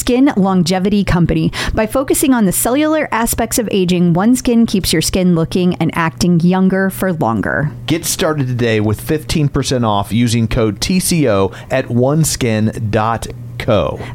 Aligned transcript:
skin 0.00 0.32
longevity 0.36 1.04
company. 1.04 1.52
By 1.74 1.86
focusing 1.86 2.34
on 2.34 2.46
the 2.46 2.52
cellular 2.52 3.08
aspects 3.12 3.58
of 3.58 3.68
aging, 3.70 4.14
OneSkin 4.14 4.66
keeps 4.66 4.92
your 4.92 5.02
skin 5.02 5.34
looking 5.34 5.74
and 5.76 5.90
acting 5.94 6.40
younger 6.40 6.90
for 6.90 7.12
longer. 7.12 7.70
Get 7.86 8.04
started 8.04 8.46
today 8.46 8.80
with 8.80 9.00
15% 9.00 9.86
off 9.86 10.12
using 10.12 10.48
code 10.48 10.80
TCO 10.80 11.54
at 11.70 11.84
oneskin.co. 11.86 13.40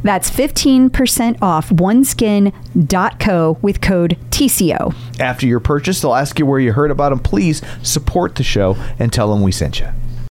That's 0.03 0.31
15% 0.31 1.41
off 1.41 1.69
oneskin.co 1.69 3.57
with 3.61 3.81
code 3.81 4.17
TCO. 4.31 4.95
After 5.19 5.45
your 5.45 5.59
purchase, 5.59 6.01
they'll 6.01 6.15
ask 6.15 6.39
you 6.39 6.45
where 6.45 6.59
you 6.59 6.73
heard 6.73 6.91
about 6.91 7.09
them. 7.09 7.19
Please 7.19 7.61
support 7.83 8.35
the 8.35 8.43
show 8.43 8.75
and 8.99 9.13
tell 9.13 9.29
them 9.31 9.43
we 9.43 9.51
sent 9.51 9.79
you. 9.79 9.87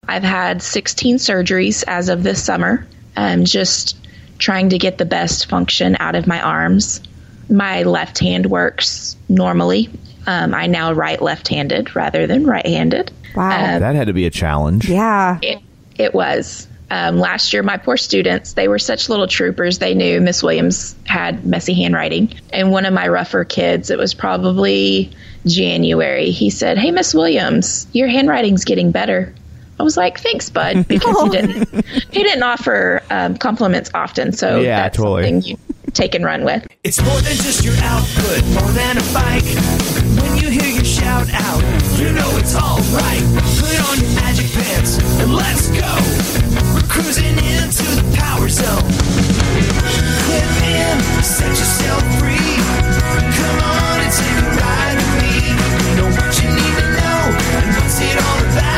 I've 0.07 0.23
had 0.23 0.61
16 0.61 1.17
surgeries 1.17 1.83
as 1.87 2.09
of 2.09 2.23
this 2.23 2.43
summer. 2.43 2.87
I'm 3.15 3.45
just 3.45 4.00
trying 4.41 4.69
to 4.69 4.77
get 4.77 4.97
the 4.97 5.05
best 5.05 5.45
function 5.45 5.95
out 5.99 6.15
of 6.15 6.27
my 6.27 6.41
arms. 6.41 7.01
My 7.49 7.83
left 7.83 8.19
hand 8.19 8.47
works 8.47 9.15
normally. 9.29 9.89
Um, 10.27 10.53
I 10.53 10.67
now 10.67 10.91
write 10.91 11.21
left 11.21 11.47
handed 11.47 11.95
rather 11.95 12.27
than 12.27 12.45
right 12.45 12.65
handed. 12.65 13.11
Wow. 13.35 13.79
That 13.79 13.95
had 13.95 14.07
to 14.07 14.13
be 14.13 14.25
a 14.25 14.29
challenge. 14.29 14.89
yeah. 14.89 15.39
It, 15.41 15.59
it 15.95 16.13
was. 16.13 16.67
Um, 16.89 17.19
last 17.19 17.53
year, 17.53 17.63
my 17.63 17.77
poor 17.77 17.95
students, 17.95 18.51
they 18.51 18.67
were 18.67 18.79
such 18.79 19.07
little 19.07 19.27
troopers. 19.27 19.79
They 19.79 19.93
knew 19.93 20.19
Miss 20.19 20.43
Williams 20.43 20.93
had 21.05 21.45
messy 21.45 21.73
handwriting. 21.73 22.33
And 22.51 22.69
one 22.69 22.85
of 22.85 22.93
my 22.93 23.07
rougher 23.07 23.45
kids, 23.45 23.89
it 23.89 23.97
was 23.97 24.13
probably 24.13 25.11
January, 25.45 26.31
he 26.31 26.49
said, 26.49 26.77
Hey, 26.77 26.91
Miss 26.91 27.13
Williams, 27.13 27.87
your 27.93 28.09
handwriting's 28.09 28.65
getting 28.65 28.91
better. 28.91 29.33
I 29.79 29.83
was 29.83 29.97
like, 29.97 30.19
thanks, 30.19 30.49
bud, 30.49 30.87
because 30.87 31.19
he 31.23 31.29
didn't 31.37 31.85
he 32.11 32.23
didn't 32.23 32.43
offer 32.43 33.01
um, 33.09 33.35
compliments 33.37 33.89
often, 33.93 34.31
so 34.31 34.59
Yeah, 34.59 34.81
that's 34.83 34.97
totally. 34.97 35.23
something 35.23 35.41
you 35.43 35.57
take 35.93 36.13
and 36.15 36.23
run 36.23 36.43
with. 36.45 36.67
It's 36.83 37.01
more 37.01 37.19
than 37.21 37.35
just 37.37 37.65
your 37.65 37.75
output, 37.81 38.45
more 38.53 38.71
than 38.77 38.97
a 38.97 39.05
bike. 39.13 39.43
When 40.21 40.37
you 40.37 40.49
hear 40.49 40.69
your 40.69 40.85
shout 40.85 41.27
out, 41.33 41.61
you 41.99 42.11
know 42.13 42.29
it's 42.37 42.55
alright. 42.55 43.23
Put 43.57 43.75
on 43.89 43.97
your 43.99 44.13
magic 44.21 44.51
pants 44.53 44.99
and 45.19 45.33
let's 45.33 45.67
go. 45.73 45.89
We're 46.75 46.87
cruising 46.87 47.25
into 47.25 47.83
the 47.97 48.05
power 48.21 48.47
zone. 48.49 48.85
Clip 50.29 50.51
in, 50.63 50.95
set 51.23 51.49
yourself 51.49 52.01
free. 52.21 52.55
Come 53.35 53.59
on 53.65 53.97
and 53.99 54.13
take 54.13 54.37
a 54.37 54.49
ride 54.61 54.95
with 54.95 55.13
me. 55.19 55.33
Know 55.97 56.09
what 56.15 56.31
you 56.39 56.47
need 56.53 56.73
to 56.79 56.87
know 57.01 57.19
and 57.57 57.67
what's 57.75 57.99
it 57.99 58.15
all 58.21 58.39
about. 58.53 58.70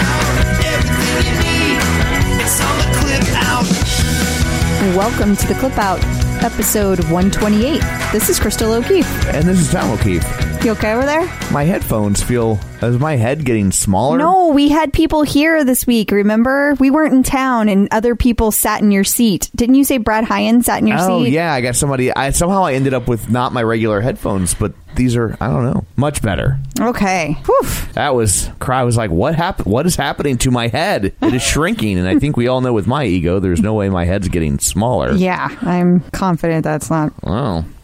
Welcome 4.95 5.35
to 5.37 5.47
the 5.47 5.55
Clip 5.55 5.75
Out, 5.79 6.03
episode 6.43 6.99
128. 7.05 7.81
This 8.11 8.29
is 8.29 8.39
Crystal 8.39 8.73
O'Keefe. 8.73 9.07
And 9.29 9.47
this 9.47 9.59
is 9.59 9.71
Tom 9.71 9.89
O'Keefe. 9.89 10.23
You 10.63 10.73
okay 10.73 10.93
over 10.93 11.03
there? 11.03 11.25
My 11.51 11.63
headphones 11.63 12.21
feel. 12.21 12.59
Is 12.83 12.99
my 12.99 13.15
head 13.15 13.45
getting 13.45 13.71
smaller? 13.71 14.17
No, 14.17 14.49
we 14.49 14.69
had 14.69 14.91
people 14.93 15.23
here 15.23 15.63
this 15.63 15.87
week, 15.87 16.11
remember? 16.11 16.75
We 16.79 16.89
weren't 16.91 17.13
in 17.13 17.23
town 17.23 17.69
and 17.69 17.87
other 17.91 18.15
people 18.15 18.51
sat 18.51 18.81
in 18.81 18.91
your 18.91 19.03
seat. 19.03 19.49
Didn't 19.55 19.75
you 19.75 19.83
say 19.83 19.97
Brad 19.97 20.25
Hyan 20.25 20.63
sat 20.63 20.79
in 20.81 20.87
your 20.87 20.97
Oh 20.99 21.23
seat? 21.23 21.31
yeah, 21.31 21.53
I 21.53 21.61
got 21.61 21.75
somebody. 21.75 22.13
I 22.13 22.31
somehow 22.31 22.63
I 22.65 22.73
ended 22.73 22.93
up 22.93 23.07
with 23.07 23.29
not 23.29 23.53
my 23.53 23.63
regular 23.63 24.01
headphones, 24.01 24.53
but 24.53 24.73
these 24.95 25.15
are 25.15 25.35
I 25.41 25.47
don't 25.47 25.63
know, 25.65 25.85
much 25.95 26.21
better. 26.21 26.59
Okay. 26.79 27.37
Whew. 27.45 27.61
That 27.93 28.15
was 28.15 28.49
cry 28.59 28.83
was 28.83 28.97
like, 28.97 29.11
what 29.11 29.35
happened? 29.35 29.67
What 29.71 29.85
is 29.85 29.95
happening 29.95 30.37
to 30.39 30.51
my 30.51 30.67
head? 30.67 31.13
It 31.21 31.33
is 31.33 31.41
shrinking, 31.41 31.97
and 31.97 32.07
I 32.07 32.19
think 32.19 32.37
we 32.37 32.47
all 32.47 32.61
know 32.61 32.73
with 32.73 32.85
my 32.87 33.05
ego, 33.05 33.39
there's 33.39 33.61
no 33.61 33.73
way 33.73 33.89
my 33.89 34.05
head's 34.05 34.27
getting 34.27 34.59
smaller. 34.59 35.13
Yeah, 35.13 35.49
I'm 35.61 36.01
confident 36.11 36.63
that's 36.63 36.89
not. 36.89 37.11
Oh, 37.23 37.65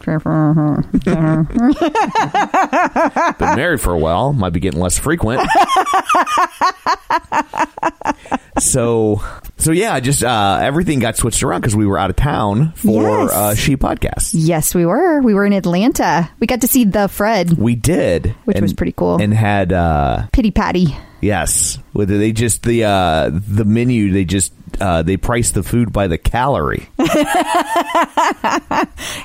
been 3.38 3.56
married 3.56 3.80
for 3.80 3.92
a 3.92 3.98
while, 3.98 4.32
might 4.32 4.50
be 4.52 4.60
getting 4.60 4.80
less 4.80 4.89
frequent. 4.98 5.42
so, 8.58 9.22
so 9.60 9.72
yeah, 9.72 10.00
just 10.00 10.24
uh, 10.24 10.58
everything 10.62 10.98
got 10.98 11.16
switched 11.16 11.42
around 11.42 11.60
because 11.60 11.76
we 11.76 11.86
were 11.86 11.98
out 11.98 12.10
of 12.10 12.16
town 12.16 12.72
for 12.72 13.02
Yes. 13.02 13.32
uh, 13.32 13.54
She 13.54 13.76
podcast. 13.76 14.30
yes, 14.32 14.74
we 14.74 14.84
were. 14.86 15.20
We 15.20 15.34
were 15.34 15.44
in 15.46 15.52
Atlanta. 15.52 16.30
We 16.40 16.46
got 16.46 16.62
to 16.62 16.66
see 16.68 16.84
the 16.84 17.08
Fred. 17.08 17.52
We 17.58 17.74
did, 17.76 18.34
Which 18.44 18.60
was 18.60 18.72
pretty 18.72 18.92
cool. 18.92 19.20
and 19.20 19.32
had 19.32 19.72
uh, 19.72 20.26
Pity 20.32 20.50
Patty. 20.50 20.96
Yes, 21.22 21.78
whether 21.92 22.16
they 22.16 22.32
just 22.32 22.62
the 22.62 22.84
uh, 22.84 23.30
the 23.30 23.66
menu 23.66 24.10
they 24.10 24.24
just 24.24 24.54
uh, 24.80 25.02
they 25.02 25.18
price 25.18 25.50
the 25.50 25.62
food 25.62 25.92
by 25.92 26.06
the 26.06 26.16
calorie. 26.16 26.88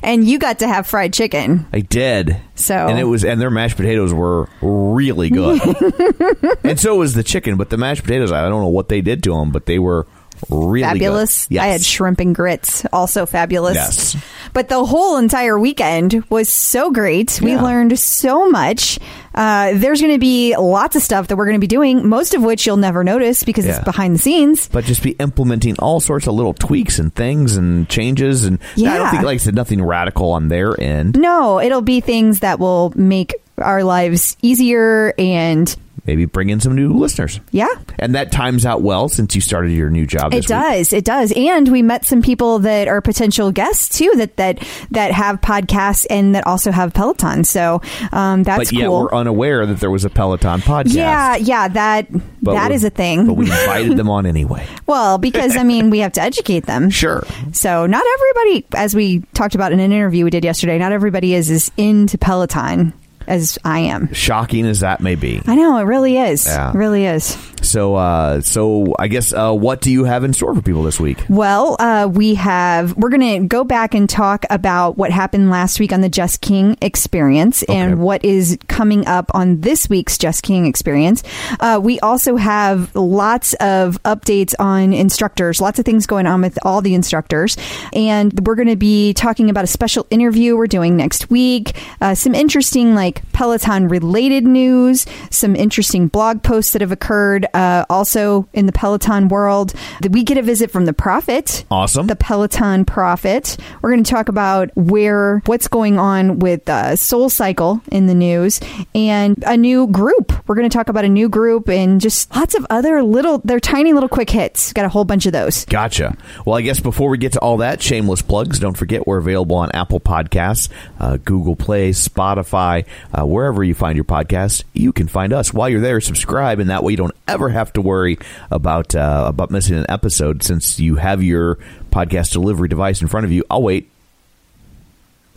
And 0.03 0.23
you 0.25 0.37
got 0.39 0.59
to 0.59 0.67
have 0.67 0.87
fried 0.87 1.13
chicken. 1.13 1.65
I 1.73 1.79
did. 1.79 2.37
So- 2.55 2.87
and 2.87 2.99
it 2.99 3.03
was 3.05 3.23
and 3.25 3.39
their 3.41 3.49
mashed 3.49 3.75
potatoes 3.77 4.13
were 4.13 4.47
really 4.61 5.29
good, 5.29 5.59
and 6.63 6.79
so 6.79 6.95
was 6.95 7.13
the 7.13 7.23
chicken. 7.23 7.57
But 7.57 7.69
the 7.69 7.77
mashed 7.77 8.03
potatoes, 8.03 8.31
I 8.31 8.41
don't 8.47 8.61
know 8.61 8.69
what 8.69 8.87
they 8.89 9.01
did 9.01 9.23
to 9.23 9.31
them, 9.31 9.51
but 9.51 9.65
they 9.65 9.79
were 9.79 10.05
really 10.49 10.81
good. 10.81 10.87
fabulous. 10.87 11.47
Yes. 11.49 11.63
I 11.63 11.67
had 11.67 11.83
shrimp 11.83 12.19
and 12.19 12.33
grits, 12.35 12.85
also 12.93 13.25
fabulous. 13.25 13.75
Yes. 13.75 14.17
But 14.53 14.69
the 14.69 14.83
whole 14.85 15.17
entire 15.17 15.59
weekend 15.59 16.23
was 16.29 16.49
so 16.49 16.91
great. 16.91 17.39
We 17.41 17.51
Yeah. 17.51 17.61
learned 17.61 17.97
so 17.99 18.49
much. 18.49 18.99
Uh, 19.33 19.71
there's 19.75 19.99
going 19.99 20.13
to 20.13 20.19
be 20.19 20.55
lots 20.57 20.95
of 20.95 21.01
stuff 21.01 21.27
that 21.27 21.35
we're 21.35 21.45
going 21.45 21.57
to 21.57 21.59
be 21.59 21.67
doing, 21.67 22.07
most 22.07 22.33
of 22.33 22.41
which 22.41 22.65
you'll 22.65 22.77
never 22.77 23.03
notice 23.03 23.43
because 23.43 23.65
Yeah. 23.65 23.75
it's 23.75 23.83
behind 23.83 24.15
the 24.15 24.19
scenes. 24.19 24.69
But 24.71 24.85
just 24.85 25.03
be 25.03 25.11
implementing 25.11 25.75
all 25.79 25.99
sorts 25.99 26.25
of 26.27 26.35
little 26.35 26.53
tweaks 26.53 26.99
and 26.99 27.13
things 27.13 27.57
and 27.57 27.89
changes, 27.89 28.45
and 28.45 28.59
yeah. 28.75 28.93
I 28.93 28.97
don't 28.97 29.09
think, 29.11 29.23
like 29.23 29.35
I 29.35 29.37
said, 29.37 29.55
nothing 29.55 29.83
radical 29.83 30.31
on 30.31 30.47
their 30.47 30.79
end. 30.79 31.17
No, 31.19 31.59
it'll 31.59 31.81
be 31.81 31.99
things 31.99 32.39
that 32.39 32.59
will 32.59 32.93
make 32.95 33.33
our 33.57 33.83
lives 33.83 34.37
easier 34.41 35.13
and 35.17 35.75
Maybe 36.05 36.25
bring 36.25 36.49
in 36.49 36.59
some 36.59 36.75
new 36.75 36.93
listeners, 36.93 37.39
yeah. 37.51 37.67
and 37.99 38.15
that 38.15 38.31
times 38.31 38.65
out 38.65 38.81
well 38.81 39.09
since 39.09 39.35
you 39.35 39.41
started 39.41 39.71
your 39.71 39.89
new 39.89 40.05
job. 40.05 40.33
It 40.33 40.37
this 40.37 40.43
week. 40.45 40.49
does. 40.49 40.93
It 40.93 41.05
does. 41.05 41.33
And 41.35 41.69
we 41.69 41.81
met 41.81 42.05
some 42.05 42.21
people 42.21 42.59
that 42.59 42.87
are 42.87 43.01
potential 43.01 43.51
guests 43.51 43.97
too 43.97 44.11
that 44.17 44.37
that 44.37 44.67
that 44.91 45.11
have 45.11 45.41
podcasts 45.41 46.05
and 46.09 46.35
that 46.35 46.45
also 46.45 46.71
have 46.71 46.93
Peloton. 46.93 47.43
So 47.43 47.81
um, 48.11 48.43
that's 48.43 48.69
but 48.69 48.71
yet 48.71 48.87
cool. 48.87 49.03
we're 49.03 49.15
unaware 49.15 49.65
that 49.65 49.79
there 49.79 49.91
was 49.91 50.05
a 50.05 50.09
Peloton 50.09 50.61
podcast. 50.61 50.93
yeah, 50.93 51.35
yeah, 51.35 51.67
that 51.69 52.07
But 52.41 52.53
that 52.53 52.71
is 52.71 52.83
a 52.83 52.89
thing. 52.89 53.25
But 53.25 53.33
we 53.33 53.45
invited 53.45 53.97
them 53.97 54.09
on 54.09 54.25
anyway. 54.25 54.67
well, 54.85 55.17
because 55.17 55.57
I 55.57 55.63
mean, 55.63 55.89
we 55.89 55.99
have 55.99 56.13
to 56.13 56.21
educate 56.21 56.65
them. 56.65 56.89
Sure. 56.95 57.23
So 57.51 57.85
not 57.85 58.03
everybody, 58.15 58.65
as 58.73 58.95
we 58.95 59.19
talked 59.33 59.53
about 59.53 59.73
in 59.73 59.79
an 59.79 59.91
interview 59.91 60.23
we 60.23 60.29
did 60.29 60.45
yesterday, 60.45 60.77
not 60.77 60.91
everybody 60.91 61.33
is 61.33 61.49
is 61.49 61.71
into 61.77 62.17
Peloton. 62.17 62.93
As 63.27 63.57
I 63.63 63.79
am. 63.79 64.13
Shocking 64.13 64.65
as 64.65 64.81
that 64.81 65.01
may 65.01 65.15
be. 65.15 65.41
I 65.47 65.55
know 65.55 65.77
it 65.77 65.83
really 65.83 66.17
is. 66.17 66.45
Yeah. 66.45 66.69
It 66.71 66.75
really 66.75 67.05
is. 67.05 67.37
So, 67.61 67.95
uh, 67.95 68.41
so 68.41 68.93
I 68.99 69.07
guess 69.07 69.33
uh, 69.33 69.51
what 69.53 69.81
do 69.81 69.91
you 69.91 70.03
have 70.03 70.23
in 70.23 70.33
store 70.33 70.53
for 70.53 70.61
people 70.61 70.83
this 70.83 70.99
week? 70.99 71.23
Well, 71.29 71.75
uh, 71.79 72.07
we 72.11 72.35
have. 72.35 72.95
We're 72.95 73.09
going 73.09 73.41
to 73.41 73.47
go 73.47 73.63
back 73.63 73.95
and 73.95 74.07
talk 74.07 74.45
about 74.51 74.97
what 74.97 75.09
happened 75.09 75.49
last 75.49 75.79
week 75.79 75.91
on 75.91 76.01
the 76.01 76.09
Jess 76.09 76.37
King 76.37 76.77
experience 76.81 77.63
Okay. 77.63 77.75
and 77.75 77.99
what 77.99 78.23
is 78.23 78.57
coming 78.67 79.07
up 79.07 79.31
on 79.33 79.61
this 79.61 79.89
week's 79.89 80.17
Jess 80.17 80.41
King 80.41 80.67
experience. 80.67 81.23
Uh, 81.59 81.79
we 81.81 81.99
also 82.01 82.35
have 82.35 82.93
lots 82.95 83.53
of 83.55 84.01
updates 84.03 84.53
on 84.59 84.93
instructors, 84.93 85.59
lots 85.59 85.79
of 85.79 85.85
things 85.85 86.05
going 86.05 86.27
on 86.27 86.41
with 86.41 86.59
all 86.63 86.81
the 86.81 86.93
instructors, 86.93 87.57
and 87.93 88.45
we're 88.45 88.55
going 88.55 88.67
to 88.67 88.75
be 88.75 89.13
talking 89.13 89.49
about 89.49 89.63
a 89.63 89.67
special 89.67 90.05
interview 90.11 90.55
we're 90.55 90.67
doing 90.67 90.95
next 90.97 91.31
week. 91.31 91.75
Uh, 91.99 92.13
some 92.13 92.35
interesting 92.35 92.93
like 92.93 93.14
Peloton 93.33 93.87
related 93.89 94.45
news, 94.45 95.05
some 95.29 95.55
interesting 95.55 96.07
blog 96.07 96.41
posts 96.43 96.73
that 96.73 96.81
have 96.81 96.91
occurred. 96.91 97.45
Uh, 97.53 97.85
also 97.89 98.47
in 98.53 98.65
the 98.65 98.71
Peloton 98.71 99.27
world, 99.27 99.73
we 100.09 100.23
get 100.23 100.37
a 100.37 100.41
visit 100.41 100.71
from 100.71 100.85
the 100.85 100.93
Prophet 100.93 101.65
Awesome. 101.69 102.07
the 102.07 102.15
Peloton 102.15 102.85
Prophet. 102.85 103.57
We're 103.81 103.91
going 103.91 104.03
to 104.03 104.09
talk 104.09 104.29
about 104.29 104.69
where 104.75 105.41
what's 105.45 105.67
going 105.67 105.99
on 105.99 106.39
with 106.39 106.67
uh, 106.69 106.95
Soul 106.95 107.29
Cycle 107.29 107.81
in 107.91 108.07
the 108.07 108.15
news 108.15 108.59
and 108.93 109.43
a 109.45 109.57
new 109.57 109.87
group. 109.87 110.31
We're 110.47 110.55
going 110.55 110.69
to 110.69 110.75
talk 110.75 110.89
about 110.89 111.03
a 111.05 111.09
new 111.09 111.27
group 111.29 111.67
and 111.69 111.99
just 111.99 112.33
lots 112.35 112.55
of 112.55 112.65
other 112.69 113.03
little, 113.03 113.39
they're 113.43 113.59
tiny 113.59 113.93
little 113.93 114.09
quick 114.09 114.29
hits. 114.29 114.71
Got 114.73 114.85
a 114.85 114.89
whole 114.89 115.05
bunch 115.05 115.25
of 115.25 115.33
those. 115.33 115.65
Gotcha. 115.65 116.15
Well, 116.45 116.55
I 116.57 116.61
guess 116.61 116.79
before 116.79 117.09
we 117.09 117.17
get 117.17 117.33
to 117.33 117.39
all 117.39 117.57
that, 117.57 117.81
shameless 117.81 118.21
plugs. 118.21 118.59
Don't 118.59 118.77
forget 118.77 119.05
we're 119.05 119.17
available 119.17 119.55
on 119.57 119.71
Apple 119.73 119.99
Podcasts, 119.99 120.69
uh, 120.99 121.17
Google 121.17 121.55
Play, 121.55 121.91
Spotify, 121.91 122.85
uh, 123.13 123.25
wherever 123.25 123.63
you 123.63 123.73
find 123.73 123.95
your 123.95 124.05
podcast, 124.05 124.63
You 124.73 124.91
can 124.93 125.07
find 125.07 125.33
us. 125.33 125.53
While 125.53 125.69
you're 125.69 125.81
there, 125.81 126.01
subscribe, 126.01 126.59
and 126.59 126.69
that 126.69 126.83
way 126.83 126.91
you 126.91 126.97
don't 126.97 127.15
ever 127.27 127.49
have 127.49 127.71
to 127.73 127.81
worry 127.81 128.17
about 128.51 128.95
uh, 128.95 129.25
about 129.27 129.51
missing 129.51 129.77
an 129.77 129.85
episode 129.89 130.43
since 130.43 130.79
you 130.79 130.95
have 130.95 131.23
your 131.23 131.57
podcast 131.91 132.31
delivery 132.31 132.67
device 132.67 133.01
in 133.01 133.07
front 133.07 133.25
of 133.25 133.31
you. 133.31 133.43
I'll 133.49 133.63
wait. 133.63 133.89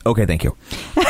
Okay, 0.09 0.27
thank 0.27 0.45
you. 0.45 0.57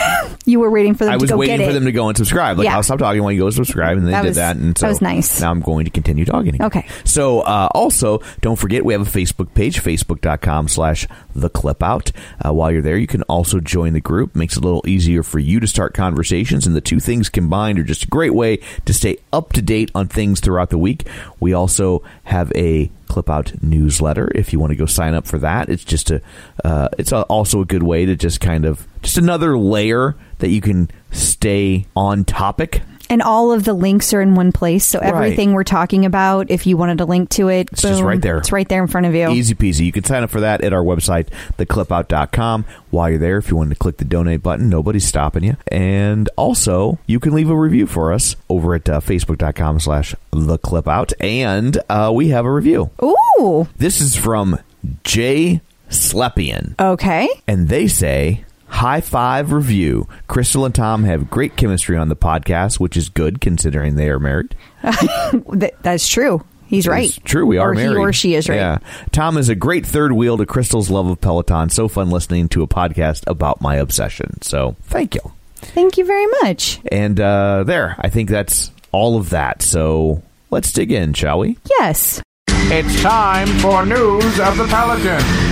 You 0.44 0.60
were 0.60 0.70
waiting 0.70 0.94
for 0.94 1.04
them 1.04 1.12
I 1.12 1.16
to 1.18 1.20
was 1.20 1.30
go 1.30 1.36
waiting 1.36 1.58
get 1.58 1.64
for 1.66 1.70
it. 1.72 1.74
them 1.74 1.84
to 1.84 1.92
go 1.92 2.08
and 2.08 2.16
subscribe. 2.16 2.56
Like 2.56 2.64
Yeah. 2.64 2.76
I'll 2.76 2.82
stop 2.82 2.98
talking 2.98 3.22
while 3.22 3.32
you 3.32 3.40
go 3.40 3.50
subscribe, 3.50 3.98
and 3.98 4.06
they 4.06 4.12
That 4.12 4.22
did 4.22 4.28
was- 4.28 4.36
that, 4.36 4.56
and 4.56 4.70
that 4.70 4.78
so 4.78 4.88
was 4.88 5.02
nice. 5.02 5.42
Now 5.42 5.50
I'm 5.50 5.60
going 5.60 5.84
to 5.84 5.90
continue 5.90 6.24
talking. 6.24 6.54
Again. 6.54 6.66
Okay. 6.68 6.86
So 7.04 7.40
uh, 7.40 7.68
also, 7.74 8.22
don't 8.40 8.56
forget 8.56 8.82
we 8.82 8.94
have 8.94 9.02
a 9.02 9.10
Facebook 9.10 9.52
page, 9.52 9.82
facebook.com/slash 9.82 11.06
the 11.34 11.50
clip 11.50 11.82
out. 11.82 12.12
Uh, 12.42 12.54
while 12.54 12.70
you're 12.70 12.80
there, 12.80 12.96
you 12.96 13.06
can 13.06 13.22
also 13.24 13.60
join 13.60 13.92
the 13.92 14.00
group. 14.00 14.34
Makes 14.34 14.56
it 14.56 14.60
a 14.62 14.66
little 14.66 14.84
easier 14.88 15.22
for 15.22 15.38
you 15.38 15.60
to 15.60 15.66
start 15.66 15.92
conversations, 15.92 16.66
and 16.66 16.74
the 16.74 16.80
two 16.80 16.98
things 17.00 17.28
combined 17.28 17.78
are 17.78 17.84
just 17.84 18.04
a 18.04 18.08
great 18.08 18.32
way 18.32 18.58
to 18.86 18.94
stay 18.94 19.18
up 19.34 19.52
to 19.52 19.60
date 19.60 19.90
on 19.94 20.08
things 20.08 20.40
throughout 20.40 20.70
the 20.70 20.78
week. 20.78 21.06
We 21.40 21.52
also 21.52 22.02
have 22.24 22.50
a 22.56 22.90
clip 23.08 23.28
out 23.30 23.52
newsletter 23.62 24.30
if 24.34 24.52
you 24.52 24.60
want 24.60 24.70
to 24.70 24.76
go 24.76 24.86
sign 24.86 25.14
up 25.14 25.26
for 25.26 25.38
that. 25.38 25.68
It's 25.68 25.84
just 25.84 26.10
a 26.10 26.20
uh, 26.64 26.88
it's 26.98 27.12
a, 27.12 27.22
also 27.22 27.62
a 27.62 27.64
good 27.64 27.82
way 27.82 28.06
to 28.06 28.16
just 28.16 28.40
kind 28.40 28.64
of 28.64 28.86
just 29.02 29.18
another 29.18 29.58
layer 29.58 30.16
that 30.38 30.50
you 30.50 30.60
can 30.60 30.90
stay 31.10 31.86
on 31.96 32.24
topic 32.24 32.82
and 33.10 33.22
all 33.22 33.52
of 33.52 33.64
the 33.64 33.72
links 33.72 34.12
are 34.12 34.20
in 34.20 34.34
one 34.34 34.52
place. 34.52 34.84
So 34.86 34.98
everything 34.98 35.52
we're 35.52 35.64
talking 35.64 36.04
about, 36.04 36.50
if 36.50 36.66
you 36.66 36.76
wanted 36.76 36.98
to 36.98 37.04
link 37.04 37.30
to 37.30 37.48
it, 37.48 37.68
It's 37.72 37.82
just 37.82 38.02
right 38.02 38.20
there. 38.20 38.38
It's 38.38 38.52
right 38.52 38.68
there 38.68 38.82
in 38.82 38.88
front 38.88 39.06
of 39.06 39.14
you. 39.14 39.28
Easy 39.30 39.54
peasy. 39.54 39.84
You 39.86 39.92
can 39.92 40.04
sign 40.04 40.22
up 40.22 40.30
for 40.30 40.40
that 40.40 40.62
at 40.62 40.72
our 40.72 40.82
website, 40.82 41.28
theclipout.com. 41.58 42.64
While 42.90 43.10
you're 43.10 43.18
there, 43.18 43.38
if 43.38 43.50
you 43.50 43.56
wanted 43.56 43.70
to 43.70 43.76
click 43.76 43.98
the 43.98 44.04
donate 44.04 44.42
button, 44.42 44.68
nobody's 44.68 45.06
stopping 45.06 45.44
you. 45.44 45.56
And 45.68 46.28
also, 46.36 46.98
you 47.06 47.20
can 47.20 47.32
leave 47.34 47.50
a 47.50 47.56
review 47.56 47.86
for 47.86 48.12
us 48.12 48.36
over 48.48 48.74
at 48.74 48.88
uh, 48.88 49.00
facebook.com 49.00 49.80
slash 49.80 50.14
theclipout. 50.32 51.12
And 51.20 51.78
uh, 51.88 52.12
we 52.14 52.28
have 52.28 52.44
a 52.44 52.52
review. 52.52 52.90
Ooh. 53.02 53.68
This 53.76 54.00
is 54.00 54.16
from 54.16 54.58
Jay 55.04 55.60
Slepian. 55.90 56.78
Okay. 56.80 57.28
And 57.46 57.68
they 57.68 57.86
say, 57.86 58.44
High 58.68 59.00
five 59.00 59.52
review. 59.52 60.08
Crystal 60.26 60.64
and 60.64 60.74
Tom 60.74 61.04
have 61.04 61.30
great 61.30 61.56
chemistry 61.56 61.96
on 61.96 62.08
the 62.08 62.16
podcast, 62.16 62.78
which 62.78 62.96
is 62.96 63.08
good 63.08 63.40
considering 63.40 63.96
they 63.96 64.08
are 64.08 64.18
married. 64.18 64.54
That's 65.82 66.06
true. 66.08 66.44
He's 66.66 66.86
right. 66.86 67.08
It's 67.08 67.18
true, 67.24 67.46
we 67.46 67.56
are 67.56 67.70
or 67.70 67.74
married. 67.74 67.96
He 67.96 67.96
or 67.96 68.12
she 68.12 68.34
is 68.34 68.48
right. 68.48 68.56
Yeah. 68.56 68.78
Tom 69.10 69.38
is 69.38 69.48
a 69.48 69.54
great 69.54 69.86
third 69.86 70.12
wheel 70.12 70.36
to 70.36 70.44
Crystal's 70.44 70.90
love 70.90 71.06
of 71.06 71.18
Peloton. 71.20 71.70
So 71.70 71.88
fun 71.88 72.10
listening 72.10 72.50
to 72.50 72.62
a 72.62 72.68
podcast 72.68 73.24
about 73.26 73.62
my 73.62 73.76
obsession. 73.76 74.42
So 74.42 74.76
thank 74.82 75.14
you. 75.14 75.32
Thank 75.56 75.96
you 75.96 76.04
very 76.04 76.26
much. 76.42 76.78
And 76.92 77.18
uh, 77.18 77.64
there, 77.64 77.96
I 77.98 78.10
think 78.10 78.28
that's 78.28 78.70
all 78.92 79.16
of 79.16 79.30
that. 79.30 79.62
So 79.62 80.22
let's 80.50 80.70
dig 80.72 80.92
in, 80.92 81.14
shall 81.14 81.38
we? 81.38 81.56
Yes. 81.78 82.22
It's 82.48 83.00
time 83.00 83.46
for 83.58 83.86
news 83.86 84.38
of 84.38 84.58
the 84.58 84.66
Pelican. 84.68 85.47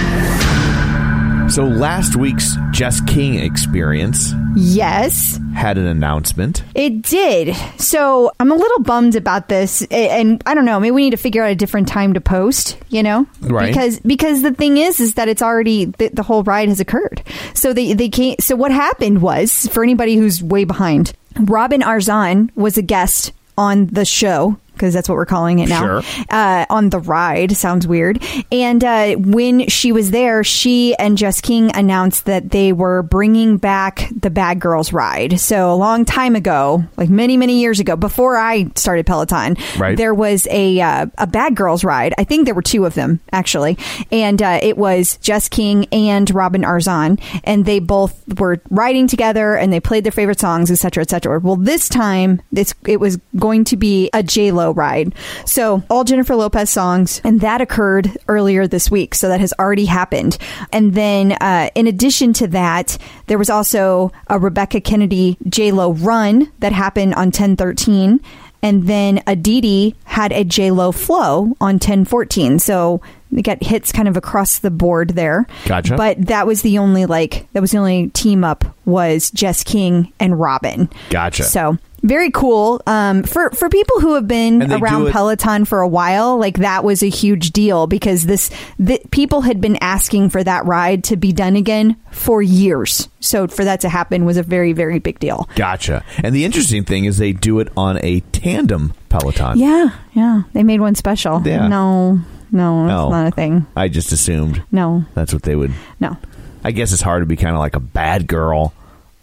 So 1.48 1.64
last 1.64 2.16
week's 2.16 2.54
Jess 2.72 3.00
King 3.02 3.36
experience 3.36 4.34
Yes. 4.56 5.38
had 5.54 5.78
an 5.78 5.86
announcement. 5.86 6.62
It 6.74 7.00
did. 7.02 7.56
So 7.80 8.30
I'm 8.40 8.50
a 8.50 8.54
little 8.54 8.80
bummed 8.82 9.14
about 9.14 9.48
this, 9.48 9.82
and 9.90 10.42
I 10.44 10.54
don't 10.54 10.64
know. 10.66 10.78
Maybe 10.80 10.90
we 10.90 11.04
need 11.04 11.10
to 11.12 11.16
figure 11.16 11.42
out 11.42 11.50
a 11.50 11.54
different 11.54 11.88
time 11.88 12.12
to 12.14 12.20
post. 12.20 12.76
You 12.88 13.02
know, 13.02 13.26
Right. 13.40 13.68
Because 13.68 14.00
because 14.00 14.42
the 14.42 14.52
thing 14.52 14.76
is, 14.76 15.00
is 15.00 15.14
that 15.14 15.28
it's 15.28 15.40
already 15.40 15.86
the, 15.86 16.08
the 16.08 16.22
whole 16.22 16.42
ride 16.42 16.68
has 16.68 16.80
occurred. 16.80 17.22
So 17.54 17.72
they 17.72 17.94
they 17.94 18.08
can't. 18.10 18.42
So 18.42 18.54
what 18.56 18.70
happened 18.72 19.22
was, 19.22 19.66
for 19.68 19.82
anybody 19.82 20.16
who's 20.16 20.42
way 20.42 20.64
behind, 20.64 21.12
Robin 21.40 21.80
Arzon 21.80 22.50
was 22.56 22.76
a 22.76 22.82
guest 22.82 23.32
on 23.56 23.86
the 23.86 24.04
show. 24.04 24.58
Because 24.76 24.92
that's 24.94 25.08
what 25.08 25.16
we're 25.16 25.26
calling 25.26 25.58
it 25.60 25.68
now. 25.68 26.00
Sure. 26.00 26.24
Uh, 26.30 26.66
on 26.68 26.90
the 26.90 27.00
ride 27.00 27.52
sounds 27.56 27.86
weird. 27.86 28.22
And 28.52 28.84
uh, 28.84 29.14
when 29.16 29.68
she 29.68 29.90
was 29.92 30.10
there, 30.10 30.44
she 30.44 30.94
and 30.96 31.16
Jess 31.16 31.40
King 31.40 31.70
announced 31.74 32.26
that 32.26 32.50
they 32.50 32.72
were 32.72 33.02
bringing 33.02 33.56
back 33.56 34.10
the 34.14 34.30
Bad 34.30 34.60
Girls 34.60 34.92
ride. 34.92 35.40
So 35.40 35.72
a 35.72 35.74
long 35.76 36.04
time 36.04 36.36
ago, 36.36 36.84
like 36.96 37.08
many 37.08 37.36
many 37.36 37.60
years 37.60 37.80
ago, 37.80 37.96
before 37.96 38.36
I 38.36 38.70
started 38.74 39.06
Peloton, 39.06 39.56
Right. 39.78 39.96
there 39.96 40.12
was 40.14 40.46
a 40.50 40.80
uh, 40.80 41.06
a 41.18 41.26
Bad 41.26 41.54
Girls 41.54 41.82
ride. 41.84 42.12
I 42.18 42.24
think 42.24 42.44
there 42.44 42.54
were 42.54 42.62
two 42.62 42.84
of 42.84 42.94
them 42.94 43.20
actually, 43.32 43.78
and 44.12 44.42
uh, 44.42 44.60
it 44.62 44.76
was 44.76 45.16
Jess 45.18 45.48
King 45.48 45.86
and 45.92 46.28
Robin 46.34 46.62
Arzon, 46.62 47.18
and 47.44 47.64
they 47.64 47.78
both 47.78 48.14
were 48.38 48.60
riding 48.70 49.06
together 49.08 49.56
and 49.56 49.72
they 49.72 49.80
played 49.80 50.04
their 50.04 50.12
favorite 50.12 50.38
songs, 50.40 50.70
etc., 50.70 51.02
etc. 51.02 51.40
Well, 51.40 51.56
this 51.56 51.88
time 51.88 52.42
it's 52.52 52.74
it 52.86 53.00
was 53.00 53.18
going 53.36 53.64
to 53.64 53.76
be 53.76 54.10
a 54.12 54.22
J 54.22 54.52
Lo 54.66 54.72
ride, 54.72 55.14
so 55.44 55.82
all 55.88 56.04
Jennifer 56.04 56.34
Lopez 56.34 56.70
songs, 56.70 57.20
and 57.24 57.40
that 57.40 57.60
occurred 57.60 58.16
earlier 58.28 58.66
this 58.66 58.90
week, 58.90 59.14
so 59.14 59.28
that 59.28 59.40
has 59.40 59.54
already 59.58 59.84
happened. 59.84 60.38
And 60.72 60.94
then 60.94 61.32
uh, 61.32 61.70
in 61.74 61.86
addition 61.86 62.32
to 62.34 62.48
that, 62.48 62.98
there 63.26 63.38
was 63.38 63.50
also 63.50 64.12
a 64.28 64.38
Rebecca 64.38 64.80
Kennedy 64.80 65.36
J 65.48 65.72
Lo 65.72 65.92
run 65.92 66.52
that 66.58 66.72
happened 66.72 67.14
on 67.14 67.30
ten 67.30 67.56
thirteen 67.56 68.20
and 68.62 68.88
then 68.88 69.22
Aditi 69.26 69.94
had 70.04 70.32
a 70.32 70.42
J 70.42 70.70
Lo 70.70 70.90
flow 70.90 71.54
on 71.60 71.74
1014. 71.74 72.58
So 72.58 73.00
we 73.30 73.42
got 73.42 73.62
hits 73.62 73.92
kind 73.92 74.08
of 74.08 74.16
across 74.16 74.58
the 74.58 74.70
board 74.70 75.10
there. 75.10 75.46
Gotcha. 75.66 75.96
But 75.96 76.26
that 76.26 76.46
was 76.46 76.62
the 76.62 76.78
only 76.78 77.06
like 77.06 77.46
that 77.52 77.60
was 77.60 77.72
the 77.72 77.78
only 77.78 78.08
team 78.10 78.44
up 78.44 78.64
was 78.84 79.30
Jess 79.30 79.62
King 79.62 80.12
and 80.18 80.40
Robin. 80.40 80.88
Gotcha. 81.10 81.44
So 81.44 81.78
very 82.06 82.30
cool. 82.30 82.80
Um, 82.86 83.22
for 83.24 83.50
for 83.50 83.68
people 83.68 84.00
who 84.00 84.14
have 84.14 84.26
been 84.28 84.62
And 84.62 84.70
they 84.70 84.78
do 84.78 84.82
around 84.84 85.10
Peloton 85.10 85.64
for 85.64 85.80
a 85.80 85.88
while, 85.88 86.38
like 86.38 86.58
that 86.58 86.84
was 86.84 87.02
a 87.02 87.08
huge 87.10 87.50
deal 87.50 87.86
because 87.86 88.24
this 88.26 88.50
the, 88.78 89.00
people 89.10 89.42
had 89.42 89.60
been 89.60 89.76
asking 89.82 90.30
for 90.30 90.42
that 90.44 90.64
ride 90.64 91.04
to 91.04 91.16
be 91.16 91.32
done 91.32 91.56
again 91.56 91.96
for 92.12 92.40
years. 92.40 93.08
So 93.20 93.48
for 93.48 93.64
that 93.64 93.80
to 93.80 93.88
happen 93.88 94.24
was 94.24 94.36
a 94.36 94.42
very 94.42 94.72
very 94.72 94.98
big 95.00 95.18
deal. 95.18 95.48
Gotcha. 95.56 96.04
And 96.22 96.34
the 96.34 96.44
interesting 96.44 96.84
thing 96.84 97.04
is 97.04 97.18
they 97.18 97.32
do 97.32 97.58
it 97.60 97.68
on 97.76 97.98
a 98.02 98.20
tandem 98.32 98.94
Peloton. 99.08 99.58
Yeah, 99.58 99.90
yeah. 100.12 100.42
They 100.52 100.62
made 100.62 100.80
one 100.80 100.94
special. 100.94 101.42
Yeah. 101.44 101.66
No, 101.68 102.20
no, 102.52 102.86
that's 102.86 102.88
No. 102.88 103.10
not 103.10 103.26
a 103.26 103.30
thing. 103.32 103.66
I 103.76 103.88
just 103.88 104.12
assumed 104.12 104.62
No, 104.70 105.04
that's 105.14 105.32
what 105.32 105.42
they 105.42 105.56
would. 105.56 105.72
no. 106.00 106.16
I 106.64 106.72
guess 106.72 106.92
it's 106.92 107.02
hard 107.02 107.22
to 107.22 107.26
be 107.26 107.36
kind 107.36 107.54
of 107.54 107.60
like 107.60 107.76
a 107.76 107.80
bad 107.80 108.26
girl 108.26 108.72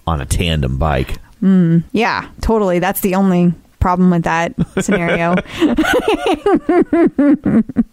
on 0.07 0.21
a 0.21 0.25
tandem 0.25 0.77
bike. 0.77 1.17
Yeah, 1.91 2.29
totally. 2.41 2.79
That's 2.79 3.01
the 3.01 3.15
only 3.15 3.53
problem 3.79 4.11
with 4.11 4.23
that 4.23 4.53
scenario. 4.83 5.35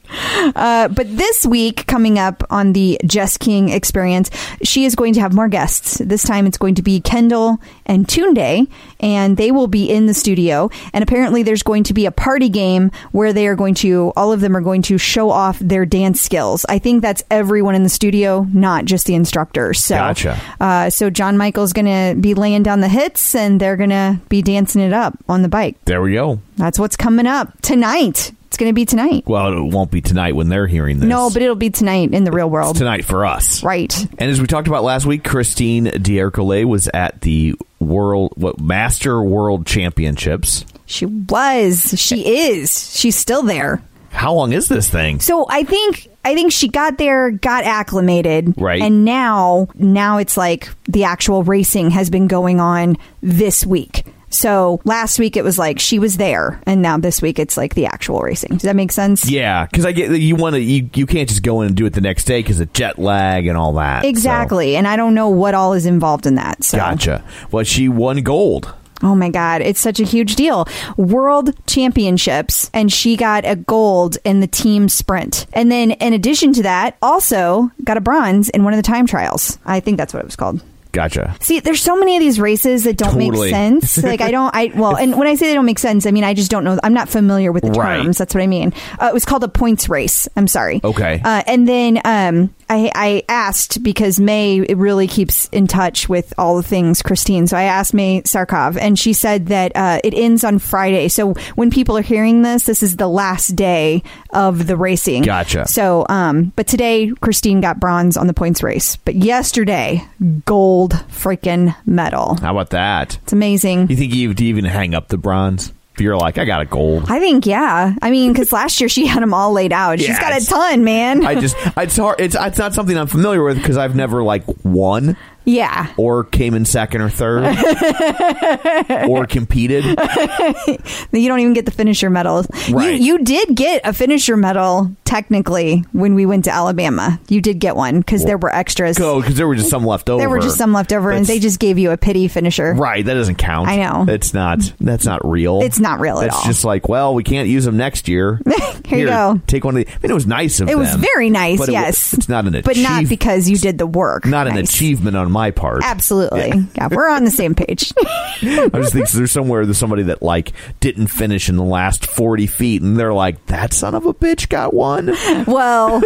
Uh, 0.57 0.89
but 0.89 1.07
this 1.17 1.47
week, 1.47 1.87
coming 1.87 2.19
up 2.19 2.43
on 2.51 2.73
the 2.73 2.99
Jess 3.07 3.39
King 3.39 3.69
experience, 3.69 4.29
she 4.63 4.85
is 4.85 4.97
going 4.97 5.15
to 5.15 5.21
have 5.21 5.33
more 5.33 5.49
guests. 5.49 5.99
This 5.99 6.25
time 6.25 6.47
it's 6.47 6.59
going 6.59 6.75
to 6.75 6.83
be 6.83 7.01
Kendall 7.01 7.59
and 7.87 8.09
Tunde, 8.09 8.67
and 9.01 9.37
they 9.37 9.51
will 9.51 9.67
be 9.67 9.91
in 9.91 10.07
the 10.07 10.15
studio. 10.15 10.71
And 10.93 11.03
apparently, 11.03 11.43
there's 11.43 11.63
going 11.63 11.85
to 11.85 11.95
be 11.95 12.07
a 12.07 12.11
party 12.13 12.49
game 12.49 12.91
where 13.13 13.33
they 13.33 13.47
are 13.47 13.57
going 13.57 13.75
to, 13.77 14.13
all 14.17 14.33
of 14.33 14.41
them 14.41 14.57
are 14.57 14.61
going 14.61 14.83
to 14.83 14.99
show 14.99 15.31
off 15.31 15.59
their 15.59 15.85
dance 15.85 16.21
skills. 16.21 16.65
I 16.69 16.79
think 16.79 17.03
that's 17.03 17.23
everyone 17.31 17.75
in 17.75 17.83
the 17.83 17.89
studio, 17.89 18.47
not 18.53 18.85
just 18.85 19.07
the 19.07 19.15
instructors. 19.15 19.81
So, 19.81 19.97
Gotcha. 19.97 20.41
uh, 20.61 20.91
so 20.91 21.11
John 21.11 21.37
Michael's 21.37 21.73
going 21.73 21.87
to 21.87 22.21
be 22.21 22.35
laying 22.35 22.63
down 22.63 22.81
the 22.81 22.89
hits, 22.89 23.35
and 23.35 23.61
they're 23.61 23.77
going 23.77 23.91
to 23.91 24.21
be 24.29 24.43
dancing 24.43 24.83
it 24.83 24.93
up 24.93 25.17
on 25.29 25.43
the 25.43 25.49
bike. 25.49 25.77
There 25.85 26.03
we 26.03 26.13
go. 26.13 26.41
That's 26.57 26.79
what's 26.79 26.97
coming 26.97 27.27
up 27.27 27.61
tonight. 27.63 28.33
It's 28.47 28.57
going 28.57 28.69
to 28.69 28.75
be 28.75 28.85
tonight. 28.85 29.23
Well, 29.27 29.53
it 29.57 29.73
won't 29.73 29.93
be 29.93 30.01
tonight 30.01 30.35
when 30.35 30.49
they're 30.49 30.67
hearing 30.67 30.99
this. 30.99 31.09
No, 31.09 31.31
but 31.31 31.41
it'll 31.41 31.55
be 31.55 31.71
tonight 31.71 32.13
in 32.13 32.25
the 32.25 32.33
real 32.33 32.51
world. 32.51 32.77
tonight 32.77 33.05
for 33.05 33.25
us. 33.25 33.63
Right. 33.63 33.97
And 34.19 34.29
as 34.29 34.41
we 34.41 34.49
talked 34.49 34.67
about 34.67 34.83
last 34.83 35.07
week, 35.07 35.23
Christine 35.23 35.85
D'Ercole 35.85 36.65
was 36.65 36.89
at 36.93 37.21
the 37.21 37.55
World 37.81 38.33
what 38.37 38.61
Master 38.61 39.21
World 39.23 39.67
Championships. 39.67 40.65
She 40.87 41.07
was. 41.07 41.95
She 41.97 42.49
is. 42.49 42.97
She's 42.97 43.17
still 43.17 43.43
there. 43.43 43.83
How 44.11 44.35
long 44.35 44.53
is 44.53 44.69
this 44.69 44.89
thing? 44.91 45.21
So 45.21 45.47
I 45.49 45.63
think 45.65 46.09
I 46.25 46.35
think 46.35 46.53
she 46.53 46.69
got 46.69 46.99
there, 46.99 47.31
got 47.31 47.65
acclimated, 47.65 48.55
Right. 48.61 48.83
And 48.83 49.05
now 49.05 49.69
now 49.75 50.19
it's 50.19 50.37
like 50.37 50.69
the 50.85 51.05
actual 51.05 51.43
racing 51.43 51.91
has 51.91 52.11
been 52.11 52.27
going 52.27 52.61
on 52.61 52.97
this 53.23 53.65
week. 53.65 54.05
So 54.31 54.81
last 54.85 55.19
week 55.19 55.37
it 55.37 55.45
was 55.45 55.59
like 55.59 55.79
she 55.81 55.99
was 55.99 56.17
there, 56.17 56.61
and 56.67 56.81
now 56.83 56.97
this 56.99 57.21
week 57.21 57.39
it's 57.39 57.57
like 57.57 57.75
the 57.75 57.87
actual 57.87 58.21
racing. 58.21 58.53
Does 58.53 58.63
that 58.63 58.77
make 58.77 58.93
sense? 58.93 59.29
Yeah, 59.29 59.67
because 59.67 59.85
I 59.85 59.93
get 59.93 60.11
you 60.21 60.37
want 60.37 60.55
to. 60.55 60.61
You, 60.61 60.89
you 60.95 61.07
can't 61.07 61.29
just 61.29 61.43
go 61.43 61.61
in 61.63 61.69
and 61.69 61.77
do 61.77 61.85
it 61.87 61.93
the 61.95 62.01
next 62.01 62.25
day 62.25 62.41
because 62.41 62.61
of 62.61 62.73
jet 62.73 62.99
lag 62.99 63.47
and 63.47 63.59
all 63.59 63.73
that. 63.75 64.03
so- 64.05 64.09
Exactly. 64.09 64.77
And 64.77 64.87
I 64.87 64.97
don't 64.97 65.15
know 65.15 65.29
what 65.29 65.55
all 65.55 65.73
is 65.73 65.85
involved 65.87 66.27
in 66.27 66.37
that. 66.37 66.63
So 66.65 66.79
Gotcha. 66.79 67.25
Well, 67.51 67.65
she 67.65 67.89
won 67.89 68.23
gold. 68.23 68.73
Oh 69.03 69.15
my 69.15 69.31
God, 69.31 69.63
it's 69.63 69.81
such 69.81 69.99
a 69.99 70.05
huge 70.05 70.37
deal. 70.37 70.67
World 70.99 71.55
Championships, 71.67 72.71
and 72.75 72.93
she 72.93 73.17
got 73.17 73.47
a 73.47 73.57
gold 73.57 74.19
in 74.25 74.41
the 74.41 74.47
team 74.47 74.91
sprint. 74.91 75.47
And 75.55 75.73
then, 75.73 75.93
in 75.93 76.13
addition 76.13 76.53
to 76.53 76.63
that, 76.65 76.97
also 77.01 77.71
got 77.83 77.97
a 77.97 78.01
bronze 78.03 78.51
in 78.51 78.63
one 78.63 78.75
of 78.75 78.77
the 78.77 78.83
time 78.83 79.07
trials. 79.07 79.59
I 79.65 79.81
think 79.81 79.97
that's 79.97 80.13
what 80.13 80.21
it 80.21 80.27
was 80.27 80.37
called. 80.37 80.63
Gotcha. 80.93 81.37
See, 81.41 81.61
there's 81.61 81.81
so 81.83 81.97
many 81.97 82.17
of 82.17 82.21
these 82.21 82.41
races 82.41 82.85
that 82.85 82.97
don't 82.97 83.15
Totally. 83.15 83.51
make 83.51 83.51
sense. 83.51 83.99
Like, 84.11 84.21
I 84.21 84.31
don't, 84.31 84.55
I, 84.55 84.73
well, 84.75 84.97
and 84.97 85.17
when 85.17 85.29
I 85.29 85.35
say 85.37 85.47
they 85.49 85.55
don't 85.55 85.67
make 85.67 85.79
sense, 85.79 86.05
I 86.05 86.11
mean, 86.11 86.25
I 86.25 86.35
just 86.35 86.51
don't 86.51 86.65
know. 86.65 86.79
I'm 86.83 86.95
not 86.95 87.09
familiar 87.09 87.53
with 87.53 87.63
the 87.63 87.71
Right. 87.71 88.03
terms. 88.03 88.19
That's 88.19 88.35
what 88.35 88.43
I 88.43 88.47
mean. 88.49 88.73
Uh, 88.99 89.07
it 89.07 89.15
was 89.15 89.25
called 89.25 89.45
a 89.45 89.49
points 89.49 89.89
race. 89.89 90.27
I'm 90.37 90.49
sorry. 90.49 90.81
Okay. 90.83 91.21
Uh, 91.25 91.43
and 91.47 91.69
then, 91.69 92.01
um, 92.05 92.53
I, 92.71 92.93
I 92.95 93.23
asked 93.29 93.83
because 93.83 94.21
May 94.21 94.61
it 94.61 94.77
really 94.77 95.09
keeps 95.09 95.49
in 95.49 95.67
touch 95.67 96.09
with 96.09 96.33
all 96.39 96.57
the 96.57 96.63
things 96.63 97.03
Christine. 97.03 97.49
So 97.49 97.57
I 97.57 97.65
asked 97.65 97.93
May 97.93 98.23
Sarkov, 98.23 98.79
and 98.81 98.97
she 98.97 99.13
said 99.13 99.47
that 99.47 99.73
uh, 99.75 100.01
it 100.05 100.15
ends 100.15 100.45
on 100.45 100.61
Friday. 100.61 101.09
So 101.09 101.35
when 101.57 101.71
people 101.71 101.99
are 101.99 102.03
hearing 102.03 102.43
this, 102.43 102.65
this 102.65 102.83
is 102.83 102.97
the 102.97 103.09
last 103.09 103.57
day 103.57 104.05
of 104.31 104.69
the 104.69 104.77
racing. 104.77 105.23
Gotcha. 105.23 105.67
So, 105.67 106.07
um, 106.09 106.53
but 106.55 106.69
today 106.69 107.13
Christine 107.21 107.61
got 107.61 107.81
bronze 107.81 108.17
on 108.17 108.29
the 108.29 108.35
points 108.35 108.63
race, 108.63 108.97
but 108.97 109.17
yesterday 109.17 110.07
gold 110.45 110.93
freaking 111.11 111.75
medal. 111.87 112.37
How 112.37 112.53
about 112.53 112.71
that? 112.71 113.19
It's 113.25 113.33
amazing. 113.33 113.91
You 113.91 113.97
think 113.97 114.15
you'd 114.15 114.41
even 114.41 114.65
hang 114.65 114.95
up 114.95 115.09
the 115.09 115.19
bronze? 115.19 115.73
You're 115.99 116.17
like, 116.17 116.39
I 116.39 116.47
got 116.47 116.63
a 116.63 116.65
gold. 116.65 117.05
I 117.11 117.19
think, 117.19 117.45
yeah. 117.45 117.95
I 118.01 118.11
mean, 118.11 118.33
because 118.33 118.53
last 118.53 118.81
year 118.81 118.89
she 118.89 119.07
had 119.07 119.23
them 119.23 119.35
all 119.35 119.53
laid 119.53 119.73
out. 119.73 119.99
She's 119.99 120.09
Yeah, 120.09 120.21
got 120.21 120.33
a 120.33 120.37
it's- 120.37 120.47
ton, 120.49 120.83
man. 120.83 121.27
I 121.27 121.35
just 121.35 121.57
it's 121.77 121.97
hard. 121.97 122.21
It's 122.21 122.35
it's 122.39 122.59
not 122.59 122.73
something 122.75 122.97
I'm 122.97 123.07
familiar 123.07 123.43
with 123.43 123.57
because 123.59 123.77
I've 123.77 123.95
never 123.95 124.23
like 124.23 124.45
won 124.65 125.17
yeah. 125.51 125.93
or 125.97 126.25
came 126.25 126.55
in 126.55 126.65
second 126.65 127.01
or 127.01 127.11
third 127.11 127.45
or 129.09 129.27
competed. 129.27 129.85
You 129.85 131.29
don't 131.29 131.41
even 131.41 131.53
get 131.53 131.65
the 131.65 131.73
finisher 131.73 132.11
medal. 132.11 132.45
Right. 132.71 133.01
You, 133.01 133.19
you 133.19 133.25
did 133.25 133.55
get 133.55 133.83
a 133.85 133.93
finisher 133.93 134.37
medal 134.37 134.91
technically 135.05 135.85
when 135.93 136.15
we 136.15 136.25
went 136.25 136.45
to 136.45 136.53
Alabama. 136.53 137.21
You 137.29 137.41
did 137.41 137.59
get 137.59 137.75
one 137.75 137.99
because 137.99 138.25
there 138.25 138.39
were 138.39 138.55
extras. 138.55 138.97
Go 138.97 139.21
because 139.21 139.37
there 139.37 139.49
were 139.49 139.57
just 139.57 139.69
some 139.69 139.85
left 139.85 140.09
over. 140.09 140.21
There 140.21 140.31
were 140.31 140.39
just 140.39 140.57
some 140.57 140.73
left 140.73 140.93
over, 140.93 141.11
and 141.11 141.27
they 141.27 141.41
just 141.41 141.59
gave 141.59 141.79
you 141.79 141.91
a 141.91 141.97
pity 141.97 142.29
finisher. 142.29 142.73
Right, 142.75 143.05
that 143.05 143.15
doesn't 143.15 143.37
count. 143.37 143.69
I 143.69 143.77
know. 143.77 144.07
It's 144.09 144.33
not. 144.33 144.73
That's 144.81 145.05
not 145.05 145.29
real. 145.29 145.63
It's 145.63 145.81
not 145.81 145.99
real 145.99 146.19
at 146.19 146.23
That's 146.31 146.37
all. 146.37 146.45
just 146.45 146.65
like, 146.65 146.89
well, 146.89 147.15
we 147.15 147.25
can't 147.25 147.49
use 147.49 147.65
them 147.65 147.77
next 147.77 148.07
year. 148.07 148.41
Here 148.87 148.99
you 149.01 149.07
go. 149.07 149.41
Take 149.49 149.65
one 149.65 149.77
of 149.77 149.85
the. 149.85 149.91
I 149.91 149.99
mean, 150.01 150.11
it 150.13 150.15
was 150.15 150.27
nice 150.29 150.61
of 150.61 150.69
It 150.69 150.73
them. 150.73 150.81
It 150.81 150.83
was 150.83 150.95
very 150.95 151.29
nice, 151.29 151.59
but 151.59 151.69
it 151.69 151.73
yes. 151.73 152.15
it's 152.15 152.29
not 152.29 152.47
an 152.47 152.61
But 152.65 152.77
not 152.77 153.09
because 153.09 153.49
you 153.49 153.57
did 153.57 153.79
the 153.79 153.87
work. 153.87 154.27
Not 154.27 154.47
an 154.47 154.59
achievement 154.59 155.17
on 155.17 155.33
my 155.33 155.40
part. 155.51 155.81
Absolutely. 155.83 156.49
Yeah. 156.49 156.65
Yeah. 156.75 156.89
we're 156.91 157.09
on 157.09 157.25
the 157.25 157.31
same 157.31 157.55
page. 157.55 157.93
I 158.43 158.69
just 158.75 158.93
think 158.93 159.09
there's 159.11 159.33
somewhere 159.33 159.65
there's 159.65 159.79
somebody 159.79 160.03
that 160.05 160.23
like 160.23 160.53
didn't 160.81 161.07
finish 161.09 161.49
in 161.49 161.57
the 161.57 161.65
last 161.65 162.05
40 162.07 162.47
feet, 162.47 162.83
and 162.83 162.99
they're 162.99 163.15
like, 163.15 163.47
that 163.47 163.73
son 163.73 163.95
of 163.95 164.05
a 164.07 164.13
bitch 164.13 164.49
got 164.51 164.75
one. 164.75 165.15
well, 165.47 166.03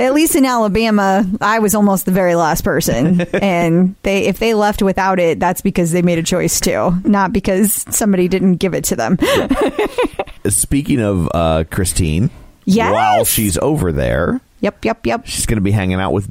at 0.00 0.14
least 0.14 0.34
in 0.34 0.44
Alabama, 0.44 1.24
I 1.40 1.60
was 1.60 1.74
almost 1.74 2.06
the 2.06 2.12
very 2.12 2.34
last 2.34 2.64
person. 2.64 3.20
And 3.34 3.94
they 4.02 4.24
if 4.26 4.38
they 4.38 4.54
left 4.54 4.82
without 4.82 5.18
it, 5.20 5.38
that's 5.38 5.60
because 5.60 5.92
they 5.92 6.02
made 6.02 6.18
a 6.18 6.22
choice 6.24 6.58
too, 6.60 6.92
not 7.04 7.32
because 7.32 7.84
somebody 7.90 8.26
didn't 8.28 8.56
give 8.56 8.74
it 8.74 8.84
to 8.84 8.96
them. 8.96 9.18
Speaking 10.48 11.00
of 11.00 11.28
uh, 11.34 11.64
Christine, 11.70 12.30
Yes. 12.66 12.92
while 12.92 13.24
she's 13.24 13.58
over 13.58 13.92
there, 13.92 14.40
Yep, 14.60 14.84
yep, 14.86 15.06
yep. 15.06 15.26
she's 15.26 15.44
going 15.44 15.58
to 15.58 15.62
be 15.62 15.70
hanging 15.70 16.00
out 16.00 16.12
with 16.14 16.26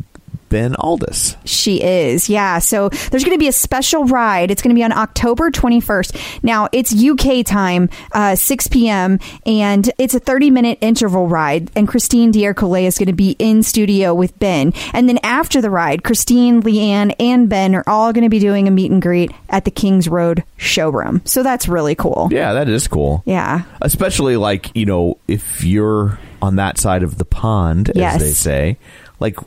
Ben 0.54 0.74
Alldis. 0.76 1.36
She 1.46 1.82
is, 1.82 2.30
yeah. 2.30 2.60
So 2.60 2.90
there's 2.90 3.24
going 3.24 3.34
to 3.36 3.40
be 3.40 3.48
a 3.48 3.52
special 3.52 4.06
ride. 4.06 4.52
It's 4.52 4.62
going 4.62 4.70
to 4.70 4.80
be 4.80 4.84
on 4.84 4.92
October 4.92 5.50
21st. 5.50 6.44
Now 6.44 6.70
it's 6.72 6.94
UK 6.94 7.44
time, 7.44 7.90
uh, 8.12 8.36
6 8.36 8.68
p.m., 8.68 9.18
and 9.48 9.90
it's 9.98 10.14
a 10.14 10.20
30 10.20 10.52
minute 10.52 10.78
interval 10.82 11.28
ride. 11.28 11.72
And 11.76 11.88
Christine 11.88 12.30
D'Ercole 12.30 12.86
is 12.86 13.00
going 13.00 13.08
to 13.08 13.14
be 13.14 13.36
in 13.40 13.64
studio 13.64 14.14
with 14.14 14.38
Ben. 14.38 14.74
And 14.94 15.10
then 15.10 15.18
after 15.24 15.60
the 15.60 15.72
ride, 15.72 16.04
Christine, 16.04 16.62
Leanne, 16.62 17.16
and 17.20 17.50
Ben 17.50 17.74
are 17.74 17.84
all 17.88 18.14
going 18.14 18.24
to 18.24 18.30
be 18.30 18.38
doing 18.40 18.68
a 18.68 18.72
meet 18.72 18.92
and 18.92 19.02
greet 19.02 19.32
at 19.50 19.66
the 19.66 19.72
Kings 19.72 20.08
Road 20.08 20.44
showroom. 20.58 21.24
So 21.26 21.42
that's 21.42 21.68
really 21.68 21.96
cool. 21.96 22.30
Yeah, 22.32 22.54
that 22.54 22.70
is 22.70 22.88
cool. 22.88 23.24
Yeah. 23.26 23.64
Especially 23.82 24.38
like, 24.38 24.70
you 24.76 24.86
know, 24.86 25.18
if 25.28 25.64
you're 25.64 26.20
on 26.44 26.58
that 26.58 26.78
side 26.78 27.02
of 27.04 27.18
the 27.18 27.26
pond, 27.26 27.90
Yes. 27.96 28.16
as 28.16 28.22
they 28.22 28.34
say, 28.34 28.78
like 29.24 29.38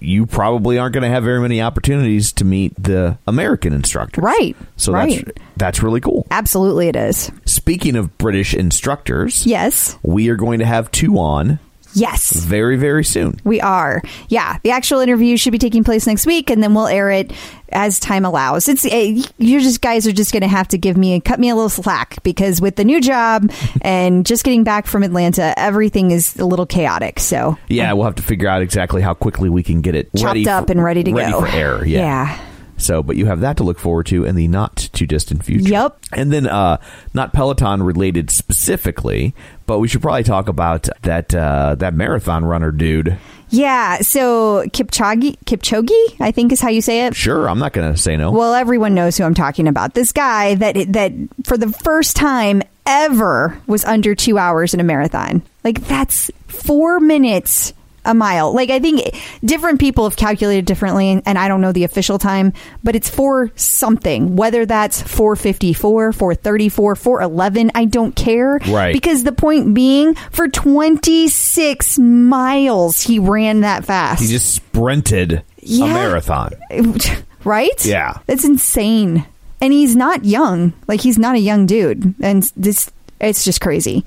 you 0.00 0.24
probably 0.24 0.78
aren't 0.78 0.94
going 0.94 1.02
to 1.02 1.08
have 1.10 1.22
very 1.22 1.40
many 1.40 1.60
opportunities 1.60 2.32
to 2.32 2.44
meet 2.46 2.72
the 2.82 3.18
American 3.26 3.74
instructors. 3.74 4.22
Right. 4.24 4.56
So 4.76 4.92
right. 4.92 5.22
that's 5.24 5.38
that's 5.56 5.82
really 5.82 6.00
cool. 6.00 6.26
Absolutely, 6.30 6.88
it 6.88 6.96
is. 6.96 7.30
Speaking 7.44 7.94
of 7.94 8.16
British 8.16 8.54
instructors, 8.54 9.44
Yes. 9.44 9.98
we 10.02 10.30
are 10.30 10.36
going 10.36 10.60
to 10.60 10.64
have 10.64 10.90
two 10.90 11.18
on 11.18 11.60
Yes. 11.94 12.32
very 12.32 12.76
very 12.76 13.04
soon. 13.04 13.40
We 13.44 13.60
are. 13.60 14.02
Yeah. 14.28 14.58
The 14.62 14.70
actual 14.70 15.00
interview 15.00 15.36
should 15.36 15.52
be 15.52 15.58
taking 15.58 15.84
place 15.84 16.06
next 16.06 16.26
week, 16.26 16.50
and 16.50 16.62
then 16.62 16.74
we'll 16.74 16.86
air 16.86 17.10
it 17.10 17.32
as 17.70 18.00
time 18.00 18.24
allows. 18.24 18.68
It's 18.68 18.84
eh, 18.86 19.22
you 19.38 19.60
just 19.60 19.80
guys 19.80 20.06
are 20.06 20.12
just 20.12 20.32
going 20.32 20.42
to 20.42 20.48
have 20.48 20.68
to 20.68 20.78
give 20.78 20.96
me 20.96 21.20
cut 21.20 21.38
me 21.38 21.50
a 21.50 21.54
little 21.54 21.68
slack 21.68 22.22
because 22.22 22.60
with 22.60 22.76
the 22.76 22.84
new 22.84 23.00
job 23.00 23.50
and 23.82 24.24
just 24.24 24.44
getting 24.44 24.64
back 24.64 24.86
from 24.86 25.02
Atlanta, 25.02 25.58
everything 25.58 26.10
is 26.10 26.36
a 26.36 26.46
little 26.46 26.66
chaotic. 26.66 27.18
So 27.18 27.58
Yeah, 27.68 27.92
we'll 27.92 28.04
have 28.04 28.16
to 28.16 28.22
figure 28.22 28.48
out 28.48 28.62
exactly 28.62 29.02
how 29.02 29.14
quickly 29.14 29.48
we 29.48 29.62
can 29.62 29.80
get 29.80 29.94
it 29.94 30.10
chopped 30.16 30.46
up 30.46 30.66
for, 30.66 30.72
and 30.72 30.82
ready 30.82 31.02
to 31.04 31.12
ready 31.12 31.32
go 31.32 31.40
for 31.40 31.48
air. 31.48 31.84
Yeah. 31.86 32.00
Yeah. 32.00 32.47
So, 32.78 33.02
but 33.02 33.16
you 33.16 33.26
have 33.26 33.40
that 33.40 33.56
to 33.58 33.64
look 33.64 33.78
forward 33.78 34.06
to 34.06 34.24
in 34.24 34.36
the 34.36 34.48
not 34.48 34.76
too 34.76 35.06
distant 35.06 35.44
future. 35.44 35.68
Yep. 35.68 35.98
And 36.12 36.32
then, 36.32 36.46
uh, 36.46 36.78
not 37.14 37.32
Peloton 37.32 37.82
related 37.82 38.30
specifically, 38.30 39.34
but 39.66 39.78
we 39.78 39.88
should 39.88 40.02
probably 40.02 40.24
talk 40.24 40.48
about 40.48 40.88
that 41.02 41.34
uh, 41.34 41.74
that 41.76 41.94
marathon 41.94 42.44
runner 42.44 42.70
dude. 42.70 43.18
Yeah. 43.50 43.98
So 44.00 44.64
Kipchoge, 44.68 45.36
Kipchoge, 45.44 46.20
I 46.20 46.30
think 46.30 46.52
is 46.52 46.60
how 46.60 46.68
you 46.68 46.82
say 46.82 47.06
it. 47.06 47.14
Sure, 47.14 47.48
I'm 47.48 47.58
not 47.58 47.72
going 47.72 47.90
to 47.92 47.98
say 47.98 48.16
no. 48.16 48.30
Well, 48.30 48.54
everyone 48.54 48.94
knows 48.94 49.16
who 49.16 49.24
I'm 49.24 49.34
talking 49.34 49.68
about. 49.68 49.94
This 49.94 50.12
guy 50.12 50.54
that 50.56 50.92
that 50.92 51.12
for 51.44 51.56
the 51.56 51.70
first 51.70 52.16
time 52.16 52.62
ever 52.86 53.60
was 53.66 53.84
under 53.84 54.14
two 54.14 54.38
hours 54.38 54.74
in 54.74 54.80
a 54.80 54.84
marathon. 54.84 55.42
Like 55.64 55.86
that's 55.86 56.30
four 56.46 57.00
minutes 57.00 57.72
a 58.08 58.14
mile. 58.14 58.52
Like 58.52 58.70
I 58.70 58.80
think 58.80 59.14
different 59.44 59.78
people 59.78 60.02
have 60.04 60.16
calculated 60.16 60.64
differently, 60.64 61.22
and, 61.24 61.38
I 61.38 61.46
don't 61.46 61.60
know 61.60 61.70
the 61.70 61.84
official 61.84 62.18
time, 62.18 62.52
but 62.82 62.96
it's 62.96 63.08
for 63.08 63.52
something. 63.54 64.34
Whether 64.34 64.66
that's 64.66 65.00
454, 65.02 66.12
434, 66.12 66.96
411, 66.96 67.70
I 67.76 67.84
don't 67.84 68.16
care. 68.16 68.58
Right. 68.68 68.92
Because 68.92 69.22
the 69.22 69.30
point 69.32 69.74
being, 69.74 70.14
for 70.32 70.48
26 70.48 71.98
miles, 71.98 73.00
he 73.02 73.18
ran 73.18 73.60
that 73.60 73.84
fast. 73.84 74.22
he 74.22 74.28
just 74.28 74.54
sprinted 74.54 75.42
Yeah. 75.60 75.84
a 75.84 75.88
marathon. 75.94 76.52
right? 77.44 77.84
Yeah. 77.84 78.18
That's 78.26 78.44
insane. 78.44 79.24
and 79.60 79.72
he's 79.72 79.94
not 79.96 80.24
young. 80.24 80.72
Like 80.86 81.00
he's 81.00 81.18
not 81.18 81.34
a 81.36 81.40
young 81.40 81.66
dude, 81.66 82.14
and 82.22 82.42
this 82.56 82.90
it's 83.20 83.44
just 83.44 83.60
crazy. 83.60 84.04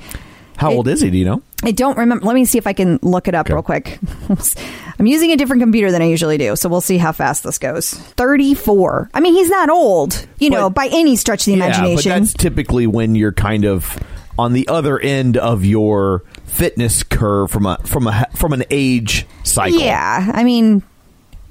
How 0.57 0.71
It- 0.71 0.75
old 0.75 0.87
is 0.87 1.01
he? 1.01 1.09
Do 1.09 1.17
you 1.17 1.25
know? 1.25 1.41
I 1.63 1.71
don't 1.71 1.97
remember. 1.97 2.25
Let 2.25 2.33
me 2.35 2.45
see 2.45 2.57
if 2.57 2.65
I 2.65 2.73
can 2.73 2.97
look 3.03 3.27
it 3.27 3.35
up 3.35 3.45
Okay. 3.45 3.53
real 3.53 3.61
quick. 3.63 3.99
I'm 4.99 5.05
using 5.05 5.31
a 5.31 5.35
different 5.37 5.61
computer 5.61 5.91
than 5.91 6.01
I 6.01 6.05
usually 6.05 6.37
do, 6.37 6.55
so 6.55 6.69
we'll 6.69 6.81
see 6.81 6.97
how 6.97 7.11
fast 7.11 7.43
this 7.43 7.57
goes. 7.59 7.93
34. 7.93 9.09
I 9.13 9.19
mean, 9.19 9.33
he's 9.33 9.49
not 9.49 9.69
old, 9.69 10.25
you 10.39 10.49
know, 10.49 10.69
by 10.69 10.89
any 10.91 11.15
stretch 11.15 11.41
of 11.41 11.45
the 11.53 11.57
Yeah, 11.59 11.69
but 11.69 11.77
imagination. 11.77 12.09
that's 12.11 12.33
typically 12.33 12.87
when 12.87 13.15
you're 13.15 13.31
kind 13.31 13.65
of 13.65 13.97
on 14.39 14.53
the 14.53 14.67
other 14.67 14.99
end 14.99 15.37
of 15.37 15.63
your 15.63 16.23
fitness 16.45 17.03
curve 17.03 17.51
from 17.51 17.65
a 17.67 17.77
from 17.85 18.07
a 18.07 18.25
from 18.35 18.53
an 18.53 18.63
age 18.71 19.25
cycle. 19.43 19.79
Yeah, 19.79 20.31
I 20.33 20.43
mean, 20.43 20.81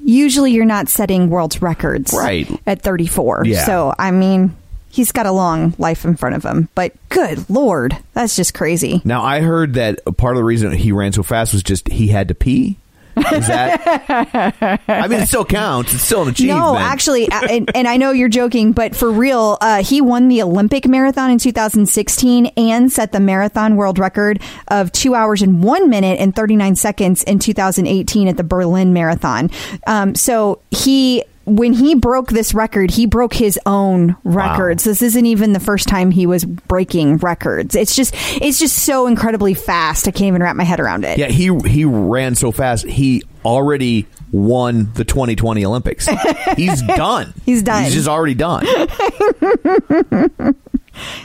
usually 0.03 0.53
you're 0.53 0.65
not 0.65 0.89
setting 0.89 1.31
world 1.31 1.61
records 1.63 2.13
Right. 2.13 2.49
at 2.67 2.83
34. 2.83 3.43
Yeah. 3.47 3.65
So, 3.65 3.95
I 3.99 4.11
mean, 4.11 4.57
he's 4.91 5.13
got 5.13 5.27
a 5.27 5.33
long 5.33 5.75
life 5.79 6.05
in 6.05 6.17
front 6.17 6.37
of 6.37 6.45
him. 6.45 6.69
But 6.75 6.93
good 7.09 7.49
lord, 7.49 7.97
that's 8.13 8.37
just 8.37 8.55
crazy. 8.55 9.01
Now 9.05 9.23
I 9.23 9.41
heard 9.41 9.75
that 9.75 10.01
part 10.17 10.35
of 10.35 10.41
the 10.41 10.45
reason 10.45 10.73
he 10.73 10.93
ran 10.93 11.13
so 11.13 11.23
fast 11.23 11.53
was 11.53 11.63
just 11.63 11.89
he 11.89 12.09
had 12.09 12.29
to 12.29 12.35
pee. 12.35 12.77
Is 13.17 13.47
that? 13.49 14.81
I 14.89 15.09
mean, 15.09 15.21
it 15.21 15.27
still 15.27 15.45
counts. 15.45 15.93
It's 15.93 16.05
still 16.05 16.23
an 16.23 16.29
achievement. 16.29 16.61
No, 16.61 16.77
actually, 16.77 17.29
and, 17.31 17.71
and 17.75 17.89
I 17.89 17.97
know 17.97 18.13
you're 18.13 18.29
joking, 18.29 18.73
but 18.73 18.97
for 18.97 19.11
real, 19.11 19.59
uh, 19.61 19.83
he 19.83 20.01
won 20.01 20.29
the 20.29 20.43
Olympic 20.43 20.87
marathon 20.87 21.31
in 21.31 21.39
2016 21.39 22.47
and 22.57 22.91
set 22.91 23.13
the 23.13 23.21
marathon 23.21 23.77
world 23.77 23.99
record 23.99 24.41
of 24.69 24.91
two 24.93 25.15
hours 25.15 25.43
and 25.43 25.63
one 25.63 25.91
minute 25.91 26.19
and 26.21 26.35
39 26.35 26.77
seconds 26.77 27.23
in 27.25 27.39
2018 27.39 28.29
at 28.29 28.37
the 28.37 28.45
Berlin 28.45 28.93
Marathon. 28.93 29.51
Um, 29.87 30.15
so 30.15 30.61
he. 30.71 31.25
When 31.57 31.73
he 31.73 31.95
broke 31.95 32.29
this 32.29 32.55
record, 32.55 32.91
he 32.91 33.07
broke 33.07 33.35
his 33.35 33.59
own 33.67 34.17
records. 34.25 34.85
This 34.85 35.03
isn't 35.03 35.27
even 35.27 35.53
the 35.53 35.61
first 35.61 35.89
time 35.89 36.11
he 36.11 36.27
was 36.27 36.45
breaking 36.45 37.19
records. 37.19 37.75
It's 37.75 37.97
just, 37.97 38.15
it's 38.41 38.59
just 38.59 38.77
so 38.85 39.07
incredibly 39.07 39.55
fast. 39.55 40.07
I 40.07 40.13
can't 40.13 40.29
even 40.29 40.43
wrap 40.43 40.57
my 40.57 40.65
head 40.65 40.81
around 40.81 41.05
it. 41.05 41.19
Yeah, 41.19 41.29
he 41.29 41.57
he 41.69 41.85
ran 41.85 42.35
so 42.35 42.53
fast. 42.53 42.87
He 42.87 43.23
already 43.45 44.07
won 44.33 44.93
the 44.95 45.05
2020 45.05 45.65
Olympics. 45.65 46.07
He's 46.57 46.83
done. 46.83 47.35
He's 47.45 47.63
done. 47.63 47.85
He's 47.85 47.95
just 47.95 48.09
already 48.09 48.35
done. 48.35 48.65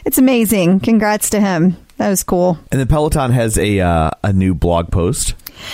It's 0.06 0.18
amazing. 0.18 0.80
Congrats 0.82 1.32
to 1.32 1.40
him. 1.42 1.78
That 1.98 2.10
was 2.10 2.24
cool. 2.24 2.58
And 2.72 2.80
then 2.80 2.88
Peloton 2.88 3.32
has 3.32 3.58
a 3.58 3.80
uh, 3.80 4.12
a 4.24 4.34
new 4.34 4.54
blog 4.54 4.92
post. 4.92 5.34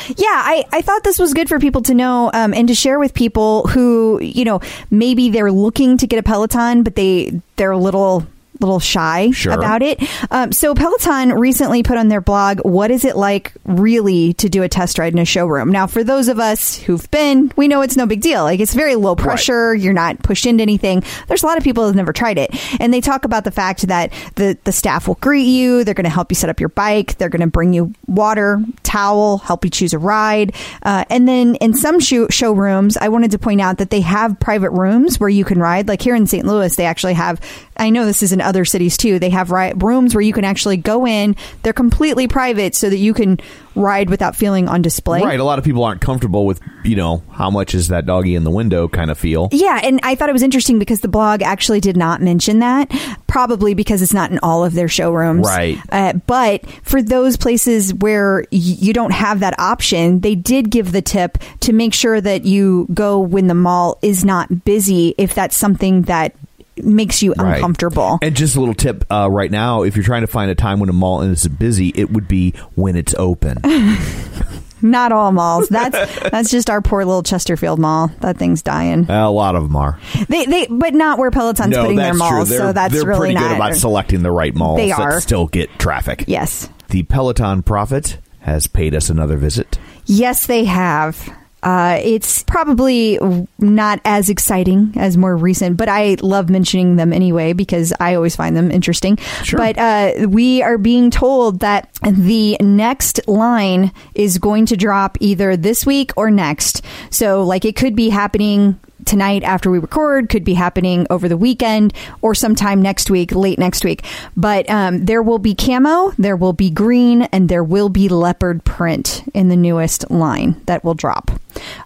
Yeah, 0.09 0.27
I, 0.27 0.65
I 0.71 0.81
thought 0.81 1.03
this 1.03 1.19
was 1.19 1.33
good 1.33 1.49
for 1.49 1.59
people 1.59 1.81
to 1.83 1.93
know 1.93 2.31
um, 2.33 2.53
and 2.53 2.67
to 2.67 2.75
share 2.75 2.99
with 2.99 3.13
people 3.13 3.67
who, 3.67 4.19
you 4.21 4.45
know, 4.45 4.61
maybe 4.89 5.29
they're 5.29 5.51
looking 5.51 5.97
to 5.97 6.07
get 6.07 6.19
a 6.19 6.23
Peloton, 6.23 6.83
but 6.83 6.95
they 6.95 7.41
they're 7.55 7.71
a 7.71 7.77
little 7.77 8.25
little 8.61 8.79
shy 8.79 9.31
Sure. 9.31 9.53
about 9.53 9.81
it. 9.81 9.99
Um, 10.31 10.51
so 10.51 10.73
Peloton 10.73 11.33
recently 11.33 11.83
put 11.83 11.97
on 11.97 12.07
their 12.07 12.21
blog, 12.21 12.59
"What 12.59 12.91
is 12.91 13.03
it 13.05 13.15
like 13.17 13.51
really 13.65 14.33
to 14.35 14.49
do 14.49 14.63
a 14.63 14.69
test 14.69 14.97
ride 14.99 15.13
in 15.13 15.19
a 15.19 15.25
showroom?" 15.25 15.71
Now, 15.71 15.87
for 15.87 16.03
those 16.03 16.27
of 16.27 16.39
us 16.39 16.75
who've 16.77 17.09
been, 17.11 17.51
we 17.55 17.67
know 17.67 17.81
it's 17.81 17.97
no 17.97 18.05
big 18.05 18.21
deal. 18.21 18.43
Like 18.43 18.59
it's 18.59 18.73
very 18.73 18.95
low 18.95 19.15
pressure. 19.15 19.73
You're 19.75 19.93
not 19.93 20.21
pushed 20.23 20.45
into 20.45 20.61
anything. 20.61 21.03
There's 21.27 21.43
a 21.43 21.45
lot 21.45 21.57
of 21.57 21.63
people 21.63 21.85
who've 21.85 21.95
never 21.95 22.13
tried 22.13 22.37
it, 22.37 22.51
and 22.79 22.93
they 22.93 23.01
talk 23.01 23.25
about 23.25 23.43
the 23.43 23.51
fact 23.51 23.87
that 23.87 24.11
the 24.35 24.57
the 24.63 24.71
staff 24.71 25.07
will 25.07 25.17
greet 25.21 25.43
you. 25.47 25.83
They're 25.83 25.93
going 25.93 26.03
to 26.05 26.09
help 26.09 26.31
you 26.31 26.35
set 26.35 26.49
up 26.49 26.59
your 26.59 26.69
bike. 26.69 27.17
They're 27.17 27.29
going 27.29 27.41
to 27.41 27.47
bring 27.47 27.73
you 27.73 27.93
water, 28.07 28.61
towel, 28.83 29.39
help 29.39 29.63
you 29.65 29.71
choose 29.71 29.93
a 29.93 29.99
ride, 29.99 30.53
uh, 30.83 31.05
and 31.09 31.27
then 31.27 31.55
in 31.55 31.73
some 31.73 31.99
show- 31.99 32.27
showrooms, 32.29 32.97
I 32.97 33.09
wanted 33.09 33.31
to 33.31 33.39
point 33.39 33.61
out 33.61 33.77
that 33.77 33.89
they 33.89 34.01
have 34.01 34.39
private 34.39 34.71
rooms 34.71 35.19
where 35.19 35.29
you 35.29 35.43
can 35.45 35.59
ride. 35.59 35.87
Like 35.87 36.01
here 36.01 36.15
in 36.15 36.27
St. 36.27 36.45
Louis, 36.45 36.75
they 36.75 36.85
actually 36.85 37.13
have. 37.13 37.39
I 37.81 37.89
know 37.89 38.05
this 38.05 38.21
is 38.21 38.31
in 38.31 38.39
other 38.41 38.63
cities 38.63 38.95
too. 38.95 39.17
They 39.19 39.31
have 39.31 39.49
rooms 39.49 40.13
where 40.13 40.21
you 40.21 40.33
can 40.33 40.45
actually 40.45 40.77
go 40.77 41.07
in. 41.07 41.35
They're 41.63 41.73
completely 41.73 42.27
private, 42.27 42.75
so 42.75 42.89
that 42.89 42.97
you 42.97 43.13
can 43.13 43.39
ride 43.73 44.09
without 44.09 44.35
feeling 44.35 44.67
on 44.67 44.81
display. 44.81 45.21
Right. 45.21 45.39
A 45.39 45.43
lot 45.43 45.57
of 45.57 45.65
people 45.65 45.83
aren't 45.83 46.01
comfortable 46.01 46.45
with 46.45 46.59
you 46.83 46.95
know 46.95 47.23
how 47.31 47.49
much 47.49 47.73
is 47.73 47.87
that 47.87 48.05
doggy 48.05 48.35
in 48.35 48.43
the 48.43 48.51
window 48.51 48.87
kind 48.87 49.09
of 49.09 49.17
feel. 49.17 49.49
Yeah, 49.51 49.79
and 49.83 49.99
I 50.03 50.15
thought 50.15 50.29
it 50.29 50.33
was 50.33 50.43
interesting 50.43 50.77
because 50.77 51.01
the 51.01 51.07
blog 51.07 51.41
actually 51.41 51.79
did 51.79 51.97
not 51.97 52.21
mention 52.21 52.59
that, 52.59 52.91
probably 53.27 53.73
because 53.73 54.01
it's 54.01 54.13
not 54.13 54.29
in 54.31 54.39
all 54.43 54.63
of 54.63 54.73
their 54.73 54.87
showrooms. 54.87 55.47
Right. 55.47 55.77
Uh, 55.91 56.13
but 56.27 56.69
for 56.83 57.01
those 57.01 57.35
places 57.35 57.93
where 57.95 58.41
y- 58.51 58.59
you 58.59 58.93
don't 58.93 59.13
have 59.13 59.39
that 59.39 59.59
option, 59.59 60.19
they 60.19 60.35
did 60.35 60.69
give 60.69 60.91
the 60.91 61.01
tip 61.01 61.39
to 61.61 61.73
make 61.73 61.93
sure 61.93 62.21
that 62.21 62.45
you 62.45 62.87
go 62.93 63.19
when 63.19 63.47
the 63.47 63.55
mall 63.55 63.97
is 64.03 64.23
not 64.23 64.65
busy 64.65 65.15
if 65.17 65.33
that's 65.33 65.57
something 65.57 66.03
that 66.03 66.35
makes 66.77 67.21
you 67.21 67.33
Right. 67.37 67.55
uncomfortable. 67.55 68.19
And 68.21 68.35
just 68.35 68.55
a 68.55 68.59
little 68.59 68.75
tip 68.75 69.05
uh, 69.11 69.29
right 69.29 69.51
now: 69.51 69.83
if 69.83 69.95
you're 69.95 70.05
trying 70.05 70.21
to 70.21 70.27
find 70.27 70.49
a 70.51 70.55
time 70.55 70.79
when 70.79 70.89
a 70.89 70.93
mall 70.93 71.21
is 71.21 71.47
busy, 71.47 71.89
it 71.95 72.11
would 72.11 72.27
be 72.27 72.53
when 72.75 72.95
it's 72.95 73.13
open. 73.17 73.57
Not 74.83 75.11
all 75.11 75.31
malls. 75.31 75.69
That's 75.69 75.95
that's 76.31 76.49
just 76.49 76.67
our 76.67 76.81
poor 76.81 77.05
little 77.05 77.21
Chesterfield 77.21 77.77
mall. 77.77 78.09
That 78.21 78.37
thing's 78.37 78.63
dying. 78.63 79.05
a 79.09 79.29
lot 79.29 79.55
of 79.55 79.61
them 79.63 79.75
are. 79.75 79.99
They 80.27 80.45
they 80.45 80.65
but 80.71 80.95
not 80.95 81.19
where 81.19 81.29
Peloton's 81.29 81.75
no, 81.75 81.83
putting 81.83 81.97
their 81.97 82.15
malls. 82.15 82.49
So 82.49 82.73
that's 82.73 82.91
they're 82.91 83.05
really 83.05 83.19
pretty 83.19 83.33
not 83.35 83.49
good 83.49 83.55
about 83.57 83.75
selecting 83.75 84.23
the 84.23 84.31
right 84.31 84.55
malls 84.55 84.77
They 84.79 84.87
that 84.89 84.99
are. 84.99 85.21
still 85.21 85.45
get 85.45 85.69
traffic. 85.77 86.23
Yes. 86.27 86.67
The 86.89 87.03
Peloton 87.03 87.61
Prophet 87.61 88.17
has 88.39 88.65
paid 88.65 88.95
us 88.95 89.11
another 89.11 89.37
visit. 89.37 89.77
Yes, 90.07 90.47
they 90.47 90.65
have. 90.65 91.29
Uh, 91.63 91.99
it's 92.03 92.43
probably 92.43 93.19
not 93.59 94.01
as 94.03 94.29
exciting 94.29 94.93
as 94.95 95.17
more 95.17 95.35
recent, 95.37 95.77
but 95.77 95.89
I 95.89 96.17
love 96.21 96.49
mentioning 96.49 96.95
them 96.95 97.13
anyway 97.13 97.53
because 97.53 97.93
I 97.99 98.15
always 98.15 98.35
find 98.35 98.57
them 98.57 98.71
interesting. 98.71 99.17
Sure. 99.43 99.57
But 99.57 99.77
uh, 99.77 100.27
we 100.27 100.61
are 100.63 100.77
being 100.77 101.11
told 101.11 101.59
that 101.59 101.93
the 102.01 102.57
next 102.59 103.27
line 103.27 103.91
is 104.15 104.37
going 104.37 104.65
to 104.67 104.77
drop 104.77 105.17
either 105.19 105.55
this 105.55 105.85
week 105.85 106.11
or 106.15 106.31
next. 106.31 106.83
So, 107.09 107.43
like, 107.43 107.65
it 107.65 107.75
could 107.75 107.95
be 107.95 108.09
happening 108.09 108.79
tonight 109.05 109.43
after 109.43 109.69
we 109.71 109.79
record, 109.79 110.29
could 110.29 110.43
be 110.43 110.53
happening 110.53 111.07
over 111.09 111.27
the 111.27 111.37
weekend 111.37 111.93
or 112.21 112.35
sometime 112.35 112.81
next 112.81 113.09
week, 113.09 113.31
late 113.31 113.59
next 113.59 113.83
week. 113.83 114.05
But 114.37 114.69
um, 114.69 115.05
there 115.05 115.23
will 115.23 115.39
be 115.39 115.55
camo, 115.55 116.11
there 116.17 116.35
will 116.35 116.53
be 116.53 116.69
green, 116.69 117.23
and 117.23 117.49
there 117.49 117.63
will 117.63 117.89
be 117.89 118.09
leopard 118.09 118.63
print 118.63 119.23
in 119.33 119.49
the 119.49 119.55
newest 119.55 120.09
line 120.11 120.61
that 120.65 120.83
will 120.83 120.93
drop. 120.93 121.31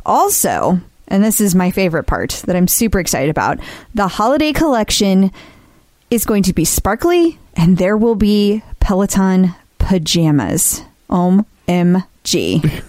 Also, 0.06 0.80
and 1.08 1.24
this 1.24 1.40
is 1.42 1.56
my 1.56 1.72
favorite 1.72 2.06
part 2.06 2.32
that 2.46 2.56
I'm 2.56 2.68
super 2.68 3.00
excited 3.00 3.30
about, 3.30 3.60
the 3.94 4.08
holiday 4.08 4.54
collection 4.54 5.32
is 6.12 6.26
going 6.26 6.44
to 6.44 6.54
be 6.54 6.66
sparkly 6.66 7.38
and 7.56 7.78
there 7.78 7.98
will 7.98 8.16
be 8.16 8.64
Peloton 8.80 9.54
pajamas. 9.80 10.84
OMG. 11.10 12.84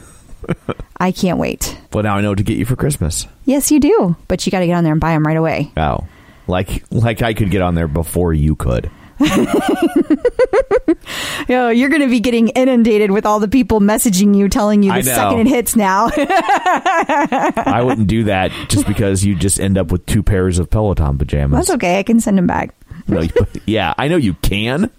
I 0.99 1.13
can't 1.13 1.39
wait. 1.39 1.77
Well, 1.93 2.05
now 2.05 2.17
I 2.17 2.21
know 2.21 2.31
what 2.31 2.39
to 2.39 2.45
get 2.45 2.57
you 2.57 2.65
for 2.65 2.77
Christmas. 2.77 3.27
Yes, 3.45 3.71
you 3.71 3.81
do. 3.81 4.17
But 4.29 4.47
you 4.47 4.53
got 4.53 4.61
to 4.61 4.67
get 4.67 4.75
on 4.75 4.85
there 4.85 4.93
and 4.93 5.01
buy 5.01 5.13
them 5.13 5.27
right 5.27 5.37
away. 5.37 5.73
Oh, 5.77 6.07
like 6.47 6.85
like 6.91 7.23
I 7.23 7.35
could 7.35 7.51
get 7.51 7.63
on 7.63 7.75
there 7.75 7.89
before 7.89 8.33
you 8.33 8.55
could. 8.57 8.91
Yo, 11.49 11.69
you're 11.69 11.89
going 11.89 12.03
to 12.03 12.09
be 12.09 12.21
getting 12.21 12.49
inundated 12.49 13.11
with 13.11 13.27
all 13.27 13.41
the 13.41 13.49
people 13.49 13.81
messaging 13.81 14.37
you, 14.37 14.49
telling 14.49 14.83
you 14.83 14.93
the 14.93 15.03
second 15.03 15.41
it 15.41 15.47
hits 15.47 15.77
now. 15.77 16.11
I 16.17 17.83
wouldn't 17.85 18.09
do 18.09 18.25
that 18.25 18.51
just 18.69 18.87
because 18.87 19.25
you 19.25 19.35
just 19.35 19.61
end 19.61 19.79
up 19.79 19.93
with 19.93 20.07
two 20.07 20.23
pairs 20.23 20.59
of 20.59 20.71
Peloton 20.71 21.19
pajamas. 21.19 21.59
That's 21.59 21.77
okay. 21.77 21.99
I 21.99 22.03
can 22.03 22.21
send 22.21 22.39
them 22.39 22.47
back. 22.47 22.75
No, 23.09 23.27
yeah, 23.67 23.95
I 23.97 24.09
know 24.09 24.17
you 24.17 24.35
can. 24.35 24.91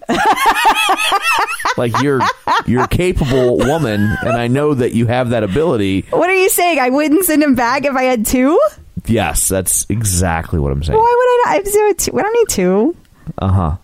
like 1.77 1.99
you're 2.01 2.21
you're 2.65 2.83
a 2.83 2.87
capable 2.87 3.57
woman, 3.57 4.15
and 4.21 4.33
I 4.33 4.47
know 4.47 4.73
that 4.73 4.93
you 4.93 5.07
have 5.07 5.31
that 5.31 5.43
ability. 5.43 6.05
What 6.11 6.29
are 6.29 6.35
you 6.35 6.49
saying? 6.49 6.79
I 6.79 6.89
wouldn't 6.89 7.25
send 7.25 7.41
them 7.41 7.55
back 7.55 7.85
if 7.85 7.95
I 7.95 8.03
had 8.03 8.25
two? 8.25 8.59
Yes, 9.05 9.47
that's 9.47 9.85
exactly 9.89 10.59
what 10.59 10.71
I'm 10.71 10.83
saying. 10.83 10.97
Why 10.97 11.03
would 11.03 11.49
I 11.49 11.57
not? 11.57 12.07
I 12.13 12.21
don't 12.21 12.33
need 12.33 12.49
two. 12.49 12.95
Uh 13.37 13.51
huh. 13.51 13.77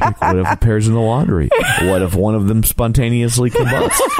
Like, 0.00 0.20
what 0.20 0.38
if 0.38 0.46
a 0.50 0.56
pair's 0.56 0.88
in 0.88 0.94
the 0.94 1.00
laundry? 1.00 1.48
What 1.82 2.02
if 2.02 2.14
one 2.14 2.34
of 2.34 2.48
them 2.48 2.62
spontaneously 2.62 3.50
combusts? 3.50 4.00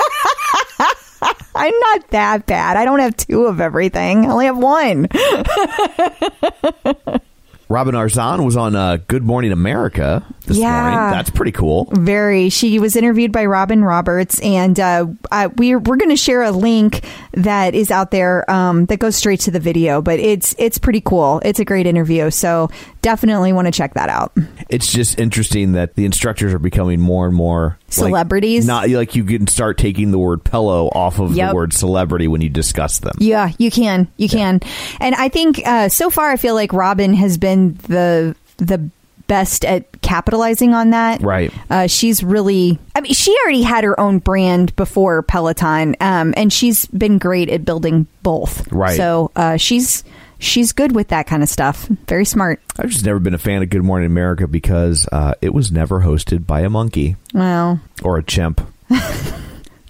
I'm 1.55 1.79
not 1.79 2.09
that 2.11 2.47
bad. 2.47 2.77
I 2.77 2.85
don't 2.85 3.01
have 3.01 3.17
two 3.17 3.47
of 3.47 3.61
everything. 3.61 4.25
I 4.25 4.31
only 4.31 4.47
have 4.47 4.57
one. 4.57 5.09
Robin 7.71 7.95
Arzon 7.95 8.45
was 8.45 8.57
on 8.57 8.75
uh, 8.75 8.99
Good 9.07 9.23
Morning 9.23 9.53
America 9.53 10.25
this 10.45 10.59
Yeah. 10.59 10.81
morning. 10.83 10.99
That's 11.13 11.31
pretty 11.31 11.53
cool. 11.53 11.89
Very. 11.93 12.49
She 12.51 12.81
was 12.81 12.97
interviewed 12.97 13.31
by 13.31 13.47
Robin 13.47 13.85
Roberts, 13.85 14.41
and 14.41 14.79
uh, 14.81 15.07
uh, 15.31 15.51
we're 15.57 15.79
we're 15.79 15.97
going 15.97 16.11
to 16.11 16.17
share 16.17 16.43
a 16.43 16.51
link 16.51 17.05
that 17.33 17.77
is 17.77 17.93
out 17.93 18.11
there 18.11 18.51
um, 18.51 18.87
that 18.87 18.99
goes 18.99 19.15
straight 19.15 19.39
to 19.43 19.53
the 19.53 19.61
video. 19.61 20.03
But 20.03 20.19
it's 20.19 20.53
it's 20.59 20.79
pretty 20.79 21.01
cool. 21.01 21.41
It's 21.45 21.61
a 21.61 21.65
great 21.65 21.87
interview, 21.87 22.31
so 22.31 22.71
definitely 23.03 23.53
want 23.53 23.67
to 23.67 23.73
check 23.73 23.95
that 23.95 24.09
out. 24.09 24.37
It's 24.69 24.91
just 24.93 25.21
interesting 25.21 25.73
that 25.73 25.95
the 25.95 26.05
instructors 26.05 26.53
are 26.53 26.59
becoming 26.59 27.01
more 27.01 27.25
and 27.27 27.35
more 27.35 27.79
like, 27.87 27.93
Celebrities? 27.95 28.67
not 28.67 28.89
like 28.91 29.15
you 29.15 29.25
can 29.25 29.47
start 29.47 29.79
taking 29.79 30.11
the 30.11 30.19
word 30.19 30.43
pillow 30.45 30.89
off 30.89 31.19
of 31.19 31.35
Yep. 31.35 31.49
the 31.51 31.55
word 31.55 31.73
celebrity 31.73 32.29
when 32.29 32.41
you 32.41 32.49
discuss 32.49 32.99
them. 32.99 33.15
Yeah, 33.19 33.51
you 33.59 33.71
can, 33.71 34.09
you 34.17 34.29
can, 34.29 34.61
and 35.01 35.15
I 35.15 35.29
think 35.29 35.61
uh, 35.65 35.89
so 35.89 36.11
far 36.11 36.31
I 36.31 36.37
feel 36.37 36.55
like 36.55 36.73
Robin 36.73 37.15
has 37.15 37.39
been 37.39 37.60
the 37.69 38.35
the 38.59 38.91
best 39.27 39.65
at 39.65 40.01
capitalizing 40.03 40.75
on 40.75 40.91
that. 40.91 41.23
Right. 41.23 41.53
Uh, 41.71 41.87
she's 41.87 42.23
really. 42.25 42.79
I 42.95 43.01
mean, 43.01 43.13
she 43.13 43.35
already 43.45 43.63
had 43.63 43.85
her 43.85 43.99
own 43.99 44.19
brand 44.19 44.75
before 44.75 45.23
Peloton, 45.23 45.95
um, 46.01 46.35
and 46.37 46.53
she's 46.53 46.87
been 46.87 47.19
great 47.19 47.49
at 47.49 47.65
building 47.65 48.07
both. 48.23 48.71
Right. 48.73 48.97
So 48.97 49.31
uh, 49.37 49.57
she's 49.57 50.03
she's 50.41 50.73
good 50.73 50.95
with 50.95 51.09
that 51.09 51.27
kind 51.29 51.43
of 51.43 51.49
stuff. 51.49 51.87
Very 52.09 52.25
smart. 52.25 52.61
I've 52.79 52.91
just 52.91 53.05
never 53.05 53.21
been 53.21 53.35
a 53.35 53.39
fan 53.39 53.63
of 53.63 53.71
Good 53.71 53.85
Morning 53.85 54.07
America 54.07 54.49
because 54.49 55.07
uh, 55.13 55.35
it 55.41 55.55
was 55.55 55.71
never 55.71 56.01
hosted 56.01 56.47
by 56.47 56.63
a 56.63 56.71
monkey 56.71 57.17
Well, 57.33 57.81
or 58.03 58.19
a 58.19 58.23
chimp. 58.25 58.61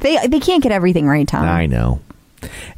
they 0.00 0.26
they 0.26 0.40
can't 0.40 0.62
get 0.62 0.72
everything 0.72 1.06
right, 1.06 1.26
Tom. 1.26 1.44
I 1.44 1.66
know. 1.66 2.00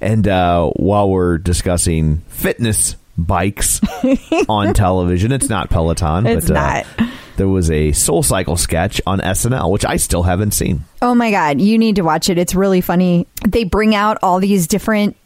And 0.01 0.27
uh, 0.27 0.71
while 0.71 1.09
we're 1.09 1.39
discussing 1.39 2.19
fitness 2.29 2.97
bikes 3.17 3.81
on 4.49 4.75
television, 4.75 5.33
it's 5.33 5.49
not 5.49 5.71
Peloton. 5.71 6.27
It's 6.27 6.49
but, 6.49 6.55
not. 6.55 6.87
Uh, 6.99 7.11
there 7.37 7.49
was 7.49 7.71
a 7.71 7.93
Soul 7.93 8.23
Cycle 8.23 8.57
sketch 8.57 9.01
on 9.07 9.21
SNL, 9.21 9.71
which 9.71 9.85
I 9.85 9.97
still 9.97 10.23
haven't 10.23 10.53
seen. 10.53 10.85
Oh 11.01 11.15
my 11.15 11.31
god, 11.31 11.61
you 11.61 11.79
need 11.79 11.97
to 11.97 12.03
watch 12.03 12.29
it. 12.29 12.39
It's 12.39 12.55
really 12.55 12.81
funny. 12.81 13.27
They 13.47 13.65
bring 13.65 13.95
out 13.95 14.19
all 14.23 14.41
these 14.41 14.67
different 14.67 15.17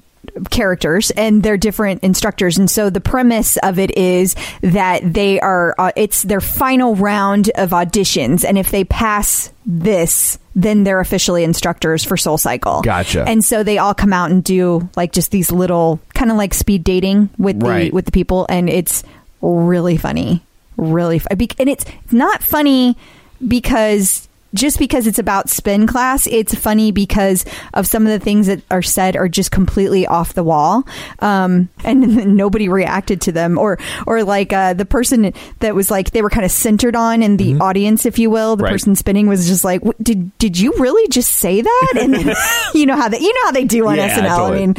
characters 0.50 1.10
and 1.12 1.42
they're 1.42 1.56
different 1.56 2.02
instructors 2.02 2.58
and 2.58 2.68
so 2.68 2.90
the 2.90 3.00
premise 3.00 3.56
of 3.58 3.78
it 3.78 3.96
is 3.96 4.34
that 4.60 5.00
they 5.04 5.38
are 5.40 5.74
uh, 5.78 5.92
it's 5.94 6.22
their 6.22 6.40
final 6.40 6.96
round 6.96 7.50
of 7.54 7.70
auditions 7.70 8.44
and 8.44 8.58
if 8.58 8.70
they 8.70 8.82
pass 8.82 9.52
this 9.64 10.38
then 10.56 10.82
they're 10.84 11.00
officially 11.00 11.44
instructors 11.44 12.02
for 12.02 12.16
soul 12.16 12.38
cycle. 12.38 12.80
Gotcha. 12.82 13.24
and 13.28 13.44
so 13.44 13.62
they 13.62 13.76
all 13.78 13.94
come 13.94 14.12
out 14.12 14.30
and 14.30 14.42
do 14.42 14.88
like 14.96 15.12
just 15.12 15.30
these 15.30 15.52
little 15.52 16.00
kind 16.14 16.30
of 16.30 16.36
like 16.38 16.54
speed 16.54 16.82
dating 16.82 17.28
with 17.38 17.60
the 17.60 17.90
with 17.92 18.06
the 18.06 18.10
people 18.12 18.46
and 18.48 18.68
it's 18.68 19.04
really 19.42 19.98
funny. 19.98 20.42
Really 20.78 21.18
fu- 21.20 21.28
and 21.30 21.68
it's 21.68 21.84
not 22.10 22.42
funny 22.42 22.96
because 23.46 24.25
just 24.54 24.78
because 24.78 25.06
it's 25.06 25.18
about 25.18 25.48
spin 25.48 25.86
class 25.86 26.26
it's 26.26 26.54
funny 26.54 26.90
because 26.92 27.44
of 27.74 27.86
some 27.86 28.04
of 28.06 28.08
the 28.12 28.18
things 28.18 28.46
that 28.46 28.60
are 28.70 28.82
said 28.82 29.16
are 29.16 29.28
just 29.28 29.50
completely 29.50 30.06
off 30.06 30.34
the 30.34 30.44
wall 30.44 30.86
um, 31.20 31.68
and 31.84 32.36
nobody 32.36 32.68
reacted 32.68 33.20
to 33.20 33.32
them 33.32 33.58
or 33.58 33.78
or 34.06 34.22
like 34.24 34.52
uh, 34.52 34.72
the 34.74 34.84
person 34.86 35.32
that 35.60 35.74
was 35.74 35.90
like 35.90 36.10
they 36.12 36.22
were 36.22 36.30
kind 36.30 36.44
of 36.44 36.50
centered 36.50 36.96
on 36.96 37.22
in 37.22 37.36
the 37.36 37.54
audience 37.60 38.06
if 38.06 38.18
you 38.18 38.30
will 38.30 38.56
the 38.56 38.62
Mm-hmm. 38.62 38.64
Right. 38.64 38.72
person 38.72 38.96
spinning 38.96 39.26
was 39.28 39.46
just 39.46 39.64
like 39.64 39.82
did 40.02 40.36
did 40.38 40.58
you 40.58 40.72
really 40.78 41.06
just 41.08 41.30
say 41.32 41.60
that 41.60 41.92
and 42.00 42.14
then, 42.14 42.34
you 42.74 42.86
know 42.86 42.96
how 42.96 43.08
they 43.08 43.18
you 43.20 43.32
know 43.34 43.40
how 43.44 43.52
they 43.52 43.64
do 43.64 43.86
on 43.86 43.96
Yeah, 43.96 44.08
SNL 44.16 44.36
totally. 44.36 44.62
I 44.62 44.66
mean 44.66 44.76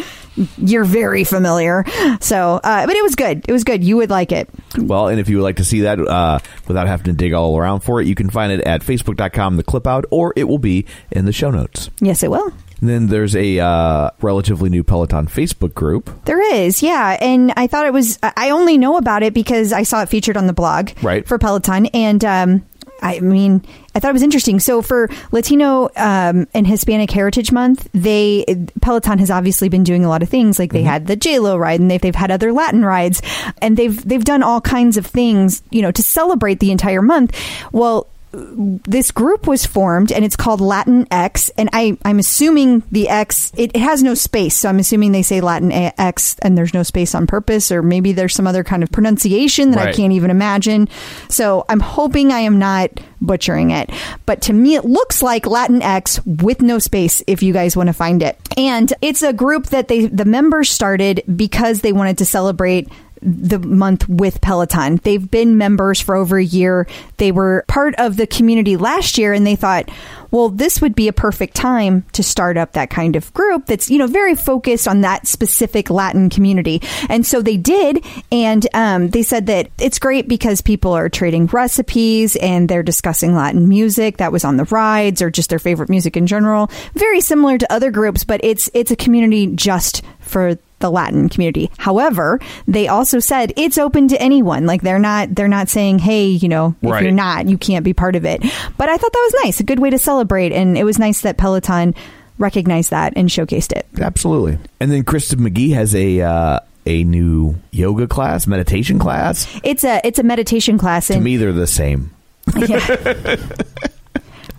you're 0.58 0.84
very 0.86 1.24
familiar 1.24 1.84
so 2.22 2.60
uh, 2.64 2.86
but 2.86 2.96
it 2.96 3.04
was 3.04 3.16
good 3.16 3.44
it 3.48 3.52
was 3.52 3.64
good 3.64 3.84
you 3.84 3.98
would 3.98 4.10
like 4.10 4.32
it 4.32 4.50
Well, 4.78 5.08
and 5.08 5.20
if 5.20 5.30
you 5.30 5.38
would 5.38 5.44
like 5.44 5.58
to 5.58 5.64
see 5.66 5.82
that 5.82 6.00
uh, 6.00 6.40
without 6.68 6.88
having 6.88 7.06
to 7.06 7.14
dig 7.14 7.34
all 7.34 7.58
around 7.58 7.82
for 7.82 8.02
it, 8.02 8.08
you 8.08 8.16
can 8.16 8.30
find 8.30 8.52
it 8.52 8.62
at 8.62 8.82
facebook.com, 8.82 9.58
the 9.58 9.64
clip 9.64 9.88
out, 9.88 10.06
or 10.12 10.34
it 10.36 10.44
will 10.46 10.60
be 10.60 10.86
in 11.12 11.26
the 11.26 11.32
show 11.34 11.50
notes. 11.52 11.90
yes 12.02 12.24
it 12.24 12.30
will 12.30 12.52
And 12.80 12.90
then 12.90 13.08
there's 13.08 13.36
a 13.36 13.60
uh, 13.60 14.12
relatively 14.22 14.70
new 14.70 14.84
Peloton 14.84 15.26
Facebook 15.28 15.74
group. 15.74 16.12
There 16.26 16.42
is, 16.56 16.84
yeah. 16.84 17.18
And 17.20 17.52
I 17.58 17.66
thought 17.66 17.88
it 17.88 17.94
was, 17.94 18.20
I 18.22 18.52
only 18.52 18.78
know 18.78 18.98
about 18.98 19.24
it 19.24 19.34
because 19.34 19.74
I 19.74 19.82
saw 19.84 20.04
it 20.04 20.10
featured 20.10 20.38
on 20.38 20.46
the 20.46 20.54
blog 20.54 20.92
Right. 21.02 21.28
for 21.28 21.40
Peloton. 21.40 21.88
And, 21.88 22.24
um, 22.24 22.66
I 23.02 23.20
mean, 23.20 23.64
I 23.96 24.00
thought 24.00 24.10
it 24.10 24.14
was 24.14 24.24
interesting. 24.24 24.60
So 24.60 24.82
for 24.82 25.10
Latino 25.32 25.90
um, 25.96 26.48
and 26.54 26.68
Hispanic 26.68 27.12
Heritage 27.12 27.52
Month, 27.52 27.88
they 27.94 28.46
Peloton 28.82 29.20
has 29.20 29.32
obviously 29.32 29.70
been 29.70 29.84
doing 29.84 30.06
a 30.06 30.10
lot 30.10 30.24
of 30.24 30.30
things. 30.30 30.60
Like 30.60 30.74
they 30.74 30.84
had 30.84 31.08
the 31.08 31.16
J 31.16 31.40
Lo 31.40 31.58
ride, 31.58 31.80
and 31.80 31.90
they've 31.90 32.02
they've 32.02 32.16
had 32.16 32.32
other 32.32 32.52
Latin 32.52 32.84
rides, 32.84 33.22
and 33.62 33.78
they've 33.78 34.08
they've 34.08 34.24
done 34.24 34.44
all 34.44 34.62
kinds 34.62 34.98
of 34.98 35.06
things, 35.06 35.62
you 35.70 35.82
know, 35.82 35.92
to 35.92 36.02
celebrate 36.02 36.60
the 36.60 36.72
entire 36.72 37.02
month. 37.02 37.36
Well, 37.72 38.08
this 38.32 39.12
group 39.12 39.48
was 39.48 39.66
formed 39.66 40.12
and 40.12 40.26
it's 40.26 40.36
called 40.36 40.60
Latin 40.60 41.08
X. 41.12 41.50
And 41.58 41.70
I, 41.72 41.98
I'm 42.04 42.20
assuming 42.20 42.84
the 42.92 43.10
X, 43.10 43.52
it, 43.56 43.72
it 43.74 43.80
has 43.80 44.04
no 44.04 44.14
space. 44.14 44.56
So 44.56 44.70
I'm 44.70 44.80
assuming 44.80 45.12
they 45.12 45.22
say 45.24 45.42
Latin 45.42 45.72
X 45.72 46.36
and 46.42 46.58
there's 46.58 46.74
no 46.74 46.84
space 46.84 47.16
on 47.16 47.28
purpose, 47.28 47.72
or 47.72 47.82
maybe 47.82 48.12
there's 48.12 48.36
some 48.36 48.48
other 48.48 48.64
kind 48.64 48.84
of 48.84 48.92
pronunciation 48.92 49.72
that 49.72 49.80
I 49.80 49.94
can't 49.94 50.14
even 50.14 50.30
imagine. 50.30 50.90
So 51.30 51.66
I'm 51.70 51.80
hoping 51.80 52.32
I 52.32 52.40
am 52.40 52.60
not 52.60 53.00
butchering 53.22 53.72
it. 53.72 53.90
But 54.26 54.42
to 54.44 54.54
me, 54.54 54.76
it 54.76 54.86
looks 54.86 55.24
like 55.24 55.46
Latin 55.46 55.82
X 55.82 56.24
with 56.26 56.62
no 56.62 56.80
space 56.80 57.24
if 57.28 57.42
you 57.42 57.54
guys 57.54 57.76
want 57.76 57.88
to 57.88 57.94
find 57.94 58.22
it. 58.22 58.38
And 58.58 58.94
it's 59.02 59.24
a 59.24 59.34
group 59.34 59.68
that 59.68 59.88
they, 59.88 60.06
the 60.06 60.26
members 60.26 60.70
started 60.70 61.24
because 61.36 61.82
they 61.82 61.94
wanted 61.94 62.18
to 62.20 62.26
celebrate 62.26 62.90
the 63.22 63.60
month 63.60 64.08
with 64.08 64.42
Peloton. 64.42 64.98
They've 65.04 65.30
been 65.30 65.58
members 65.58 66.00
for 66.00 66.16
over 66.16 66.38
a 66.38 66.44
year. 66.44 66.88
They 67.18 67.32
were 67.32 67.66
part 67.68 67.96
of 67.96 68.18
the 68.18 68.28
community 68.28 68.78
last 68.78 69.18
year 69.18 69.34
and 69.34 69.46
they 69.46 69.56
thought, 69.56 69.90
well, 70.32 70.50
this 70.50 70.82
would 70.82 70.96
be 70.96 71.08
a 71.08 71.14
perfect 71.14 71.56
time 71.56 72.04
to 72.14 72.24
start 72.24 72.58
up 72.58 72.74
that 72.74 72.90
kind 72.90 73.16
of 73.16 73.34
group 73.34 73.66
that's, 73.66 73.90
you 73.90 73.98
know, 73.98 74.08
very 74.08 74.36
focused 74.36 74.88
on 74.88 75.02
that 75.02 75.28
specific 75.28 75.90
Latin 75.90 76.30
community. 76.30 76.82
And 77.10 77.26
so 77.26 77.42
they 77.42 77.58
did. 77.58 78.06
And 78.32 78.68
um, 78.74 79.10
they 79.10 79.24
said 79.24 79.46
that 79.48 79.70
it's 79.80 80.00
great 80.00 80.28
because 80.28 80.62
people 80.62 80.92
are 80.92 81.10
trading 81.10 81.48
recipes 81.48 82.36
and 82.36 82.68
they're 82.68 82.84
discussing 82.84 83.36
Latin 83.36 83.70
music 83.70 84.18
that 84.18 84.32
was 84.32 84.44
on 84.44 84.58
the 84.58 84.66
rides 84.66 85.22
or 85.22 85.30
just 85.30 85.50
their 85.50 85.60
favorite 85.60 85.90
music 85.90 86.18
in 86.18 86.28
general. 86.28 86.70
Very 86.94 87.22
similar 87.22 87.58
to 87.58 87.72
other 87.72 87.92
groups, 87.92 88.24
but 88.24 88.42
it's 88.44 88.70
it's 88.74 88.92
a 88.92 88.96
community 88.96 89.48
just 89.48 90.04
for 90.28 90.58
the 90.80 90.92
Latin 90.92 91.28
community. 91.28 91.72
However, 91.78 92.40
they 92.68 92.88
also 92.88 93.18
said 93.20 93.52
it's 93.58 93.80
open 93.80 94.10
to 94.10 94.22
anyone. 94.22 94.66
Like 94.68 94.82
they're 94.84 95.00
not 95.00 95.34
they're 95.34 95.48
not 95.48 95.70
saying, 95.70 96.00
"Hey, 96.00 96.28
you 96.28 96.48
know, 96.50 96.76
if 96.84 96.90
Right. 96.92 97.04
you're 97.04 97.12
not, 97.12 97.48
you 97.50 97.58
can't 97.58 97.84
be 97.84 97.94
part 97.94 98.16
of 98.16 98.26
it." 98.26 98.42
But 98.78 98.88
I 98.90 98.98
thought 98.98 99.12
that 99.14 99.32
was 99.34 99.44
nice, 99.46 99.60
a 99.60 99.64
good 99.64 99.80
way 99.80 99.90
to 99.90 99.98
celebrate, 99.98 100.52
and 100.52 100.78
it 100.78 100.84
was 100.84 101.00
nice 101.00 101.22
that 101.22 101.38
Peloton 101.38 101.96
recognized 102.38 102.92
that 102.92 103.14
and 103.16 103.30
showcased 103.30 103.72
it. 103.72 103.88
Absolutely. 104.00 104.60
And 104.80 104.92
then 104.92 105.04
Kristin 105.04 105.40
McGee 105.48 105.74
has 105.74 105.96
a 105.96 106.22
uh, 106.22 106.60
a 106.86 107.04
new 107.04 107.56
yoga 107.72 108.06
class, 108.08 108.46
meditation 108.46 109.00
class. 109.00 109.48
It's 109.64 109.84
a 109.84 110.00
it's 110.06 110.20
a 110.20 110.24
meditation 110.24 110.78
class, 110.78 111.08
To 111.08 111.16
and 111.16 111.24
me, 111.24 111.38
they're 111.38 111.52
the 111.54 111.66
same. 111.66 112.12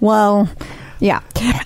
well. 0.00 0.48
Yeah, 1.00 1.20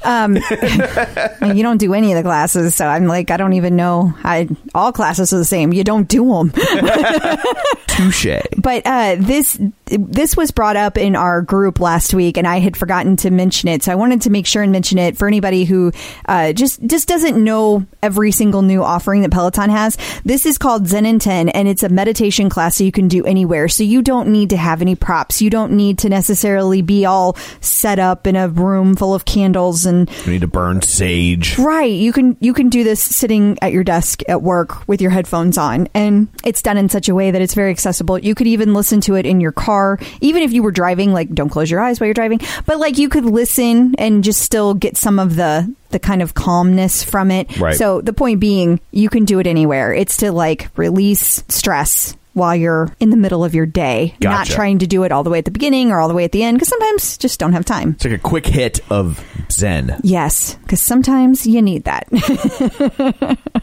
um, 0.04 0.36
you 1.54 1.62
don't 1.62 1.78
do 1.78 1.94
any 1.94 2.12
of 2.12 2.16
the 2.16 2.22
classes, 2.22 2.74
so 2.74 2.86
I'm 2.86 3.06
like, 3.06 3.30
I 3.30 3.36
don't 3.36 3.54
even 3.54 3.76
know. 3.76 4.14
I 4.22 4.48
all 4.74 4.92
classes 4.92 5.32
are 5.32 5.38
the 5.38 5.44
same. 5.44 5.72
You 5.72 5.84
don't 5.84 6.08
do 6.08 6.26
them. 6.26 6.52
Touche. 7.86 8.26
But 8.56 8.86
uh, 8.86 9.16
this 9.18 9.58
this 9.86 10.36
was 10.36 10.50
brought 10.50 10.76
up 10.76 10.96
in 10.96 11.14
our 11.16 11.42
group 11.42 11.80
last 11.80 12.14
week, 12.14 12.36
and 12.36 12.46
I 12.46 12.58
had 12.58 12.76
forgotten 12.76 13.16
to 13.18 13.30
mention 13.30 13.68
it. 13.68 13.82
So 13.82 13.92
I 13.92 13.94
wanted 13.94 14.22
to 14.22 14.30
make 14.30 14.46
sure 14.46 14.62
and 14.62 14.72
mention 14.72 14.98
it 14.98 15.16
for 15.16 15.28
anybody 15.28 15.64
who 15.64 15.92
uh, 16.26 16.52
just 16.52 16.84
just 16.86 17.08
doesn't 17.08 17.42
know 17.42 17.86
every 18.02 18.32
single 18.32 18.62
new 18.62 18.82
offering 18.82 19.22
that 19.22 19.30
Peloton 19.30 19.70
has. 19.70 19.96
This 20.24 20.46
is 20.46 20.58
called 20.58 20.88
Zen 20.88 21.06
and 21.06 21.20
Ten, 21.20 21.48
and 21.48 21.68
it's 21.68 21.82
a 21.82 21.88
meditation 21.88 22.48
class 22.48 22.78
that 22.78 22.84
you 22.84 22.92
can 22.92 23.08
do 23.08 23.24
anywhere. 23.24 23.68
So 23.68 23.82
you 23.82 24.02
don't 24.02 24.28
need 24.28 24.50
to 24.50 24.56
have 24.56 24.82
any 24.82 24.94
props. 24.94 25.42
You 25.42 25.50
don't 25.50 25.72
need 25.72 25.98
to 26.00 26.08
necessarily 26.08 26.82
be 26.82 27.04
all 27.04 27.36
set 27.60 27.98
up 27.98 28.26
in 28.26 28.36
a 28.36 28.48
room 28.48 28.96
full 28.96 29.14
of 29.14 29.21
candles 29.24 29.86
and 29.86 30.10
We 30.26 30.32
need 30.32 30.40
to 30.42 30.46
burn 30.46 30.82
sage. 30.82 31.58
Right. 31.58 31.92
You 31.92 32.12
can 32.12 32.36
you 32.40 32.52
can 32.52 32.68
do 32.68 32.84
this 32.84 33.00
sitting 33.00 33.58
at 33.62 33.72
your 33.72 33.84
desk 33.84 34.22
at 34.28 34.42
work 34.42 34.86
with 34.88 35.00
your 35.00 35.10
headphones 35.10 35.58
on 35.58 35.88
and 35.94 36.28
it's 36.44 36.62
done 36.62 36.76
in 36.76 36.88
such 36.88 37.08
a 37.08 37.14
way 37.14 37.30
that 37.30 37.42
it's 37.42 37.54
very 37.54 37.70
accessible. 37.70 38.18
You 38.18 38.34
could 38.34 38.46
even 38.46 38.74
listen 38.74 39.00
to 39.02 39.14
it 39.14 39.26
in 39.26 39.40
your 39.40 39.52
car 39.52 39.98
even 40.20 40.42
if 40.42 40.52
you 40.52 40.62
were 40.62 40.72
driving 40.72 41.12
like 41.12 41.30
don't 41.30 41.50
close 41.50 41.70
your 41.70 41.80
eyes 41.80 42.00
while 42.00 42.06
you're 42.06 42.14
driving, 42.14 42.40
but 42.66 42.78
like 42.78 42.98
you 42.98 43.08
could 43.08 43.24
listen 43.24 43.94
and 43.96 44.24
just 44.24 44.42
still 44.42 44.74
get 44.74 44.96
some 44.96 45.18
of 45.18 45.36
the 45.36 45.72
the 45.90 45.98
kind 45.98 46.22
of 46.22 46.34
calmness 46.34 47.04
from 47.04 47.30
it. 47.30 47.58
Right. 47.58 47.76
So 47.76 48.00
the 48.00 48.12
point 48.12 48.40
being 48.40 48.80
you 48.90 49.08
can 49.08 49.24
do 49.24 49.38
it 49.38 49.46
anywhere. 49.46 49.92
It's 49.92 50.16
to 50.18 50.32
like 50.32 50.70
release 50.76 51.44
stress 51.48 52.16
while 52.34 52.56
you're 52.56 52.94
in 53.00 53.10
the 53.10 53.16
middle 53.16 53.44
of 53.44 53.54
your 53.54 53.66
day, 53.66 54.14
not 54.20 54.46
trying 54.46 54.78
to 54.80 54.86
do 54.86 55.04
it 55.04 55.12
all 55.12 55.22
the 55.22 55.30
way 55.30 55.38
at 55.38 55.44
the 55.44 55.50
beginning 55.50 55.90
or 55.90 56.00
all 56.00 56.08
the 56.08 56.14
way 56.14 56.24
at 56.24 56.32
the 56.32 56.42
end 56.42 56.56
because 56.56 56.68
sometimes 56.68 57.18
just 57.18 57.38
don't 57.38 57.52
have 57.52 57.64
time. 57.64 57.90
It's 57.90 58.04
like 58.04 58.14
a 58.14 58.18
quick 58.18 58.46
hit 58.46 58.80
of 58.90 59.24
Zen. 59.50 60.00
Yes, 60.02 60.54
because 60.56 60.80
sometimes 60.80 61.46
you 61.46 61.62
need 61.62 61.84
that. 61.84 62.08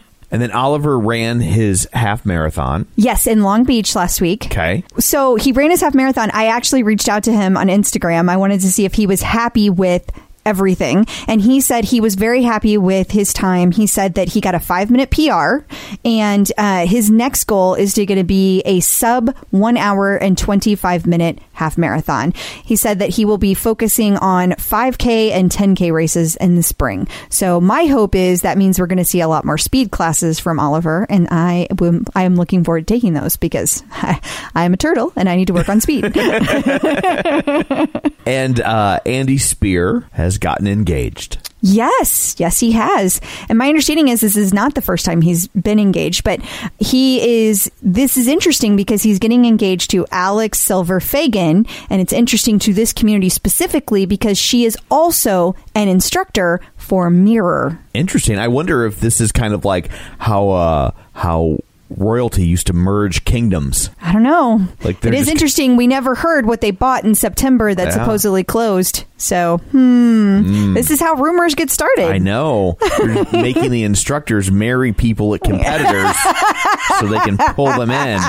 And 0.30 0.40
then 0.40 0.52
Oliver 0.52 0.98
ran 0.98 1.40
his 1.40 1.88
half 1.92 2.24
marathon. 2.24 2.86
Yes, 2.94 3.26
in 3.26 3.42
Long 3.42 3.64
Beach 3.64 3.96
last 3.96 4.20
week. 4.20 4.46
Okay. 4.46 4.84
So 4.98 5.34
he 5.34 5.50
ran 5.52 5.70
his 5.70 5.80
half 5.80 5.94
marathon. 5.94 6.30
I 6.32 6.46
actually 6.46 6.82
reached 6.84 7.08
out 7.08 7.24
to 7.24 7.32
him 7.32 7.56
on 7.56 7.66
Instagram. 7.66 8.28
I 8.30 8.36
wanted 8.36 8.60
to 8.60 8.70
see 8.70 8.84
if 8.84 8.94
he 8.94 9.06
was 9.06 9.22
happy 9.22 9.70
with 9.70 10.08
everything. 10.44 11.06
And 11.26 11.40
he 11.40 11.60
said 11.60 11.84
he 11.84 12.00
was 12.00 12.14
very 12.14 12.42
happy 12.42 12.76
with 12.78 13.10
his 13.10 13.32
time. 13.32 13.72
He 13.72 13.86
said 13.86 14.14
that 14.14 14.30
he 14.30 14.40
got 14.40 14.54
a 14.54 14.60
five 14.60 14.90
minute 14.90 15.10
PR, 15.10 15.64
and 16.04 16.50
uh, 16.56 16.86
his 16.86 17.10
next 17.10 17.44
goal 17.44 17.74
is 17.74 17.94
to 17.94 18.06
going 18.06 18.18
to 18.18 18.24
be 18.24 18.60
a 18.64 18.80
sub 18.80 19.36
one 19.50 19.76
hour 19.76 20.16
and 20.16 20.36
25 20.36 21.06
minute 21.06 21.38
half 21.60 21.76
marathon. 21.76 22.32
He 22.64 22.74
said 22.74 23.00
that 23.00 23.10
he 23.10 23.26
will 23.26 23.36
be 23.36 23.52
focusing 23.52 24.16
on 24.16 24.52
5K 24.52 25.30
and 25.30 25.50
10K 25.50 25.92
races 25.92 26.36
in 26.36 26.56
the 26.56 26.62
spring. 26.62 27.06
So 27.28 27.60
my 27.60 27.84
hope 27.84 28.14
is 28.14 28.40
that 28.40 28.56
means 28.56 28.78
we're 28.78 28.86
going 28.86 28.96
to 28.96 29.04
see 29.04 29.20
a 29.20 29.28
lot 29.28 29.44
more 29.44 29.58
speed 29.58 29.90
classes 29.90 30.40
from 30.40 30.58
Oliver, 30.58 31.06
and 31.10 31.28
I 31.30 31.68
am, 31.70 32.06
I 32.14 32.22
am 32.22 32.36
looking 32.36 32.64
forward 32.64 32.86
to 32.88 32.94
taking 32.94 33.12
those 33.12 33.36
because 33.36 33.82
I, 33.90 34.20
I 34.54 34.64
am 34.64 34.72
a 34.72 34.78
turtle 34.78 35.12
and 35.16 35.28
I 35.28 35.36
need 35.36 35.48
to 35.48 35.52
work 35.52 35.68
on 35.68 35.82
speed. 35.82 36.04
And 38.26 38.60
uh, 38.60 39.00
Andy 39.06 39.38
Speer 39.38 40.06
has 40.12 40.38
gotten 40.38 40.68
engaged. 40.68 41.49
Yes, 41.62 42.34
yes, 42.38 42.60
he 42.60 42.72
has. 42.72 43.20
And 43.48 43.58
my 43.58 43.68
understanding 43.68 44.08
is 44.08 44.20
this 44.20 44.36
is 44.36 44.52
not 44.52 44.74
the 44.74 44.82
first 44.82 45.04
time 45.04 45.20
he's 45.20 45.48
been 45.48 45.78
engaged, 45.78 46.24
but 46.24 46.40
he 46.78 47.46
is. 47.48 47.70
This 47.82 48.16
is 48.16 48.26
interesting 48.26 48.76
because 48.76 49.02
he's 49.02 49.18
getting 49.18 49.44
engaged 49.44 49.90
to 49.90 50.06
Alex 50.10 50.60
Silver 50.60 51.00
Fagan, 51.00 51.66
and 51.90 52.00
it's 52.00 52.12
interesting 52.12 52.58
to 52.60 52.72
this 52.72 52.92
community 52.92 53.28
specifically 53.28 54.06
because 54.06 54.38
she 54.38 54.64
is 54.64 54.76
also 54.90 55.54
an 55.74 55.88
instructor 55.88 56.60
for 56.76 57.10
Mirror. 57.10 57.78
Interesting. 57.94 58.38
I 58.38 58.48
wonder 58.48 58.86
if 58.86 59.00
this 59.00 59.20
is 59.20 59.32
kind 59.32 59.54
of 59.54 59.64
like 59.64 59.90
how 60.18 60.50
uh, 60.50 60.90
how 61.12 61.58
royalty 61.90 62.46
used 62.46 62.66
to 62.68 62.72
merge 62.72 63.24
kingdoms. 63.24 63.90
I 64.00 64.12
don't 64.12 64.22
know. 64.22 64.66
Like, 64.84 64.96
it 64.96 65.00
they're 65.02 65.12
interesting. 65.14 65.76
We 65.76 65.86
never 65.86 66.14
heard 66.14 66.46
what 66.46 66.60
they 66.60 66.70
bought 66.70 67.04
in 67.04 67.14
September 67.14 67.74
that 67.74 67.88
Yeah. 67.88 67.92
supposedly 67.92 68.44
closed. 68.44 69.04
So, 69.16 69.58
hmm, 69.70 70.74
this 70.74 70.90
is 70.90 71.00
how 71.00 71.14
rumors 71.14 71.54
get 71.54 71.70
started. 71.70 72.06
I 72.06 72.18
know. 72.18 72.78
Making 73.32 73.70
the 73.70 73.82
instructors 73.84 74.50
marry 74.50 74.92
people 74.92 75.34
at 75.34 75.42
competitors 75.42 76.16
so 77.00 77.06
they 77.06 77.18
can 77.18 77.36
pull 77.54 77.66
them 77.66 77.90
in. 77.90 78.20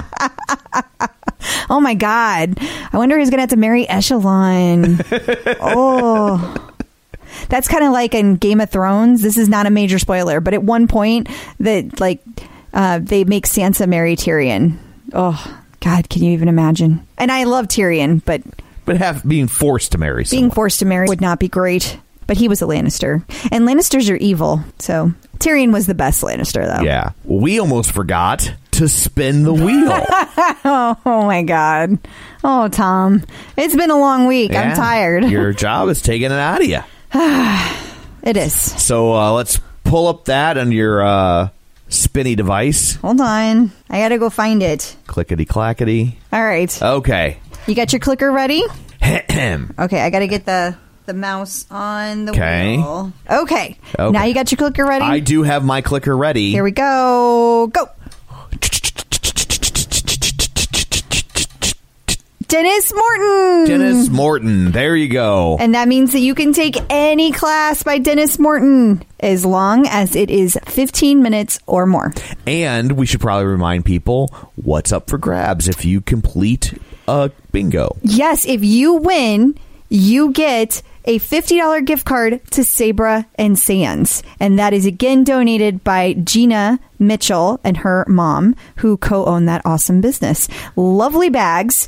Oh 1.69 1.79
my 1.79 1.93
god! 1.93 2.57
I 2.91 2.97
wonder 2.97 3.17
who's 3.17 3.29
gonna 3.29 3.41
have 3.43 3.49
to 3.51 3.57
marry 3.57 3.87
Echelon. 3.89 4.99
oh. 5.61 6.67
That's 7.49 7.67
kind 7.67 7.83
of 7.83 7.91
like 7.93 8.13
in 8.13 8.35
Game 8.35 8.59
of 8.61 8.69
Thrones. 8.69 9.21
This 9.21 9.37
is 9.37 9.47
not 9.49 9.65
a 9.65 9.69
major 9.69 9.97
spoiler, 9.99 10.39
but 10.41 10.53
at 10.53 10.63
one 10.63 10.87
point 10.87 11.29
that 11.59 11.99
like 11.99 12.21
uh, 12.73 12.99
they 13.01 13.23
make 13.23 13.45
Sansa 13.47 13.87
marry 13.87 14.15
Tyrion. 14.15 14.77
Oh 15.13 15.61
God, 15.79 16.09
can 16.09 16.23
you 16.23 16.31
even 16.33 16.47
imagine? 16.47 17.05
And 17.17 17.31
I 17.31 17.43
love 17.45 17.67
Tyrion, 17.67 18.21
but 18.23 18.41
But 18.85 18.97
have 18.97 19.23
being 19.27 19.47
forced 19.47 19.91
to 19.93 19.97
marry 19.97 20.25
being 20.29 20.51
forced 20.51 20.79
to 20.79 20.85
marry 20.85 21.07
would 21.07 21.21
not 21.21 21.39
be 21.39 21.47
great. 21.47 21.97
But 22.27 22.37
he 22.37 22.47
was 22.47 22.61
a 22.61 22.65
Lannister, 22.65 23.25
and 23.51 23.67
Lannisters 23.67 24.09
are 24.09 24.15
evil. 24.15 24.63
So 24.79 25.11
Tyrion 25.39 25.73
was 25.73 25.85
the 25.85 25.95
best 25.95 26.23
Lannister, 26.23 26.65
though. 26.65 26.81
yeah. 26.83 27.11
We 27.25 27.59
almost 27.59 27.91
forgot 27.91 28.53
to 28.71 28.87
spin 28.87 29.43
the 29.43 29.53
wheel. 29.53 29.91
Oh 30.63 31.25
my 31.25 31.41
God. 31.43 31.97
Oh 32.43 32.67
Tom, 32.69 33.23
it's 33.57 33.75
been 33.75 33.89
a 33.91 33.97
long 33.99 34.27
week. 34.27 34.55
I'm 34.55 34.75
tired. 34.75 35.25
Your 35.25 35.51
job 35.65 35.89
is 35.89 36.01
taking 36.01 36.27
it 36.27 36.31
out 36.31 36.61
of 36.61 36.67
you. 36.67 36.79
It 38.23 38.37
is. 38.37 38.53
So 38.53 39.13
uh, 39.15 39.31
let's 39.33 39.59
pull 39.83 40.07
up 40.07 40.25
that 40.25 40.57
on 40.57 40.71
your 40.71 41.03
uh, 41.03 41.49
spinny 41.91 42.33
device. 42.35 42.95
Hold 42.95 43.21
on. 43.21 43.71
I 43.89 43.99
gotta 43.99 44.17
go 44.17 44.29
find 44.31 44.63
it. 44.63 44.95
Clickety 45.05 45.45
clackety. 45.45 46.17
All 46.33 46.43
right. 46.43 46.81
Okay. 46.81 47.37
You 47.67 47.75
got 47.75 47.93
your 47.93 47.99
clicker 47.99 48.31
ready? 48.31 48.63
Okay, 49.01 49.99
I 50.01 50.09
gotta 50.11 50.27
get 50.27 50.45
the 50.45 50.75
the 51.07 51.13
mouse 51.15 51.65
on 51.71 52.25
the 52.25 52.31
Okay. 52.31 52.77
wheel. 52.77 53.11
Okay. 53.29 53.77
Okay. 53.97 54.11
Now 54.11 54.25
you 54.25 54.33
got 54.35 54.51
your 54.51 54.57
clicker 54.57 54.85
ready? 54.85 55.03
I 55.03 55.19
do 55.19 55.41
have 55.43 55.65
my 55.65 55.81
clicker 55.81 56.15
ready. 56.15 56.51
Here 56.51 56.63
we 56.63 56.71
go. 56.71 57.67
Go. 57.73 57.89
Dennis 62.51 62.93
Morton. 62.93 63.65
Dennis 63.65 64.09
Morton. 64.09 64.71
There 64.71 64.93
you 64.93 65.07
go. 65.07 65.55
And 65.57 65.73
that 65.73 65.87
means 65.87 66.11
that 66.11 66.19
you 66.19 66.35
can 66.35 66.51
take 66.51 66.75
any 66.89 67.31
class 67.31 67.81
by 67.81 67.97
Dennis 67.97 68.37
Morton 68.37 69.05
as 69.21 69.45
long 69.45 69.87
as 69.87 70.17
it 70.17 70.29
is 70.29 70.59
15 70.65 71.23
minutes 71.23 71.61
or 71.65 71.85
more. 71.85 72.13
And 72.45 72.97
we 72.97 73.05
should 73.05 73.21
probably 73.21 73.45
remind 73.45 73.85
people 73.85 74.27
what's 74.57 74.91
up 74.91 75.09
for 75.09 75.17
grabs 75.17 75.69
if 75.69 75.85
you 75.85 76.01
complete 76.01 76.77
a 77.07 77.31
bingo. 77.53 77.95
Yes, 78.01 78.45
if 78.45 78.65
you 78.65 78.95
win, 78.95 79.57
you 79.87 80.33
get 80.33 80.81
a 81.05 81.19
$50 81.19 81.85
gift 81.85 82.05
card 82.05 82.41
to 82.51 82.63
Sabra 82.63 83.27
and 83.35 83.57
Sands. 83.57 84.23
And 84.39 84.59
that 84.59 84.73
is 84.73 84.85
again 84.85 85.23
donated 85.23 85.83
by 85.83 86.13
Gina 86.13 86.79
Mitchell 86.99 87.59
and 87.63 87.77
her 87.77 88.05
mom, 88.07 88.55
who 88.77 88.97
co 88.97 89.25
own 89.25 89.45
that 89.45 89.65
awesome 89.65 90.01
business. 90.01 90.47
Lovely 90.75 91.29
bags. 91.29 91.87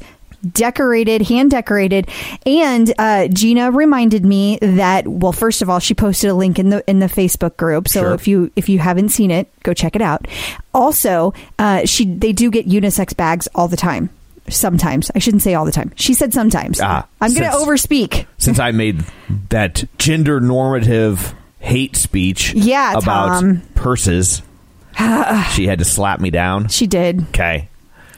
Decorated, 0.51 1.21
hand 1.21 1.51
decorated, 1.51 2.09
and 2.45 2.93
uh, 2.99 3.27
Gina 3.29 3.71
reminded 3.71 4.25
me 4.25 4.57
that. 4.61 5.07
Well, 5.07 5.31
first 5.31 5.61
of 5.61 5.69
all, 5.69 5.79
she 5.79 5.93
posted 5.93 6.29
a 6.29 6.33
link 6.33 6.59
in 6.59 6.69
the 6.69 6.83
in 6.89 6.99
the 6.99 7.05
Facebook 7.07 7.55
group, 7.55 7.87
so 7.87 8.01
Sure. 8.01 8.13
if 8.13 8.27
you 8.27 8.51
if 8.57 8.67
you 8.67 8.79
haven't 8.79 9.09
seen 9.09 9.31
it, 9.31 9.47
go 9.63 9.73
check 9.73 9.95
it 9.95 10.01
out. 10.01 10.27
Also, 10.73 11.33
uh, 11.59 11.85
she 11.85 12.05
they 12.05 12.33
do 12.33 12.51
get 12.51 12.67
unisex 12.67 13.15
bags 13.15 13.47
all 13.55 13.67
the 13.69 13.77
time. 13.77 14.09
Sometimes 14.49 15.09
I 15.15 15.19
shouldn't 15.19 15.43
say 15.43 15.53
all 15.53 15.63
the 15.63 15.71
time. 15.71 15.93
She 15.95 16.13
said 16.13 16.33
sometimes. 16.33 16.81
Ah, 16.81 17.07
I'm 17.21 17.33
going 17.33 17.49
to 17.49 17.55
overspeak. 17.57 18.25
Since 18.37 18.59
I 18.59 18.71
made 18.71 19.05
that 19.49 19.85
gender 19.97 20.41
normative 20.41 21.33
hate 21.59 21.95
speech 21.95 22.53
Yeah, 22.53 22.97
about 22.97 23.39
Tom. 23.39 23.61
purses, 23.75 24.41
she 25.53 25.65
had 25.67 25.79
to 25.79 25.85
slap 25.85 26.19
me 26.19 26.29
down. 26.29 26.67
She 26.67 26.87
did. 26.87 27.21
Okay. 27.29 27.69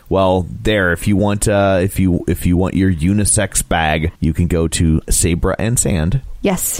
Well, 0.10 0.46
there. 0.50 0.92
If 0.94 1.08
you 1.08 1.18
want, 1.18 1.48
uh, 1.48 1.80
if 1.82 2.00
you 2.00 2.24
if 2.28 2.46
you 2.46 2.58
want 2.58 2.76
your 2.76 2.92
unisex 2.92 3.68
bag, 3.68 4.12
you 4.20 4.34
can 4.34 4.48
go 4.48 4.68
to 4.68 5.02
sabraandsand.com. 5.02 6.22
Yes. 6.42 6.80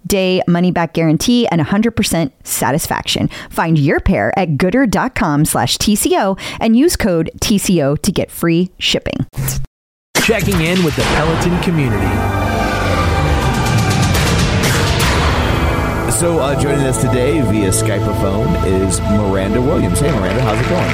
day 0.05 0.41
money 0.47 0.71
back 0.71 0.93
guarantee 0.93 1.47
and 1.47 1.61
100% 1.61 2.31
satisfaction. 2.43 3.29
Find 3.49 3.77
your 3.77 3.99
pair 3.99 4.37
at 4.37 4.49
goodr.com 4.51 5.45
slash 5.45 5.77
TCO 5.77 6.39
and 6.59 6.75
use 6.75 6.95
code 6.95 7.31
TCO 7.39 7.99
to 8.01 8.11
get 8.11 8.31
free 8.31 8.71
shipping. 8.77 9.25
Checking 10.17 10.61
in 10.61 10.83
with 10.83 10.95
the 10.95 11.03
Peloton 11.03 11.61
community. 11.61 12.51
So, 16.21 16.37
uh, 16.37 16.59
joining 16.61 16.85
us 16.85 17.01
today 17.01 17.41
via 17.41 17.69
Skype 17.69 18.05
or 18.05 18.13
phone 18.21 18.53
is 18.67 18.99
Myranda 18.99 19.59
Williams. 19.65 19.99
Hey, 19.99 20.09
Myranda, 20.09 20.41
how's 20.41 20.59
it 20.59 20.69
going? 20.69 20.87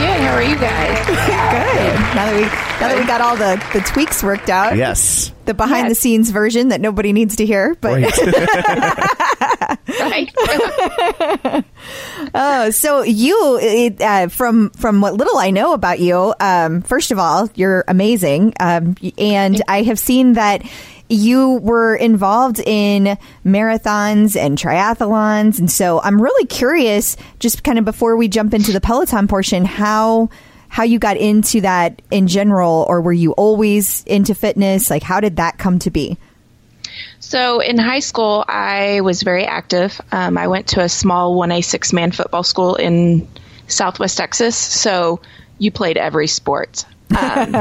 Good. 0.00 0.20
How 0.26 0.34
are 0.34 0.42
you 0.42 0.56
guys? 0.56 1.32
Good. 1.50 1.94
Now 2.16 2.26
that 2.26 2.34
we 2.34 2.40
now 2.42 2.88
that 2.88 2.98
we 2.98 3.06
got 3.06 3.20
all 3.20 3.36
the, 3.36 3.62
the 3.72 3.80
tweaks 3.80 4.22
worked 4.22 4.48
out, 4.50 4.76
Yes. 4.76 5.32
the 5.44 5.54
behind 5.54 5.90
the 5.90 5.94
scenes 5.94 6.30
version 6.30 6.68
that 6.68 6.80
nobody 6.80 7.12
needs 7.12 7.36
to 7.36 7.46
hear, 7.46 7.74
but 7.80 8.02
Right. 8.02 9.78
Right. 9.88 11.64
Oh, 12.34 12.70
so 12.70 13.02
you, 13.02 13.58
it, 13.60 14.00
uh, 14.00 14.28
from 14.28 14.70
from 14.70 15.00
what 15.00 15.14
little 15.14 15.38
I 15.38 15.50
know 15.50 15.72
about 15.72 16.00
you, 16.00 16.34
um, 16.40 16.82
first 16.82 17.10
of 17.12 17.18
all, 17.18 17.48
you're 17.54 17.84
amazing, 17.88 18.52
um, 18.60 18.96
and 19.16 19.62
I 19.68 19.82
have 19.82 19.98
seen 19.98 20.34
that 20.34 20.62
you 21.08 21.52
were 21.58 21.94
involved 21.94 22.58
in 22.58 23.16
marathons 23.44 24.36
and 24.36 24.58
triathlons, 24.58 25.58
and 25.58 25.70
so 25.70 26.00
I'm 26.02 26.20
really 26.20 26.46
curious, 26.46 27.16
just 27.38 27.62
kind 27.64 27.78
of 27.78 27.84
before 27.84 28.16
we 28.16 28.28
jump 28.28 28.52
into 28.54 28.72
the 28.72 28.80
Peloton 28.80 29.28
portion, 29.28 29.64
how 29.64 30.28
how 30.76 30.82
you 30.82 30.98
got 30.98 31.16
into 31.16 31.62
that 31.62 32.02
in 32.10 32.26
general, 32.26 32.84
or 32.86 33.00
were 33.00 33.10
you 33.10 33.32
always 33.32 34.04
into 34.04 34.34
fitness? 34.34 34.90
Like, 34.90 35.02
how 35.02 35.20
did 35.20 35.36
that 35.36 35.56
come 35.56 35.78
to 35.78 35.90
be? 35.90 36.18
So 37.18 37.60
in 37.60 37.78
high 37.78 38.00
school, 38.00 38.44
I 38.46 39.00
was 39.00 39.22
very 39.22 39.46
active. 39.46 39.98
Um, 40.12 40.36
I 40.36 40.48
went 40.48 40.66
to 40.68 40.82
a 40.82 40.88
small 40.90 41.34
1A 41.34 41.64
six 41.64 41.94
man 41.94 42.12
football 42.12 42.42
school 42.42 42.74
in 42.74 43.26
Southwest 43.68 44.18
Texas. 44.18 44.54
So 44.54 45.22
you 45.58 45.70
played 45.70 45.96
every 45.96 46.26
sport 46.26 46.84
um, 47.10 47.16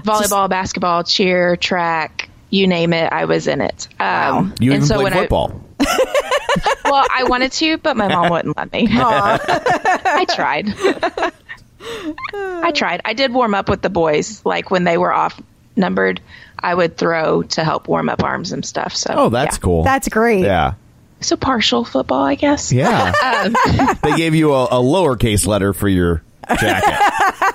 volleyball, 0.00 0.48
basketball, 0.48 1.04
cheer, 1.04 1.56
track, 1.56 2.30
you 2.48 2.66
name 2.68 2.94
it, 2.94 3.12
I 3.12 3.26
was 3.26 3.46
in 3.46 3.60
it. 3.60 3.86
Um, 4.00 4.54
You 4.60 4.72
and 4.72 4.76
even 4.82 4.86
so 4.86 4.98
played 4.98 5.12
football. 5.12 5.62
I, 5.78 6.74
well, 6.84 7.06
I 7.10 7.24
wanted 7.24 7.52
to, 7.52 7.76
but 7.76 7.98
my 7.98 8.08
mom 8.08 8.30
wouldn't 8.30 8.56
let 8.56 8.72
me. 8.72 8.88
I 8.90 10.24
tried. 10.34 11.32
I 12.34 12.72
tried. 12.74 13.00
I 13.04 13.14
did 13.14 13.32
warm 13.32 13.54
up 13.54 13.68
with 13.68 13.82
the 13.82 13.90
boys, 13.90 14.44
like 14.44 14.70
when 14.70 14.84
they 14.84 14.98
were 14.98 15.12
off 15.12 15.40
numbered. 15.76 16.20
I 16.58 16.74
would 16.74 16.96
throw 16.96 17.42
to 17.42 17.64
help 17.64 17.88
warm 17.88 18.08
up 18.08 18.22
arms 18.22 18.52
and 18.52 18.64
stuff. 18.64 18.94
So 18.94 19.12
oh, 19.16 19.28
that's 19.30 19.56
yeah. 19.56 19.60
cool. 19.60 19.82
That's 19.82 20.08
great. 20.08 20.44
yeah. 20.44 20.74
So 21.20 21.36
partial 21.36 21.84
football, 21.84 22.24
I 22.24 22.34
guess. 22.34 22.72
Yeah. 22.72 23.12
Um, 23.22 23.56
they 24.02 24.16
gave 24.16 24.34
you 24.34 24.52
a, 24.52 24.64
a 24.64 24.80
lowercase 24.80 25.46
letter 25.46 25.72
for 25.72 25.88
your 25.88 26.22
jacket. 26.60 26.98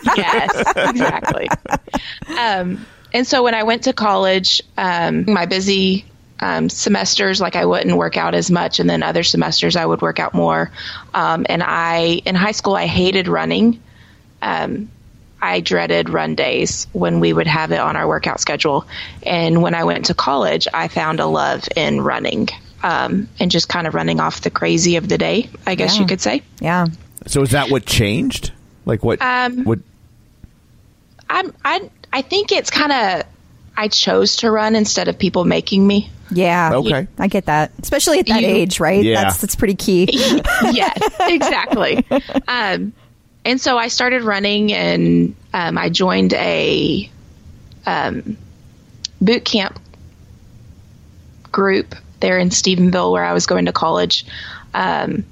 yes, 0.18 0.74
exactly. 0.76 1.48
Um, 2.38 2.86
and 3.14 3.26
so 3.26 3.44
when 3.44 3.54
I 3.54 3.64
went 3.64 3.84
to 3.84 3.94
college, 3.94 4.62
um, 4.78 5.26
my 5.32 5.46
busy 5.46 6.06
um, 6.40 6.70
semesters, 6.70 7.40
like 7.40 7.56
I 7.56 7.66
wouldn't 7.66 7.96
work 7.96 8.18
out 8.18 8.36
as 8.36 8.52
much, 8.52 8.80
and 8.80 8.90
then 8.90 9.04
other 9.04 9.24
semesters 9.24 9.76
I 9.76 9.86
would 9.86 10.02
work 10.02 10.20
out 10.20 10.34
more. 10.34 10.72
Um, 11.14 11.46
and 11.48 11.64
I, 11.64 12.22
in 12.26 12.36
high 12.36 12.52
school, 12.52 12.76
I 12.76 12.88
hated 12.88 13.28
running. 13.28 13.82
Um, 14.42 14.90
I 15.42 15.60
dreaded 15.60 16.10
run 16.10 16.34
days 16.36 16.88
when 16.94 17.20
we 17.20 17.32
would 17.32 17.46
have 17.48 17.72
it 17.72 17.80
on 17.80 17.96
our 17.96 18.08
workout 18.08 18.40
schedule. 18.40 18.88
And 19.24 19.62
when 19.62 19.76
I 19.76 19.84
went 19.84 20.06
to 20.06 20.14
college, 20.16 20.68
I 20.74 20.88
found 20.88 21.20
a 21.20 21.28
love 21.28 21.68
in 21.76 22.02
running 22.02 22.50
um, 22.82 23.30
and 23.40 23.52
just 23.52 23.70
kind 23.70 23.86
of 23.86 23.94
running 23.94 24.20
off 24.20 24.42
the 24.42 24.50
crazy 24.50 24.96
of 24.96 25.08
the 25.08 25.18
day, 25.18 25.50
I 25.66 25.76
guess 25.76 25.96
Yeah. 25.96 26.02
you 26.02 26.08
could 26.08 26.22
say. 26.22 26.42
Yeah. 26.60 26.88
so 27.28 27.42
is 27.44 27.52
that 27.52 27.70
what 27.70 27.86
changed? 27.86 28.52
Like 28.86 29.04
what? 29.04 29.22
Um, 29.22 29.64
what? 29.64 29.80
I'm, 31.30 31.54
I 31.64 31.90
I 32.14 32.22
think 32.22 32.52
it's 32.52 32.70
kind 32.70 32.92
of 32.92 33.24
I 33.76 33.90
chose 33.90 34.38
to 34.38 34.50
run 34.50 34.76
instead 34.76 35.08
of 35.08 35.20
people 35.20 35.46
making 35.46 35.86
me. 35.86 36.10
Yeah. 36.32 36.72
Okay. 36.74 37.08
I 37.20 37.28
get 37.28 37.46
that, 37.46 37.72
especially 37.82 38.20
at 38.20 38.28
that 38.28 38.42
You- 38.42 38.48
age, 38.48 38.80
right? 38.80 39.04
Yeah. 39.04 39.24
That's 39.24 39.38
that's 39.40 39.56
pretty 39.56 39.76
key. 39.76 40.08
yes, 40.14 41.00
exactly. 41.20 42.06
Um, 42.48 42.94
and 43.48 43.62
so 43.62 43.78
I 43.78 43.88
started 43.88 44.24
running, 44.24 44.74
and 44.74 45.34
um, 45.54 45.78
I 45.78 45.88
joined 45.88 46.34
a 46.34 47.10
um, 47.86 48.36
boot 49.22 49.46
camp 49.46 49.80
group 51.50 51.96
there 52.20 52.38
in 52.40 52.50
Stephenville, 52.50 53.10
where 53.14 53.24
I 53.24 53.32
was 53.32 53.46
going 53.46 53.68
to 53.68 53.72
college, 53.72 54.26
um, 54.74 55.24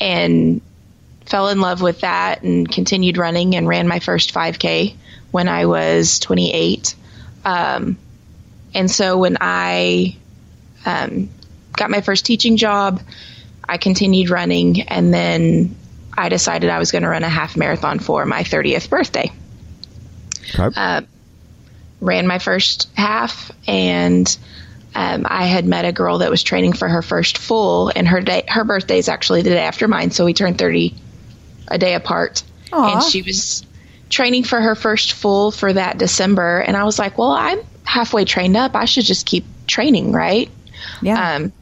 and 0.00 0.60
fell 1.26 1.48
in 1.48 1.60
love 1.60 1.82
with 1.82 2.02
that, 2.02 2.44
and 2.44 2.70
continued 2.70 3.18
running, 3.18 3.56
and 3.56 3.66
ran 3.66 3.88
my 3.88 3.98
first 3.98 4.32
5K 4.32 4.94
when 5.32 5.48
I 5.48 5.66
was 5.66 6.20
28. 6.20 6.94
Um, 7.44 7.98
and 8.72 8.88
so 8.88 9.18
when 9.18 9.36
I 9.40 10.16
um, 10.86 11.28
got 11.72 11.90
my 11.90 12.02
first 12.02 12.24
teaching 12.24 12.56
job, 12.56 13.02
I 13.68 13.78
continued 13.78 14.30
running, 14.30 14.82
and 14.82 15.12
then 15.12 15.74
I 16.18 16.28
decided 16.28 16.68
I 16.68 16.78
was 16.78 16.90
going 16.90 17.02
to 17.02 17.08
run 17.08 17.22
a 17.22 17.28
half 17.28 17.56
marathon 17.56 18.00
for 18.00 18.26
my 18.26 18.42
30th 18.42 18.90
birthday. 18.90 19.30
Okay. 20.58 21.06
Ran 22.00 22.26
my 22.26 22.38
first 22.40 22.88
half, 22.96 23.52
and 23.66 24.36
um, 24.94 25.26
I 25.28 25.44
had 25.46 25.64
met 25.64 25.84
a 25.84 25.92
girl 25.92 26.18
that 26.18 26.30
was 26.30 26.42
training 26.42 26.72
for 26.72 26.88
her 26.88 27.02
first 27.02 27.38
full, 27.38 27.92
and 27.94 28.06
her 28.08 28.20
day, 28.20 28.44
her 28.48 28.64
birthday 28.64 28.98
is 28.98 29.08
actually 29.08 29.42
the 29.42 29.50
day 29.50 29.60
after 29.60 29.86
mine, 29.86 30.10
so 30.10 30.24
we 30.24 30.34
turned 30.34 30.58
30 30.58 30.94
a 31.68 31.78
day 31.78 31.94
apart. 31.94 32.42
Aw. 32.72 32.94
And 32.94 33.02
she 33.02 33.22
was 33.22 33.64
training 34.10 34.42
for 34.42 34.60
her 34.60 34.74
first 34.74 35.12
full 35.12 35.52
for 35.52 35.72
that 35.72 35.98
December, 35.98 36.58
and 36.60 36.76
I 36.76 36.84
was 36.84 36.98
like, 36.98 37.16
"Well, 37.16 37.32
I'm 37.32 37.60
halfway 37.84 38.24
trained 38.24 38.56
up. 38.56 38.74
I 38.74 38.86
should 38.86 39.04
just 39.04 39.24
keep 39.24 39.44
training, 39.66 40.12
right?" 40.12 40.50
Yeah. 41.02 41.34
Um, 41.34 41.52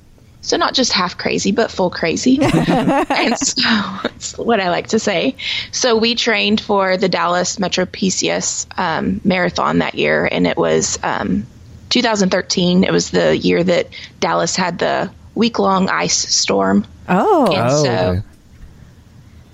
so 0.47 0.57
not 0.57 0.75
just 0.75 0.93
half 0.93 1.19
crazy, 1.19 1.51
but 1.51 1.73
full 1.73 1.91
crazy. 1.91 2.39
and 2.43 3.37
so 3.37 3.61
that's 4.05 4.39
what 4.39 4.61
I 4.61 4.71
like 4.71 4.87
to 4.89 4.99
say. 5.01 5.35
So 5.73 5.97
we 5.97 6.15
trained 6.15 6.61
for 6.61 6.97
the 6.97 7.09
Dallas 7.09 7.59
Metro 7.59 7.85
PCS 7.85 8.67
um, 8.79 9.21
marathon 9.25 9.81
that 9.81 9.97
year, 9.97 10.29
and 10.31 10.47
it 10.47 10.57
was 10.57 11.01
um, 11.03 11.47
2013. 11.91 12.85
It 12.85 12.93
was 12.93 13.11
the 13.11 13.37
year 13.37 13.65
that 13.65 13.89
Dallas 14.21 14.55
had 14.55 14.79
the 14.79 15.11
week 15.35 15.59
long 15.59 15.89
ice 15.89 16.17
storm. 16.17 16.87
oh. 17.09 17.47
And 17.53 17.69
Oh, 17.69 17.83
so 17.85 18.23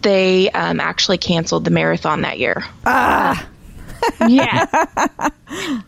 they 0.03 0.51
um, 0.51 0.79
actually 0.81 1.19
canceled 1.19 1.65
the 1.65 1.71
marathon 1.71 2.21
that 2.23 2.39
year. 2.39 2.65
Ah. 2.85 3.49
yeah. 4.29 4.67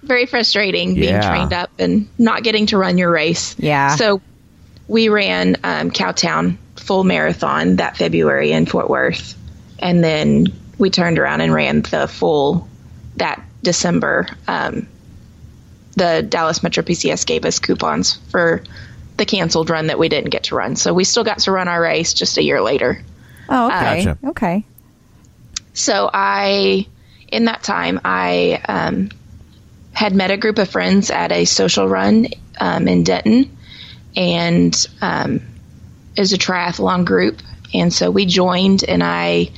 Very 0.03 0.27
frustrating 0.27 0.95
being 0.95 1.15
Yeah. 1.15 1.29
trained 1.29 1.53
up 1.53 1.71
and 1.79 2.09
not 2.19 2.43
getting 2.43 2.67
to 2.67 2.79
run 2.79 2.97
your 2.97 3.11
race. 3.11 3.55
Yeah. 3.59 3.97
So 3.97 4.21
we 4.89 5.09
ran 5.09 5.57
um, 5.65 5.91
Cowtown 5.91 6.59
full 6.77 7.05
marathon 7.05 7.77
that 7.77 7.97
February 7.97 8.53
in 8.53 8.67
Fort 8.67 8.91
Worth. 8.91 9.37
And 9.79 10.03
then 10.03 10.47
we 10.79 10.91
turned 10.91 11.19
around 11.19 11.41
and 11.41 11.53
ran 11.53 11.83
the 11.83 12.07
full 12.09 12.69
that 13.17 13.43
December. 13.63 14.27
Um, 14.47 14.89
the 15.97 16.27
Dallas 16.29 16.63
Metro 16.63 16.83
PCS 16.83 17.27
gave 17.27 17.45
us 17.45 17.59
coupons 17.59 18.15
for 18.31 18.65
the 19.17 19.25
canceled 19.25 19.71
run 19.71 19.87
that 19.87 19.99
we 19.99 20.09
didn't 20.09 20.31
get 20.31 20.45
to 20.45 20.57
run. 20.57 20.77
So 20.77 20.93
we 20.93 21.05
still 21.05 21.25
got 21.25 21.41
to 21.41 21.53
run 21.53 21.69
our 21.69 21.81
race 21.81 22.15
just 22.15 22.37
a 22.37 22.43
year 22.43 22.61
later. 22.61 23.03
Oh, 23.49 23.67
okay. 23.67 24.05
Gotcha. 24.05 24.19
Okay. 24.29 24.65
So 25.73 26.11
I, 26.13 26.87
in 27.29 27.45
that 27.45 27.63
time, 27.63 28.01
I 28.05 28.61
um, 28.69 29.11
had 29.93 30.15
met 30.15 30.31
a 30.31 30.37
group 30.37 30.59
of 30.59 30.69
friends 30.69 31.11
at 31.11 31.31
a 31.33 31.45
social 31.45 31.89
run 31.89 32.29
um, 32.61 32.89
in 32.89 33.05
Denton, 33.05 33.54
and 34.17 34.87
um, 35.01 35.41
it 36.17 36.21
was 36.21 36.33
a 36.33 36.39
triathlon 36.39 37.05
group, 37.05 37.41
and 37.73 37.93
so 37.93 38.11
we 38.11 38.27
joined, 38.27 38.85
and 38.85 39.03
I 39.03 39.51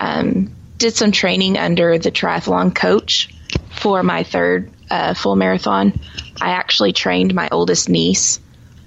um, 0.00 0.54
did 0.78 0.94
some 0.94 1.12
training 1.12 1.56
under 1.58 1.98
the 1.98 2.10
triathlon 2.10 2.74
coach 2.74 3.28
for 3.70 4.02
my 4.02 4.22
third 4.24 4.70
uh, 4.90 5.14
full 5.14 5.36
marathon. 5.36 5.98
I 6.40 6.50
actually 6.50 6.92
trained 6.92 7.34
my 7.34 7.48
oldest 7.50 7.88
niece 7.88 8.40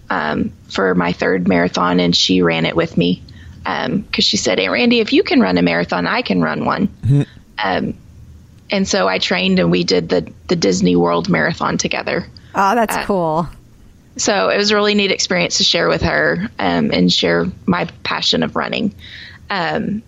um, 0.10 0.52
for 0.70 0.94
my 0.94 1.14
third 1.14 1.48
marathon, 1.48 2.00
and 2.00 2.16
she 2.16 2.42
ran 2.42 2.66
it 2.66 2.76
with 2.76 2.96
me 2.98 3.24
because 3.64 4.24
she 4.26 4.38
said, 4.38 4.60
"Hey, 4.60 4.70
Randy, 4.70 5.00
if 5.00 5.14
you 5.14 5.24
can 5.24 5.40
run 5.40 5.58
a 5.58 5.62
marathon, 5.64 6.06
I 6.06 6.22
can 6.22 6.42
run 6.42 6.66
one." 6.66 6.90
um, 7.64 7.96
and 8.70 8.88
so 8.88 9.08
I 9.08 9.18
trained, 9.20 9.60
and 9.60 9.72
we 9.72 9.84
did 9.84 10.10
the 10.10 10.32
the 10.48 10.56
Disney 10.56 10.96
World 10.96 11.30
Marathon 11.30 11.78
together. 11.78 12.28
Oh, 12.54 12.76
that's 12.76 12.96
Uh, 12.96 13.06
cool. 13.06 13.48
So 14.18 14.50
it 14.50 14.58
was 14.58 14.72
a 14.72 14.76
really 14.76 14.96
neat 14.96 15.12
experience 15.12 15.58
to 15.58 15.64
share 15.64 15.90
with 15.90 16.02
her 16.04 16.50
um, 16.58 16.92
and 16.92 17.12
share 17.12 17.46
my 17.66 17.86
passion 18.04 18.44
of 18.44 18.56
running. 18.56 18.96
Um, 19.50 20.04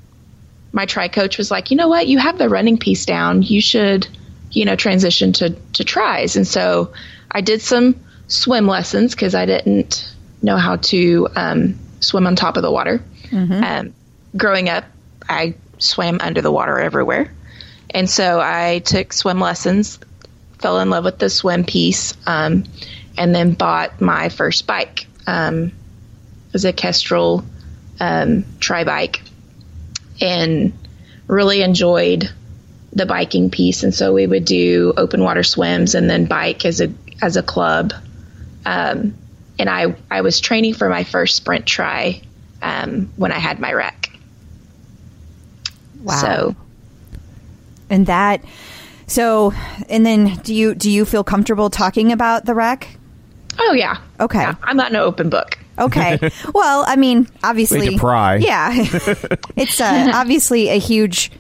my 0.72 0.86
tri 0.86 1.08
coach 1.08 1.38
was 1.38 1.52
like, 1.52 1.72
you 1.72 1.78
know 1.78 1.88
what, 1.88 2.08
you 2.08 2.18
have 2.18 2.38
the 2.38 2.50
running 2.50 2.78
piece 2.78 3.06
down. 3.06 3.42
You 3.42 3.62
should, 3.62 4.08
you 4.52 4.66
know, 4.66 4.76
transition 4.76 5.34
to 5.34 5.50
to 5.74 5.84
tries. 5.84 6.36
And 6.36 6.48
so 6.48 6.94
I 7.32 7.42
did 7.42 7.62
some 7.62 8.00
swim 8.28 8.68
lessons 8.68 9.14
because 9.16 9.36
I 9.36 9.46
didn't 9.46 10.14
know 10.42 10.58
how 10.58 10.78
to 10.78 11.28
um, 11.36 11.80
swim 12.00 12.28
on 12.28 12.36
top 12.36 12.58
of 12.58 12.64
the 12.64 12.72
water. 12.72 13.02
Um, 13.64 13.94
growing 14.36 14.70
up, 14.70 14.86
I 15.28 15.56
swam 15.80 16.20
under 16.22 16.42
the 16.42 16.52
water 16.52 16.80
everywhere. 16.80 17.32
And 17.90 18.10
so 18.10 18.40
I 18.40 18.80
took 18.80 19.14
swim 19.14 19.40
lessons, 19.40 20.00
fell 20.60 20.80
in 20.80 20.90
love 20.90 21.06
with 21.06 21.20
the 21.20 21.30
swim 21.30 21.64
piece, 21.64 22.14
um, 22.26 22.66
and 23.18 23.34
then 23.34 23.54
bought 23.54 24.00
my 24.02 24.30
first 24.30 24.68
bike. 24.68 25.08
Um, 25.26 25.66
it 25.66 26.54
was 26.54 26.66
a 26.66 26.74
Kestrel 26.74 27.44
um, 28.00 28.46
tri 28.60 28.84
bike, 28.84 29.22
and 30.22 30.74
really 31.28 31.62
enjoyed 31.62 32.32
the 32.94 33.06
biking 33.06 33.50
piece. 33.50 33.84
And 33.84 33.94
so 33.94 34.14
we 34.14 34.26
would 34.26 34.46
do 34.46 34.94
open 34.96 35.24
water 35.24 35.44
swims 35.44 35.96
and 35.96 36.10
then 36.10 36.26
bike 36.26 36.66
as 36.66 36.82
a 36.82 36.92
as 37.22 37.38
a 37.38 37.44
club. 37.44 37.94
Um, 38.66 39.16
and 39.60 39.70
I 39.70 39.96
I 40.10 40.22
was 40.22 40.40
training 40.40 40.76
for 40.76 40.90
my 40.90 41.04
first 41.04 41.36
sprint 41.36 41.66
try 41.66 42.22
um, 42.62 43.12
when 43.16 43.32
I 43.32 43.40
had 43.40 43.60
my 43.60 43.74
wreck. 43.74 44.12
Wow. 46.02 46.22
So 46.22 46.56
And 47.90 48.06
that. 48.08 48.44
So, 49.08 49.54
and 49.88 50.06
then 50.06 50.36
do 50.44 50.54
you 50.54 50.76
do 50.76 50.92
you 50.92 51.06
feel 51.06 51.24
comfortable 51.24 51.70
talking 51.70 52.12
about 52.12 52.46
the 52.46 52.54
wreck? 52.54 52.98
Oh 53.60 53.74
yeah. 53.74 53.98
Okay. 54.20 54.40
Yeah, 54.40 54.56
I'm 54.64 54.78
not 54.78 54.92
an 54.92 54.98
open 54.98 55.30
book. 55.30 55.58
Okay. 55.80 56.18
well, 56.54 56.84
I 56.88 56.96
mean, 56.96 57.28
obviously, 57.44 57.80
We 57.80 57.86
need 57.90 57.96
to 57.96 58.00
pry. 58.00 58.36
Yeah, 58.38 58.72
it's 59.56 59.80
uh, 59.80 60.12
obviously 60.16 60.70
a 60.70 60.80
huge. 60.80 61.32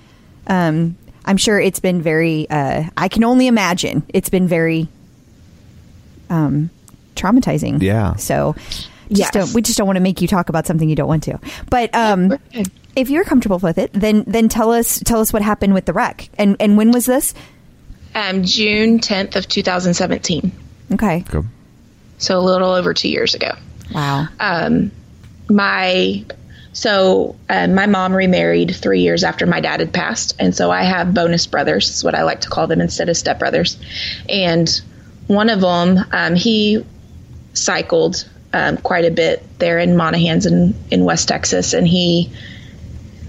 Um, 0.47 0.95
I'm 1.26 1.38
sure 1.38 1.59
it's 1.59 1.80
been 1.80 2.01
very. 2.01 2.49
Uh, 2.49 2.86
I 2.95 3.07
can 3.07 3.24
only 3.24 3.47
imagine 3.47 4.03
it's 4.09 4.30
been 4.30 4.47
very 4.47 4.88
um, 6.30 6.70
traumatizing. 7.15 7.82
Yeah. 7.82 8.15
So, 8.15 8.55
just 8.57 8.88
Yes. 9.09 9.32
don't, 9.32 9.53
we 9.53 9.61
just 9.61 9.78
don't 9.78 9.88
want 9.88 9.97
to 9.97 10.01
make 10.01 10.22
you 10.22 10.28
talk 10.28 10.49
about 10.49 10.65
something 10.68 10.89
you 10.89 10.95
don't 10.95 11.07
want 11.07 11.24
to. 11.24 11.39
But 11.70 11.93
um, 11.95 12.30
we're 12.30 12.63
if 12.97 13.11
you're 13.11 13.24
comfortable 13.24 13.59
with 13.59 13.78
it, 13.78 13.91
then 13.93 14.24
then 14.26 14.49
tell 14.49 14.72
us 14.72 14.99
tell 15.05 15.20
us 15.20 15.32
what 15.32 15.41
happened 15.43 15.74
with 15.74 15.86
the 15.86 15.93
wreck 15.93 16.30
and 16.38 16.57
and 16.59 16.78
when 16.78 16.91
was 16.91 17.05
this? 17.05 17.34
Um, 18.15 18.43
June 18.43 18.97
10th 18.99 19.36
of 19.36 19.47
2017. 19.47 20.51
Okay. 20.93 21.20
Go. 21.30 21.45
So 22.18 22.39
a 22.39 22.41
little 22.41 22.72
over 22.72 22.93
two 22.93 23.09
years 23.09 23.36
ago. 23.36 23.51
Wow. 23.93 24.28
um, 24.39 24.91
my 25.49 26.26
so 26.74 27.36
uh, 27.49 27.68
my 27.68 27.88
mom 27.88 28.13
remarried 28.13 28.76
three 28.76 29.01
years 29.01 29.24
after 29.24 29.47
my 29.47 29.61
dad 29.61 29.80
had 29.80 29.91
passed, 29.93 30.36
and 30.39 30.55
so 30.55 30.70
I 30.70 30.84
have 30.84 31.13
bonus 31.13 31.47
brothers. 31.47 31.89
Is 31.89 32.03
what 32.03 32.13
I 32.13 32.24
like 32.24 32.41
to 32.41 32.49
call 32.49 32.68
them 32.68 32.82
instead 32.82 33.09
of 33.09 33.15
stepbrothers. 33.15 33.78
And 34.30 34.70
one 35.26 35.49
of 35.49 35.61
them, 35.61 36.05
um, 36.11 36.36
he 36.36 36.86
cycled 37.53 38.30
um, 38.53 38.78
quite 38.78 39.05
a 39.05 39.11
bit 39.11 39.43
there 39.57 39.80
in 39.80 39.91
Monahans 39.91 40.45
in 40.45 40.76
in 40.91 41.03
West 41.03 41.28
Texas, 41.28 41.74
and 41.74 41.88
he. 41.88 42.32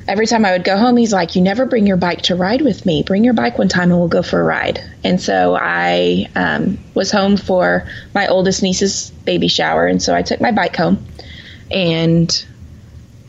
Every 0.08 0.26
time 0.26 0.44
I 0.44 0.52
would 0.52 0.64
go 0.64 0.76
home, 0.76 0.96
he's 0.96 1.12
like, 1.12 1.36
"You 1.36 1.42
never 1.42 1.66
bring 1.66 1.86
your 1.86 1.98
bike 1.98 2.22
to 2.22 2.34
ride 2.34 2.62
with 2.62 2.86
me. 2.86 3.02
Bring 3.02 3.24
your 3.24 3.34
bike 3.34 3.58
one 3.58 3.68
time, 3.68 3.90
and 3.90 3.98
we'll 4.00 4.08
go 4.08 4.22
for 4.22 4.40
a 4.40 4.44
ride." 4.44 4.82
And 5.04 5.20
so 5.20 5.56
I 5.60 6.28
um, 6.34 6.78
was 6.94 7.12
home 7.12 7.36
for 7.36 7.86
my 8.14 8.26
oldest 8.26 8.62
niece's 8.62 9.10
baby 9.24 9.48
shower, 9.48 9.86
and 9.86 10.02
so 10.02 10.14
I 10.14 10.22
took 10.22 10.40
my 10.40 10.50
bike 10.50 10.74
home 10.74 11.06
and 11.70 12.46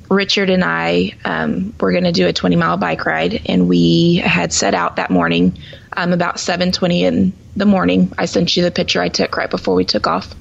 Richard 0.10 0.50
and 0.50 0.64
I 0.64 1.14
um, 1.24 1.74
were 1.80 1.92
going 1.92 2.06
to 2.06 2.12
do 2.12 2.28
a 2.28 2.34
20 2.34 2.56
mile 2.56 2.78
bike 2.78 3.06
ride, 3.06 3.42
and 3.46 3.68
we 3.68 4.16
had 4.16 4.52
set 4.52 4.74
out 4.74 4.96
that 4.96 5.12
morning 5.12 5.60
um, 5.96 6.14
about 6.14 6.38
7:20 6.38 7.02
in 7.02 7.34
the 7.56 7.66
morning. 7.66 8.12
I 8.18 8.26
sent 8.26 8.56
you 8.58 8.64
the 8.64 8.72
picture 8.72 9.02
I 9.02 9.10
took 9.10 9.38
right 9.38 9.50
before 9.50 9.76
we 9.76 9.86
took 9.86 10.08
off, 10.08 10.34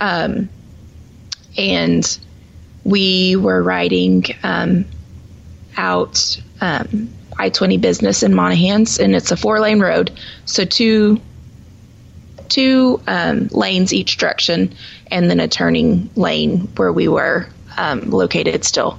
um, 0.00 0.50
and 1.56 2.18
we 2.84 3.36
were 3.36 3.62
riding 3.62 4.24
um, 4.42 4.84
out 5.78 6.38
um, 6.60 7.08
I-20 7.38 7.80
business 7.80 8.22
in 8.22 8.32
Monahans, 8.32 8.98
and 8.98 9.14
it's 9.14 9.30
a 9.30 9.36
four 9.36 9.60
lane 9.60 9.80
road, 9.80 10.10
so 10.44 10.64
two 10.64 11.20
two 12.48 13.00
um, 13.06 13.48
lanes 13.48 13.92
each 13.92 14.16
direction, 14.16 14.74
and 15.10 15.30
then 15.30 15.40
a 15.40 15.48
turning 15.48 16.10
lane 16.16 16.60
where 16.76 16.92
we 16.92 17.06
were 17.08 17.46
um, 17.76 18.10
located 18.10 18.64
still. 18.64 18.98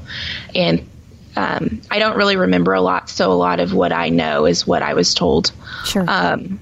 And 0.55 0.88
um, 1.36 1.82
I 1.89 1.99
don't 1.99 2.15
really 2.15 2.38
remember 2.38 2.73
a 2.73 2.82
lot, 2.82 3.09
so 3.09 3.32
a 3.32 3.34
lot 3.34 3.59
of 3.59 3.73
what 3.73 3.91
I 3.91 4.09
know 4.09 4.45
is 4.45 4.65
what 4.65 4.82
I 4.82 4.93
was 4.93 5.13
told. 5.13 5.51
Sure. 5.86 6.05
Um, 6.07 6.59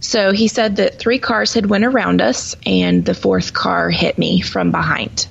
so 0.00 0.32
he 0.32 0.48
said 0.48 0.76
that 0.76 0.98
three 0.98 1.18
cars 1.18 1.54
had 1.54 1.66
went 1.66 1.84
around 1.84 2.20
us, 2.20 2.54
and 2.66 3.04
the 3.04 3.14
fourth 3.14 3.54
car 3.54 3.90
hit 3.90 4.18
me 4.18 4.40
from 4.40 4.70
behind, 4.70 5.26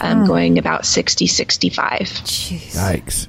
um, 0.00 0.26
going 0.26 0.58
about 0.58 0.86
60, 0.86 1.26
65. 1.26 2.00
Yikes. 2.00 3.26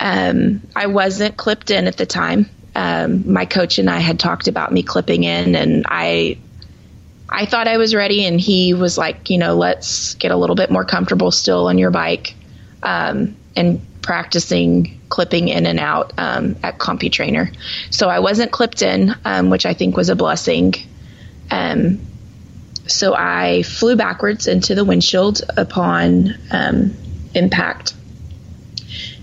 Um, 0.00 0.62
I 0.76 0.86
wasn't 0.86 1.36
clipped 1.36 1.70
in 1.70 1.86
at 1.86 1.96
the 1.96 2.06
time. 2.06 2.48
Um, 2.74 3.32
my 3.32 3.44
coach 3.44 3.78
and 3.78 3.90
I 3.90 3.98
had 3.98 4.20
talked 4.20 4.48
about 4.48 4.72
me 4.72 4.82
clipping 4.82 5.24
in, 5.24 5.56
and 5.56 5.84
I, 5.88 6.38
I 7.28 7.46
thought 7.46 7.66
I 7.66 7.78
was 7.78 7.94
ready, 7.94 8.24
and 8.24 8.40
he 8.40 8.74
was 8.74 8.96
like, 8.96 9.30
you 9.30 9.38
know, 9.38 9.56
let's 9.56 10.14
get 10.14 10.30
a 10.30 10.36
little 10.36 10.56
bit 10.56 10.70
more 10.70 10.84
comfortable 10.84 11.30
still 11.30 11.66
on 11.66 11.78
your 11.78 11.90
bike, 11.90 12.34
um, 12.82 13.36
and 13.56 13.80
practicing 14.02 15.00
clipping 15.08 15.48
in 15.48 15.66
and 15.66 15.80
out 15.80 16.12
um, 16.18 16.56
at 16.62 16.78
CompuTrainer. 16.78 17.54
So 17.90 18.08
I 18.08 18.20
wasn't 18.20 18.52
clipped 18.52 18.82
in, 18.82 19.14
um, 19.24 19.50
which 19.50 19.66
I 19.66 19.74
think 19.74 19.96
was 19.96 20.08
a 20.08 20.16
blessing. 20.16 20.74
Um, 21.50 22.00
so 22.86 23.14
I 23.14 23.62
flew 23.62 23.96
backwards 23.96 24.46
into 24.46 24.74
the 24.74 24.84
windshield 24.84 25.42
upon 25.56 26.34
um, 26.50 26.94
impact. 27.34 27.94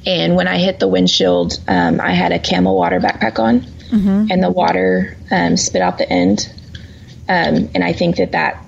And 0.06 0.36
when 0.36 0.48
I 0.48 0.58
hit 0.58 0.80
the 0.80 0.88
windshield, 0.88 1.60
um, 1.68 2.00
I 2.00 2.12
had 2.12 2.32
a 2.32 2.40
camel 2.40 2.76
water 2.76 3.00
backpack 3.00 3.40
on, 3.40 3.66
and 4.32 4.44
the 4.44 4.52
water 4.52 5.16
um, 5.32 5.58
spit 5.58 5.82
out 5.82 5.98
the 5.98 6.10
end. 6.10 6.52
Um, 7.28 7.70
and 7.74 7.84
I 7.84 7.94
think 7.94 8.18
that 8.18 8.34
that 8.34 8.64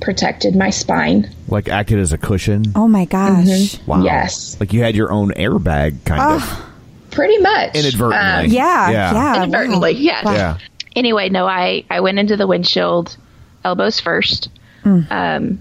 protected 0.00 0.56
my 0.56 0.70
spine. 0.70 1.28
Like 1.48 1.68
acted 1.68 1.98
as 1.98 2.12
a 2.12 2.18
cushion. 2.18 2.64
oh 2.74 2.88
my 2.88 3.04
gosh. 3.04 3.78
Wow. 3.86 4.02
Yes. 4.02 4.58
Like 4.60 4.72
you 4.72 4.80
had 4.82 4.94
your 4.96 5.12
own 5.12 5.30
airbag, 5.32 6.04
kind 6.06 6.22
of. 6.42 6.64
Pretty 7.10 7.36
much. 7.38 7.74
Inadvertently. 7.74 8.46
Um, 8.46 8.46
Yeah. 8.46 8.90
Yeah. 8.90 9.12
Yeah. 9.12 9.36
inadvertently, 9.42 9.94
wow. 9.94 10.00
yes. 10.00 10.24
Yeah. 10.24 10.58
anyway, 10.96 11.28
no, 11.28 11.46
I, 11.46 11.84
I 11.90 12.00
went 12.00 12.18
into 12.18 12.36
the 12.36 12.46
windshield 12.46 13.16
elbows 13.64 14.00
first. 14.00 14.48
Um, 14.84 15.60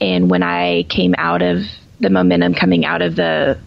and 0.00 0.30
when 0.30 0.42
I 0.42 0.82
came 0.90 1.14
out 1.16 1.40
of 1.40 1.62
the 2.00 2.10
momentum 2.10 2.52
coming 2.52 2.84
out 2.84 3.00
of 3.00 3.16
the 3.16 3.58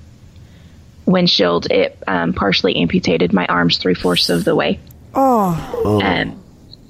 windshield, 1.06 1.72
it 1.72 1.98
um, 2.08 2.34
partially 2.34 2.76
amputated 2.78 3.34
my 3.34 3.46
arms 3.46 3.78
three 3.78 3.94
fourths 3.94 4.30
of 4.30 4.44
the 4.44 4.56
way. 4.56 4.80
Oh. 5.14 6.02
Um, 6.04 6.42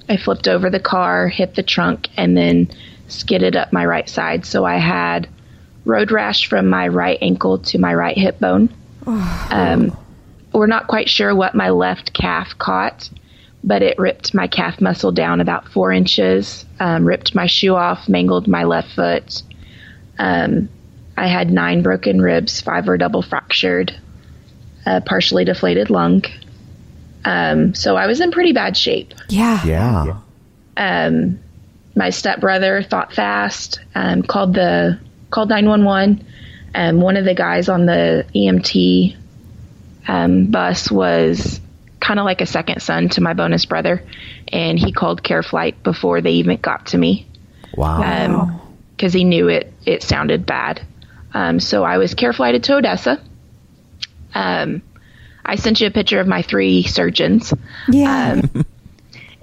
I 0.07 0.17
flipped 0.17 0.47
over 0.47 0.69
the 0.69 0.79
car, 0.79 1.27
hit 1.27 1.55
the 1.55 1.63
trunk, 1.63 2.09
and 2.17 2.37
then 2.37 2.69
skidded 3.07 3.55
up 3.55 3.73
my 3.73 3.85
right 3.85 4.09
side. 4.09 4.45
So 4.45 4.65
I 4.65 4.77
had 4.77 5.27
road 5.83 6.11
rash 6.11 6.47
from 6.47 6.67
my 6.69 6.87
right 6.87 7.17
ankle 7.21 7.59
to 7.59 7.77
my 7.77 7.93
right 7.93 8.17
hip 8.17 8.39
bone. 8.39 8.69
Um, 9.05 9.95
we're 10.51 10.67
not 10.67 10.87
quite 10.87 11.09
sure 11.09 11.35
what 11.35 11.53
my 11.53 11.69
left 11.69 12.13
calf 12.13 12.57
caught, 12.57 13.09
but 13.63 13.81
it 13.81 13.99
ripped 13.99 14.33
my 14.33 14.47
calf 14.47 14.81
muscle 14.81 15.11
down 15.11 15.41
about 15.41 15.67
four 15.69 15.91
inches, 15.91 16.65
um, 16.79 17.05
ripped 17.05 17.35
my 17.35 17.45
shoe 17.45 17.75
off, 17.75 18.09
mangled 18.09 18.47
my 18.47 18.63
left 18.63 18.91
foot. 18.93 19.43
Um, 20.17 20.69
I 21.17 21.27
had 21.27 21.51
nine 21.51 21.81
broken 21.81 22.21
ribs, 22.21 22.61
five 22.61 22.87
were 22.87 22.97
double 22.97 23.21
fractured, 23.21 23.95
a 24.85 25.01
partially 25.01 25.45
deflated 25.45 25.89
lung. 25.89 26.23
Um, 27.23 27.73
so 27.73 27.95
I 27.95 28.07
was 28.07 28.21
in 28.21 28.31
pretty 28.31 28.53
bad 28.53 28.77
shape. 28.77 29.13
Yeah. 29.29 29.65
Yeah. 29.65 30.17
Um, 30.77 31.39
my 31.95 32.09
stepbrother 32.09 32.83
thought 32.83 33.13
fast, 33.13 33.79
um, 33.95 34.21
called 34.21 34.53
the 34.53 34.99
called 35.31 35.49
nine 35.49 35.67
one 35.67 35.83
one. 35.85 36.23
Um, 36.75 36.99
one 36.99 37.15
of 37.17 37.23
the 37.25 37.33
guys 37.33 37.69
on 37.69 37.85
the 37.85 38.25
EMT 38.35 39.15
um, 40.07 40.47
bus 40.47 40.91
was 40.91 41.61
kind 42.01 42.19
of 42.19 42.25
like 42.25 42.41
a 42.41 42.45
second 42.45 42.81
son 42.81 43.09
to 43.09 43.21
my 43.21 43.33
bonus 43.33 43.65
brother, 43.65 44.03
and 44.51 44.77
he 44.77 44.91
called 44.91 45.23
Care 45.23 45.41
Flight 45.41 45.81
before 45.83 46.21
they 46.21 46.33
even 46.33 46.57
got 46.57 46.87
to 46.87 46.97
me 46.97 47.25
Wow. 47.75 48.61
because 48.95 49.13
he 49.13 49.23
knew 49.23 49.47
it 49.47 49.73
it 49.85 50.03
sounded 50.03 50.45
bad. 50.45 50.81
Um, 51.33 51.59
so 51.59 51.83
I 51.83 51.97
was 51.97 52.13
care 52.13 52.33
flighted 52.33 52.63
to 52.65 52.75
Odessa. 52.75 53.21
Um, 54.35 54.83
I 55.43 55.55
sent 55.55 55.81
you 55.81 55.87
a 55.87 55.91
picture 55.91 56.19
of 56.19 56.27
my 56.27 56.43
three 56.43 56.83
surgeons. 56.83 57.53
Yeah. 57.89 58.41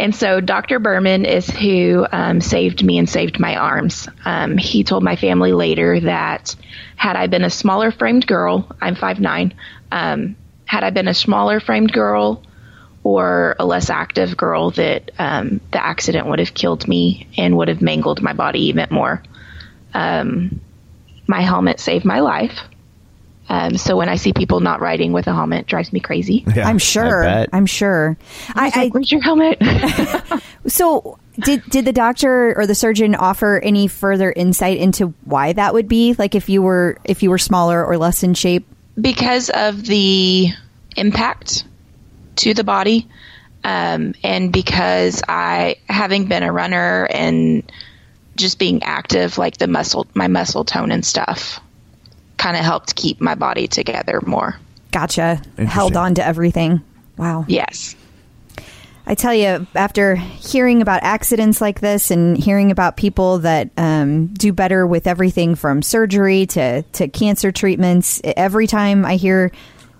And 0.02 0.12
so 0.16 0.40
Dr. 0.40 0.80
Berman 0.80 1.24
is 1.26 1.48
who 1.48 2.04
um, 2.10 2.40
saved 2.40 2.84
me 2.84 2.98
and 2.98 3.08
saved 3.08 3.38
my 3.38 3.54
arms. 3.54 4.08
Um, 4.24 4.56
he 4.56 4.82
told 4.82 5.04
my 5.04 5.14
family 5.14 5.52
later 5.52 6.00
that 6.00 6.56
had 6.96 7.14
I 7.14 7.28
been 7.28 7.44
a 7.44 7.50
smaller 7.50 7.92
framed 7.92 8.26
girl, 8.26 8.68
I'm 8.80 8.96
5'9, 8.96 9.52
um, 9.92 10.34
had 10.64 10.82
I 10.82 10.90
been 10.90 11.06
a 11.06 11.14
smaller 11.14 11.60
framed 11.60 11.92
girl 11.92 12.42
or 13.04 13.54
a 13.60 13.64
less 13.64 13.90
active 13.90 14.36
girl, 14.36 14.72
that 14.72 15.12
um, 15.20 15.60
the 15.70 15.80
accident 15.84 16.26
would 16.26 16.40
have 16.40 16.52
killed 16.52 16.88
me 16.88 17.28
and 17.36 17.56
would 17.56 17.68
have 17.68 17.80
mangled 17.80 18.22
my 18.22 18.32
body 18.32 18.66
even 18.66 18.88
more. 18.90 19.22
Um, 19.94 20.60
my 21.28 21.42
helmet 21.42 21.78
saved 21.78 22.04
my 22.04 22.18
life. 22.18 22.58
Um, 23.52 23.76
so 23.76 23.96
when 23.98 24.08
I 24.08 24.16
see 24.16 24.32
people 24.32 24.60
not 24.60 24.80
riding 24.80 25.12
with 25.12 25.26
a 25.26 25.34
helmet, 25.34 25.60
it 25.60 25.66
drives 25.66 25.92
me 25.92 26.00
crazy. 26.00 26.44
Yeah, 26.54 26.68
I'm 26.68 26.78
sure. 26.78 27.22
bet. 27.22 27.48
I'm 27.52 27.66
sure. 27.66 28.16
I, 28.48 28.72
I, 28.74 28.88
Where's 28.88 29.10
your 29.10 29.20
helmet? 29.20 29.60
so 30.66 31.18
did 31.38 31.62
did 31.64 31.84
the 31.84 31.92
doctor 31.92 32.56
or 32.58 32.66
the 32.66 32.74
surgeon 32.74 33.14
offer 33.14 33.58
any 33.58 33.88
further 33.88 34.30
insight 34.30 34.78
into 34.78 35.14
why 35.24 35.52
that 35.52 35.72
would 35.74 35.88
be? 35.88 36.14
Like 36.14 36.34
if 36.34 36.48
you 36.48 36.62
were 36.62 36.98
if 37.04 37.22
you 37.22 37.30
were 37.30 37.38
smaller 37.38 37.84
or 37.84 37.96
less 37.96 38.22
in 38.22 38.34
shape? 38.34 38.66
because 39.00 39.50
of 39.50 39.84
the 39.84 40.48
impact 40.96 41.64
to 42.36 42.54
the 42.54 42.64
body 42.64 43.08
um, 43.64 44.14
and 44.22 44.52
because 44.52 45.22
i 45.28 45.76
having 45.88 46.26
been 46.26 46.42
a 46.42 46.52
runner 46.52 47.06
and 47.10 47.70
just 48.36 48.58
being 48.58 48.82
active 48.82 49.38
like 49.38 49.56
the 49.58 49.66
muscle 49.66 50.06
my 50.14 50.28
muscle 50.28 50.64
tone 50.64 50.90
and 50.90 51.04
stuff 51.04 51.60
kind 52.38 52.56
of 52.56 52.64
helped 52.64 52.96
keep 52.96 53.20
my 53.20 53.34
body 53.34 53.66
together 53.68 54.20
more 54.26 54.56
Gotcha. 54.90 55.40
Held 55.56 55.96
on 55.96 56.14
to 56.16 56.26
everything. 56.26 56.82
Wow. 57.16 57.44
yes 57.48 57.96
I 59.04 59.16
tell 59.16 59.34
you, 59.34 59.66
after 59.74 60.14
hearing 60.14 60.80
about 60.80 61.02
accidents 61.02 61.60
like 61.60 61.80
this 61.80 62.12
and 62.12 62.38
hearing 62.38 62.70
about 62.70 62.96
people 62.96 63.38
that 63.40 63.70
um, 63.76 64.28
do 64.28 64.52
better 64.52 64.86
with 64.86 65.08
everything 65.08 65.56
from 65.56 65.82
surgery 65.82 66.46
to, 66.46 66.82
to 66.82 67.08
cancer 67.08 67.50
treatments, 67.50 68.20
every 68.24 68.68
time 68.68 69.04
I 69.04 69.16
hear 69.16 69.50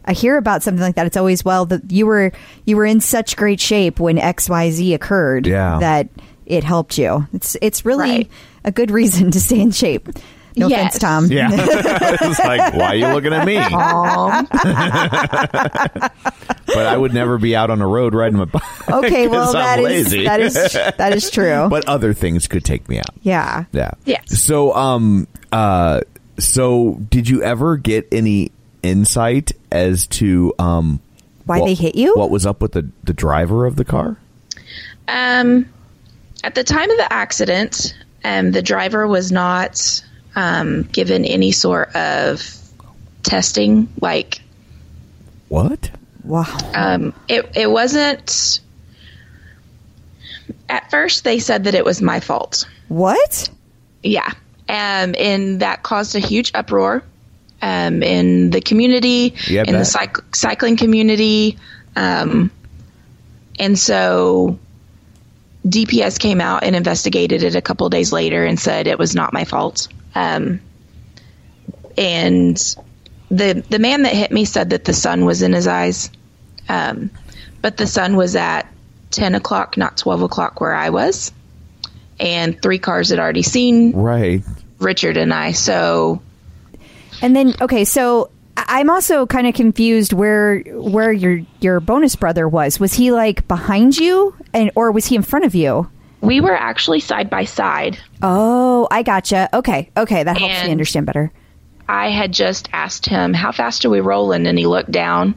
I 0.05 0.13
hear 0.13 0.37
about 0.37 0.63
something 0.63 0.83
like 0.83 0.95
that, 0.95 1.07
it's 1.07 1.17
always 1.17 1.45
well 1.45 1.67
that 1.67 1.91
you 1.91 2.07
were 2.07 2.31
you 2.65 2.77
were 2.77 2.87
in 2.87 3.01
such 3.01 3.37
great 3.37 3.61
shape 3.61 3.99
when 3.99 4.19
X 4.19 4.49
Y 4.49 4.71
Z 4.71 4.95
occurred 4.95 5.49
Yeah. 5.49 5.79
that 5.81 6.09
it 6.47 6.63
helped 6.63 6.97
you. 6.97 7.27
It's 7.33 7.57
it's 7.61 7.85
really 7.85 8.09
Right. 8.09 8.31
a 8.65 8.71
good 8.71 8.93
reason 8.93 9.33
to 9.33 9.41
stay 9.41 9.61
in 9.61 9.73
shape. 9.73 10.09
No 10.57 10.69
Yes. 10.69 10.97
offense, 10.97 10.99
Tom. 10.99 11.27
Yeah. 11.27 11.49
it's 11.53 12.39
like, 12.41 12.75
why 12.75 12.87
are 12.89 12.95
you 12.97 13.07
looking 13.09 13.33
at 13.33 13.47
me? 13.47 13.57
but 16.67 16.87
I 16.87 16.97
would 16.97 17.15
never 17.15 17.39
be 17.39 17.55
out 17.57 17.71
on 17.71 17.79
the 17.79 17.87
road 17.87 18.15
riding 18.15 18.39
my 18.39 18.45
bike. 18.45 18.63
Okay, 18.91 19.29
well 19.29 19.49
I'm 19.49 19.53
that 19.55 19.79
is 19.79 19.85
lazy. 20.13 20.25
that 20.25 20.41
is 20.41 20.55
that 20.73 21.13
is 21.15 21.31
true. 21.31 21.69
but 21.71 21.87
other 21.89 22.13
things 22.15 22.49
could 22.49 22.65
take 22.65 22.89
me 22.89 22.99
out. 22.99 23.11
yeah. 23.23 23.65
Yeah. 23.73 23.93
Yeah. 24.05 24.21
So, 24.27 24.75
um, 24.75 25.27
uh, 25.53 26.01
so 26.39 26.99
did 27.09 27.29
you 27.29 27.43
ever 27.43 27.77
get 27.77 28.09
any 28.13 28.53
insight 28.83 29.53
as 29.71 30.07
to 30.09 30.53
um 30.59 31.01
Why 31.47 31.61
what- 31.61 31.67
they 31.67 31.75
hit 31.75 31.95
you? 31.95 32.15
What 32.15 32.31
was 32.31 32.47
up 32.47 32.61
with 32.61 32.73
the 32.73 32.89
the 33.05 33.13
driver 33.13 33.67
of 33.67 33.77
the 33.77 33.85
car? 33.85 34.17
Um, 35.09 35.69
at 36.45 36.55
the 36.55 36.65
time 36.65 36.91
of 36.91 36.97
the 36.97 37.13
accident, 37.13 37.95
um, 38.25 38.53
the 38.53 38.63
driver 38.63 39.07
was 39.07 39.31
not 39.33 40.03
um, 40.35 40.83
given 40.85 41.25
any 41.25 41.53
sort 41.53 41.95
of 41.95 42.43
testing. 43.23 43.89
Like, 44.01 44.41
What? 45.49 45.91
Wow. 46.25 46.45
um, 46.75 47.15
it 47.29 47.51
it 47.57 47.71
wasn't. 47.71 48.61
At 50.69 50.91
first, 50.91 51.25
they 51.25 51.39
said 51.39 51.65
that 51.65 51.75
it 51.75 51.85
was 51.85 52.01
my 52.01 52.21
fault. 52.21 52.67
What? 52.89 53.49
Yeah, 54.03 54.31
um, 54.69 55.15
and 55.19 55.61
that 55.61 55.83
caused 55.83 56.15
a 56.17 56.19
huge 56.19 56.51
uproar 56.55 57.03
um, 57.61 58.03
in 58.03 58.51
the 58.51 58.61
community, 58.61 59.35
Yeah, 59.49 59.63
I 59.67 59.71
in 59.71 59.73
the 59.75 59.81
cyc- 59.85 60.35
cycling 60.35 60.77
community, 60.77 61.59
um, 61.95 62.51
and 63.59 63.79
so 63.79 64.59
DPS 65.67 66.19
came 66.19 66.41
out 66.41 66.65
and 66.65 66.75
investigated 66.75 67.43
it 67.43 67.55
a 67.55 67.63
couple 67.63 67.89
days 67.89 68.13
later 68.13 68.45
and 68.45 68.59
said 68.59 68.87
it 68.87 68.99
was 68.99 69.15
not 69.15 69.33
my 69.33 69.45
fault. 69.45 69.89
Um, 70.15 70.61
and 71.97 72.57
the 73.31 73.65
the 73.69 73.79
man 73.79 74.03
that 74.03 74.13
hit 74.15 74.33
me 74.33 74.45
said 74.45 74.71
that 74.71 74.85
the 74.85 74.93
sun 74.93 75.25
was 75.25 75.43
in 75.43 75.53
his 75.53 75.67
eyes, 75.67 76.11
um, 76.69 77.11
but 77.61 77.77
the 77.77 77.87
sun 77.87 78.17
was 78.17 78.35
at 78.37 78.67
ten 79.11 79.35
o'clock, 79.35 79.77
not 79.77 79.97
twelve 79.97 80.23
o'clock, 80.23 80.61
where 80.61 80.75
I 80.75 80.91
was, 80.91 81.33
and 82.19 82.61
three 82.61 82.79
cars 82.79 83.11
had 83.11 83.19
already 83.19 83.43
seen 83.43 83.93
Right. 83.93 84.43
Richard 84.79 85.17
and 85.17 85.33
I. 85.33 85.53
So 85.53 86.21
And 87.21 87.37
then 87.37 87.55
okay, 87.61 87.85
so 87.85 88.25
I- 88.25 88.29
I'm 88.69 88.91
also 88.91 89.27
kind 89.27 89.47
of 89.47 89.55
confused 89.55 90.13
where 90.13 90.61
where 90.61 91.13
your 91.13 91.41
your 91.61 91.81
bonus 91.81 92.17
brother 92.17 92.49
was. 92.49 92.79
Was 92.81 92.95
he 92.95 93.13
like 93.13 93.47
behind 93.49 93.97
you 93.97 94.35
and 94.53 94.71
or 94.75 94.91
was 94.93 95.07
he 95.07 95.17
in 95.17 95.23
front 95.23 95.45
of 95.45 95.55
you? 95.55 95.89
we 96.21 96.41
were 96.41 96.55
actually 96.57 97.01
side 97.01 97.29
by 97.29 97.45
side. 97.45 97.99
Oh, 98.23 98.87
I 98.93 99.03
gotcha. 99.03 99.49
Okay. 99.53 99.91
Okay, 99.97 100.23
that 100.23 100.39
helps 100.39 100.63
me 100.65 100.71
understand 100.71 101.05
better. 101.05 101.33
I 101.89 102.11
had 102.11 102.33
just 102.33 102.69
asked 102.73 103.07
him, 103.07 103.35
How 103.35 103.51
fast 103.51 103.85
are 103.85 103.91
we 103.91 103.99
rolling? 103.99 104.47
And 104.47 104.57
he 104.57 104.67
looked 104.67 104.93
down 104.93 105.35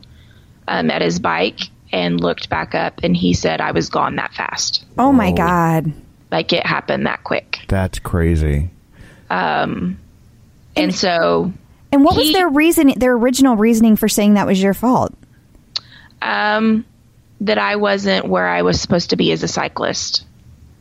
um, 0.68 0.92
at 0.92 1.02
his 1.02 1.18
bike 1.20 1.60
and 1.92 2.22
looked 2.22 2.50
back 2.50 2.76
up 2.76 3.00
and 3.02 3.18
he 3.18 3.34
said, 3.34 3.62
I 3.62 3.72
was 3.72 3.90
gone 3.90 4.18
that 4.18 4.36
fast. 4.36 4.86
Oh 4.98 5.12
my 5.12 5.32
god. 5.32 5.92
Like 6.32 6.54
it 6.54 6.66
happened 6.66 7.08
that 7.08 7.24
quick. 7.24 7.62
That's 7.68 7.98
crazy. 7.98 8.70
Um, 9.32 9.98
And 10.76 10.94
so 10.94 11.52
And 11.96 12.04
what 12.04 12.18
was 12.18 12.32
their 12.34 12.50
reason 12.50 12.94
their 12.98 13.14
original 13.14 13.56
reasoning 13.56 13.96
for 13.96 14.10
saying 14.10 14.34
that 14.34 14.46
was 14.46 14.62
your 14.62 14.74
fault? 14.74 15.14
um, 16.22 16.86
that 17.42 17.58
I 17.58 17.76
wasn't 17.76 18.28
where 18.28 18.48
I 18.48 18.62
was 18.64 18.82
supposed 18.82 19.12
to 19.12 19.16
be 19.16 19.32
as 19.32 19.44
a 19.44 19.48
cyclist. 19.48 20.26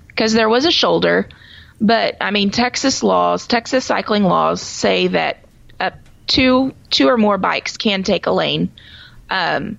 Because 0.08 0.32
there 0.32 0.48
was 0.48 0.64
a 0.64 0.70
shoulder, 0.70 1.28
but 1.80 2.16
I 2.20 2.30
mean, 2.30 2.50
Texas 2.50 3.02
laws, 3.02 3.46
Texas 3.46 3.84
cycling 3.84 4.24
laws 4.24 4.62
say 4.62 5.08
that 5.08 5.44
uh, 5.80 5.90
two 6.26 6.74
two 6.90 7.08
or 7.08 7.16
more 7.16 7.36
bikes 7.38 7.76
can 7.76 8.02
take 8.02 8.26
a 8.26 8.30
lane. 8.30 8.70
Um, 9.30 9.78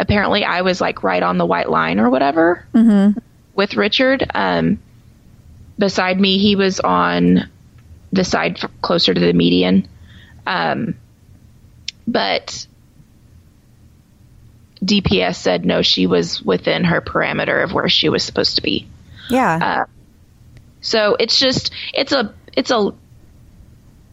apparently, 0.00 0.44
I 0.44 0.62
was 0.62 0.80
like 0.80 1.02
right 1.02 1.22
on 1.22 1.38
the 1.38 1.46
white 1.46 1.68
line 1.70 2.00
or 2.00 2.08
whatever 2.10 2.66
with 3.54 3.74
Richard. 3.76 4.26
Um, 4.34 4.80
beside 5.78 6.18
me, 6.20 6.38
he 6.38 6.56
was 6.56 6.80
on 6.80 7.48
the 8.12 8.24
side 8.24 8.58
f- 8.62 8.70
closer 8.80 9.12
to 9.12 9.20
the 9.20 9.32
median. 9.32 9.88
Um, 10.46 10.94
but 12.06 12.66
DPS 14.84 15.36
said 15.36 15.64
no, 15.64 15.82
she 15.82 16.06
was 16.06 16.42
within 16.42 16.84
her 16.84 17.00
parameter 17.00 17.62
of 17.64 17.72
where 17.72 17.88
she 17.88 18.08
was 18.08 18.22
supposed 18.22 18.56
to 18.56 18.62
be. 18.62 18.86
Yeah. 19.30 19.86
So 20.80 21.16
it's 21.18 21.38
just 21.38 21.72
it's 21.94 22.12
a 22.12 22.34
it's 22.52 22.70
a 22.70 22.92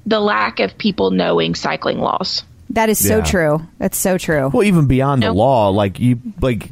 the 0.05 0.19
lack 0.19 0.59
of 0.61 0.77
people 0.77 1.11
knowing 1.11 1.53
cycling 1.55 1.99
laws. 1.99 2.43
that 2.71 2.89
is 2.89 3.05
so 3.05 3.17
yeah. 3.17 3.23
true. 3.23 3.61
That's 3.77 3.97
so 3.97 4.17
true. 4.17 4.49
Well, 4.53 4.63
even 4.63 4.87
beyond 4.87 5.21
the 5.21 5.27
Nope. 5.27 5.35
law, 5.37 5.69
like 5.69 5.99
you, 5.99 6.19
like 6.39 6.69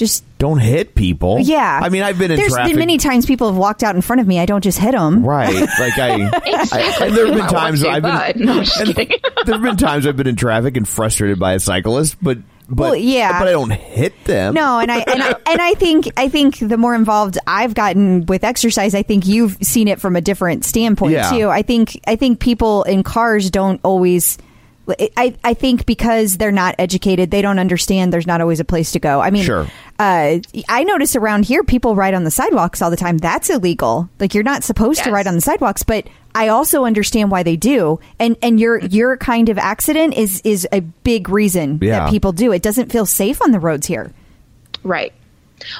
Just 0.00 0.24
don't 0.38 0.58
hit 0.60 0.94
people. 0.94 1.40
yeah. 1.40 1.78
I 1.82 1.90
mean, 1.90 2.02
I've 2.02 2.18
been 2.18 2.30
in 2.30 2.38
There's 2.38 2.54
traffic. 2.54 2.72
been 2.72 2.78
many 2.80 2.96
times 2.96 3.26
people 3.26 3.48
have 3.48 3.56
walked 3.58 3.82
out 3.82 3.94
in 3.94 4.00
front 4.00 4.20
of 4.22 4.26
me. 4.26 4.38
I 4.40 4.46
don't 4.46 4.64
just 4.64 4.78
hit 4.78 4.92
them. 4.92 5.22
Right. 5.22 5.54
Like 5.54 5.98
I, 5.98 6.12
I 6.72 7.04
and 7.06 7.14
there 7.14 7.26
have 7.26 7.34
been 7.34 7.42
I 7.44 7.48
times 7.48 7.84
I've 7.84 8.02
been 8.02 8.46
No, 8.46 8.52
I'm 8.60 8.64
just 8.64 8.78
kidding. 8.78 9.10
there 9.44 9.54
have 9.56 9.62
been 9.62 9.76
times 9.76 10.06
I've 10.06 10.16
been 10.16 10.26
in 10.26 10.36
traffic 10.36 10.78
and 10.78 10.88
frustrated 10.88 11.38
by 11.38 11.52
a 11.52 11.60
cyclist, 11.60 12.16
but 12.22 12.38
but 12.66 12.78
Well, 12.84 12.96
yeah. 12.96 13.38
but 13.40 13.48
I 13.48 13.50
don't 13.52 13.70
hit 13.72 14.24
them. 14.24 14.54
No, 14.54 14.78
and 14.78 14.90
I 14.90 15.00
and 15.00 15.22
I, 15.22 15.34
and 15.46 15.60
I 15.60 15.74
think 15.74 16.08
I 16.16 16.30
think 16.30 16.58
the 16.60 16.78
more 16.78 16.94
involved 16.94 17.36
I've 17.46 17.74
gotten 17.74 18.24
with 18.24 18.42
exercise, 18.42 18.94
I 18.94 19.02
think 19.02 19.26
you've 19.26 19.58
seen 19.60 19.86
it 19.86 20.00
from 20.00 20.16
a 20.16 20.22
different 20.22 20.64
standpoint 20.64 21.12
Yeah. 21.12 21.28
too. 21.30 21.48
I 21.50 21.60
think 21.60 22.00
I 22.06 22.16
think 22.16 22.40
people 22.40 22.84
in 22.84 23.02
cars 23.02 23.50
don't 23.50 23.80
always. 23.84 24.38
I, 25.16 25.36
I 25.44 25.54
think 25.54 25.86
because 25.86 26.36
they're 26.36 26.50
not 26.50 26.74
educated, 26.78 27.30
they 27.30 27.42
don't 27.42 27.58
understand. 27.60 28.12
There's 28.12 28.26
not 28.26 28.40
always 28.40 28.58
a 28.60 28.64
place 28.64 28.92
to 28.92 28.98
go. 28.98 29.20
I 29.20 29.30
mean, 29.30 29.44
Sure. 29.44 29.66
uh, 30.00 30.38
I 30.68 30.82
notice 30.84 31.14
around 31.14 31.44
here 31.44 31.62
people 31.62 31.94
ride 31.94 32.14
on 32.14 32.24
the 32.24 32.30
sidewalks 32.30 32.82
all 32.82 32.90
the 32.90 32.96
time. 32.96 33.18
That's 33.18 33.50
illegal. 33.50 34.08
Like 34.18 34.34
you're 34.34 34.42
not 34.42 34.64
supposed 34.64 35.04
to 35.04 35.12
ride 35.12 35.26
on 35.28 35.34
the 35.36 35.40
sidewalks, 35.40 35.84
but 35.84 36.08
I 36.34 36.48
also 36.48 36.84
understand 36.84 37.30
why 37.30 37.42
they 37.44 37.56
do. 37.56 38.00
And 38.18 38.36
and 38.42 38.58
your 38.58 38.78
your 38.78 39.16
kind 39.16 39.48
of 39.48 39.58
accident 39.58 40.14
is 40.14 40.40
is 40.44 40.66
a 40.72 40.80
big 40.80 41.28
reason 41.28 41.78
Yeah. 41.80 42.00
that 42.00 42.10
people 42.10 42.32
do. 42.32 42.50
It 42.52 42.62
doesn't 42.62 42.90
feel 42.90 43.06
safe 43.06 43.40
on 43.42 43.52
the 43.52 43.60
roads 43.60 43.86
here. 43.86 44.12
Right. 44.82 45.12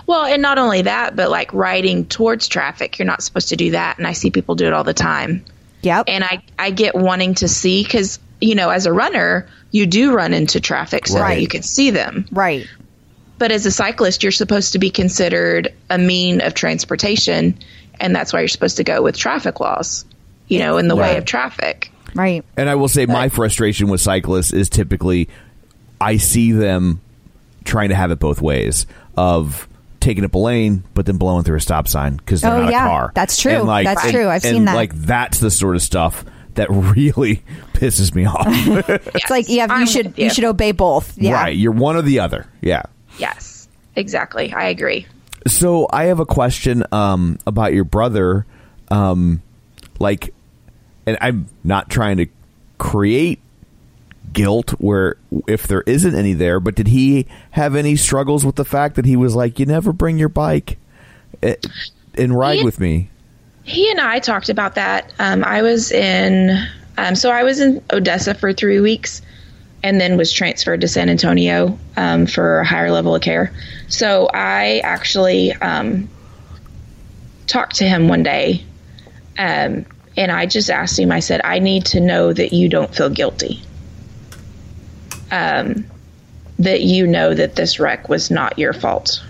Well, 0.07 0.25
and 0.25 0.43
not 0.43 0.59
only 0.59 0.83
that, 0.83 1.17
but 1.17 1.31
like 1.31 1.53
riding 1.55 2.05
towards 2.05 2.47
traffic, 2.49 2.99
you're 2.99 3.07
not 3.07 3.23
supposed 3.23 3.49
to 3.49 3.57
do 3.57 3.71
that. 3.73 3.99
And 3.99 4.07
I 4.07 4.13
see 4.13 4.31
people 4.31 4.55
do 4.55 4.67
it 4.67 4.73
all 4.73 4.85
the 4.85 4.93
time. 4.95 5.45
Yep. 5.83 6.05
And 6.09 6.23
I, 6.23 6.43
I 6.59 6.71
get 6.71 6.95
wanting 6.95 7.35
to 7.37 7.49
see 7.49 7.83
because, 7.83 8.19
you 8.41 8.55
know, 8.55 8.70
as 8.70 8.86
a 8.86 8.93
runner, 8.93 9.47
you 9.70 9.86
do 9.86 10.12
run 10.14 10.32
into 10.34 10.61
traffic 10.61 11.07
so 11.07 11.20
Right. 11.20 11.34
that 11.36 11.41
you 11.41 11.49
can 11.49 11.62
see 11.62 11.91
them. 11.91 12.26
right. 12.32 12.66
But 13.38 13.53
as 13.53 13.64
a 13.64 13.70
cyclist, 13.70 14.22
you're 14.22 14.32
supposed 14.32 14.72
to 14.74 14.78
be 14.78 14.91
considered 14.91 15.72
a 15.88 15.97
mean 15.97 16.43
of 16.43 16.53
transportation. 16.53 17.59
And 17.99 18.14
that's 18.14 18.32
why 18.34 18.41
you're 18.41 18.49
supposed 18.49 18.76
to 18.76 18.84
go 18.84 19.01
with 19.03 19.16
traffic 19.16 19.61
laws, 19.61 20.05
you 20.47 20.59
know, 20.59 20.76
in 20.76 20.88
the 20.88 20.97
way 20.97 21.16
of 21.16 21.24
traffic. 21.24 21.91
Right. 22.14 22.45
And 22.59 22.68
I 22.68 22.74
will 22.74 22.88
say 22.88 23.07
my 23.07 23.30
frustration 23.30 23.88
with 23.88 24.03
cyclists 24.03 24.53
is 24.53 24.68
typically 24.68 25.28
I 26.01 26.18
see 26.18 26.53
them 26.53 27.01
trying 27.64 27.88
to 27.91 27.95
have 27.95 28.11
it 28.11 28.18
both 28.18 28.43
ways 28.43 28.86
of 29.16 29.66
taking 30.01 30.24
up 30.24 30.34
a 30.34 30.38
lane 30.38 30.82
but 30.95 31.07
then 31.07 31.16
blowing 31.16 31.43
through 31.45 31.57
a 31.57 31.61
stop 31.61 31.88
sign 31.88 32.16
because 32.16 32.41
they're 32.43 32.53
Oh, 32.55 32.62
not 32.64 32.70
yeah. 32.72 32.84
a 32.84 32.88
car. 32.88 33.12
That's 33.14 33.36
true. 33.41 33.59
Like, 33.62 33.86
That's 33.86 34.03
and- 34.05 34.12
true. 34.12 34.28
I've 34.28 34.45
and 34.45 34.55
seen 34.55 34.64
that. 34.66 34.74
Like 34.74 34.95
that's 34.95 35.38
the 35.41 35.51
sort 35.51 35.76
of 35.76 35.82
stuff 35.82 36.24
that 36.61 36.69
really 36.71 37.37
pisses 37.73 38.15
me 38.15 38.27
off. 38.27 38.47
It's 39.15 39.31
like 39.31 39.47
yeah, 39.49 39.65
you 39.67 39.73
I'm 39.73 39.87
should 39.87 40.17
you. 40.19 40.25
you. 40.25 40.31
should 40.31 40.45
obey 40.45 40.73
both. 40.73 41.17
Yeah. 41.19 41.33
Right. 41.33 41.57
You're 41.57 41.73
one 41.73 41.97
or 41.97 42.03
the 42.03 42.21
other. 42.21 42.47
Yeah. 42.61 42.83
Yes, 43.19 43.69
exactly. 43.97 44.53
I 44.53 44.65
agree. 44.69 45.07
So 45.47 45.89
I 45.91 46.05
have 46.05 46.21
a 46.21 46.27
question 46.27 46.85
um, 46.93 47.39
about 47.47 47.73
your 47.73 47.85
brother. 47.85 48.47
Um, 48.91 49.43
like, 49.99 50.35
and 51.07 51.17
I'm 51.21 51.47
not 51.65 51.89
trying 51.89 52.19
to 52.19 52.27
create 52.79 53.41
guilt 54.33 54.71
where 54.79 55.17
if 55.49 55.67
there 55.67 55.83
isn't 55.83 56.15
any 56.15 56.35
there, 56.35 56.61
but 56.61 56.75
did 56.75 56.89
he 56.89 57.27
have 57.53 57.75
any 57.75 57.97
struggles 57.97 58.45
with 58.45 58.57
the 58.57 58.65
fact 58.65 58.97
that 58.97 59.05
he 59.05 59.17
was 59.17 59.35
like, 59.35 59.59
"You 59.59 59.67
never 59.67 59.93
bring 59.93 60.19
your 60.19 60.29
bike 60.29 60.79
eh, 61.43 61.57
and 62.15 62.37
ride 62.37 62.59
He- 62.59 62.65
with 62.65 62.79
me"? 62.81 63.10
He 63.71 63.89
and 63.89 64.01
I 64.01 64.18
talked 64.18 64.49
about 64.49 64.75
that. 64.75 65.12
Um, 65.21 65.45
I 65.45 65.62
was 65.62 65.93
in, 65.93 66.66
um, 66.99 67.14
so 67.14 67.31
I 67.31 67.45
was 67.45 67.61
in 67.61 67.81
Odessa 67.93 68.35
for 68.35 68.53
three 68.53 68.81
weeks, 68.81 69.23
and 69.85 70.01
then 70.01 70.16
was 70.16 70.33
transferred 70.33 70.81
to 70.81 70.89
San 70.89 71.09
Antonio 71.09 71.79
um, 71.97 72.27
for 72.27 72.59
a 72.59 72.66
higher 72.66 72.91
level 72.91 73.14
of 73.14 73.23
care. 73.23 73.53
So 73.87 74.29
I 74.35 74.81
actually 74.81 75.53
um, 75.53 76.09
talked 77.47 77.77
to 77.77 77.85
him 77.85 78.09
one 78.09 78.25
day, 78.25 78.64
um, 79.39 79.87
and 80.16 80.33
I 80.33 80.47
just 80.47 80.68
asked 80.68 80.99
him. 80.99 81.12
I 81.12 81.21
said, 81.21 81.41
"I 81.45 81.61
need 81.61 81.87
to 81.87 82.01
know 82.01 82.33
that 82.33 82.53
you 82.53 82.68
don't 82.68 82.93
feel 82.93 83.09
guilty. 83.09 83.62
Um, 85.31 85.87
that 86.59 86.83
you 86.83 87.07
know 87.07 87.35
that 87.35 87.55
this 87.55 87.79
wreck 87.79 88.09
was 88.09 88.33
not 88.33 88.59
your 88.59 88.73
fault." 88.73 89.23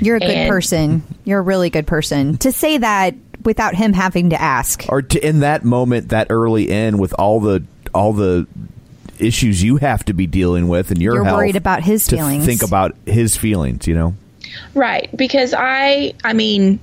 You're 0.00 0.16
a 0.16 0.20
good 0.20 0.30
And- 0.30 0.50
person. 0.50 1.02
You're 1.24 1.40
a 1.40 1.42
really 1.42 1.70
good 1.70 1.86
person. 1.86 2.38
To 2.38 2.52
say 2.52 2.78
that 2.78 3.14
without 3.44 3.74
him 3.74 3.92
having 3.92 4.30
to 4.30 4.40
ask. 4.40 4.84
Or 4.88 5.02
to, 5.02 5.26
in 5.26 5.40
that 5.40 5.64
moment, 5.64 6.10
that 6.10 6.28
early 6.30 6.70
in, 6.70 6.98
with 6.98 7.14
all 7.18 7.40
the 7.40 7.64
all 7.94 8.12
the 8.12 8.46
issues 9.18 9.62
you 9.62 9.76
have 9.78 10.04
to 10.04 10.12
be 10.12 10.26
dealing 10.26 10.68
with, 10.68 10.90
and 10.90 11.00
your 11.00 11.14
You're 11.16 11.24
health, 11.24 11.36
worried 11.38 11.56
about 11.56 11.82
his 11.82 12.06
to 12.08 12.16
feelings. 12.16 12.44
Think 12.46 12.62
about 12.62 12.94
his 13.06 13.36
feelings. 13.36 13.86
You 13.86 13.94
know. 13.94 14.14
Right, 14.74 15.14
because 15.16 15.54
I, 15.56 16.14
I 16.24 16.32
mean, 16.32 16.80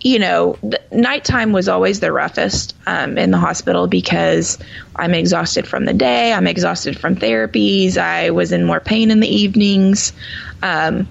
you 0.00 0.18
know, 0.18 0.56
the 0.62 0.80
nighttime 0.92 1.52
was 1.52 1.68
always 1.68 2.00
the 2.00 2.12
roughest 2.12 2.76
um, 2.86 3.18
in 3.18 3.30
the 3.30 3.38
hospital 3.38 3.86
because 3.86 4.58
I'm 4.94 5.14
exhausted 5.14 5.66
from 5.66 5.84
the 5.84 5.94
day. 5.94 6.32
I'm 6.32 6.46
exhausted 6.46 6.98
from 6.98 7.16
therapies. 7.16 7.96
I 7.96 8.30
was 8.30 8.52
in 8.52 8.64
more 8.64 8.80
pain 8.80 9.10
in 9.10 9.20
the 9.20 9.28
evenings. 9.28 10.12
Um, 10.62 11.08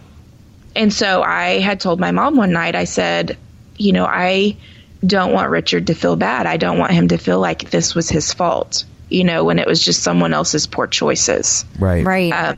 and 0.76 0.92
so 0.94 1.22
I 1.22 1.60
had 1.60 1.80
told 1.80 2.00
my 2.00 2.12
mom 2.12 2.36
one 2.36 2.52
night, 2.52 2.76
I 2.76 2.84
said, 2.86 3.38
you 3.78 3.94
know, 3.94 4.06
I 4.06 4.58
don't 5.06 5.34
want 5.34 5.50
Richard 5.50 5.88
to 5.88 5.94
feel 5.96 6.16
bad. 6.16 6.46
I 6.46 6.58
don't 6.58 6.78
want 6.80 6.92
him 6.92 7.10
to 7.10 7.18
feel 7.18 7.40
like 7.40 7.70
this 7.70 7.96
was 7.96 8.10
his 8.10 8.34
fault, 8.34 8.86
you 9.10 9.24
know, 9.24 9.44
when 9.44 9.60
it 9.60 9.68
was 9.68 9.84
just 9.84 10.04
someone 10.04 10.34
else's 10.34 10.68
poor 10.68 10.88
choices. 10.88 11.66
Right. 11.80 12.06
Right. 12.06 12.32
Um, 12.32 12.58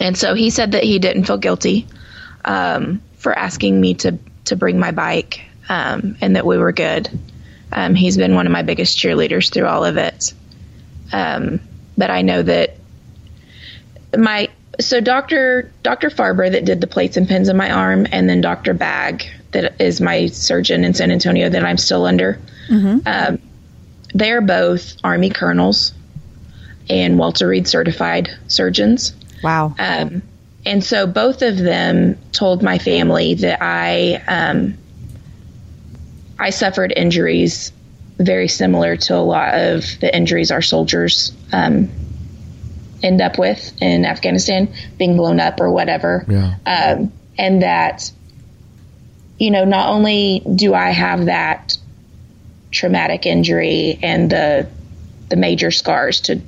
And 0.00 0.16
so 0.16 0.34
he 0.34 0.50
said 0.50 0.72
that 0.72 0.84
he 0.84 0.98
didn't 0.98 1.24
feel 1.24 1.38
guilty 1.38 1.86
um, 2.44 3.00
for 3.16 3.36
asking 3.36 3.80
me 3.80 3.94
to 3.94 4.18
to 4.44 4.56
bring 4.56 4.78
my 4.78 4.92
bike, 4.92 5.42
um, 5.68 6.16
and 6.20 6.36
that 6.36 6.46
we 6.46 6.56
were 6.56 6.72
good. 6.72 7.10
Um, 7.72 7.94
he's 7.94 8.16
been 8.16 8.34
one 8.34 8.46
of 8.46 8.52
my 8.52 8.62
biggest 8.62 8.96
cheerleaders 8.96 9.52
through 9.52 9.66
all 9.66 9.84
of 9.84 9.96
it. 9.96 10.32
Um, 11.12 11.60
but 11.96 12.10
I 12.10 12.22
know 12.22 12.42
that 12.42 12.76
my 14.16 14.47
so 14.80 15.00
Doctor 15.00 15.70
Doctor 15.82 16.10
Farber 16.10 16.50
that 16.50 16.64
did 16.64 16.80
the 16.80 16.86
plates 16.86 17.16
and 17.16 17.28
pins 17.28 17.48
in 17.48 17.56
my 17.56 17.70
arm, 17.70 18.06
and 18.12 18.28
then 18.28 18.40
Doctor 18.40 18.74
Bag 18.74 19.26
that 19.52 19.80
is 19.80 20.00
my 20.00 20.26
surgeon 20.26 20.84
in 20.84 20.94
San 20.94 21.10
Antonio 21.10 21.48
that 21.48 21.64
I'm 21.64 21.78
still 21.78 22.04
under. 22.04 22.38
Um, 23.06 23.38
they're 24.14 24.40
both 24.40 24.96
Army 25.02 25.30
colonels 25.30 25.92
and 26.88 27.18
Walter 27.18 27.48
Reed 27.48 27.68
certified 27.68 28.30
surgeons. 28.48 29.14
wow. 29.42 29.74
Um, 29.78 30.22
and 30.66 30.84
so 30.84 31.06
both 31.06 31.42
of 31.42 31.56
them 31.56 32.18
told 32.32 32.62
my 32.62 32.78
family 32.78 33.34
that 33.34 33.62
I 33.62 34.22
um, 34.28 34.76
I 36.38 36.50
suffered 36.50 36.92
injuries 36.94 37.72
very 38.18 38.48
similar 38.48 38.96
to 38.96 39.14
a 39.14 39.22
lot 39.22 39.54
of 39.54 39.84
the 40.00 40.14
injuries 40.14 40.50
our 40.50 40.62
soldiers 40.62 41.32
um, 41.52 41.88
end 43.02 43.20
up 43.20 43.38
with 43.38 43.72
in 43.80 44.04
Afghanistan, 44.04 44.72
being 44.98 45.16
blown 45.16 45.40
up 45.40 45.60
or 45.60 45.70
whatever. 45.70 46.24
Yeah. 46.28 46.54
Um, 46.66 47.12
and 47.38 47.62
that, 47.62 48.10
you 49.38 49.50
know, 49.50 49.64
not 49.64 49.88
only 49.90 50.42
do 50.54 50.74
I 50.74 50.90
have 50.90 51.26
that 51.26 51.76
traumatic 52.70 53.24
injury 53.26 53.98
and 54.02 54.30
the 54.30 54.68
the 55.30 55.36
major 55.36 55.70
scars 55.70 56.20
to 56.22 56.40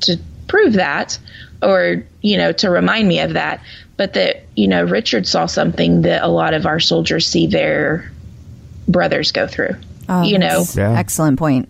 to 0.00 0.16
prove 0.46 0.74
that 0.74 1.18
or 1.62 2.04
you 2.22 2.36
know 2.36 2.52
to 2.52 2.70
remind 2.70 3.08
me 3.08 3.18
of 3.20 3.32
that 3.32 3.60
but 3.96 4.14
that 4.14 4.44
you 4.54 4.68
know 4.68 4.84
Richard 4.84 5.26
saw 5.26 5.46
something 5.46 6.02
that 6.02 6.22
a 6.22 6.28
lot 6.28 6.54
of 6.54 6.66
our 6.66 6.78
soldiers 6.78 7.26
see 7.26 7.48
their 7.48 8.10
brothers 8.86 9.32
go 9.32 9.46
through 9.48 9.74
Oh, 10.08 10.22
you 10.22 10.38
know 10.38 10.64
Yeah. 10.74 10.92
Excellent 10.96 11.36
point. 11.36 11.68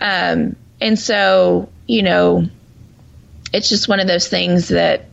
um 0.00 0.56
and 0.80 0.98
so 0.98 1.68
you 1.86 2.02
know 2.02 2.48
it's 3.52 3.68
just 3.68 3.88
one 3.88 4.00
of 4.00 4.06
those 4.06 4.28
things 4.28 4.68
that 4.68 5.06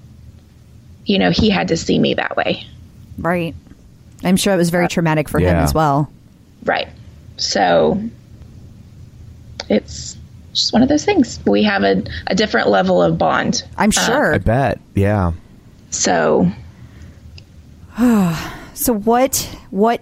you 1.05 1.19
know 1.19 1.31
he 1.31 1.49
had 1.49 1.67
to 1.69 1.77
see 1.77 1.97
me 1.99 2.13
that 2.15 2.35
way 2.37 2.65
Right. 3.17 3.55
I'm 4.23 4.35
sure 4.35 4.53
it 4.53 4.57
was 4.57 4.69
very 4.71 4.87
traumatic 4.89 5.29
for 5.29 5.39
him 5.39 5.55
as 5.55 5.73
well. 5.73 6.11
right 6.63 6.87
so 7.37 8.01
it's 9.69 10.17
just 10.53 10.71
one 10.73 10.81
of 10.83 10.89
those 10.89 11.03
things 11.05 11.39
we 11.45 11.63
have 11.63 11.83
a, 11.83 12.03
a 12.27 12.35
different 12.35 12.69
level 12.69 13.01
of 13.01 13.17
bond 13.17 13.63
I'm 13.77 13.91
sure. 13.91 14.33
I 14.33 14.37
bet. 14.39 14.79
Yeah. 14.93 15.33
so 15.91 16.49
So 18.73 18.93
what 18.93 19.37
what 19.69 20.01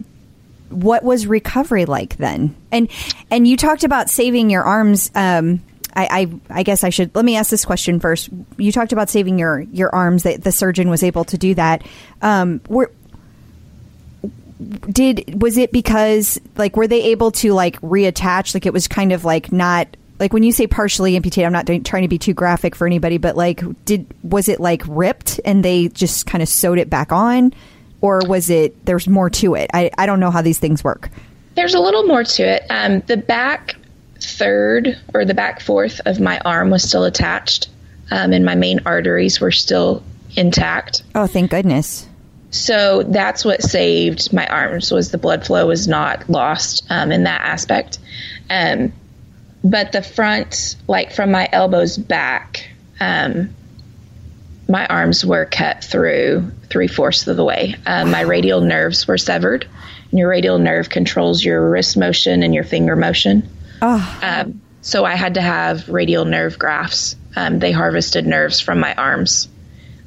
what 0.70 1.04
was 1.04 1.28
recovery 1.28 1.86
like 1.86 2.18
then? 2.18 2.56
And 2.72 2.90
and 3.30 3.48
you 3.48 3.56
talked 3.56 3.84
about 3.84 4.10
saving 4.10 4.50
your 4.50 4.64
arms. 4.64 5.12
Um, 5.14 5.62
I, 5.96 6.30
I 6.50 6.60
I 6.60 6.64
guess 6.64 6.84
I 6.84 6.90
should 6.90 7.16
let 7.16 7.26
me 7.26 7.36
ask 7.36 7.50
this 7.50 7.66
question 7.66 8.00
first. 8.00 8.30
You 8.58 8.72
talked 8.72 8.92
about 8.94 9.10
saving 9.10 9.40
your 9.40 9.62
your 9.62 9.94
arms. 9.94 10.24
That 10.24 10.44
the 10.44 10.52
surgeon 10.52 10.90
was 10.90 11.04
able 11.04 11.26
to 11.26 11.38
do 11.38 11.56
that. 11.56 11.86
Um, 12.22 12.62
were 12.68 12.92
did 14.90 15.42
was 15.42 15.58
it 15.58 15.72
because 15.72 16.40
like 16.58 16.76
were 16.76 16.88
they 16.88 17.04
able 17.06 17.32
to 17.32 17.54
like 17.54 17.80
reattach? 17.82 18.54
Like 18.54 18.66
it 18.66 18.74
was 18.74 18.88
kind 18.88 19.12
of 19.12 19.26
like 19.26 19.52
not 19.52 19.88
like 20.20 20.34
when 20.34 20.44
you 20.44 20.52
say 20.52 20.68
partially 20.68 21.16
amputated. 21.16 21.46
I'm 21.46 21.54
not 21.54 21.66
doing, 21.66 21.84
trying 21.84 22.04
to 22.04 22.08
be 22.08 22.20
too 22.20 22.34
graphic 22.34 22.76
for 22.76 22.88
anybody, 22.88 23.18
but 23.18 23.36
like 23.36 23.62
did 23.86 24.08
was 24.24 24.50
it 24.50 24.60
like 24.60 24.84
ripped 24.88 25.40
and 25.46 25.64
they 25.64 25.90
just 25.90 26.26
kind 26.26 26.42
of 26.42 26.50
sewed 26.50 26.80
it 26.80 26.90
back 26.90 27.12
on? 27.12 27.54
or 28.04 28.20
was 28.28 28.50
it 28.50 28.86
there's 28.86 29.08
more 29.08 29.30
to 29.30 29.56
it? 29.56 29.72
I, 29.74 29.90
I 29.98 30.06
don't 30.06 30.20
know 30.20 30.30
how 30.30 30.42
these 30.42 30.60
things 30.60 30.84
work. 30.84 31.10
There's 31.56 31.74
a 31.74 31.80
little 31.80 32.04
more 32.04 32.26
to 32.26 32.44
it. 32.44 32.66
Um, 32.70 33.00
the 33.08 33.16
back 33.16 33.76
third 34.26 35.00
or 35.14 35.26
the 35.26 35.34
back 35.34 35.62
fourth 35.62 36.02
of 36.06 36.20
my 36.20 36.40
arm 36.40 36.70
was 36.70 36.84
still 36.84 37.04
attached, 37.04 37.70
um, 38.12 38.34
and 38.34 38.46
my 38.46 38.56
main 38.56 38.82
arteries 38.86 39.40
were 39.40 39.52
still 39.52 40.04
intact. 40.36 41.04
Oh, 41.16 41.28
thank 41.28 41.52
goodness. 41.52 42.08
So 42.52 43.02
that's 43.04 43.44
what 43.44 43.64
saved 43.64 44.32
my 44.32 44.46
arms 44.46 44.92
was 44.92 45.10
the 45.10 45.18
blood 45.18 45.46
flow 45.46 45.68
was 45.68 45.88
not 45.88 46.30
lost 46.30 46.86
um, 46.90 47.12
in 47.12 47.24
that 47.24 47.42
aspect. 47.42 47.98
Um, 48.50 48.94
but 49.64 49.92
the 49.92 50.04
front, 50.04 50.76
like 50.88 51.12
from 51.12 51.32
my 51.32 51.50
elbows 51.52 51.98
back, 51.98 52.70
um, 53.00 53.50
my 54.68 54.86
arms 54.86 55.26
were 55.26 55.46
cut 55.46 55.84
through 55.84 56.52
three 56.70 56.88
fourths 56.88 57.28
of 57.28 57.38
the 57.38 57.44
way. 57.44 57.76
Um, 57.86 58.12
my 58.12 58.22
radial 58.22 58.62
nerves 58.62 59.08
were 59.08 59.18
severed. 59.18 59.68
And 60.12 60.20
your 60.20 60.30
radial 60.30 60.60
nerve 60.60 60.90
controls 60.90 61.44
your 61.44 61.72
wrist 61.72 61.98
motion 61.98 62.44
and 62.44 62.54
your 62.54 62.64
finger 62.64 62.96
motion. 62.96 63.50
Um, 63.84 64.62
so 64.82 65.06
I 65.06 65.16
had 65.16 65.36
to 65.36 65.42
have 65.42 65.90
radial 65.90 66.26
nerve 66.26 66.58
grafts. 66.60 67.16
Um, 67.36 67.60
they 67.60 67.72
harvested 67.72 68.26
nerves 68.26 68.60
from 68.60 68.80
my 68.80 68.94
arms 68.94 69.48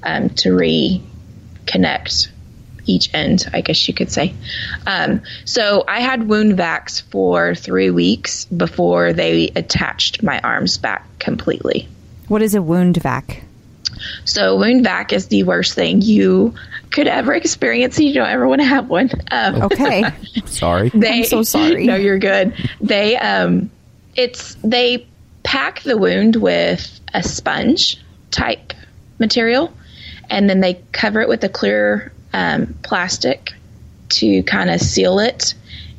um, 0.03 0.31
to 0.31 0.51
reconnect 0.51 2.29
each 2.87 3.12
end, 3.12 3.49
I 3.53 3.61
guess 3.62 3.89
you 3.89 3.95
could 3.95 4.12
say. 4.12 4.35
Um, 4.87 5.22
so 5.45 5.85
I 5.87 6.01
had 6.01 6.29
wound 6.29 6.57
vacs 6.57 7.03
for 7.03 7.55
three 7.55 7.91
weeks 7.91 8.45
before 8.45 9.12
they 9.12 9.49
attached 9.49 10.22
my 10.22 10.39
arms 10.41 10.79
back 10.79 11.18
completely. 11.18 11.89
What 12.29 12.43
is 12.43 12.55
a 12.55 12.62
wound 12.62 12.97
vac? 12.97 13.45
So 14.24 14.57
wound 14.57 14.84
vac 14.84 15.12
is 15.12 15.28
the 15.28 15.43
worst 15.45 15.74
thing 15.74 16.03
you 16.03 16.55
could 16.91 17.07
ever 17.09 17.34
experience. 17.34 17.99
You 17.99 18.14
don't 18.14 18.28
ever 18.28 18.47
want 18.47 18.61
to 18.61 18.66
have 18.66 18.89
one. 18.89 19.11
Um, 19.30 19.62
Okay. 19.62 20.05
Sorry. 20.47 20.91
they, 20.91 21.18
I'm 21.18 21.24
so 21.24 21.43
sorry. 21.43 21.87
No, 21.87 21.97
you're 21.97 22.18
good. 22.18 22.55
They 22.80 23.16
um, 23.16 23.70
it's 24.14 24.57
they 24.64 25.07
pack 25.43 25.82
the 25.82 25.97
wound 25.97 26.37
with 26.37 27.01
a 27.14 27.22
sponge 27.22 28.03
type 28.30 28.72
material, 29.18 29.72
and 30.30 30.49
then 30.49 30.61
they 30.61 30.74
cover 30.93 31.20
it 31.20 31.28
with 31.28 31.45
a 31.45 31.49
clear 31.49 32.12
um, 32.32 32.74
plastic 32.82 33.53
to 34.09 34.43
kind 34.45 34.70
of 34.70 34.80
seal 34.80 35.18
it. 35.18 35.55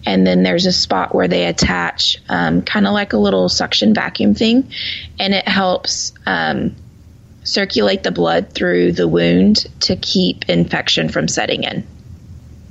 And 0.05 0.25
then 0.25 0.43
there's 0.43 0.65
a 0.65 0.71
spot 0.71 1.13
where 1.13 1.27
they 1.27 1.47
attach 1.47 2.17
um, 2.29 2.61
kind 2.61 2.87
of 2.87 2.93
like 2.93 3.11
a 3.11 3.17
little 3.17 3.49
suction 3.49 3.93
vacuum 3.93 4.33
thing, 4.35 4.71
and 5.19 5.33
it 5.33 5.47
helps 5.47 6.13
um, 6.25 6.75
circulate 7.47 8.03
the 8.03 8.11
blood 8.11 8.53
through 8.53 8.91
the 8.91 9.07
wound 9.07 9.65
to 9.81 9.95
keep 9.95 10.47
infection 10.49 11.09
from 11.09 11.27
setting 11.27 11.63
in. 11.63 11.87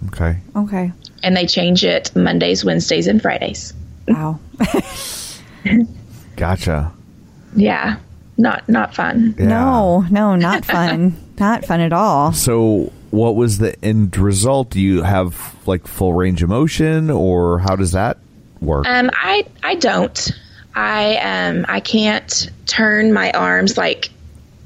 Okay. 0.09 0.39
Okay. 0.55 0.93
And 1.22 1.37
they 1.37 1.47
change 1.47 1.85
it 1.85 2.14
Mondays, 2.14 2.64
Wednesdays, 2.64 3.07
and 3.07 3.20
Fridays. 3.20 3.72
Wow. 4.07 4.39
Gotcha. 6.37 6.93
Yeah, 7.57 7.97
not 8.37 8.68
not 8.68 8.95
fun. 8.95 9.35
Yeah. 9.39 9.47
No, 9.47 10.01
no, 10.11 10.37
not 10.37 10.64
fun. 10.64 11.16
not 11.41 11.64
fun 11.64 11.81
at 11.81 11.93
all. 11.93 12.33
So, 12.33 12.93
what 13.11 13.35
was 13.35 13.59
the 13.59 13.83
end 13.85 14.16
result? 14.18 14.70
Do 14.70 14.81
you 14.81 15.03
have 15.03 15.57
like 15.66 15.87
full 15.87 16.12
range 16.12 16.43
of 16.43 16.51
motion, 16.51 17.11
or 17.11 17.59
how 17.61 17.74
does 17.74 17.93
that 17.93 18.18
work? 18.61 18.87
Um, 18.87 19.11
I 19.14 19.47
I 19.62 19.77
don't. 19.77 20.31
I 20.74 21.16
um 21.16 21.64
I 21.68 21.81
can't 21.81 22.51
turn 22.66 23.12
my 23.14 23.31
arms 23.33 23.79
like 23.79 24.11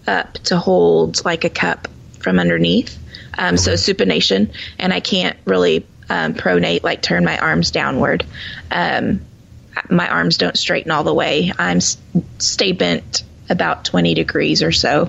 up 0.06 0.34
to 0.34 0.56
hold 0.56 1.24
like 1.24 1.44
a 1.44 1.50
cup 1.50 1.88
from 2.18 2.38
underneath. 2.38 2.98
Um, 3.38 3.56
so 3.56 3.72
supination, 3.74 4.52
and 4.78 4.92
I 4.92 5.00
can't 5.00 5.36
really 5.44 5.86
um, 6.08 6.34
pronate 6.34 6.82
like 6.82 7.00
turn 7.00 7.24
my 7.24 7.38
arms 7.38 7.70
downward. 7.70 8.26
Um, 8.70 9.20
my 9.88 10.08
arms 10.08 10.36
don't 10.36 10.58
straighten 10.58 10.90
all 10.90 11.04
the 11.04 11.14
way. 11.14 11.52
I'm 11.58 11.80
stay 11.80 12.72
bent 12.72 13.22
about 13.48 13.84
20 13.84 14.14
degrees 14.14 14.62
or 14.62 14.72
so. 14.72 15.08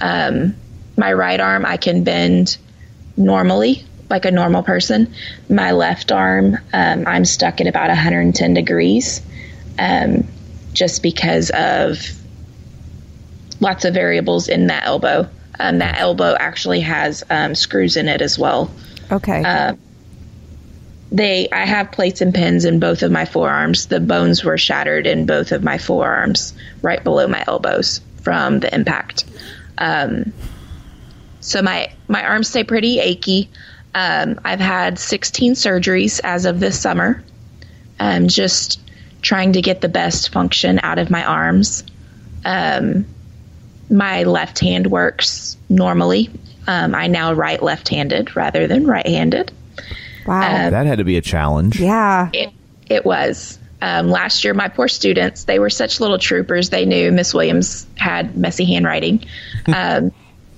Um, 0.00 0.56
my 0.96 1.12
right 1.12 1.38
arm 1.38 1.64
I 1.64 1.76
can 1.76 2.04
bend 2.04 2.56
normally, 3.16 3.84
like 4.08 4.24
a 4.24 4.30
normal 4.30 4.62
person. 4.62 5.14
My 5.48 5.72
left 5.72 6.10
arm, 6.12 6.58
um, 6.72 7.06
I'm 7.06 7.24
stuck 7.24 7.60
at 7.60 7.66
about 7.66 7.88
110 7.88 8.54
degrees, 8.54 9.22
um, 9.78 10.26
just 10.72 11.02
because 11.02 11.50
of 11.50 12.19
lots 13.60 13.84
of 13.84 13.94
variables 13.94 14.48
in 14.48 14.66
that 14.68 14.84
elbow. 14.86 15.28
Um, 15.58 15.78
that 15.78 15.98
elbow 15.98 16.34
actually 16.38 16.80
has 16.80 17.22
um, 17.28 17.54
screws 17.54 17.96
in 17.96 18.08
it 18.08 18.22
as 18.22 18.38
well. 18.38 18.70
Okay. 19.12 19.42
Uh, 19.44 19.74
They, 21.12 21.48
I 21.50 21.66
have 21.66 21.90
plates 21.92 22.20
and 22.20 22.32
pins 22.32 22.64
in 22.64 22.78
both 22.80 23.02
of 23.02 23.10
my 23.10 23.24
forearms. 23.24 23.86
The 23.86 24.00
bones 24.00 24.44
were 24.44 24.56
shattered 24.56 25.06
in 25.06 25.26
both 25.26 25.52
of 25.52 25.62
my 25.62 25.76
forearms, 25.76 26.54
right 26.82 27.02
below 27.02 27.26
my 27.26 27.44
elbows 27.46 28.00
from 28.22 28.60
the 28.60 28.72
impact. 28.74 29.24
Um, 29.76 30.32
so 31.40 31.62
my 31.62 31.90
my 32.06 32.24
arms 32.24 32.48
stay 32.48 32.64
pretty 32.64 33.00
achy. 33.00 33.50
Um, 33.94 34.40
I've 34.44 34.60
had 34.60 34.98
16 34.98 35.54
surgeries 35.54 36.20
as 36.22 36.44
of 36.44 36.60
this 36.60 36.78
summer. 36.80 37.24
Um, 37.98 38.28
just 38.28 38.80
trying 39.20 39.54
to 39.54 39.62
get 39.62 39.80
the 39.80 39.88
best 39.88 40.30
function 40.32 40.80
out 40.82 40.98
of 40.98 41.10
my 41.10 41.24
arms. 41.24 41.82
Um, 42.44 43.04
my 43.90 44.22
left 44.22 44.58
hand 44.58 44.86
works 44.86 45.56
normally. 45.68 46.30
Um, 46.66 46.94
I 46.94 47.08
now 47.08 47.32
write 47.32 47.62
left-handed 47.62 48.36
rather 48.36 48.66
than 48.66 48.86
right-handed. 48.86 49.50
wow. 50.26 50.70
that 50.70 50.86
had 50.86 50.98
to 50.98 51.04
be 51.04 51.16
a 51.16 51.20
challenge. 51.22 51.80
yeah. 51.80 52.30
It, 52.32 52.50
it 52.88 53.04
was. 53.04 53.58
Um, 53.82 54.08
last 54.08 54.44
year, 54.44 54.52
my 54.52 54.68
poor 54.68 54.88
students, 54.88 55.44
they 55.44 55.58
were 55.58 55.70
such 55.70 56.00
little 56.00 56.18
troopers. 56.18 56.68
They 56.70 56.84
knew 56.84 57.10
Miss 57.10 57.32
Williams 57.32 57.86
had 57.96 58.36
messy 58.36 58.66
handwriting. 58.66 59.24
um, 59.66 60.12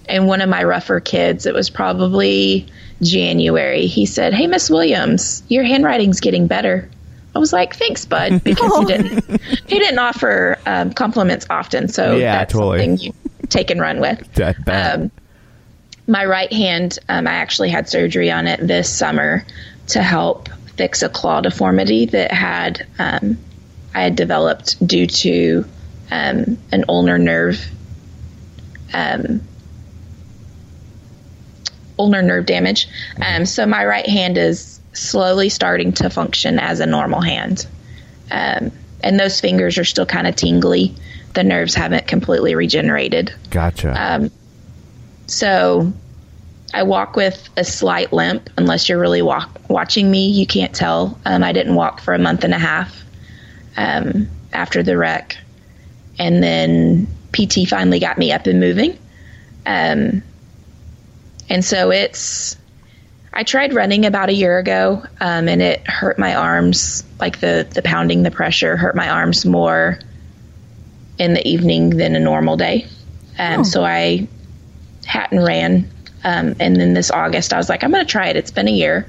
and 0.09 0.27
one 0.27 0.41
of 0.41 0.49
my 0.49 0.65
rougher 0.65 0.99
kids, 1.01 1.47
it 1.47 1.55
was 1.55 1.71
probably 1.71 2.67
January, 3.01 3.87
he 3.87 4.07
said, 4.07 4.35
Hey, 4.35 4.47
Miss 4.49 4.69
Williams, 4.69 5.43
your 5.49 5.65
handwriting's 5.65 6.21
getting 6.21 6.47
better. 6.49 6.89
I 7.35 7.39
was 7.39 7.53
like, 7.53 7.75
thanks, 7.77 8.05
bud, 8.05 8.45
because 8.45 8.79
he 8.79 8.85
didn't 8.97 9.41
he 9.67 9.79
didn't 9.79 9.99
offer 9.99 10.59
um, 10.67 10.93
compliments 10.93 11.47
often, 11.49 11.89
so 11.89 12.17
Yeah, 12.17 12.39
that's 12.39 12.53
totally. 12.53 12.79
something 12.81 12.99
you 12.99 13.13
take 13.53 13.71
and 13.71 13.81
run 13.81 14.01
with 14.01 14.19
um, 14.69 15.11
my 16.07 16.25
right 16.25 16.53
hand, 16.53 16.99
um, 17.09 17.27
I 17.27 17.35
actually 17.35 17.71
had 17.71 17.89
surgery 17.89 18.31
on 18.31 18.47
it 18.47 18.67
this 18.67 18.89
summer 18.89 19.45
to 19.89 20.03
help 20.03 20.49
fix 20.77 21.03
a 21.03 21.09
claw 21.09 21.41
deformity 21.41 22.07
that 22.07 22.33
had 22.33 22.87
um, 22.99 23.39
I 23.95 24.03
had 24.03 24.17
developed 24.17 24.85
due 24.85 25.07
to 25.07 25.65
um, 26.11 26.59
an 26.73 26.85
ulnar 26.89 27.19
nerve 27.19 27.65
um, 28.93 29.43
ulnar 31.99 32.23
nerve 32.23 32.47
damage. 32.47 32.89
Um, 33.21 33.47
so 33.47 33.67
my 33.67 33.85
right 33.85 34.07
hand 34.07 34.39
is 34.39 34.81
slowly 34.93 35.49
starting 35.49 35.93
to 35.93 36.11
function 36.11 36.59
as 36.59 36.81
a 36.81 36.87
normal 36.87 37.21
hand, 37.21 37.67
um, 38.31 38.73
and 39.03 39.21
those 39.21 39.41
fingers 39.41 39.79
are 39.79 39.85
still 39.85 40.07
kind 40.07 40.27
of 40.27 40.37
tingly. 40.37 40.95
The 41.35 41.45
nerves 41.45 41.75
haven't 41.75 42.07
completely 42.07 42.55
regenerated. 42.55 43.33
gotcha. 43.51 43.95
Um, 43.97 44.31
so 45.27 45.93
I 46.75 46.83
walk 46.83 47.17
with 47.17 47.49
a 47.57 47.65
slight 47.65 48.13
limp. 48.13 48.51
Unless 48.57 48.89
you're 48.89 48.99
really 48.99 49.23
walk- 49.23 49.61
watching 49.69 50.11
me, 50.11 50.29
you 50.29 50.47
can't 50.47 50.75
tell. 50.75 51.19
Um, 51.25 51.43
I 51.43 51.53
didn't 51.53 51.75
walk 51.75 52.01
for 52.01 52.15
a 52.15 52.19
month 52.19 52.45
and 52.45 52.55
a 52.55 52.59
half 52.59 53.03
um, 53.77 54.29
after 54.53 54.83
the 54.83 54.97
wreck. 54.97 55.37
And 56.19 56.43
then 56.43 57.07
PT 57.33 57.69
finally 57.69 57.99
got 57.99 58.19
me 58.19 58.33
up 58.33 58.47
and 58.47 58.61
moving. 58.61 58.99
Um, 59.67 60.23
and 61.49 61.65
so 61.65 61.91
it's, 61.91 62.57
I 63.33 63.45
tried 63.45 63.75
running 63.75 64.05
about 64.05 64.29
a 64.29 64.35
year 64.35 64.59
ago 64.59 65.03
um, 65.21 65.49
and 65.49 65.63
it 65.63 65.87
hurt 65.89 66.19
my 66.19 66.35
arms, 66.35 67.05
like 67.21 67.41
the, 67.41 67.67
the 67.73 67.83
pounding, 67.83 68.23
the 68.23 68.31
pressure 68.31 68.77
hurt 68.77 68.95
my 68.95 69.09
arms 69.09 69.45
more 69.45 69.99
in 71.19 71.35
the 71.35 71.47
evening 71.47 71.91
than 71.91 72.17
a 72.17 72.21
normal 72.21 72.57
day. 72.57 72.87
Um, 73.39 73.65
So 73.65 73.85
I 73.85 74.27
hadn't 75.05 75.41
ran. 75.45 75.89
Um, 76.25 76.55
and 76.61 76.77
then 76.77 76.95
this 76.95 77.11
August, 77.11 77.53
I 77.53 77.57
was 77.57 77.69
like, 77.69 77.83
I'm 77.83 77.91
going 77.91 78.05
to 78.05 78.11
try 78.11 78.29
it. 78.29 78.37
It's 78.37 78.51
been 78.51 78.69
a 78.69 78.73
year. 78.73 79.07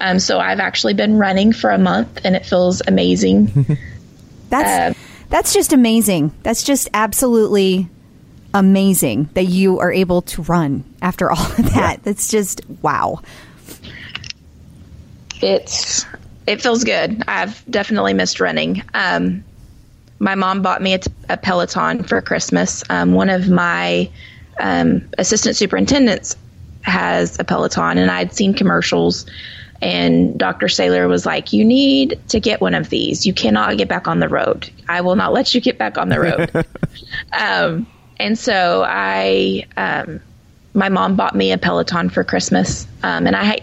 Um, 0.00 0.18
so 0.18 0.38
I've 0.38 0.60
actually 0.60 0.94
been 0.94 1.18
running 1.18 1.52
for 1.52 1.70
a 1.70 1.78
month 1.78 2.20
and 2.24 2.34
it 2.36 2.44
feels 2.44 2.82
amazing. 2.86 3.78
That's 4.50 4.96
that's 5.28 5.52
just 5.52 5.72
amazing. 5.72 6.32
That's 6.44 6.62
just 6.62 6.88
absolutely 6.94 7.88
amazing 8.54 9.28
that 9.34 9.46
you 9.46 9.80
are 9.80 9.92
able 9.92 10.22
to 10.22 10.42
run 10.42 10.84
after 11.02 11.30
all 11.32 11.46
of 11.46 11.74
that. 11.74 12.02
That's 12.04 12.30
just 12.30 12.60
wow. 12.82 13.22
it's, 15.42 16.06
it 16.46 16.62
feels 16.62 16.84
good. 16.84 17.24
I've 17.26 17.62
definitely 17.68 18.14
missed 18.14 18.38
running. 18.38 18.84
Um, 18.94 19.44
my 20.18 20.34
mom 20.34 20.62
bought 20.62 20.82
me 20.82 20.98
a 21.28 21.36
Peloton 21.36 22.02
for 22.02 22.22
Christmas. 22.22 22.82
Um, 22.88 23.12
one 23.12 23.28
of 23.28 23.48
my 23.48 24.10
um, 24.58 25.08
assistant 25.18 25.56
superintendents 25.56 26.36
has 26.82 27.38
a 27.38 27.44
Peloton, 27.44 27.98
and 27.98 28.10
I'd 28.10 28.32
seen 28.32 28.54
commercials. 28.54 29.26
And 29.82 30.38
Dr. 30.38 30.66
Saylor 30.66 31.08
was 31.08 31.26
like, 31.26 31.52
You 31.52 31.64
need 31.64 32.18
to 32.28 32.40
get 32.40 32.60
one 32.60 32.74
of 32.74 32.88
these. 32.88 33.26
You 33.26 33.34
cannot 33.34 33.76
get 33.76 33.88
back 33.88 34.08
on 34.08 34.20
the 34.20 34.28
road. 34.28 34.70
I 34.88 35.02
will 35.02 35.16
not 35.16 35.32
let 35.32 35.54
you 35.54 35.60
get 35.60 35.76
back 35.76 35.98
on 35.98 36.08
the 36.08 36.20
road. 36.20 36.66
um, 37.38 37.86
and 38.18 38.38
so 38.38 38.84
I, 38.86 39.66
um, 39.76 40.20
my 40.72 40.88
mom 40.88 41.16
bought 41.16 41.34
me 41.34 41.52
a 41.52 41.58
Peloton 41.58 42.08
for 42.08 42.24
Christmas, 42.24 42.86
um, 43.02 43.26
and 43.26 43.36
I, 43.36 43.60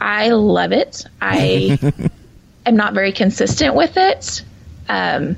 I 0.00 0.30
love 0.30 0.72
it. 0.72 1.06
I 1.22 1.78
am 2.66 2.76
not 2.76 2.92
very 2.92 3.12
consistent 3.12 3.74
with 3.74 3.96
it, 3.96 4.42
um, 4.88 5.36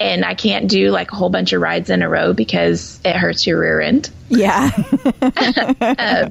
and 0.00 0.24
I 0.24 0.34
can't 0.34 0.68
do 0.68 0.90
like 0.90 1.12
a 1.12 1.14
whole 1.16 1.30
bunch 1.30 1.52
of 1.52 1.60
rides 1.60 1.90
in 1.90 2.02
a 2.02 2.08
row 2.08 2.32
because 2.32 3.00
it 3.04 3.14
hurts 3.16 3.46
your 3.46 3.60
rear 3.60 3.80
end. 3.80 4.10
Yeah. 4.28 4.70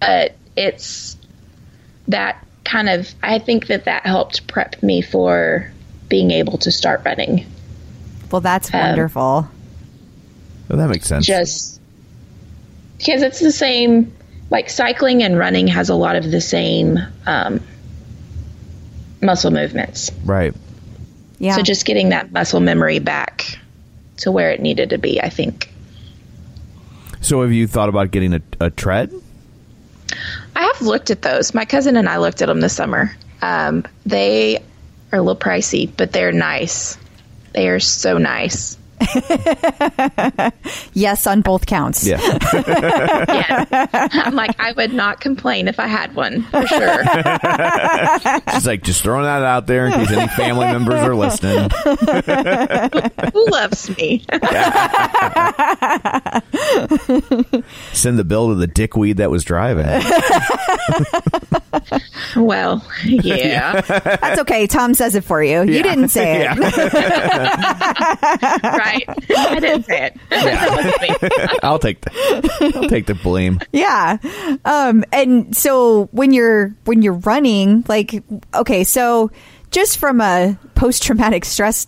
But 0.00 0.34
it's 0.56 1.16
that 2.08 2.44
kind 2.64 2.88
of. 2.88 3.12
I 3.22 3.38
think 3.38 3.66
that 3.68 3.84
that 3.86 4.04
helped 4.04 4.46
prep 4.46 4.82
me 4.82 5.00
for 5.02 5.72
being 6.08 6.30
able 6.30 6.58
to 6.58 6.70
start 6.70 7.02
running. 7.04 7.46
well, 8.30 8.40
that's 8.42 8.72
Um, 8.72 8.80
wonderful. 8.80 9.48
Oh, 10.70 10.76
that 10.76 10.88
makes 10.90 11.06
sense. 11.06 11.24
just 11.26 11.80
because 12.98 13.22
it's 13.22 13.40
the 13.40 13.52
same 13.52 14.12
like 14.50 14.68
cycling 14.70 15.22
and 15.22 15.36
running 15.38 15.66
has 15.68 15.88
a 15.88 15.94
lot 15.94 16.14
of 16.16 16.30
the 16.30 16.40
same 16.40 16.98
um, 17.26 17.60
muscle 19.22 19.50
movements 19.50 20.10
right. 20.24 20.54
Yeah. 21.38 21.54
so 21.56 21.62
just 21.62 21.84
getting 21.84 22.10
that 22.10 22.32
muscle 22.32 22.60
memory 22.60 22.98
back 22.98 23.58
to 24.18 24.30
where 24.30 24.50
it 24.50 24.60
needed 24.60 24.90
to 24.90 24.98
be 24.98 25.20
i 25.20 25.28
think. 25.28 25.70
So 27.20 27.42
have 27.42 27.52
you 27.52 27.66
thought 27.66 27.88
about 27.88 28.10
getting 28.10 28.34
a, 28.34 28.42
a 28.60 28.70
tread? 28.70 29.12
i 30.54 30.62
have 30.62 30.80
looked 30.80 31.10
at 31.10 31.22
those. 31.22 31.54
My 31.54 31.64
cousin 31.64 31.96
and 31.96 32.08
i 32.08 32.18
looked 32.18 32.42
at 32.42 32.46
them 32.46 32.60
this 32.60 32.74
summer. 32.74 33.14
Um, 33.42 33.84
they 34.04 34.58
are 35.12 35.18
a 35.18 35.22
little 35.22 35.40
pricey 35.40 35.90
but 35.96 36.12
they're 36.12 36.32
nice. 36.32 36.98
They 37.52 37.68
are 37.68 37.80
so 37.80 38.18
nice 38.18 38.78
yes, 40.94 41.26
on 41.26 41.40
both 41.42 41.66
counts. 41.66 42.06
Yeah. 42.06 42.20
yeah 43.28 43.64
i'm 44.12 44.34
like 44.34 44.58
i 44.60 44.72
would 44.72 44.92
not 44.92 45.20
complain 45.20 45.68
if 45.68 45.78
i 45.80 45.86
had 45.86 46.14
one 46.14 46.42
for 46.44 46.66
sure 46.66 47.04
She's 48.52 48.66
like, 48.66 48.82
just 48.82 49.02
throwing 49.02 49.24
that 49.24 49.42
out 49.42 49.66
there 49.66 49.86
in 49.86 49.92
case 49.92 50.10
any 50.10 50.28
family 50.28 50.66
members 50.66 51.00
are 51.00 51.14
listening. 51.14 51.70
who 53.32 53.46
loves 53.50 53.88
me 53.96 54.24
Send 57.92 58.18
the 58.18 58.24
bill 58.26 58.48
to 58.48 58.54
the 58.54 58.66
dickweed 58.66 59.18
that 59.18 59.30
was 59.30 59.44
driving. 59.44 59.86
well 62.36 62.84
yeah 63.04 63.80
That's 63.80 64.40
okay. 64.40 64.66
Tom 64.66 64.94
says 64.94 65.14
it 65.14 65.24
for 65.24 65.42
you. 65.42 65.60
You 65.62 65.82
didn't 65.82 66.08
say 66.08 66.46
it. 66.48 66.58
right 68.62 68.85
i 69.36 69.60
didn't 69.60 69.84
say 69.84 70.06
it 70.06 70.16
That 70.30 70.70
was 70.70 71.20
me. 71.30 71.58
I'll 71.62 71.78
take 71.78 72.00
the 72.00 72.72
I'll 72.76 72.88
take 72.88 73.06
the 73.06 73.14
blame. 73.14 73.60
Yeah. 73.72 74.18
Um 74.64 75.04
and 75.12 75.56
so 75.56 76.06
when 76.12 76.32
you're 76.32 76.74
when 76.84 77.02
you're 77.02 77.14
running 77.14 77.84
like 77.88 78.22
okay, 78.54 78.84
so 78.84 79.30
just 79.70 79.98
from 79.98 80.20
a 80.20 80.58
post 80.74 81.02
traumatic 81.02 81.44
stress 81.44 81.86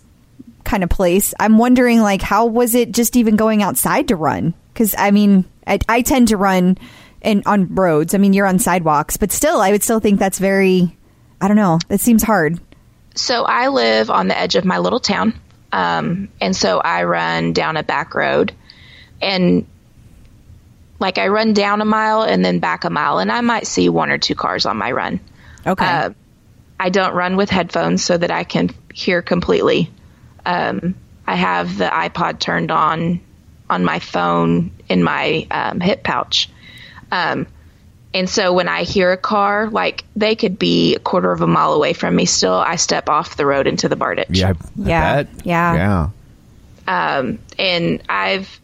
kind 0.63 0.83
of 0.83 0.89
place, 0.89 1.33
I'm 1.39 1.57
wondering 1.57 2.01
like 2.01 2.21
how 2.21 2.45
was 2.45 2.75
it 2.75 2.91
just 2.91 3.15
even 3.15 3.35
going 3.35 3.63
outside 3.63 4.07
to 4.09 4.15
run? 4.15 4.53
Cuz 4.75 4.95
I 4.97 5.11
mean, 5.11 5.45
I, 5.67 5.79
I 5.87 6.01
tend 6.01 6.29
to 6.29 6.37
run 6.37 6.77
in 7.21 7.43
on 7.45 7.73
roads. 7.75 8.13
I 8.13 8.17
mean, 8.17 8.33
you're 8.33 8.47
on 8.47 8.59
sidewalks, 8.59 9.17
but 9.17 9.31
still 9.31 9.61
I 9.61 9.71
would 9.71 9.83
still 9.83 9.99
think 9.99 10.19
that's 10.19 10.39
very 10.39 10.97
I 11.41 11.47
don't 11.47 11.57
know. 11.57 11.79
It 11.89 12.01
seems 12.01 12.23
hard. 12.23 12.59
So 13.15 13.43
I 13.43 13.67
live 13.67 14.09
on 14.09 14.27
the 14.27 14.37
edge 14.37 14.55
of 14.55 14.65
my 14.65 14.77
little 14.77 14.99
town. 14.99 15.33
Um, 15.71 16.29
and 16.41 16.55
so 16.55 16.79
I 16.79 17.03
run 17.03 17.53
down 17.53 17.77
a 17.77 17.83
back 17.83 18.15
road 18.15 18.53
and 19.21 19.65
like 20.99 21.17
I 21.17 21.27
run 21.27 21.53
down 21.53 21.81
a 21.81 21.85
mile 21.85 22.23
and 22.23 22.43
then 22.43 22.59
back 22.59 22.83
a 22.83 22.89
mile 22.89 23.19
and 23.19 23.31
I 23.31 23.41
might 23.41 23.67
see 23.67 23.87
one 23.89 24.09
or 24.09 24.17
two 24.17 24.35
cars 24.35 24.65
on 24.65 24.77
my 24.77 24.91
run. 24.91 25.19
Okay. 25.65 25.85
Uh, 25.85 26.09
I 26.79 26.89
don't 26.89 27.13
run 27.13 27.35
with 27.35 27.49
headphones 27.49 28.03
so 28.03 28.17
that 28.17 28.31
I 28.31 28.43
can 28.43 28.69
hear 28.93 29.21
completely. 29.21 29.91
Um, 30.45 30.95
I 31.27 31.35
have 31.35 31.77
the 31.77 31.85
iPod 31.85 32.39
turned 32.39 32.71
on 32.71 33.21
on 33.69 33.85
my 33.85 33.99
phone 33.99 34.71
in 34.87 35.03
my 35.03 35.45
um, 35.51 35.79
hip 35.79 36.03
pouch. 36.03 36.49
Um, 37.11 37.47
and 38.13 38.29
so 38.29 38.53
when 38.53 38.67
I 38.67 38.83
hear 38.83 39.11
a 39.11 39.17
car, 39.17 39.69
like 39.69 40.03
they 40.15 40.35
could 40.35 40.57
be 40.57 40.95
a 40.95 40.99
quarter 40.99 41.31
of 41.31 41.41
a 41.41 41.47
mile 41.47 41.73
away 41.73 41.93
from 41.93 42.15
me, 42.15 42.25
still 42.25 42.53
I 42.53 42.75
step 42.75 43.07
off 43.09 43.37
the 43.37 43.45
road 43.45 43.67
into 43.67 43.87
the 43.87 43.95
bar 43.95 44.15
ditch. 44.15 44.27
Yeah. 44.31 44.49
I 44.49 44.53
Yeah. 44.75 45.15
bet. 45.23 45.27
Yeah. 45.43 46.09
Yeah. 46.87 47.17
Um, 47.17 47.39
and 47.59 48.01
I've, 48.09 48.59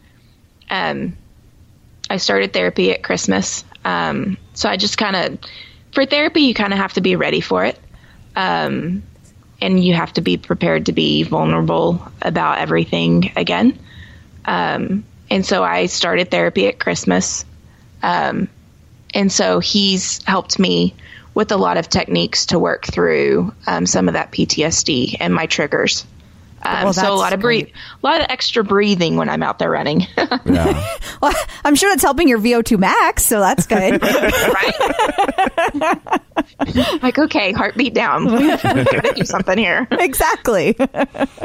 um, 0.68 1.16
I 2.10 2.16
started 2.16 2.52
therapy 2.52 2.92
at 2.92 3.02
Christmas. 3.04 3.64
Um, 3.84 4.36
so 4.54 4.68
I 4.68 4.76
just 4.76 4.98
kind 4.98 5.14
of, 5.14 5.38
for 5.92 6.04
therapy, 6.06 6.42
you 6.42 6.54
kind 6.54 6.72
of 6.72 6.78
have 6.80 6.94
to 6.94 7.00
be 7.00 7.14
ready 7.14 7.40
for 7.40 7.64
it. 7.64 7.78
Um, 8.34 9.04
and 9.60 9.82
you 9.82 9.94
have 9.94 10.12
to 10.14 10.20
be 10.20 10.36
prepared 10.36 10.86
to 10.86 10.92
be 10.92 11.22
vulnerable 11.22 12.06
about 12.20 12.58
everything 12.58 13.32
again. 13.36 13.78
Um, 14.44 15.04
and 15.30 15.46
so 15.46 15.62
I 15.64 15.86
started 15.86 16.30
therapy 16.30 16.66
at 16.66 16.78
Christmas. 16.78 17.44
Um, 18.02 18.48
and 19.16 19.32
so 19.32 19.60
he's 19.60 20.22
helped 20.24 20.58
me 20.58 20.94
with 21.32 21.50
a 21.50 21.56
lot 21.56 21.78
of 21.78 21.88
techniques 21.88 22.46
to 22.46 22.58
work 22.58 22.84
through 22.84 23.52
um, 23.66 23.86
some 23.86 24.08
of 24.08 24.14
that 24.14 24.30
PTSD 24.30 25.16
and 25.20 25.34
my 25.34 25.46
triggers. 25.46 26.04
Um, 26.66 26.84
Well, 26.84 26.92
so 26.92 27.12
a 27.12 27.14
lot 27.14 27.32
of 27.32 27.40
breathe, 27.40 27.68
a 28.02 28.06
lot 28.06 28.20
of 28.20 28.26
extra 28.28 28.64
breathing 28.64 29.16
when 29.16 29.28
I'm 29.28 29.42
out 29.42 29.58
there 29.58 29.70
running. 29.70 30.06
Yeah. 30.44 30.86
Well, 31.22 31.32
I'm 31.64 31.74
sure 31.74 31.90
that's 31.90 32.02
helping 32.02 32.28
your 32.28 32.38
VO2 32.38 32.78
max, 32.78 33.24
so 33.24 33.40
that's 33.40 33.66
good. 33.66 34.02
right? 34.02 34.72
like, 37.02 37.18
okay, 37.18 37.52
heartbeat 37.52 37.94
down. 37.94 38.26
We 38.26 38.48
gotta 38.48 39.14
do 39.16 39.24
something 39.24 39.56
here. 39.56 39.88
exactly. 39.92 40.76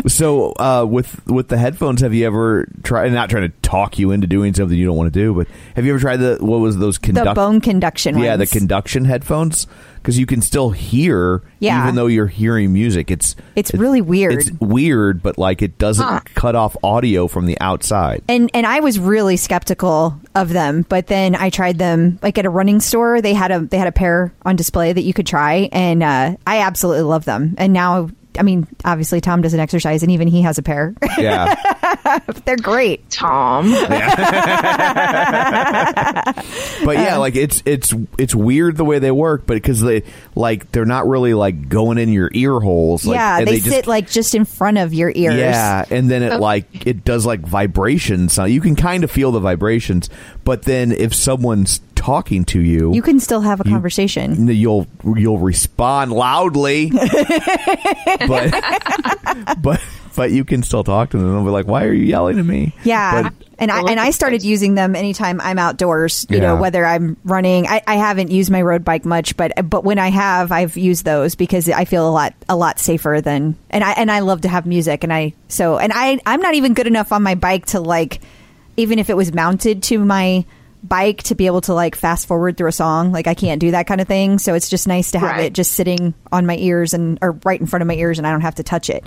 So 0.07 0.53
uh, 0.59 0.85
with 0.89 1.25
with 1.25 1.47
the 1.47 1.57
headphones, 1.57 2.01
have 2.01 2.13
you 2.13 2.25
ever 2.25 2.67
tried? 2.83 3.13
Not 3.13 3.29
trying 3.29 3.49
to 3.49 3.57
talk 3.61 3.97
you 3.97 4.11
into 4.11 4.27
doing 4.27 4.53
something 4.53 4.77
you 4.77 4.85
don't 4.85 4.97
want 4.97 5.13
to 5.13 5.19
do, 5.19 5.33
but 5.33 5.47
have 5.75 5.85
you 5.85 5.93
ever 5.93 5.99
tried 5.99 6.17
the 6.17 6.37
what 6.41 6.57
was 6.57 6.77
those 6.77 6.97
the 6.99 7.31
bone 7.33 7.61
conduction 7.61 8.17
yeah, 8.17 8.35
the 8.35 8.47
conduction 8.47 9.05
headphones 9.05 9.67
because 10.01 10.17
you 10.17 10.25
can 10.25 10.41
still 10.41 10.71
hear 10.71 11.41
Yeah. 11.59 11.83
even 11.83 11.95
though 11.95 12.07
you're 12.07 12.27
hearing 12.27 12.73
music. 12.73 13.11
It's 13.11 13.35
It's 13.55 13.73
really 13.73 14.01
weird. 14.01 14.33
It's 14.33 14.51
weird, 14.59 15.21
but 15.21 15.37
like 15.37 15.61
it 15.61 15.77
doesn't 15.77 16.05
Huh. 16.05 16.21
cut 16.35 16.55
off 16.55 16.75
audio 16.83 17.27
from 17.27 17.45
the 17.45 17.59
outside. 17.61 18.23
and 18.27 18.49
and 18.53 18.65
I 18.65 18.79
was 18.79 18.97
really 18.99 19.37
skeptical 19.37 20.19
of 20.35 20.49
them, 20.49 20.85
but 20.89 21.07
then 21.07 21.35
I 21.35 21.49
tried 21.49 21.77
them 21.77 22.19
like 22.23 22.37
at 22.37 22.45
a 22.45 22.49
running 22.49 22.79
store. 22.79 23.21
They 23.21 23.33
had 23.33 23.51
a 23.51 23.59
they 23.59 23.77
had 23.77 23.87
a 23.87 23.91
pair 23.91 24.33
on 24.43 24.55
display 24.55 24.93
that 24.93 25.03
you 25.03 25.13
could 25.13 25.27
try, 25.27 25.69
and 25.71 26.01
uh, 26.03 26.35
I 26.47 26.59
absolutely 26.59 27.03
love 27.03 27.25
them. 27.25 27.55
And 27.57 27.73
now, 27.73 28.09
I 28.39 28.43
mean, 28.43 28.65
obviously 28.85 29.19
Tom 29.21 29.41
doesn't 29.41 29.59
exercise, 29.59 30.03
and 30.03 30.11
even 30.11 30.27
he 30.27 30.41
has 30.43 30.57
a 30.57 30.63
pair. 30.63 30.93
Yeah, 31.17 31.53
They're 32.45 32.55
great. 32.57 33.09
Tom. 33.09 33.71
but 36.85 36.95
yeah, 36.97 37.15
um, 37.15 37.19
like 37.19 37.35
it's 37.35 37.61
it's 37.65 37.93
it's 38.17 38.33
weird 38.35 38.77
the 38.77 38.85
way 38.85 38.99
they 38.99 39.11
work, 39.11 39.45
but 39.45 39.55
because 39.55 39.81
they 39.81 40.03
like 40.35 40.71
they're 40.71 40.85
not 40.85 41.07
really 41.07 41.33
like 41.33 41.69
going 41.69 41.97
in 41.97 42.09
your 42.09 42.29
ear 42.33 42.59
holes. 42.59 43.05
Like, 43.05 43.15
yeah, 43.15 43.39
and 43.39 43.47
they, 43.47 43.55
just- 43.57 43.69
sit 43.69 43.87
like 43.87 44.09
just 44.09 44.35
in 44.35 44.45
front 44.45 44.77
of 44.77 44.93
your 44.93 45.11
ears. 45.13 45.35
Yeah, 45.35 45.85
and 45.89 46.09
then 46.09 46.23
Oh. 46.23 46.35
it 46.35 46.39
like 46.39 46.85
it 46.87 47.03
does 47.03 47.25
like 47.25 47.41
vibrations. 47.41 48.37
Now 48.37 48.45
you 48.45 48.61
can 48.61 48.75
kind 48.75 49.03
of 49.03 49.11
feel 49.11 49.31
the 49.31 49.39
vibrations, 49.39 50.09
but 50.43 50.63
then 50.63 50.91
if 50.91 51.13
someone's 51.15 51.79
talking 52.01 52.43
to 52.45 52.59
you, 52.59 52.93
You 52.93 53.01
can 53.03 53.19
still 53.19 53.41
have 53.41 53.59
a 53.59 53.63
conversation. 53.63 54.47
you'll 54.47 54.87
you'll 55.15 55.37
respond 55.37 56.11
loudly, 56.11 56.89
but 58.27 58.53
but 59.61 59.81
but 60.15 60.31
you 60.31 60.43
can 60.43 60.63
still 60.63 60.83
talk 60.83 61.11
to 61.11 61.17
them. 61.17 61.31
They'll 61.31 61.43
be 61.45 61.51
like, 61.51 61.67
"Why 61.67 61.85
are 61.85 61.93
you 61.93 62.03
yelling 62.05 62.39
at 62.39 62.45
me?" 62.45 62.73
Yeah. 62.83 63.23
But- 63.23 63.33
and 63.59 63.69
I 63.71 63.81
and 63.81 63.99
I 63.99 64.09
started 64.09 64.41
using 64.43 64.73
them 64.73 64.95
anytime 64.95 65.39
I'm 65.39 65.59
outdoors. 65.59 66.25
You 66.31 66.39
know, 66.39 66.55
whether 66.55 66.83
I'm 66.83 67.15
running. 67.23 67.67
I, 67.67 67.83
I 67.85 67.95
haven't 67.95 68.31
used 68.31 68.49
my 68.49 68.63
road 68.63 68.83
bike 68.83 69.05
much, 69.05 69.37
but 69.37 69.51
but 69.69 69.83
when 69.83 69.99
I 69.99 70.09
have, 70.09 70.51
I've 70.51 70.75
used 70.77 71.05
those 71.05 71.35
because 71.35 71.69
I 71.69 71.85
feel 71.85 72.09
a 72.09 72.09
lot 72.09 72.33
a 72.49 72.55
lot 72.55 72.79
safer 72.79 73.21
than. 73.23 73.55
And 73.69 73.83
I 73.83 73.91
and 73.91 74.09
I 74.09 74.21
love 74.21 74.41
to 74.41 74.49
have 74.49 74.65
music, 74.65 75.03
and 75.03 75.13
I 75.13 75.33
so 75.47 75.77
and 75.77 75.91
I 75.93 76.19
I'm 76.25 76.41
not 76.41 76.55
even 76.55 76.73
good 76.73 76.87
enough 76.87 77.11
on 77.11 77.21
my 77.21 77.35
bike 77.35 77.67
to 77.67 77.79
like, 77.79 78.21
even 78.77 78.97
if 78.97 79.11
it 79.11 79.15
was 79.15 79.31
mounted 79.31 79.83
to 79.83 79.99
my 79.99 80.43
bike 80.83 81.21
to 81.23 81.35
be 81.35 81.45
able 81.45 81.61
to 81.61 81.73
like 81.73 81.95
fast 81.95 82.27
forward 82.27 82.57
through 82.57 82.67
a 82.69 82.71
song 82.71 83.11
like 83.11 83.27
i 83.27 83.33
can't 83.33 83.59
do 83.59 83.71
that 83.71 83.85
kind 83.87 84.01
of 84.01 84.07
thing 84.07 84.39
so 84.39 84.53
it's 84.55 84.69
just 84.69 84.87
nice 84.87 85.11
to 85.11 85.19
have 85.19 85.31
Right. 85.37 85.45
it 85.45 85.53
just 85.53 85.71
sitting 85.73 86.13
on 86.31 86.45
my 86.45 86.57
ears 86.57 86.93
and 86.93 87.19
or 87.21 87.33
right 87.43 87.59
in 87.59 87.67
front 87.67 87.81
of 87.81 87.87
my 87.87 87.93
ears 87.95 88.17
and 88.17 88.25
i 88.25 88.31
don't 88.31 88.41
have 88.41 88.55
to 88.55 88.63
touch 88.63 88.89
it 88.89 89.05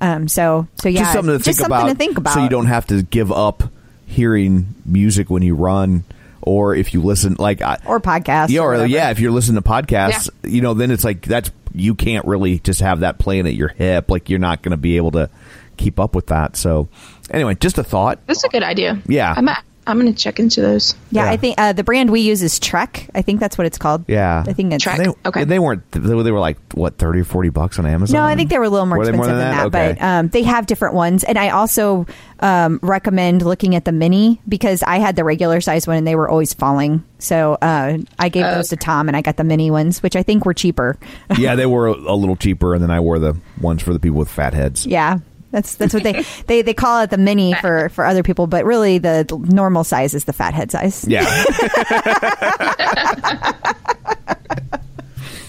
um 0.00 0.28
so 0.28 0.66
so 0.80 0.88
yeah 0.88 1.00
just 1.00 1.12
something 1.14 1.38
to 1.38 1.42
think 1.42 1.56
something 1.56 1.76
about. 1.76 1.88
to 1.88 1.94
think 1.94 2.18
about 2.18 2.34
So 2.34 2.42
you 2.42 2.48
don't 2.48 2.66
have 2.66 2.86
to 2.88 3.02
give 3.02 3.32
up 3.32 3.62
hearing 4.06 4.74
music 4.84 5.30
when 5.30 5.42
you 5.42 5.54
run, 5.54 6.04
or 6.42 6.74
if 6.74 6.92
you 6.94 7.02
listen, 7.02 7.36
like 7.38 7.62
I, 7.62 7.78
or 7.86 8.00
podcasts 8.00 8.50
yeah, 8.50 8.60
or 8.60 8.74
or, 8.74 8.84
yeah, 8.86 9.10
if 9.10 9.18
you're 9.18 9.32
listening 9.32 9.60
to 9.62 9.68
podcasts, 9.68 10.28
you 10.44 10.60
know, 10.60 10.74
then 10.74 10.90
it's 10.90 11.04
like 11.04 11.22
that's 11.22 11.50
you 11.74 11.94
can't 11.94 12.24
really 12.26 12.58
just 12.60 12.80
have 12.80 13.00
that 13.00 13.18
playing 13.18 13.46
at 13.46 13.54
your 13.54 13.68
hip. 13.68 14.10
Like 14.10 14.28
you're 14.28 14.38
not 14.38 14.62
going 14.62 14.70
to 14.72 14.76
be 14.76 14.96
able 14.98 15.12
to 15.12 15.30
keep 15.78 15.98
up 15.98 16.14
with 16.14 16.26
that. 16.28 16.56
So, 16.56 16.88
anyway, 17.30 17.54
just 17.56 17.78
a 17.78 17.82
thought. 17.82 18.20
That's 18.26 18.44
a 18.44 18.48
good 18.48 18.62
idea. 18.62 19.00
Yeah. 19.06 19.34
I'm 19.36 19.48
at, 19.48 19.64
I'm 19.86 20.00
going 20.00 20.12
to 20.12 20.18
check 20.18 20.40
into 20.40 20.60
those. 20.60 20.94
Yeah, 21.10 21.24
Yeah. 21.24 21.30
I 21.30 21.36
think 21.36 21.60
uh, 21.60 21.72
the 21.72 21.84
brand 21.84 22.10
we 22.10 22.20
use 22.20 22.42
is 22.42 22.58
Trek. 22.58 23.08
I 23.14 23.22
think 23.22 23.40
that's 23.40 23.58
what 23.58 23.66
it's 23.66 23.78
called. 23.78 24.04
Yeah, 24.08 24.44
I 24.46 24.52
think 24.52 24.72
it's 24.72 24.82
Trek. 24.82 24.98
They, 24.98 25.08
Okay. 25.26 25.44
They 25.44 25.58
weren't. 25.58 25.90
They 25.92 26.14
were 26.32 26.40
like 26.40 26.58
what 26.72 26.96
thirty 26.98 27.20
or 27.20 27.24
forty 27.24 27.48
bucks 27.50 27.78
on 27.78 27.86
Amazon. 27.86 28.14
No, 28.20 28.24
I 28.24 28.34
think 28.36 28.50
they 28.50 28.58
were 28.58 28.64
a 28.64 28.68
little 28.70 28.86
more 28.86 28.98
Were 28.98 29.04
expensive 29.04 29.18
more 29.26 29.36
than, 29.36 29.38
that, 29.38 29.66
Okay. 29.66 29.94
but 29.98 30.02
um, 30.04 30.28
they 30.28 30.42
have 30.42 30.66
different 30.66 30.94
ones. 30.94 31.24
And 31.24 31.38
I 31.38 31.50
also 31.50 32.06
um, 32.40 32.80
recommend 32.82 33.42
looking 33.42 33.74
at 33.74 33.84
the 33.84 33.92
mini 33.92 34.40
because 34.48 34.82
I 34.82 34.98
had 34.98 35.16
the 35.16 35.24
regular 35.24 35.60
size 35.60 35.86
one 35.86 35.96
and 35.96 36.06
they 36.06 36.14
were 36.16 36.28
always 36.28 36.54
falling. 36.54 37.04
So 37.18 37.54
uh, 37.60 37.98
I 38.18 38.28
gave 38.28 38.44
those 38.44 38.68
to 38.68 38.76
Tom 38.76 39.08
and 39.08 39.16
I 39.16 39.22
got 39.22 39.36
the 39.38 39.44
mini 39.44 39.70
ones, 39.70 40.02
which 40.02 40.14
I 40.16 40.22
think 40.22 40.44
were 40.44 40.52
cheaper. 40.54 40.98
yeah, 41.38 41.54
they 41.54 41.66
were 41.74 41.86
a 41.86 42.14
little 42.14 42.36
cheaper, 42.36 42.74
and 42.74 42.82
then 42.82 42.90
I 42.90 43.00
wore 43.00 43.18
the 43.18 43.36
ones 43.60 43.82
for 43.82 43.92
the 43.92 43.98
people 44.00 44.18
with 44.18 44.28
fat 44.30 44.52
heads. 44.54 44.86
yeah. 44.86 45.18
That's 45.54 45.76
that's 45.76 45.94
what 45.94 46.02
they, 46.02 46.24
they 46.48 46.62
they 46.62 46.74
call 46.74 47.02
it 47.02 47.10
the 47.10 47.16
mini 47.16 47.54
for, 47.54 47.88
for 47.90 48.04
other 48.04 48.24
people, 48.24 48.48
but 48.48 48.64
really 48.64 48.98
the 48.98 49.24
normal 49.48 49.84
size 49.84 50.12
is 50.12 50.24
the 50.24 50.32
fat 50.32 50.52
head 50.52 50.72
size. 50.72 51.04
Yeah. 51.06 51.24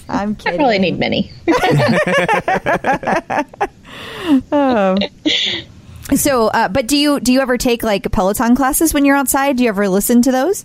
I'm 0.07 0.31
I 0.31 0.33
kidding. 0.35 0.59
probably 0.59 0.79
need 0.79 0.99
many. 0.99 1.31
So, 6.13 6.47
uh, 6.49 6.69
but 6.69 6.85
do 6.85 6.97
you 6.97 7.19
do 7.19 7.33
you 7.33 7.41
ever 7.41 7.57
take 7.57 7.81
like 7.81 8.11
Peloton 8.11 8.55
classes 8.55 8.93
when 8.93 9.05
you're 9.05 9.15
outside? 9.15 9.57
Do 9.57 9.63
you 9.63 9.69
ever 9.69 9.89
listen 9.89 10.21
to 10.21 10.31
those? 10.31 10.63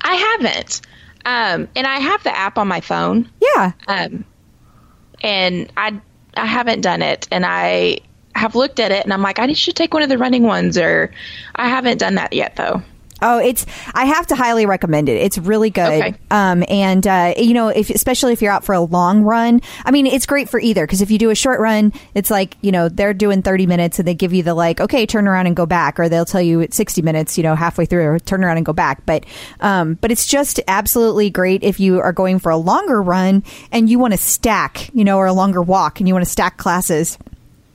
I 0.00 0.14
haven't. 0.14 0.80
Um, 1.24 1.66
and 1.74 1.88
I 1.88 1.98
have 1.98 2.22
the 2.22 2.34
app 2.36 2.56
on 2.56 2.68
my 2.68 2.80
phone. 2.80 3.28
Yeah. 3.42 3.72
Um, 3.88 4.24
and 5.22 5.72
I 5.76 6.00
I 6.36 6.46
haven't 6.46 6.82
done 6.82 7.02
it, 7.02 7.26
and 7.32 7.44
I 7.44 7.98
have 8.34 8.54
looked 8.54 8.80
at 8.80 8.90
it, 8.90 9.04
and 9.04 9.12
I'm 9.12 9.22
like, 9.22 9.38
I 9.38 9.52
should 9.52 9.76
take 9.76 9.94
one 9.94 10.02
of 10.02 10.08
the 10.08 10.18
running 10.18 10.42
ones, 10.42 10.76
or 10.78 11.10
I 11.54 11.68
haven't 11.68 11.98
done 11.98 12.16
that 12.16 12.32
yet, 12.32 12.56
though. 12.56 12.82
Oh, 13.22 13.38
it's 13.38 13.64
I 13.94 14.04
have 14.04 14.26
to 14.28 14.36
highly 14.36 14.66
recommend 14.66 15.08
it. 15.08 15.14
It's 15.14 15.38
really 15.38 15.70
good. 15.70 15.82
Okay. 15.86 16.14
Um, 16.30 16.62
and 16.68 17.06
uh, 17.06 17.34
you 17.38 17.54
know, 17.54 17.68
if 17.68 17.88
especially 17.88 18.34
if 18.34 18.42
you're 18.42 18.52
out 18.52 18.64
for 18.64 18.74
a 18.74 18.80
long 18.80 19.22
run, 19.22 19.62
I 19.84 19.92
mean, 19.92 20.06
it's 20.06 20.26
great 20.26 20.50
for 20.50 20.60
either 20.60 20.84
because 20.84 21.00
if 21.00 21.10
you 21.10 21.18
do 21.18 21.30
a 21.30 21.34
short 21.34 21.58
run, 21.58 21.94
it's 22.14 22.30
like 22.30 22.56
you 22.60 22.70
know 22.70 22.90
they're 22.90 23.14
doing 23.14 23.40
30 23.40 23.66
minutes 23.66 23.98
and 23.98 24.06
they 24.06 24.14
give 24.14 24.34
you 24.34 24.42
the 24.42 24.52
like, 24.52 24.80
okay, 24.80 25.06
turn 25.06 25.26
around 25.26 25.46
and 25.46 25.56
go 25.56 25.64
back, 25.64 25.98
or 25.98 26.08
they'll 26.10 26.26
tell 26.26 26.42
you 26.42 26.60
it's 26.60 26.76
60 26.76 27.00
minutes, 27.00 27.38
you 27.38 27.42
know, 27.44 27.54
halfway 27.54 27.86
through, 27.86 28.04
or 28.04 28.18
turn 28.18 28.44
around 28.44 28.58
and 28.58 28.66
go 28.66 28.74
back. 28.74 29.06
But 29.06 29.24
um, 29.60 29.94
but 29.94 30.12
it's 30.12 30.26
just 30.26 30.60
absolutely 30.68 31.30
great 31.30 31.62
if 31.62 31.80
you 31.80 32.00
are 32.00 32.12
going 32.12 32.40
for 32.40 32.50
a 32.50 32.58
longer 32.58 33.00
run 33.00 33.42
and 33.72 33.88
you 33.88 33.98
want 33.98 34.12
to 34.12 34.18
stack, 34.18 34.90
you 34.92 35.04
know, 35.04 35.16
or 35.16 35.26
a 35.26 35.32
longer 35.32 35.62
walk 35.62 35.98
and 35.98 36.08
you 36.08 36.14
want 36.14 36.26
to 36.26 36.30
stack 36.30 36.58
classes 36.58 37.16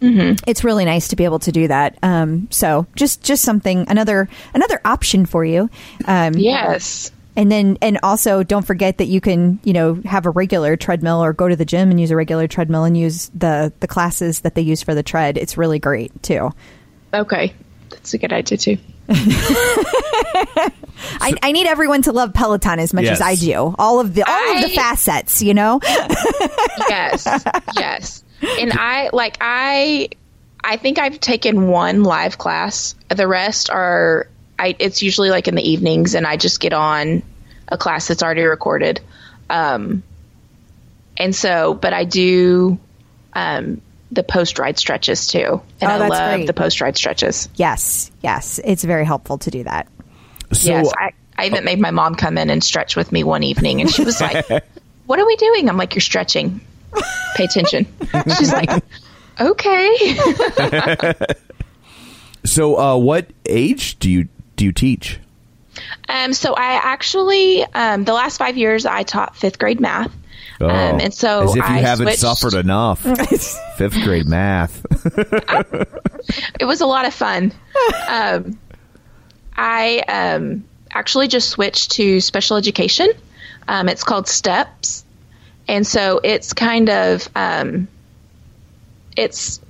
it's 0.02 0.64
really 0.64 0.86
nice 0.86 1.10
to 1.10 1.16
be 1.16 1.26
able 1.26 1.40
to 1.40 1.52
do 1.52 1.68
that. 1.68 1.98
Um, 2.04 2.48
so 2.52 2.86
just 2.96 3.22
just 3.24 3.44
something 3.44 3.86
another 3.90 4.30
another 4.54 4.80
option 4.86 5.26
for 5.26 5.44
you. 5.44 5.70
Um, 6.06 6.34
Yes. 6.36 7.12
and 7.36 7.52
then 7.52 7.78
and 7.82 8.00
also 8.04 8.44
don't 8.44 8.66
forget 8.66 8.98
that 9.00 9.06
you 9.08 9.22
can 9.22 9.60
you 9.64 9.74
know 9.74 9.96
have 10.06 10.26
a 10.26 10.30
regular 10.30 10.76
treadmill 10.78 11.24
or 11.24 11.34
go 11.34 11.48
to 11.48 11.56
the 11.56 11.66
gym 11.66 11.92
and 11.92 12.00
use 12.00 12.12
a 12.12 12.16
regular 12.16 12.48
treadmill 12.48 12.84
and 12.86 12.98
use 12.98 13.30
the 13.36 13.72
the 13.82 13.88
classes 13.88 14.42
that 14.42 14.56
they 14.56 14.62
use 14.62 14.82
for 14.82 14.94
the 14.96 15.04
tread. 15.04 15.38
It's 15.38 15.58
really 15.58 15.80
great 15.80 16.12
too. 16.24 16.52
Okay. 17.14 17.54
That's 17.90 18.14
a 18.14 18.20
good 18.20 18.32
idea, 18.32 18.58
too. 18.58 18.78
I, 21.22 21.34
I 21.42 21.52
need 21.52 21.66
everyone 21.66 22.04
to 22.04 22.12
love 22.12 22.34
Peloton 22.34 22.78
as 22.80 22.94
much 22.94 23.06
Yes. 23.06 23.18
as 23.20 23.22
I 23.22 23.36
do. 23.36 23.74
All 23.80 24.00
of 24.00 24.14
the 24.14 24.24
all 24.30 24.56
of 24.58 24.62
the 24.70 24.76
facets, 24.76 25.42
you 25.42 25.54
know. 25.54 25.80
yes 26.90 27.28
yes 27.76 28.24
and 28.42 28.72
i 28.74 29.10
like 29.14 29.38
i 29.42 30.10
i 30.64 30.78
think 30.78 31.00
i've 31.00 31.20
taken 31.20 31.68
one 31.68 32.04
live 32.04 32.38
class. 32.38 32.96
The 33.10 33.28
rest 33.28 33.70
are 33.70 34.28
i 34.58 34.76
it's 34.80 35.02
usually 35.02 35.30
like 35.30 35.48
in 35.48 35.56
the 35.56 35.70
evenings 35.70 36.16
and 36.16 36.26
i 36.28 36.38
just 36.38 36.60
get 36.60 36.74
on 36.74 37.24
a 37.68 37.78
class 37.78 38.08
that's 38.08 38.24
already 38.24 38.44
recorded. 38.44 39.00
Um 39.50 40.04
and 41.18 41.36
so 41.36 41.74
but 41.74 41.94
i 41.94 42.04
do 42.04 42.80
um 43.34 43.82
the 44.12 44.24
post 44.24 44.58
ride 44.58 44.80
stretches 44.80 45.28
too. 45.28 45.62
And 45.82 45.92
Oh, 45.92 45.96
i 45.96 45.98
that's 46.00 46.10
love 46.10 46.36
great. 46.38 46.48
the 46.48 46.54
post 46.54 46.82
ride 46.82 46.98
stretches. 46.98 47.48
Yes, 47.56 48.10
yes, 48.24 48.60
it's 48.64 48.84
very 48.84 49.06
helpful 49.06 49.38
to 49.40 49.52
do 49.52 49.64
that. 49.66 49.88
So 50.54 50.70
yes 50.70 50.92
I, 50.98 51.12
I 51.38 51.46
even 51.46 51.64
made 51.64 51.80
my 51.80 51.92
mom 51.92 52.16
come 52.16 52.38
in 52.38 52.50
and 52.50 52.64
stretch 52.64 52.96
with 52.96 53.12
me 53.12 53.24
one 53.24 53.44
evening 53.44 53.82
and 53.82 53.90
she 53.90 54.04
was 54.04 54.20
like 54.20 54.46
what 55.06 55.20
are 55.20 55.26
we 55.26 55.36
doing? 55.36 55.70
I'm 55.70 55.78
like 55.78 55.94
you're 55.96 56.02
stretching 56.02 56.62
pay 57.36 57.46
attention 57.46 57.86
she's 58.38 58.52
like 58.52 58.70
okay 59.40 60.18
so 62.46 62.78
uh, 62.80 62.96
what 62.98 63.28
age 63.46 64.00
do 64.00 64.10
you 64.10 64.28
do 64.56 64.66
you 64.66 64.72
teach? 64.72 65.20
Um, 66.10 66.34
so 66.34 66.54
I 66.54 66.74
actually, 66.74 67.64
um, 67.64 68.04
the 68.04 68.12
last 68.14 68.38
five 68.38 68.58
years, 68.58 68.86
I 68.86 69.04
taught 69.04 69.38
fifth 69.38 69.58
grade 69.60 69.80
math. 69.80 70.14
Oh, 70.60 70.68
Um, 70.68 71.00
and 71.00 71.14
so 71.14 71.44
as 71.44 71.52
if 71.52 71.56
you 71.56 71.64
I 71.64 71.78
haven't 71.78 72.08
switched- 72.08 72.20
suffered 72.20 72.54
enough. 72.56 73.00
Fifth 73.78 73.94
grade 74.04 74.26
math. 74.28 74.86
It 76.60 76.66
was 76.66 76.82
a 76.82 76.86
lot 76.86 77.06
of 77.06 77.14
fun. 77.14 77.54
um, 78.10 78.60
I 79.56 80.00
um, 80.10 80.66
actually 80.92 81.30
just 81.30 81.48
switched 81.50 81.92
to 81.92 82.20
special 82.20 82.58
education. 82.58 83.10
Um, 83.70 83.88
it's 83.88 84.04
called 84.04 84.28
STEPS, 84.28 85.06
and 85.70 85.86
so 85.86 86.20
it's 86.24 86.54
kind 86.54 86.90
of 86.90 87.30
um, 87.36 87.88
it's 89.16 89.62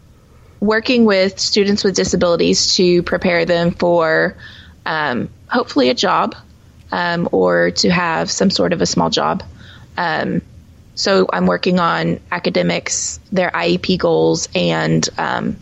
working 0.61 1.03
with 1.03 1.39
students 1.39 1.83
with 1.83 1.93
disabilities 1.93 2.75
to 2.75 3.03
prepare 3.03 3.43
them 3.43 3.71
for 3.71 4.37
um, 4.85 5.29
hopefully 5.49 5.89
a 5.89 5.93
job 5.93 6.35
um, 6.91 7.27
or 7.33 7.71
to 7.71 7.89
have 7.89 8.31
some 8.31 8.49
sort 8.49 8.71
of 8.71 8.81
a 8.81 8.85
small 8.85 9.09
job. 9.09 9.43
Um, 9.97 10.41
so 10.95 11.27
I'm 11.31 11.45
working 11.45 11.79
on 11.79 12.21
academics, 12.31 13.19
their 13.31 13.51
IEP 13.51 13.99
goals, 13.99 14.47
and 14.55 15.07
um, 15.17 15.57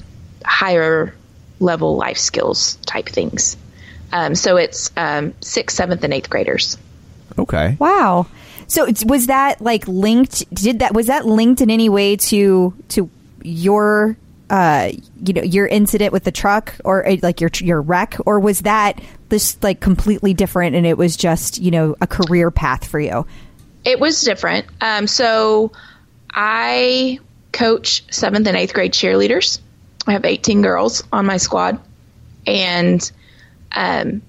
higher 0.45 1.15
level 1.59 1.95
life 1.97 2.17
skills 2.19 2.75
type 2.85 3.07
things. 3.09 3.57
Um, 4.11 4.35
so 4.35 4.57
it's 4.57 4.91
um, 4.95 5.33
sixth, 5.41 5.75
seventh, 5.75 6.03
and 6.03 6.13
eighth 6.13 6.29
graders. 6.29 6.77
Okay. 7.39 7.75
Wow. 7.79 8.27
So 8.67 8.87
was 9.05 9.27
that 9.27 9.61
like 9.61 9.87
linked? 9.87 10.53
Did 10.53 10.79
that 10.79 10.93
was 10.93 11.07
that 11.07 11.25
linked 11.25 11.61
in 11.61 11.69
any 11.69 11.89
way 11.89 12.15
to 12.17 12.73
to 12.89 13.09
your 13.41 14.17
uh 14.49 14.91
you 15.23 15.33
know 15.33 15.41
your 15.41 15.67
incident 15.67 16.13
with 16.13 16.23
the 16.23 16.31
truck 16.31 16.75
or 16.83 17.07
uh, 17.07 17.17
like 17.21 17.41
your 17.41 17.49
your 17.59 17.81
wreck 17.81 18.17
or 18.25 18.39
was 18.39 18.61
that 18.61 19.01
this 19.29 19.57
like 19.61 19.79
completely 19.79 20.33
different 20.33 20.75
and 20.75 20.85
it 20.85 20.97
was 20.97 21.15
just 21.15 21.59
you 21.59 21.71
know 21.71 21.95
a 22.01 22.07
career 22.07 22.51
path 22.51 22.85
for 22.85 22.99
you? 22.99 23.25
It 23.85 23.99
was 23.99 24.21
different. 24.21 24.65
Um, 24.81 25.07
so 25.07 25.71
I 26.33 27.19
coach 27.53 28.03
seventh 28.11 28.47
and 28.47 28.57
eighth 28.57 28.73
grade 28.73 28.93
cheerleaders. 28.93 29.59
I 30.05 30.13
have 30.13 30.25
18 30.25 30.61
girls 30.61 31.03
on 31.11 31.25
my 31.25 31.37
squad. 31.37 31.79
And 32.45 33.11
um, 33.75 34.21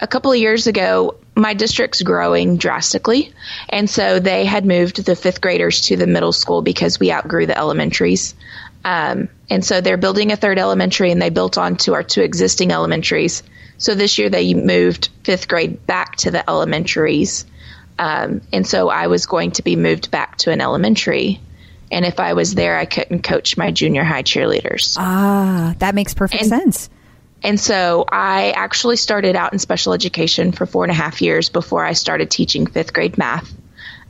a 0.00 0.06
couple 0.06 0.30
of 0.30 0.38
years 0.38 0.66
ago, 0.66 1.16
my 1.34 1.54
district's 1.54 2.02
growing 2.02 2.56
drastically. 2.58 3.32
And 3.68 3.88
so 3.88 4.18
they 4.18 4.44
had 4.44 4.66
moved 4.66 5.04
the 5.04 5.16
fifth 5.16 5.40
graders 5.40 5.80
to 5.82 5.96
the 5.96 6.06
middle 6.06 6.32
school 6.32 6.62
because 6.62 7.00
we 7.00 7.10
outgrew 7.12 7.46
the 7.46 7.56
elementaries. 7.56 8.34
Um, 8.84 9.28
and 9.48 9.64
so 9.64 9.80
they're 9.80 9.96
building 9.96 10.32
a 10.32 10.36
third 10.36 10.58
elementary 10.58 11.10
and 11.10 11.22
they 11.22 11.30
built 11.30 11.56
onto 11.56 11.94
our 11.94 12.02
two 12.02 12.22
existing 12.22 12.70
elementaries. 12.72 13.42
So 13.78 13.94
this 13.94 14.18
year 14.18 14.28
they 14.28 14.54
moved 14.54 15.08
fifth 15.24 15.48
grade 15.48 15.86
back 15.86 16.16
to 16.16 16.30
the 16.30 16.48
elementaries. 16.48 17.46
Um, 17.98 18.40
and 18.52 18.66
so 18.66 18.88
I 18.88 19.06
was 19.06 19.26
going 19.26 19.52
to 19.52 19.62
be 19.62 19.76
moved 19.76 20.10
back 20.10 20.36
to 20.38 20.50
an 20.50 20.60
elementary. 20.60 21.40
And 21.90 22.04
if 22.04 22.20
I 22.20 22.32
was 22.34 22.54
there, 22.54 22.76
I 22.76 22.84
couldn't 22.84 23.22
coach 23.22 23.56
my 23.56 23.70
junior 23.70 24.02
high 24.04 24.22
cheerleaders. 24.22 24.96
Ah, 24.98 25.74
that 25.78 25.94
makes 25.94 26.14
perfect 26.14 26.42
And- 26.42 26.50
sense. 26.50 26.90
And 27.42 27.58
so 27.58 28.04
I 28.10 28.52
actually 28.52 28.96
started 28.96 29.34
out 29.36 29.52
in 29.52 29.58
special 29.58 29.92
education 29.92 30.52
for 30.52 30.66
four 30.66 30.84
and 30.84 30.90
a 30.90 30.94
half 30.94 31.20
years 31.20 31.48
before 31.48 31.84
I 31.84 31.92
started 31.92 32.30
teaching 32.30 32.66
fifth 32.66 32.92
grade 32.92 33.18
math. 33.18 33.52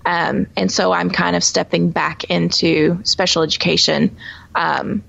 Um, 0.05 0.49
and 0.57 0.71
so 0.71 0.93
I'm 0.93 1.11
kind 1.11 1.37
of 1.37 1.45
stepping 1.45 1.91
back 1.91 2.25
into 2.25 3.01
special 3.05 3.43
education. 3.43 4.17
Um, 4.55 5.03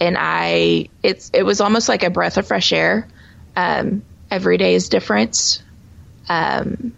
and 0.00 0.16
I, 0.18 0.88
it's, 1.02 1.30
it 1.34 1.42
was 1.42 1.60
almost 1.60 1.88
like 1.88 2.04
a 2.04 2.10
breath 2.10 2.38
of 2.38 2.46
fresh 2.46 2.72
air. 2.72 3.06
Um, 3.56 4.02
every 4.30 4.56
day 4.56 4.74
is 4.74 4.88
different. 4.88 5.62
Um, 6.28 6.92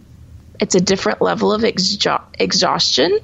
it's 0.60 0.74
a 0.74 0.80
different 0.80 1.22
level 1.22 1.52
of 1.52 1.62
exha- 1.62 2.22
exhaustion, 2.38 3.18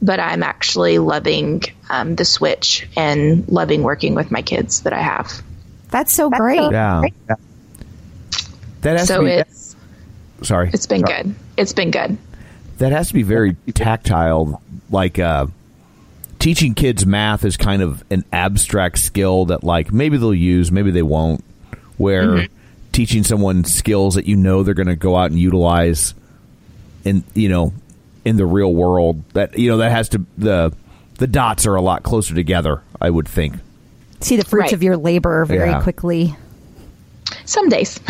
but 0.00 0.20
I'm 0.20 0.42
actually 0.42 0.98
loving 0.98 1.62
um, 1.90 2.14
the 2.14 2.24
switch 2.24 2.88
and 2.96 3.46
loving 3.48 3.82
working 3.82 4.14
with 4.14 4.30
my 4.30 4.42
kids 4.42 4.82
that 4.82 4.92
I 4.92 5.00
have. 5.00 5.42
That's 5.96 6.12
so 6.12 6.28
great. 6.28 6.60
Yeah. 6.72 7.04
That 8.82 8.98
has 8.98 9.08
so 9.08 9.20
to 9.20 9.24
be. 9.24 9.30
it's 9.32 9.74
sorry. 10.42 10.68
it's 10.74 10.86
been 10.86 11.00
good. 11.00 11.34
It's 11.56 11.72
been 11.72 11.90
good. 11.90 12.18
That 12.76 12.92
has 12.92 13.08
to 13.08 13.14
be 13.14 13.22
very 13.22 13.54
tactile, 13.74 14.60
like 14.90 15.18
uh, 15.18 15.46
teaching 16.38 16.74
kids 16.74 17.06
math 17.06 17.46
is 17.46 17.56
kind 17.56 17.80
of 17.80 18.04
an 18.10 18.26
abstract 18.30 18.98
skill 18.98 19.46
that 19.46 19.64
like 19.64 19.90
maybe 19.90 20.18
they'll 20.18 20.34
use, 20.34 20.70
maybe 20.70 20.90
they 20.90 21.02
won't. 21.02 21.42
Where 21.96 22.26
Mm-hmm. 22.26 22.54
teaching 22.92 23.24
someone 23.24 23.64
skills 23.64 24.16
that 24.16 24.26
you 24.26 24.36
know 24.36 24.62
they're 24.62 24.74
going 24.74 24.88
to 24.88 24.96
go 24.96 25.16
out 25.16 25.30
and 25.30 25.40
utilize 25.40 26.12
in 27.06 27.24
you 27.32 27.48
know 27.48 27.72
in 28.26 28.36
the 28.36 28.44
real 28.44 28.74
world 28.74 29.22
that 29.32 29.58
you 29.58 29.70
know 29.70 29.78
that 29.78 29.92
has 29.92 30.10
to 30.10 30.26
the 30.36 30.74
the 31.16 31.26
dots 31.26 31.64
are 31.64 31.74
a 31.74 31.80
lot 31.80 32.02
closer 32.02 32.34
together. 32.34 32.82
I 33.00 33.08
would 33.08 33.26
think. 33.26 33.54
See 34.20 34.36
the 34.36 34.44
fruits 34.44 34.66
Right. 34.66 34.72
of 34.72 34.82
your 34.82 34.96
labor 34.96 35.44
very 35.44 35.70
Yeah. 35.70 35.82
quickly. 35.82 36.34
Some 37.44 37.68
days. 37.68 37.98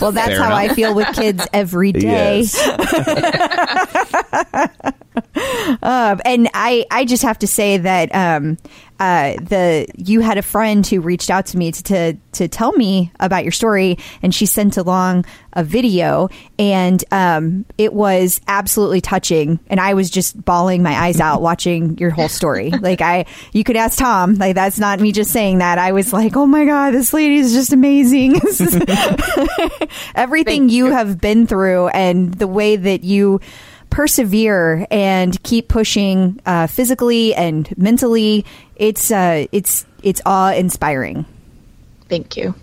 Well, 0.00 0.12
that's 0.12 0.28
Fair 0.28 0.38
how 0.42 0.56
enough. 0.56 0.58
I 0.58 0.68
feel 0.74 0.94
with 0.94 1.08
kids 1.14 1.46
every 1.52 1.92
day. 1.92 2.40
Yes. 2.42 2.56
Um, 5.82 6.20
and 6.24 6.48
I, 6.54 6.84
I 6.90 7.04
just 7.06 7.22
have 7.22 7.38
to 7.40 7.46
say 7.46 7.76
that 7.78 8.14
um, 8.14 8.56
uh, 8.98 9.34
the 9.34 9.86
you 9.96 10.20
had 10.20 10.38
a 10.38 10.42
friend 10.42 10.86
who 10.86 11.00
reached 11.00 11.30
out 11.30 11.46
to 11.46 11.58
me 11.58 11.72
to, 11.72 11.82
to 11.82 12.16
to 12.32 12.48
tell 12.48 12.72
me 12.72 13.12
about 13.20 13.44
your 13.44 13.52
story, 13.52 13.98
and 14.22 14.34
she 14.34 14.46
sent 14.46 14.76
along 14.76 15.24
a 15.52 15.62
video, 15.62 16.28
and 16.58 17.04
um, 17.10 17.66
it 17.76 17.92
was 17.92 18.40
absolutely 18.48 19.00
touching, 19.00 19.60
and 19.68 19.80
I 19.80 19.94
was 19.94 20.08
just 20.10 20.42
bawling 20.44 20.82
my 20.82 20.94
eyes 20.94 21.20
out 21.20 21.42
watching 21.46 21.98
your 21.98 22.10
whole 22.10 22.28
story. 22.28 22.70
Like 22.70 23.00
I, 23.00 23.26
you 23.52 23.64
could 23.64 23.76
ask 23.76 23.98
Tom. 23.98 24.34
Like 24.36 24.54
that's 24.54 24.78
not 24.78 25.00
me 25.00 25.12
just 25.12 25.30
saying 25.30 25.58
that. 25.58 25.78
I 25.78 25.92
was 25.92 26.12
like, 26.12 26.36
oh 26.36 26.46
my 26.46 26.64
god, 26.64 26.92
this 26.92 27.12
lady 27.12 27.36
is 27.36 27.52
just 27.52 27.72
amazing. 27.72 28.40
Everything 30.14 30.68
you 30.68 30.86
you. 30.86 30.92
have 30.92 31.20
been 31.20 31.46
through, 31.46 31.88
and 31.88 32.32
the 32.32 32.46
way 32.46 32.76
that 32.76 33.04
you 33.04 33.40
persevere 33.90 34.86
and 34.90 35.42
keep 35.42 35.68
pushing 35.68 36.40
uh, 36.46 36.66
physically 36.66 37.34
and 37.34 37.72
mentally 37.78 38.44
it's 38.76 39.10
uh, 39.10 39.46
it's 39.52 39.86
it's 40.02 40.20
awe 40.26 40.52
inspiring 40.52 41.24
Thank 42.08 42.36
you. 42.36 42.54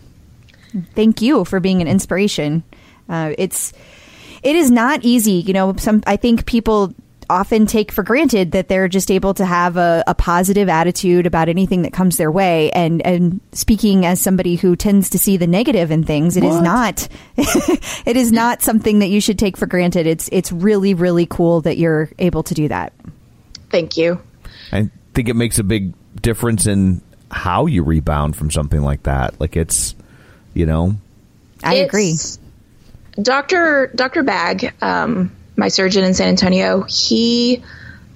thank 0.95 1.21
you 1.21 1.43
for 1.43 1.59
being 1.59 1.81
an 1.81 1.87
inspiration. 1.87 2.63
Uh, 3.09 3.33
it's 3.37 3.73
it 4.41 4.55
is 4.55 4.71
not 4.71 5.03
easy. 5.03 5.33
You 5.33 5.53
know 5.53 5.75
some 5.77 6.01
i 6.07 6.15
think 6.15 6.45
people 6.45 6.93
often 7.29 7.65
take 7.65 7.91
for 7.91 8.03
granted 8.03 8.51
that 8.51 8.67
they're 8.67 8.87
just 8.87 9.11
able 9.11 9.33
to 9.33 9.45
have 9.45 9.77
a, 9.77 10.03
a 10.07 10.15
positive 10.15 10.69
attitude 10.69 11.25
about 11.25 11.49
anything 11.49 11.83
that 11.83 11.93
comes 11.93 12.17
their 12.17 12.31
way 12.31 12.71
and 12.71 13.01
and 13.05 13.39
speaking 13.51 14.05
as 14.05 14.21
somebody 14.21 14.55
who 14.55 14.75
tends 14.75 15.09
to 15.09 15.17
see 15.17 15.37
the 15.37 15.47
negative 15.47 15.91
in 15.91 16.03
things 16.03 16.37
it 16.37 16.43
is 16.43 16.59
not 16.61 17.07
it 17.37 18.17
is 18.17 18.31
not 18.31 18.61
something 18.61 18.99
that 18.99 19.07
you 19.07 19.21
should 19.21 19.39
take 19.39 19.57
for 19.57 19.65
granted 19.65 20.07
it's 20.07 20.29
it's 20.31 20.51
really 20.51 20.93
really 20.93 21.25
cool 21.25 21.61
that 21.61 21.77
you're 21.77 22.09
able 22.19 22.43
to 22.43 22.53
do 22.53 22.67
that 22.67 22.93
Thank 23.73 23.97
you. 23.97 24.21
I 24.71 24.91
think 25.15 25.29
it 25.29 25.35
makes 25.35 25.57
a 25.57 25.63
big 25.63 25.95
difference 26.21 26.67
in 26.67 27.01
how 27.31 27.65
you 27.65 27.83
rebound 27.83 28.35
from 28.35 28.51
something 28.51 28.83
like 28.83 29.01
that. 29.03 29.41
Like 29.41 29.57
it's, 29.57 29.95
you 30.53 30.67
know, 30.67 30.95
i 31.63 31.75
agree 31.75 32.15
Dr. 33.19 33.91
Dr. 33.95 34.21
Bag, 34.21 34.75
um, 34.81 35.31
my 35.55 35.67
surgeon 35.67 36.03
in 36.03 36.13
San 36.13 36.29
Antonio, 36.29 36.81
he, 36.83 37.63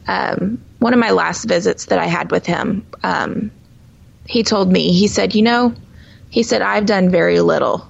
um, 0.08 0.62
one 0.80 0.94
of 0.94 1.00
my 1.00 1.12
last 1.12 1.46
visits 1.46 1.86
that 1.86 2.00
I 2.00 2.06
had 2.06 2.32
with 2.32 2.46
him, 2.46 2.86
um, 3.04 3.52
he 4.26 4.44
told 4.44 4.72
me, 4.72 4.92
he 4.92 5.08
said, 5.08 5.36
you 5.36 5.42
know, 5.42 5.74
he 6.30 6.44
said, 6.44 6.62
I've 6.62 6.86
done 6.86 7.10
very 7.10 7.40
little. 7.40 7.88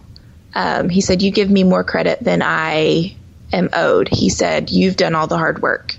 Um, 0.53 0.89
he 0.89 1.01
said, 1.01 1.21
you 1.21 1.31
give 1.31 1.49
me 1.49 1.63
more 1.63 1.83
credit 1.83 2.23
than 2.23 2.41
I 2.41 3.15
am 3.51 3.69
owed. 3.73 4.09
He 4.09 4.29
said, 4.29 4.69
you've 4.69 4.95
done 4.95 5.15
all 5.15 5.27
the 5.27 5.37
hard 5.37 5.61
work. 5.61 5.95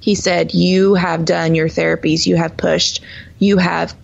He 0.00 0.14
said, 0.14 0.54
you 0.54 0.94
have 0.94 1.24
done 1.24 1.54
your 1.54 1.68
therapies, 1.68 2.26
you 2.26 2.36
have 2.36 2.56
pushed, 2.56 3.02
you 3.38 3.58
have 3.58 3.94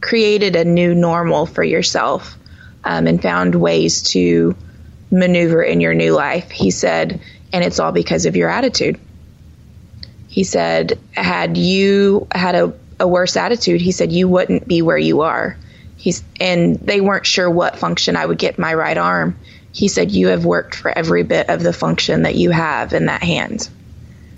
created 0.00 0.56
a 0.56 0.64
new 0.64 0.94
normal 0.94 1.44
for 1.44 1.62
yourself 1.62 2.36
um, 2.84 3.06
and 3.06 3.20
found 3.20 3.54
ways 3.54 4.02
to 4.02 4.56
maneuver 5.10 5.62
in 5.62 5.80
your 5.80 5.94
new 5.94 6.12
life. 6.12 6.50
He 6.50 6.70
said, 6.70 7.20
and 7.52 7.64
it's 7.64 7.78
all 7.78 7.92
because 7.92 8.26
of 8.26 8.36
your 8.36 8.48
attitude. 8.48 8.98
He 10.28 10.44
said, 10.44 10.98
had 11.12 11.56
you 11.56 12.26
had 12.32 12.54
a, 12.54 12.72
a 13.00 13.08
worse 13.08 13.36
attitude, 13.36 13.80
he 13.80 13.92
said, 13.92 14.12
you 14.12 14.28
wouldn't 14.28 14.68
be 14.68 14.82
where 14.82 14.98
you 14.98 15.22
are. 15.22 15.56
He's, 15.96 16.22
and 16.38 16.76
they 16.76 17.00
weren't 17.00 17.26
sure 17.26 17.50
what 17.50 17.78
function 17.78 18.16
I 18.16 18.24
would 18.24 18.38
get 18.38 18.58
my 18.58 18.74
right 18.74 18.96
arm. 18.96 19.36
He 19.72 19.88
said, 19.88 20.10
you 20.10 20.28
have 20.28 20.44
worked 20.44 20.74
for 20.74 20.90
every 20.90 21.22
bit 21.22 21.48
of 21.48 21.62
the 21.62 21.72
function 21.72 22.22
that 22.22 22.34
you 22.34 22.50
have 22.50 22.92
in 22.92 23.06
that 23.06 23.22
hand. 23.22 23.68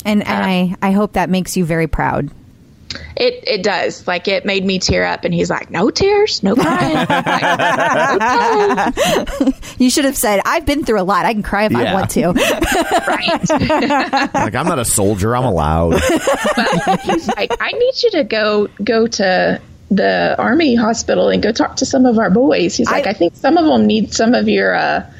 and 0.04 0.26
and 0.26 0.42
uh, 0.42 0.46
i 0.46 0.88
i 0.88 0.92
hope 0.92 1.12
that 1.12 1.28
makes 1.28 1.56
you 1.56 1.64
very 1.64 1.86
proud 1.86 2.30
It 3.16 3.44
it 3.46 3.62
does. 3.62 4.06
Like 4.06 4.26
it 4.28 4.44
made 4.44 4.64
me 4.64 4.78
tear 4.78 5.04
up 5.04 5.24
and 5.24 5.32
he's 5.32 5.48
like, 5.50 5.70
No 5.70 5.90
tears, 5.90 6.42
no 6.42 6.54
crying. 6.56 6.94
Like, 6.94 7.42
"Okay." 8.92 9.52
you 9.78 9.90
should 9.90 10.04
have 10.04 10.16
said 10.16 10.40
i've 10.44 10.66
been 10.66 10.84
through 10.84 11.00
a 11.00 11.02
lot 11.02 11.24
i 11.24 11.32
can 11.32 11.42
cry 11.42 11.64
if 11.64 11.74
i 11.74 11.92
want 11.94 12.10
to 12.10 12.26
right. 12.28 13.50
like 14.34 14.54
I'm 14.54 14.66
not 14.66 14.78
a 14.78 14.84
soldier. 14.84 15.36
I'm 15.36 15.44
allowed. 15.44 16.00
he's 17.04 17.28
like, 17.28 17.52
I 17.60 17.72
need 17.72 18.02
you 18.02 18.10
to 18.12 18.24
go 18.24 18.68
go 18.82 19.06
to 19.06 19.60
the 19.90 20.36
army 20.38 20.74
hospital 20.74 21.28
and 21.28 21.42
go 21.42 21.52
talk 21.52 21.76
to 21.76 21.86
some 21.86 22.06
of 22.06 22.18
our 22.18 22.30
boys. 22.30 22.76
He's 22.76 22.90
like, 22.90 23.06
I- 23.06 23.10
I, 23.10 23.12
think 23.12 23.34
some 23.36 23.56
of 23.56 23.64
them 23.64 23.86
need 23.86 24.14
some 24.14 24.34
of 24.34 24.48
your 24.48 24.74
uh, 24.74 25.10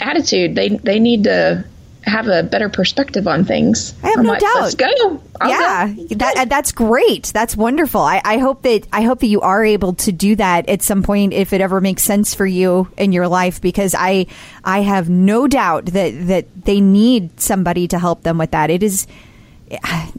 attitude. 0.00 0.54
They 0.54 0.70
they 0.70 0.98
need 0.98 1.24
to 1.24 1.64
have 2.06 2.28
a 2.28 2.42
better 2.42 2.68
perspective 2.68 3.26
on 3.26 3.44
things. 3.44 3.94
I 4.02 4.08
have 4.08 4.18
I'm 4.18 4.24
no 4.26 4.32
like, 4.32 4.40
doubt. 4.40 4.62
Let's 4.62 4.74
go. 4.74 5.22
I'll 5.40 5.50
yeah, 5.50 5.88
go." 5.92 6.14
that 6.16 6.46
that's 6.48 6.72
great. 6.72 7.24
That's 7.34 7.56
wonderful. 7.56 8.00
I, 8.00 8.20
I 8.24 8.38
hope 8.38 8.62
that 8.62 8.86
I 8.92 9.02
hope 9.02 9.20
that 9.20 9.26
you 9.26 9.40
are 9.40 9.64
able 9.64 9.94
to 9.94 10.12
do 10.12 10.36
that 10.36 10.68
at 10.68 10.82
some 10.82 11.02
point 11.02 11.32
if 11.32 11.52
it 11.52 11.60
ever 11.60 11.80
makes 11.80 12.02
sense 12.02 12.34
for 12.34 12.46
you 12.46 12.88
in 12.96 13.12
your 13.12 13.28
life 13.28 13.60
because 13.60 13.94
I 13.98 14.26
I 14.64 14.80
have 14.80 15.08
no 15.08 15.46
doubt 15.46 15.86
that 15.86 16.26
that 16.28 16.64
they 16.64 16.80
need 16.80 17.40
somebody 17.40 17.88
to 17.88 17.98
help 17.98 18.22
them 18.22 18.38
with 18.38 18.52
that. 18.52 18.70
It 18.70 18.82
is 18.82 19.06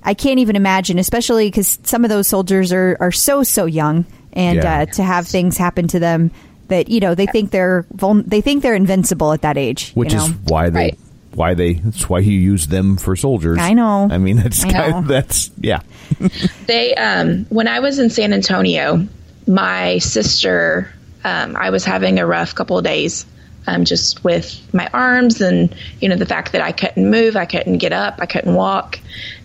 I 0.03 0.13
can't 0.15 0.39
even 0.39 0.55
imagine, 0.55 0.99
especially 0.99 1.47
because 1.47 1.79
some 1.83 2.03
of 2.03 2.09
those 2.09 2.27
soldiers 2.27 2.73
are 2.73 2.97
are 2.99 3.11
so 3.11 3.43
so 3.43 3.65
young, 3.65 4.05
and 4.33 4.57
Yeah. 4.57 4.79
uh, 4.81 4.85
to 4.87 5.03
have 5.03 5.27
things 5.27 5.57
happen 5.57 5.87
to 5.89 5.99
them 5.99 6.31
that 6.67 6.89
you 6.89 6.99
know 6.99 7.15
they 7.15 7.27
think 7.27 7.51
they're 7.51 7.85
vul- 7.93 8.23
they 8.25 8.41
think 8.41 8.63
they're 8.63 8.75
invincible 8.75 9.31
at 9.33 9.43
that 9.43 9.57
age, 9.57 9.91
which 9.93 10.13
you 10.13 10.19
is 10.19 10.29
why 10.47 10.69
they 10.69 10.79
Right. 10.79 10.99
Why 11.35 11.53
they 11.53 11.73
that's 11.73 12.09
why 12.09 12.19
you 12.19 12.37
use 12.39 12.67
them 12.67 12.97
for 12.97 13.15
soldiers. 13.15 13.59
I 13.59 13.73
know. 13.73 14.07
I 14.09 14.17
mean, 14.17 14.37
that's 14.37 14.63
I 14.63 14.71
kind 14.71 14.95
of, 14.95 15.07
that's 15.07 15.51
yeah. 15.59 15.81
they 16.65 16.95
um 16.95 17.45
when 17.49 17.67
I 17.67 17.79
was 17.79 17.99
in 17.99 18.09
San 18.09 18.33
Antonio, 18.33 19.07
my 19.47 19.97
sister 19.99 20.91
um, 21.23 21.55
I 21.55 21.71
was 21.71 21.83
having 21.83 22.19
a 22.19 22.25
rough 22.25 22.53
couple 22.53 22.77
of 22.77 22.83
days 22.83 23.25
um, 23.67 23.83
just 23.83 24.23
with 24.23 24.61
my 24.73 24.87
arms 24.93 25.41
and 25.41 25.75
you 25.99 26.07
know 26.07 26.15
the 26.15 26.25
fact 26.25 26.51
that 26.51 26.61
I 26.61 26.71
couldn't 26.71 27.09
move, 27.09 27.35
I 27.35 27.45
couldn't 27.45 27.79
get 27.79 27.93
up, 27.93 28.19
I 28.19 28.25
couldn't 28.25 28.53
walk, 28.53 28.99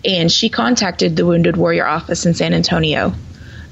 and 0.05 0.31
she 0.31 0.49
contacted 0.49 1.15
the 1.15 1.25
Wounded 1.25 1.57
Warrior 1.57 1.87
office 1.87 2.25
in 2.25 2.33
San 2.33 2.53
Antonio 2.53 3.13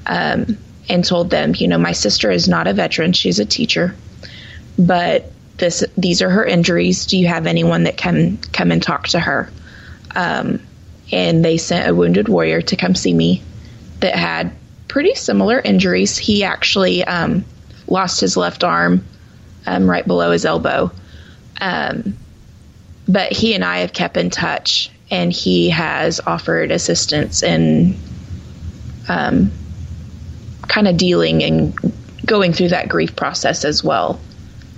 um, 0.06 0.58
and 0.88 1.04
told 1.04 1.30
them, 1.30 1.54
you 1.56 1.68
know, 1.68 1.78
my 1.78 1.92
sister 1.92 2.30
is 2.30 2.48
not 2.48 2.66
a 2.66 2.72
veteran, 2.72 3.12
she's 3.12 3.38
a 3.38 3.44
teacher, 3.44 3.94
but 4.78 5.30
this 5.60 5.84
these 5.96 6.22
are 6.22 6.30
her 6.30 6.44
injuries. 6.44 7.06
Do 7.06 7.16
you 7.16 7.28
have 7.28 7.46
anyone 7.46 7.84
that 7.84 7.96
can 7.96 8.38
come 8.38 8.72
and 8.72 8.82
talk 8.82 9.08
to 9.08 9.20
her? 9.20 9.50
Um, 10.14 10.60
and 11.12 11.44
they 11.44 11.56
sent 11.56 11.88
a 11.88 11.94
wounded 11.94 12.28
warrior 12.28 12.62
to 12.62 12.76
come 12.76 12.94
see 12.94 13.14
me 13.14 13.42
that 14.00 14.16
had 14.16 14.52
pretty 14.88 15.14
similar 15.14 15.60
injuries. 15.60 16.18
He 16.18 16.42
actually 16.42 17.04
um, 17.04 17.44
lost 17.86 18.20
his 18.20 18.36
left 18.36 18.64
arm 18.64 19.04
um, 19.66 19.88
right 19.88 20.06
below 20.06 20.32
his 20.32 20.44
elbow. 20.44 20.90
Um, 21.60 22.16
but 23.06 23.32
he 23.32 23.54
and 23.54 23.64
I 23.64 23.78
have 23.78 23.92
kept 23.92 24.16
in 24.16 24.30
touch, 24.30 24.90
and 25.10 25.32
he 25.32 25.70
has 25.70 26.20
offered 26.20 26.70
assistance 26.70 27.42
in 27.42 27.96
um, 29.08 29.50
kind 30.68 30.86
of 30.88 30.96
dealing 30.96 31.42
and 31.42 31.74
going 32.24 32.52
through 32.52 32.68
that 32.68 32.88
grief 32.88 33.16
process 33.16 33.64
as 33.64 33.82
well. 33.82 34.20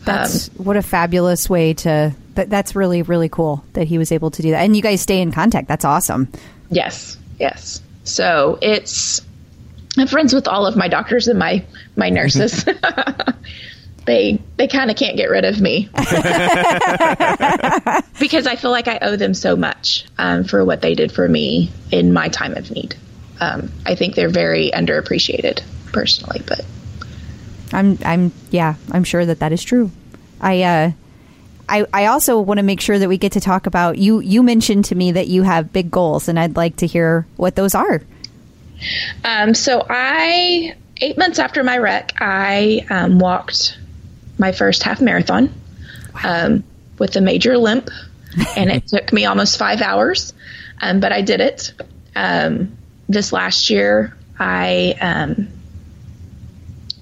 That's 0.04 0.48
what 0.48 0.76
a 0.76 0.82
fabulous 0.82 1.48
way 1.48 1.74
to. 1.74 2.14
That, 2.34 2.48
that's 2.48 2.74
really 2.74 3.02
really 3.02 3.28
cool 3.28 3.62
that 3.74 3.86
he 3.86 3.98
was 3.98 4.10
able 4.10 4.30
to 4.30 4.42
do 4.42 4.52
that, 4.52 4.64
and 4.64 4.74
you 4.74 4.82
guys 4.82 5.00
stay 5.00 5.20
in 5.20 5.32
contact. 5.32 5.68
That's 5.68 5.84
awesome. 5.84 6.28
Yes, 6.70 7.18
yes. 7.38 7.82
So 8.04 8.58
it's 8.62 9.20
I'm 9.98 10.06
friends 10.06 10.32
with 10.32 10.48
all 10.48 10.66
of 10.66 10.76
my 10.76 10.88
doctors 10.88 11.28
and 11.28 11.38
my 11.38 11.64
my 11.96 12.08
nurses. 12.08 12.64
they 14.06 14.40
they 14.56 14.68
kind 14.68 14.90
of 14.90 14.96
can't 14.96 15.16
get 15.16 15.30
rid 15.30 15.44
of 15.44 15.60
me 15.60 15.88
because 18.18 18.46
I 18.46 18.56
feel 18.56 18.70
like 18.70 18.88
I 18.88 18.98
owe 19.02 19.16
them 19.16 19.34
so 19.34 19.56
much 19.56 20.06
um, 20.18 20.44
for 20.44 20.64
what 20.64 20.80
they 20.82 20.94
did 20.94 21.12
for 21.12 21.28
me 21.28 21.70
in 21.90 22.12
my 22.12 22.28
time 22.28 22.54
of 22.54 22.70
need. 22.70 22.96
Um, 23.40 23.70
I 23.86 23.94
think 23.94 24.14
they're 24.14 24.28
very 24.28 24.70
underappreciated 24.70 25.62
personally, 25.92 26.42
but 26.46 26.64
I'm 27.72 27.98
I'm 28.04 28.32
yeah 28.50 28.74
I'm 28.90 29.04
sure 29.04 29.24
that 29.24 29.40
that 29.40 29.52
is 29.52 29.62
true. 29.62 29.90
I 30.40 30.62
uh 30.62 30.92
I, 31.68 31.86
I 31.92 32.06
also 32.06 32.38
want 32.40 32.58
to 32.58 32.62
make 32.62 32.80
sure 32.80 32.98
that 32.98 33.08
we 33.08 33.16
get 33.16 33.32
to 33.32 33.40
talk 33.40 33.66
about 33.66 33.96
you. 33.96 34.20
You 34.20 34.42
mentioned 34.42 34.86
to 34.86 34.94
me 34.94 35.12
that 35.12 35.28
you 35.28 35.42
have 35.42 35.72
big 35.72 35.90
goals, 35.90 36.28
and 36.28 36.38
I'd 36.38 36.56
like 36.56 36.76
to 36.76 36.86
hear 36.86 37.26
what 37.36 37.56
those 37.56 37.74
are. 37.74 38.02
Um, 39.24 39.54
so 39.54 39.86
I, 39.88 40.74
eight 41.00 41.16
months 41.16 41.38
after 41.38 41.62
my 41.64 41.78
wreck, 41.78 42.14
I 42.18 42.84
um, 42.90 43.18
walked 43.18 43.78
my 44.38 44.52
first 44.52 44.82
half 44.82 45.00
marathon 45.00 45.52
um, 46.24 46.64
with 46.98 47.16
a 47.16 47.20
major 47.20 47.56
limp, 47.56 47.88
and 48.56 48.70
it 48.70 48.86
took 48.88 49.12
me 49.12 49.24
almost 49.24 49.58
five 49.58 49.80
hours, 49.80 50.34
um, 50.80 51.00
but 51.00 51.12
I 51.12 51.22
did 51.22 51.40
it. 51.40 51.72
Um, 52.14 52.76
this 53.08 53.32
last 53.32 53.70
year, 53.70 54.16
I 54.38 54.94
um, 55.00 55.48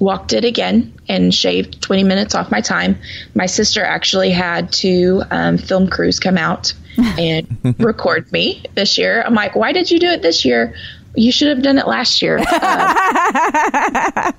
walked 0.01 0.33
it 0.33 0.45
again 0.45 0.93
and 1.09 1.33
shaved 1.33 1.81
20 1.83 2.03
minutes 2.05 2.35
off 2.35 2.51
my 2.51 2.61
time. 2.63 2.99
My 3.35 3.47
sister 3.47 3.85
actually 3.85 4.31
had 4.31 4.73
two 4.73 5.23
um, 5.31 5.59
film 5.59 5.89
crews 5.89 6.19
come 6.19 6.37
out 6.39 6.73
and 7.19 7.77
record 7.79 8.33
me 8.33 8.65
this 8.75 8.99
year. 8.99 9.23
I'm 9.23 9.35
like, 9.35 9.55
why 9.55 9.73
did 9.73 9.91
you 9.91 10.01
do 10.01 10.09
it 10.09 10.23
this 10.23 10.45
year? 10.45 10.75
You 11.15 11.31
should 11.31 11.49
have 11.49 11.63
done 11.63 11.77
it 11.79 11.87
last 11.87 12.23
year. 12.23 12.39
Uh, 12.39 14.33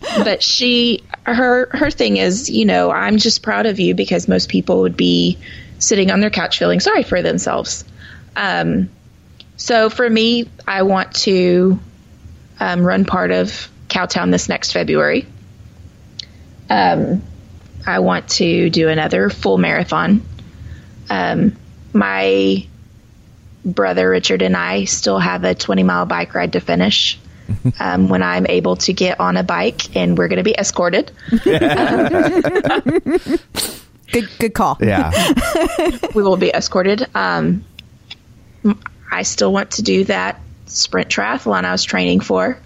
but 0.24 0.42
she, 0.42 1.04
her, 1.24 1.68
her 1.72 1.90
thing 1.90 2.16
is, 2.16 2.48
you 2.48 2.64
know, 2.64 2.90
I'm 2.90 3.18
just 3.18 3.42
proud 3.42 3.66
of 3.66 3.78
you 3.78 3.94
because 3.94 4.28
most 4.28 4.48
people 4.48 4.80
would 4.80 4.96
be 4.96 5.38
sitting 5.78 6.10
on 6.10 6.20
their 6.20 6.30
couch 6.30 6.58
feeling 6.58 6.80
sorry 6.80 7.02
for 7.02 7.20
themselves. 7.22 7.84
Um, 8.34 8.88
so 9.56 9.90
for 9.90 10.08
me, 10.08 10.48
I 10.66 10.82
want 10.82 11.14
to 11.16 11.78
um, 12.60 12.82
run 12.82 13.04
part 13.04 13.30
of 13.30 13.68
Cowtown 13.92 14.30
this 14.30 14.48
next 14.48 14.72
February. 14.72 15.26
Um, 16.70 17.22
I 17.86 17.98
want 17.98 18.28
to 18.30 18.70
do 18.70 18.88
another 18.88 19.28
full 19.28 19.58
marathon. 19.58 20.22
Um, 21.10 21.56
my 21.92 22.66
brother 23.64 24.08
Richard 24.08 24.42
and 24.42 24.56
I 24.56 24.84
still 24.84 25.18
have 25.18 25.44
a 25.44 25.54
20 25.54 25.82
mile 25.82 26.06
bike 26.06 26.34
ride 26.34 26.54
to 26.54 26.60
finish. 26.60 27.18
Um, 27.78 28.08
when 28.08 28.22
I'm 28.22 28.46
able 28.46 28.76
to 28.76 28.92
get 28.94 29.20
on 29.20 29.36
a 29.36 29.42
bike, 29.42 29.94
and 29.94 30.16
we're 30.16 30.28
going 30.28 30.38
to 30.38 30.42
be 30.42 30.54
escorted. 30.56 31.10
Good 34.12 34.28
good 34.38 34.54
call. 34.54 34.78
Yeah. 34.80 35.10
we 36.14 36.22
will 36.22 36.36
be 36.36 36.50
escorted. 36.50 37.06
Um, 37.14 37.64
m- 38.64 38.78
I 39.10 39.22
still 39.22 39.52
want 39.52 39.72
to 39.72 39.82
do 39.82 40.04
that 40.04 40.40
sprint 40.66 41.08
triathlon 41.08 41.64
I 41.64 41.72
was 41.72 41.82
training 41.82 42.20
for, 42.20 42.58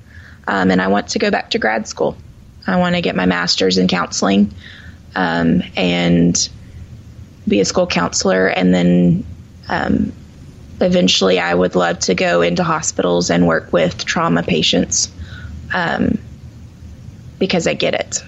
um, 0.47 0.71
and 0.71 0.81
I 0.81 0.89
want 0.89 1.09
to 1.09 1.19
go 1.19 1.31
back 1.31 1.51
to 1.51 1.59
grad 1.59 1.89
school. 1.89 2.17
I 2.67 2.77
want 2.77 2.95
to 2.97 3.01
get 3.01 3.15
my 3.15 3.27
master's 3.27 3.79
in 3.79 3.89
counseling 3.89 4.53
um, 5.15 5.63
and 5.77 6.49
be 7.47 7.61
a 7.61 7.65
school 7.65 7.87
counselor, 7.87 8.49
and 8.49 8.75
then 8.75 9.25
um, 9.69 10.13
eventually 10.81 11.39
I 11.39 11.55
would 11.55 11.75
love 11.75 12.01
to 12.01 12.15
go 12.15 12.43
into 12.43 12.65
hospitals 12.65 13.31
and 13.31 13.47
work 13.47 13.73
with 13.73 14.05
trauma 14.05 14.43
patients 14.43 15.13
um, 15.73 16.19
because 17.39 17.67
I 17.67 17.75
get 17.75 17.95
it. 17.95 18.23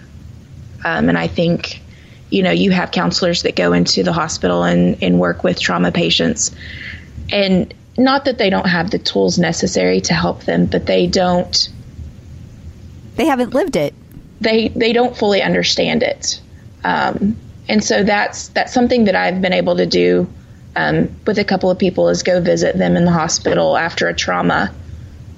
Um, 0.84 1.08
and 1.08 1.18
I 1.18 1.26
think, 1.26 1.82
you 2.30 2.42
know, 2.42 2.50
you 2.50 2.70
have 2.70 2.90
counselors 2.90 3.42
that 3.42 3.56
go 3.56 3.72
into 3.72 4.02
the 4.02 4.12
hospital 4.12 4.62
and, 4.62 5.02
and 5.02 5.18
work 5.18 5.42
with 5.42 5.60
trauma 5.60 5.92
patients. 5.92 6.54
And 7.30 7.74
not 7.96 8.24
that 8.26 8.38
they 8.38 8.48
don't 8.48 8.66
have 8.66 8.90
the 8.90 8.98
tools 8.98 9.38
necessary 9.38 10.00
to 10.02 10.14
help 10.14 10.44
them, 10.44 10.66
but 10.66 10.86
they 10.86 11.06
don't 11.06 11.68
They 13.18 13.26
haven't 13.26 13.52
lived 13.52 13.76
it. 13.76 13.92
they 14.40 14.68
they 14.68 14.92
don't 14.92 15.16
fully 15.16 15.42
understand 15.42 16.02
it. 16.02 16.40
Um, 16.84 17.36
and 17.68 17.84
so 17.84 18.04
that's 18.04 18.48
that's 18.48 18.72
something 18.72 19.04
that 19.04 19.14
I've 19.16 19.42
been 19.42 19.52
able 19.52 19.76
to 19.76 19.86
do 19.86 20.26
um, 20.76 21.14
with 21.26 21.38
a 21.38 21.44
couple 21.44 21.70
of 21.70 21.78
people 21.78 22.08
is 22.08 22.22
go 22.22 22.40
visit 22.40 22.78
them 22.78 22.96
in 22.96 23.04
the 23.04 23.10
hospital 23.10 23.76
after 23.76 24.08
a 24.08 24.14
trauma 24.14 24.72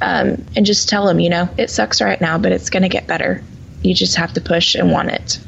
um, 0.02 0.44
and 0.54 0.66
just 0.66 0.88
tell 0.88 1.06
them, 1.06 1.18
you 1.18 1.30
know, 1.30 1.48
it 1.56 1.70
sucks 1.70 2.00
right 2.00 2.20
now, 2.20 2.38
but 2.38 2.52
it's 2.52 2.70
going 2.70 2.82
to 2.82 2.88
get 2.88 3.06
better. 3.06 3.42
You 3.82 3.94
just 3.94 4.16
have 4.16 4.34
to 4.34 4.40
push 4.40 4.74
and 4.74 4.92
want 4.92 5.08
it. 5.10 5.40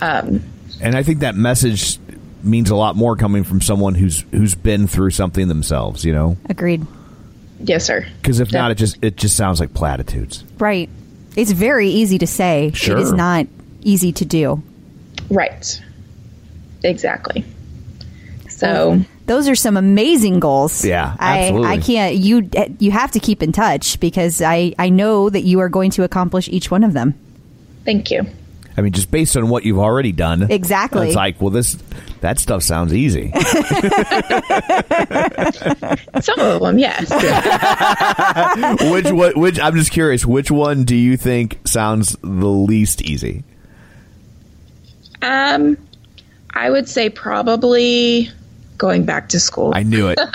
Um, 0.00 0.42
and 0.80 0.96
I 0.96 1.02
think 1.02 1.20
that 1.20 1.34
message 1.34 1.98
means 2.44 2.70
a 2.70 2.76
lot 2.76 2.94
more 2.94 3.16
coming 3.16 3.42
from 3.42 3.60
someone 3.60 3.94
who's 3.96 4.24
who's 4.30 4.54
been 4.54 4.86
through 4.86 5.10
something 5.10 5.48
themselves, 5.48 6.04
you 6.04 6.12
know? 6.12 6.36
Agreed. 6.48 6.86
yes, 7.60 7.84
sir. 7.84 8.06
Because 8.22 8.38
if 8.38 8.52
not, 8.52 8.70
it 8.70 8.76
just 8.76 8.98
it 9.02 9.16
just 9.16 9.36
sounds 9.36 9.58
like 9.58 9.74
platitudes. 9.74 10.44
Right. 10.58 10.88
It's 11.38 11.52
very 11.52 11.88
easy 11.88 12.18
to 12.18 12.26
say. 12.26 12.72
Sure. 12.74 12.96
It 12.96 13.02
is 13.02 13.12
not 13.12 13.46
easy 13.82 14.12
to 14.12 14.24
do. 14.24 14.60
Right. 15.30 15.80
Exactly. 16.82 17.44
So 18.48 19.00
Those 19.26 19.48
are 19.48 19.54
some 19.54 19.76
amazing 19.76 20.40
goals. 20.40 20.84
Yeah, 20.84 21.14
I, 21.18 21.38
absolutely. 21.38 21.68
I 21.68 21.78
can't. 21.78 22.14
You 22.16 22.50
you 22.80 22.90
have 22.90 23.12
to 23.12 23.20
keep 23.20 23.42
in 23.42 23.52
touch 23.52 24.00
because 24.00 24.42
I 24.42 24.74
I 24.78 24.88
know 24.88 25.30
that 25.30 25.42
you 25.42 25.60
are 25.60 25.68
going 25.68 25.92
to 25.92 26.02
accomplish 26.02 26.48
each 26.48 26.70
one 26.70 26.82
of 26.82 26.92
them. 26.92 27.14
thank 27.84 28.10
you. 28.10 28.26
I 28.78 28.80
mean, 28.80 28.92
just 28.92 29.10
based 29.10 29.36
on 29.36 29.48
what 29.48 29.64
you've 29.64 29.80
already 29.80 30.12
done, 30.12 30.48
Exactly. 30.48 31.08
It's 31.08 31.16
like, 31.16 31.40
well, 31.40 31.50
this 31.50 31.76
that 32.20 32.38
stuff 32.38 32.62
sounds 32.62 32.94
easy. 32.94 33.32
Some 36.20 36.38
of 36.38 36.62
them, 36.62 36.78
yes. 36.78 37.10
which 38.92 39.10
what 39.10 39.36
which 39.36 39.58
I'm 39.58 39.74
just 39.74 39.90
curious, 39.90 40.24
which 40.24 40.52
one 40.52 40.84
do 40.84 40.94
you 40.94 41.16
think 41.16 41.58
sounds 41.66 42.16
the 42.22 42.28
least 42.28 43.02
easy? 43.02 43.42
Um, 45.22 45.76
I 46.54 46.70
would 46.70 46.88
say 46.88 47.10
probably 47.10 48.30
going 48.78 49.04
back 49.04 49.28
to 49.30 49.40
school. 49.40 49.72
I 49.74 49.82
knew 49.82 50.08
it. 50.08 50.18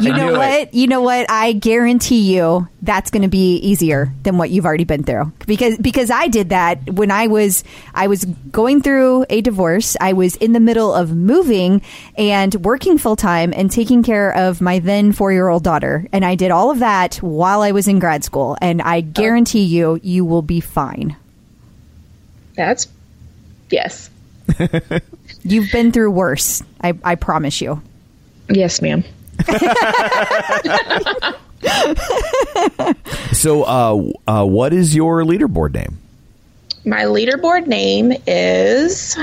You 0.00 0.12
know 0.12 0.26
knew 0.28 0.34
it. 0.34 0.38
what? 0.38 0.74
You 0.74 0.86
know 0.86 1.00
what? 1.02 1.30
I 1.30 1.52
guarantee 1.52 2.34
you 2.36 2.68
that's 2.82 3.10
going 3.10 3.22
to 3.22 3.28
be 3.28 3.56
easier 3.56 4.12
than 4.22 4.36
what 4.36 4.50
you've 4.50 4.64
already 4.64 4.84
been 4.84 5.02
through 5.02 5.32
because 5.46 5.78
because 5.78 6.10
I 6.10 6.28
did 6.28 6.50
that 6.50 6.90
when 6.90 7.10
I 7.10 7.26
was 7.28 7.64
I 7.94 8.06
was 8.06 8.24
going 8.24 8.82
through 8.82 9.24
a 9.30 9.40
divorce. 9.40 9.96
I 10.00 10.12
was 10.12 10.36
in 10.36 10.52
the 10.52 10.60
middle 10.60 10.92
of 10.92 11.14
moving 11.14 11.82
and 12.16 12.54
working 12.56 12.98
full 12.98 13.16
time 13.16 13.52
and 13.54 13.70
taking 13.70 14.02
care 14.02 14.34
of 14.34 14.60
my 14.60 14.78
then 14.78 15.12
4-year-old 15.12 15.64
daughter 15.64 16.06
and 16.12 16.24
I 16.24 16.34
did 16.34 16.50
all 16.50 16.70
of 16.70 16.80
that 16.80 17.16
while 17.16 17.62
I 17.62 17.72
was 17.72 17.88
in 17.88 17.98
grad 17.98 18.24
school 18.24 18.56
and 18.60 18.82
I 18.82 19.00
guarantee 19.00 19.64
you 19.64 20.00
you 20.02 20.24
will 20.24 20.42
be 20.42 20.60
fine. 20.60 21.16
That's 22.54 22.88
yes, 23.70 24.10
You've 25.42 25.70
been 25.72 25.92
through 25.92 26.10
worse. 26.10 26.62
I 26.82 26.94
I 27.04 27.14
promise 27.14 27.60
you. 27.60 27.82
Yes, 28.50 28.82
ma'am. 28.82 29.04
So, 33.32 33.62
uh, 33.62 34.02
uh, 34.26 34.44
what 34.44 34.72
is 34.72 34.96
your 34.96 35.22
leaderboard 35.22 35.74
name? 35.74 35.96
My 36.84 37.04
leaderboard 37.04 37.68
name 37.68 38.12
is 38.26 39.16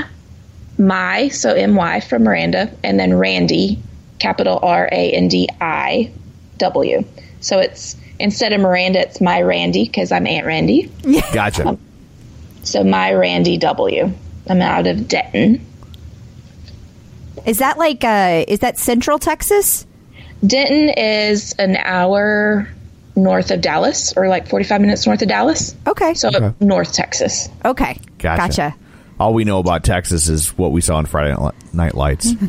My, 0.78 1.28
so 1.28 1.52
M 1.52 1.74
Y 1.74 2.00
from 2.00 2.24
Myranda, 2.24 2.74
and 2.82 2.98
then 2.98 3.12
Randy, 3.14 3.78
capital 4.18 4.58
R 4.62 4.88
A 4.90 5.12
N 5.12 5.28
D 5.28 5.48
I 5.60 6.10
W. 6.58 7.04
So 7.40 7.58
it's 7.58 7.96
instead 8.18 8.54
of 8.54 8.60
Myranda, 8.60 8.96
it's 8.96 9.20
My 9.20 9.42
Randi 9.42 9.84
because 9.84 10.12
I'm 10.12 10.26
Aunt 10.26 10.46
Randy. 10.46 10.90
Gotcha. 11.34 11.76
So 12.62 12.84
My 12.84 13.12
Randi 13.12 13.58
W. 13.58 14.10
I'm 14.48 14.62
out 14.62 14.86
of 14.86 15.08
Denton. 15.08 15.64
Is 17.46 17.58
that 17.58 17.78
like 17.78 18.04
uh 18.04 18.44
is 18.48 18.58
that 18.60 18.78
Central 18.78 19.18
Texas? 19.18 19.86
Denton 20.46 20.90
is 20.90 21.54
an 21.58 21.76
hour 21.76 22.68
north 23.16 23.50
of 23.50 23.62
Dallas, 23.62 24.12
or 24.16 24.28
like 24.28 24.48
45 24.48 24.80
minutes 24.82 25.06
north 25.06 25.22
of 25.22 25.28
Dallas. 25.28 25.74
Okay. 25.86 26.12
So 26.14 26.54
North 26.60 26.92
Texas. 26.92 27.48
Okay. 27.64 27.98
Gotcha. 28.18 28.40
Gotcha. 28.46 28.76
All 29.18 29.32
we 29.32 29.44
know 29.44 29.58
about 29.58 29.82
Texas 29.84 30.28
is 30.28 30.50
what 30.58 30.72
we 30.72 30.82
saw 30.82 30.96
on 30.96 31.06
Friday 31.06 31.34
Night 31.72 31.94
Lights. 31.94 32.32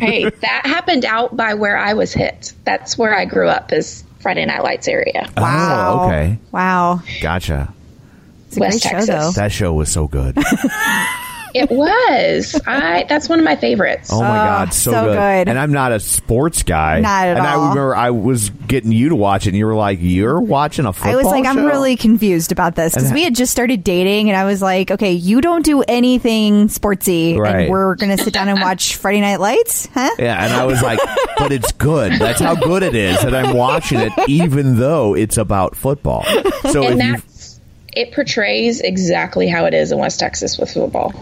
Hey, 0.00 0.24
that 0.24 0.62
happened 0.64 1.04
out 1.04 1.36
by 1.36 1.54
where 1.54 1.76
I 1.76 1.94
was 1.94 2.12
hit. 2.12 2.54
That's 2.64 2.98
where 2.98 3.14
I 3.14 3.24
grew 3.24 3.46
up, 3.46 3.72
is 3.72 4.02
Friday 4.18 4.44
Night 4.44 4.64
Lights 4.64 4.88
area. 4.88 5.28
Wow. 5.36 6.00
Oh, 6.00 6.06
okay. 6.06 6.38
Wow. 6.50 7.02
Gotcha. 7.20 7.72
West 8.56 8.82
Texas. 8.82 9.06
show. 9.06 9.30
That 9.32 9.52
show 9.52 9.72
was 9.72 9.92
so 9.92 10.08
good. 10.08 10.36
It 11.54 11.70
was. 11.70 12.60
I. 12.66 13.04
That's 13.08 13.28
one 13.28 13.38
of 13.38 13.44
my 13.44 13.56
favorites. 13.56 14.10
Oh 14.12 14.20
my 14.20 14.26
god, 14.26 14.68
ah, 14.68 14.70
so, 14.70 14.90
so 14.90 15.04
good. 15.04 15.12
good. 15.12 15.48
And 15.48 15.58
I'm 15.58 15.72
not 15.72 15.92
a 15.92 16.00
sports 16.00 16.62
guy. 16.62 17.00
Not 17.00 17.26
at 17.28 17.36
and 17.36 17.46
I 17.46 17.54
remember 17.54 17.94
I 17.94 18.10
was 18.10 18.50
getting 18.50 18.92
you 18.92 19.10
to 19.10 19.16
watch 19.16 19.46
it, 19.46 19.50
and 19.50 19.58
you 19.58 19.66
were 19.66 19.74
like, 19.74 19.98
"You're 20.00 20.40
watching 20.40 20.86
a 20.86 20.92
football 20.92 21.12
I 21.12 21.16
was 21.16 21.26
like, 21.26 21.44
I'm 21.44 21.64
really 21.64 21.96
confused 21.96 22.52
about 22.52 22.74
this 22.74 22.94
because 22.94 23.12
we 23.12 23.24
had 23.24 23.34
just 23.34 23.52
started 23.52 23.84
dating, 23.84 24.30
and 24.30 24.36
I 24.36 24.44
was 24.44 24.62
like, 24.62 24.90
okay, 24.90 25.12
you 25.12 25.40
don't 25.40 25.64
do 25.64 25.82
anything 25.82 26.68
sportsy, 26.68 27.36
Right. 27.36 27.62
and 27.62 27.70
we're 27.70 27.94
gonna 27.96 28.18
sit 28.18 28.32
down 28.32 28.48
and 28.48 28.60
watch 28.60 28.96
Friday 29.02 29.20
Night 29.20 29.40
Lights, 29.40 29.88
huh? 29.92 30.10
Yeah, 30.18 30.42
and 30.44 30.52
I 30.52 30.64
was 30.64 30.82
like, 30.82 30.98
"But 31.36 31.52
it's 31.52 31.72
good. 31.72 32.12
That's 32.14 32.40
how 32.40 32.54
good 32.54 32.82
it 32.82 32.94
is." 32.94 33.22
And 33.24 33.36
I'm 33.36 33.56
watching 33.56 34.00
it, 34.00 34.12
even 34.28 34.78
though 34.78 35.14
it's 35.14 35.36
about 35.36 35.76
football. 35.76 36.24
So 36.70 36.82
and 36.84 37.00
if 37.00 37.06
you, 37.06 37.12
that's. 37.12 37.60
It 37.94 38.12
portrays 38.14 38.80
exactly 38.80 39.48
how 39.48 39.66
it 39.66 39.74
is 39.74 39.92
in 39.92 39.98
West 39.98 40.18
Texas 40.18 40.56
with 40.56 40.72
football. 40.72 41.12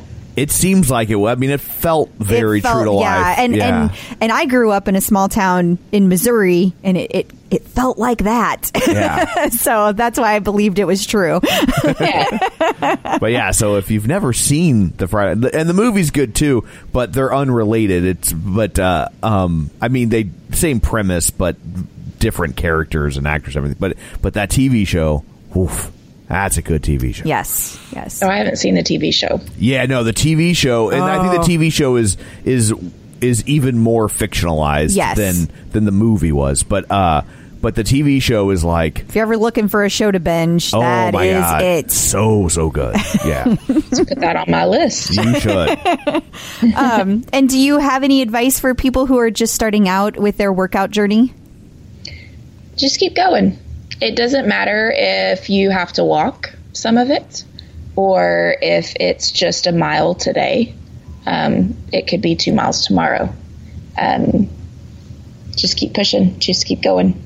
It 0.40 0.50
seems 0.50 0.90
like 0.90 1.10
it. 1.10 1.18
I 1.18 1.34
mean, 1.34 1.50
it 1.50 1.60
felt 1.60 2.10
very 2.18 2.60
It 2.60 2.62
felt- 2.62 2.76
true 2.76 2.84
to 2.86 2.92
life. 2.92 3.04
Yeah, 3.04 3.34
and 3.44 3.56
and 3.56 3.90
and 4.22 4.32
I 4.32 4.46
grew 4.46 4.70
up 4.70 4.88
in 4.88 4.96
a 4.96 5.00
small 5.02 5.28
town 5.28 5.76
in 5.92 6.08
Missouri, 6.08 6.72
and 6.82 6.96
it 6.96 7.10
it, 7.14 7.30
it 7.50 7.64
felt 7.68 7.98
like 7.98 8.24
that. 8.24 8.70
Yeah. 8.88 9.48
so 9.50 9.92
that's 9.92 10.18
why 10.18 10.36
I 10.36 10.38
believed 10.38 10.78
it 10.78 10.86
was 10.86 11.04
true. 11.04 11.40
but 11.82 13.32
yeah, 13.32 13.50
so 13.50 13.76
if 13.76 13.90
you've 13.90 14.06
never 14.06 14.32
seen 14.32 14.94
the 14.96 15.06
Friday, 15.06 15.50
and 15.52 15.68
the 15.68 15.74
movie's 15.74 16.10
good 16.10 16.34
too, 16.34 16.66
but 16.90 17.12
they're 17.12 17.34
unrelated. 17.34 18.06
It's 18.06 18.32
but 18.32 18.78
uh, 18.78 19.08
um, 19.22 19.70
I 19.82 19.88
mean 19.88 20.08
they 20.08 20.30
same 20.52 20.80
premise, 20.80 21.28
but 21.28 21.56
different 22.18 22.56
characters 22.56 23.18
and 23.18 23.26
actors, 23.26 23.56
and 23.56 23.64
everything. 23.66 23.78
But 23.78 23.98
but 24.22 24.34
that 24.34 24.48
TV 24.48 24.86
show, 24.86 25.22
oof, 25.54 25.92
that's 26.30 26.56
a 26.56 26.62
good 26.62 26.82
TV 26.82 27.14
show. 27.14 27.24
yes, 27.26 27.78
yes. 27.94 28.22
Oh, 28.22 28.28
I 28.28 28.36
haven't 28.36 28.56
seen 28.56 28.74
the 28.74 28.82
TV 28.82 29.12
show. 29.12 29.40
Yeah, 29.58 29.84
no, 29.86 30.04
the 30.04 30.12
TV 30.14 30.54
show, 30.56 30.88
and 30.90 31.02
I 31.02 31.18
Oh. 31.18 31.30
think 31.30 31.44
the 31.44 31.52
TV 31.52 31.70
show 31.72 31.96
is 31.96 32.16
is 32.44 32.72
is 33.20 33.46
even 33.46 33.78
more 33.78 34.08
fictionalized 34.08 34.96
Yes. 34.96 35.16
than 35.18 35.50
than 35.72 35.84
the 35.84 35.90
movie 35.92 36.32
was. 36.32 36.62
But 36.62 36.90
uh, 36.90 37.22
but 37.60 37.74
the 37.74 37.84
TV 37.84 38.22
show 38.22 38.48
is 38.48 38.64
like. 38.64 39.00
If 39.08 39.14
you're 39.14 39.24
ever 39.24 39.36
looking 39.36 39.68
for 39.68 39.84
a 39.84 39.90
show 39.90 40.10
to 40.10 40.18
binge, 40.18 40.72
Oh 40.72 40.80
that 40.80 41.12
my 41.12 41.24
is 41.24 41.40
god! 41.42 41.62
it. 41.62 41.90
So 41.90 42.48
so 42.48 42.70
good. 42.70 42.96
Yeah, 43.26 43.44
Let's 43.68 43.98
put 43.98 44.20
that 44.20 44.36
on 44.36 44.50
my 44.50 44.64
list. 44.64 45.14
you 45.14 45.38
should. 45.40 46.22
Um, 46.76 47.24
and 47.32 47.48
do 47.48 47.58
you 47.58 47.78
have 47.78 48.02
any 48.04 48.22
advice 48.22 48.60
for 48.60 48.74
people 48.74 49.06
who 49.06 49.18
are 49.18 49.30
just 49.30 49.54
starting 49.54 49.88
out 49.88 50.16
with 50.18 50.36
their 50.36 50.52
workout 50.52 50.90
journey? 50.90 51.32
Just 52.76 52.98
keep 53.00 53.14
going. 53.16 53.58
It 54.00 54.16
doesn't 54.16 54.46
matter 54.48 54.92
if 54.94 55.50
you 55.50 55.70
have 55.70 55.92
to 55.94 56.04
walk 56.04 56.54
some 56.72 56.96
of 56.96 57.10
it 57.10 57.44
or 57.96 58.56
if 58.62 58.94
it's 58.98 59.30
just 59.30 59.66
a 59.66 59.72
mile 59.72 60.14
today. 60.14 60.74
Um, 61.26 61.76
it 61.92 62.06
could 62.06 62.22
be 62.22 62.34
two 62.36 62.52
miles 62.52 62.86
tomorrow. 62.86 63.32
Um, 63.98 64.48
just 65.54 65.76
keep 65.76 65.92
pushing. 65.92 66.38
Just 66.38 66.64
keep 66.66 66.80
going. 66.82 67.20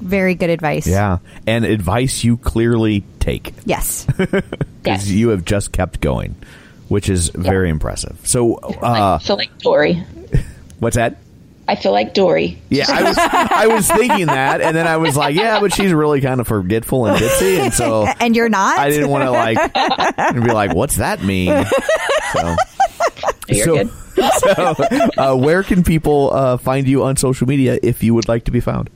Very 0.00 0.34
good 0.34 0.50
advice. 0.50 0.86
Yeah, 0.86 1.18
and 1.46 1.64
advice 1.64 2.22
you 2.24 2.36
clearly 2.36 3.04
take 3.20 3.52
Yes. 3.64 4.04
because 4.16 4.42
Yes. 4.84 5.08
you 5.08 5.28
have 5.30 5.44
just 5.44 5.72
kept 5.72 6.00
going, 6.00 6.36
which 6.88 7.08
is 7.10 7.28
very 7.30 7.68
impressive. 7.68 8.18
So, 8.24 8.54
uh, 8.56 9.18
I 9.20 9.24
feel 9.24 9.36
like 9.36 9.58
Dory. 9.58 10.02
what's 10.78 10.96
that? 10.96 11.16
I 11.68 11.74
feel 11.74 11.90
like 11.92 12.14
Dory. 12.14 12.58
Yeah, 12.68 12.84
I 12.88 13.02
was 13.02 13.18
I 13.18 13.66
was 13.66 13.90
thinking 13.90 14.26
that, 14.26 14.60
and 14.60 14.76
then 14.76 14.86
I 14.86 14.98
was 14.98 15.16
like, 15.16 15.34
yeah, 15.34 15.58
but 15.58 15.72
she's 15.72 15.92
really 15.92 16.20
kind 16.20 16.40
of 16.40 16.46
forgetful 16.46 17.06
and 17.06 17.18
ditzy, 17.18 17.58
and 17.58 17.74
so 17.74 18.06
and 18.20 18.36
you're 18.36 18.48
not? 18.48 18.78
I 18.78 18.88
didn't 18.88 19.08
want 19.08 19.24
to 19.24 19.30
like 19.32 19.58
and 20.16 20.44
be 20.44 20.52
like, 20.52 20.74
what's 20.74 20.96
that 20.96 21.22
mean? 21.24 21.66
So, 22.32 22.56
You're 23.48 23.64
so, 23.64 23.76
good. 23.76 23.90
so 24.38 24.74
uh, 25.18 25.36
where 25.36 25.62
can 25.64 25.82
people 25.82 26.30
uh, 26.32 26.56
find 26.56 26.86
you 26.86 27.02
on 27.02 27.16
social 27.16 27.48
media 27.48 27.78
if 27.82 28.02
you 28.02 28.14
would 28.14 28.28
like 28.28 28.44
to 28.44 28.52
be 28.52 28.60
found? 28.60 28.88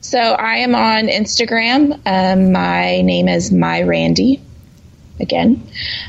So 0.00 0.18
I 0.18 0.56
am 0.58 0.74
on 0.74 1.08
Instagram. 1.08 2.00
Um, 2.06 2.52
my 2.52 3.00
name 3.00 3.26
is 3.28 3.50
My 3.50 3.82
Randi. 3.82 4.40
Again, 5.20 5.64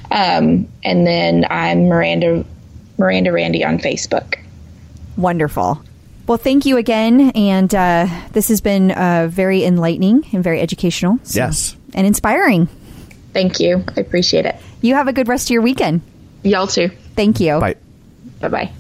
um, 0.10 0.68
and 0.84 1.06
then 1.06 1.45
I'm 1.49 1.86
Myranda 1.86 2.44
Myranda 2.98 3.32
Randy 3.32 3.64
on 3.64 3.77
Facebook. 3.77 4.40
Wonderful. 5.18 5.82
Well, 6.27 6.38
thank 6.38 6.65
you 6.65 6.77
again. 6.77 7.31
And 7.31 7.73
uh, 7.73 8.07
this 8.31 8.47
has 8.47 8.61
been 8.61 8.91
uh, 8.91 9.27
very 9.30 9.64
enlightening 9.64 10.26
and 10.34 10.43
very 10.43 10.60
educational. 10.61 11.19
So- 11.23 11.39
Yes. 11.39 11.76
And 11.93 12.06
inspiring. 12.06 12.68
Thank 13.34 13.60
you. 13.60 13.84
I 13.95 13.99
appreciate 14.02 14.45
it. 14.45 14.56
You 14.81 14.95
have 14.95 15.07
a 15.07 15.14
good 15.14 15.27
rest 15.27 15.47
of 15.47 15.52
your 15.52 15.61
weekend. 15.61 16.02
Y'all 16.43 16.68
too. 16.68 16.89
Thank 17.15 17.39
you. 17.39 17.60
Bye. 17.60 17.76
Bye 18.41 18.47
bye. 18.49 18.72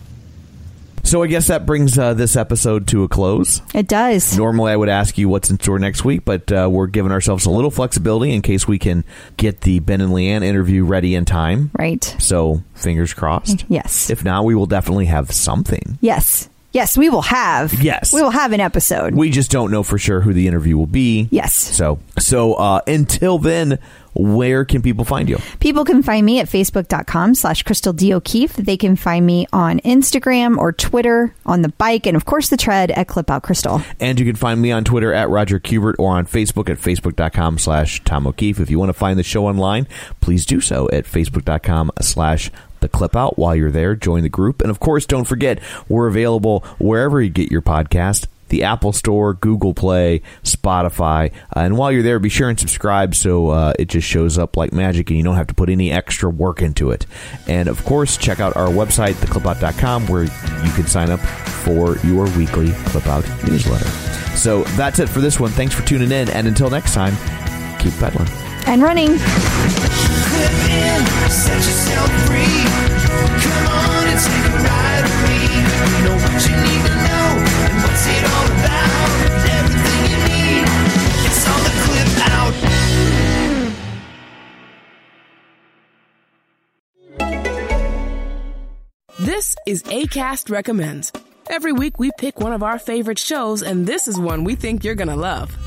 So 1.03 1.21
I 1.21 1.27
guess 1.27 1.47
that 1.47 1.65
brings 1.67 1.97
uh, 1.99 2.13
this 2.15 2.35
episode 2.35 2.87
to 2.87 3.03
a 3.03 3.07
close. 3.07 3.61
It 3.75 3.87
does. 3.87 4.35
Normally, 4.37 4.71
I 4.71 4.75
would 4.75 4.89
ask 4.89 5.17
you 5.19 5.29
what's 5.29 5.51
in 5.51 5.59
store 5.59 5.77
next 5.77 6.03
week, 6.03 6.25
but 6.25 6.51
uh, 6.51 6.67
we're 6.71 6.87
giving 6.87 7.11
ourselves 7.11 7.45
a 7.45 7.51
little 7.51 7.69
flexibility 7.69 8.33
in 8.33 8.41
case 8.41 8.67
we 8.67 8.79
can 8.79 9.03
get 9.37 9.61
the 9.61 9.79
Ben 9.79 10.01
and 10.01 10.11
Leanne 10.11 10.43
interview 10.43 10.83
ready 10.83 11.13
in 11.13 11.23
time. 11.25 11.69
Right. 11.77 12.03
So, 12.19 12.63
fingers 12.73 13.13
crossed. 13.13 13.65
Yes. 13.69 14.09
If 14.09 14.23
not, 14.23 14.45
we 14.45 14.55
will 14.55 14.65
definitely 14.65 15.05
have 15.05 15.31
something. 15.31 15.99
Yes. 16.01 16.49
Yes, 16.75 16.97
we 16.97 17.09
will 17.09 17.21
have. 17.21 17.81
Yes. 17.81 18.11
We 18.11 18.21
will 18.21 18.31
have 18.31 18.51
an 18.51 18.59
episode. 18.59 19.15
We 19.15 19.29
just 19.29 19.49
don't 19.49 19.71
know 19.71 19.81
for 19.81 19.97
sure 19.97 20.19
who 20.19 20.33
the 20.33 20.45
interview 20.45 20.77
will 20.77 20.87
be. 20.87 21.29
Yes. 21.31 21.53
So, 21.55 21.99
so 22.19 22.55
uh, 22.55 22.81
until 22.85 23.37
then, 23.37 23.79
where 24.13 24.65
can 24.65 24.81
people 24.81 25.05
find 25.05 25.29
you? 25.29 25.37
People 25.59 25.85
can 25.85 26.01
find 26.03 26.25
me 26.25 26.39
at 26.39 26.47
facebook.com 26.47 27.35
slash 27.35 27.63
Crystal 27.63 27.93
D. 27.93 28.13
O'Keefe. 28.13 28.55
They 28.55 28.75
can 28.75 28.95
find 28.95 29.25
me 29.25 29.45
on 29.53 29.79
Instagram 29.79 30.57
or 30.57 30.73
Twitter, 30.73 31.33
on 31.45 31.61
the 31.61 31.69
bike, 31.69 32.05
and 32.07 32.15
of 32.15 32.25
course 32.25 32.49
the 32.49 32.57
tread 32.57 32.91
at 32.91 33.07
Clip 33.07 33.29
Out 33.29 33.43
Crystal. 33.43 33.81
And 33.99 34.19
you 34.19 34.25
can 34.25 34.35
find 34.35 34.61
me 34.61 34.71
on 34.71 34.83
Twitter 34.83 35.13
at 35.13 35.29
Roger 35.29 35.59
Kubert 35.59 35.95
or 35.99 36.17
on 36.17 36.25
Facebook 36.25 36.69
at 36.69 36.77
facebook.com 36.77 37.57
slash 37.57 38.03
Tom 38.03 38.27
O'Keefe. 38.27 38.59
If 38.59 38.69
you 38.69 38.79
want 38.79 38.89
to 38.89 38.93
find 38.93 39.19
the 39.19 39.23
show 39.23 39.47
online, 39.47 39.87
please 40.21 40.45
do 40.45 40.61
so 40.61 40.89
at 40.91 41.05
facebook.com 41.05 41.91
slash 42.01 42.51
the 42.85 42.97
clip 42.97 43.15
out 43.15 43.37
while 43.37 43.55
you're 43.55 43.71
there. 43.71 43.95
Join 43.95 44.23
the 44.23 44.29
group. 44.29 44.61
And 44.61 44.69
of 44.69 44.79
course, 44.79 45.05
don't 45.05 45.25
forget, 45.25 45.59
we're 45.89 46.07
available 46.07 46.61
wherever 46.79 47.21
you 47.21 47.29
get 47.29 47.51
your 47.51 47.61
podcast. 47.61 48.27
The 48.49 48.63
Apple 48.63 48.93
Store, 48.93 49.33
Google 49.33 49.73
Play, 49.73 50.21
Spotify. 50.43 51.33
Uh, 51.55 51.61
and 51.61 51.77
while 51.77 51.91
you're 51.91 52.03
there, 52.03 52.19
be 52.19 52.29
sure 52.29 52.47
and 52.47 52.59
subscribe 52.59 53.15
so 53.15 53.49
uh, 53.49 53.73
it 53.79 53.87
just 53.87 54.07
shows 54.07 54.37
up 54.37 54.55
like 54.55 54.71
magic 54.71 55.09
and 55.09 55.17
you 55.17 55.23
don't 55.23 55.35
have 55.35 55.47
to 55.47 55.55
put 55.55 55.67
any 55.67 55.91
extra 55.91 56.29
work 56.29 56.61
into 56.61 56.91
it. 56.91 57.07
And 57.47 57.67
of 57.67 57.83
course, 57.85 58.17
check 58.17 58.39
out 58.39 58.55
our 58.55 58.67
website, 58.67 59.13
theclipout.com, 59.13 60.07
where 60.07 60.23
you 60.23 60.71
can 60.73 60.85
sign 60.85 61.09
up 61.09 61.19
for 61.19 61.97
your 62.05 62.25
weekly 62.37 62.71
Clip 62.85 63.07
Out 63.07 63.27
newsletter. 63.47 63.89
So 64.37 64.63
that's 64.75 64.99
it 64.99 65.09
for 65.09 65.21
this 65.21 65.39
one. 65.39 65.49
Thanks 65.49 65.73
for 65.73 65.85
tuning 65.87 66.11
in. 66.11 66.29
And 66.29 66.47
until 66.47 66.69
next 66.69 66.93
time, 66.93 67.15
keep 67.79 67.93
pedaling. 67.93 68.29
And 68.67 68.81
running. 68.83 69.17
This 89.19 89.55
is 89.65 89.83
ACAST 89.83 90.49
Recommends. 90.49 91.11
Every 91.49 91.73
week 91.73 91.99
we 91.99 92.11
pick 92.17 92.39
one 92.39 92.53
of 92.53 92.63
our 92.63 92.79
favorite 92.79 93.19
shows, 93.19 93.63
and 93.63 93.85
this 93.85 94.07
is 94.07 94.17
one 94.17 94.45
we 94.45 94.55
think 94.55 94.85
you're 94.85 94.95
gonna 94.95 95.17
love. 95.17 95.57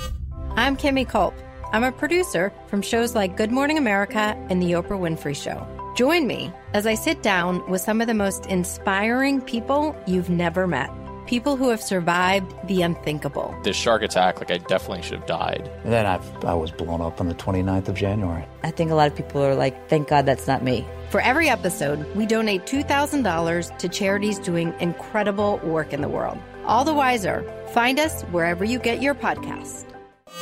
I'm 0.57 0.75
Kimmy 0.75 1.07
Culp. 1.07 1.35
I'm 1.75 1.85
a 1.85 1.93
producer 1.93 2.51
from 2.69 2.81
shows 2.81 3.15
like 3.15 3.37
Good 3.37 3.53
Morning 3.53 3.77
America 3.77 4.35
and 4.49 4.63
The 4.63 4.73
Oprah 4.73 4.99
Winfrey 4.99 5.37
Show. 5.37 5.78
Join 5.99 6.29
me 6.29 6.53
as 6.75 6.87
I 6.87 6.95
sit 6.95 7.25
down 7.25 7.69
with 7.69 7.81
some 7.81 8.01
of 8.01 8.07
the 8.07 8.15
most 8.15 8.47
inspiring 8.47 9.41
people 9.41 9.97
you've 10.07 10.31
never 10.31 10.69
met. 10.69 10.91
People 11.27 11.57
who 11.57 11.71
have 11.71 11.83
survived 11.83 12.55
the 12.69 12.83
unthinkable. 12.83 13.53
This 13.65 13.75
shark 13.75 14.03
attack, 14.03 14.39
like 14.39 14.53
I 14.53 14.59
definitely 14.59 15.03
should 15.03 15.19
have 15.19 15.27
died. 15.27 15.69
And 15.83 15.93
then 15.93 16.07
I've, 16.07 16.45
I 16.45 16.55
was 16.55 16.71
blown 16.71 17.01
up 17.01 17.21
on 17.21 17.27
the 17.27 17.35
29th 17.35 17.89
of 17.89 17.97
January. 17.97 18.47
I 18.63 18.71
think 18.71 18.93
a 18.93 18.95
lot 18.95 19.09
of 19.09 19.17
people 19.17 19.43
are 19.43 19.57
like, 19.57 19.89
thank 19.89 20.07
God 20.07 20.25
that's 20.25 20.47
not 20.47 20.63
me. 20.63 20.87
For 21.11 21.21
every 21.21 21.49
episode, 21.49 22.07
we 22.15 22.27
donate 22.27 22.65
$2,000 22.65 23.79
to 23.79 23.89
charities 23.89 24.39
doing 24.39 24.73
incredible 24.79 25.59
work 25.65 25.93
in 25.93 26.01
the 26.01 26.09
world. 26.09 26.39
All 26.65 26.85
the 26.85 26.95
wiser. 26.95 27.43
Find 27.73 27.99
us 27.99 28.23
wherever 28.31 28.65
you 28.65 28.79
get 28.79 29.03
your 29.03 29.17
podcasts. 29.17 29.85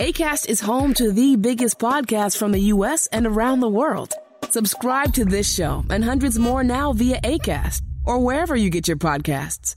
ACAST 0.01 0.51
is 0.51 0.61
home 0.61 0.93
to 0.93 1.13
the 1.13 1.37
biggest 1.37 1.79
podcast 1.79 2.37
from 2.37 2.53
the 2.53 2.61
U.S. 2.75 3.07
and 3.07 3.27
around 3.27 3.61
the 3.61 3.71
world. 3.71 4.13
Subscribe 4.51 5.13
to 5.15 5.25
this 5.25 5.53
show 5.53 5.85
and 5.91 6.05
hundreds 6.05 6.39
more 6.39 6.63
now 6.63 6.93
via 6.93 7.21
ACAST 7.21 7.83
or 8.05 8.19
wherever 8.19 8.55
you 8.57 8.71
get 8.71 8.89
your 8.89 8.97
podcasts. 8.97 9.77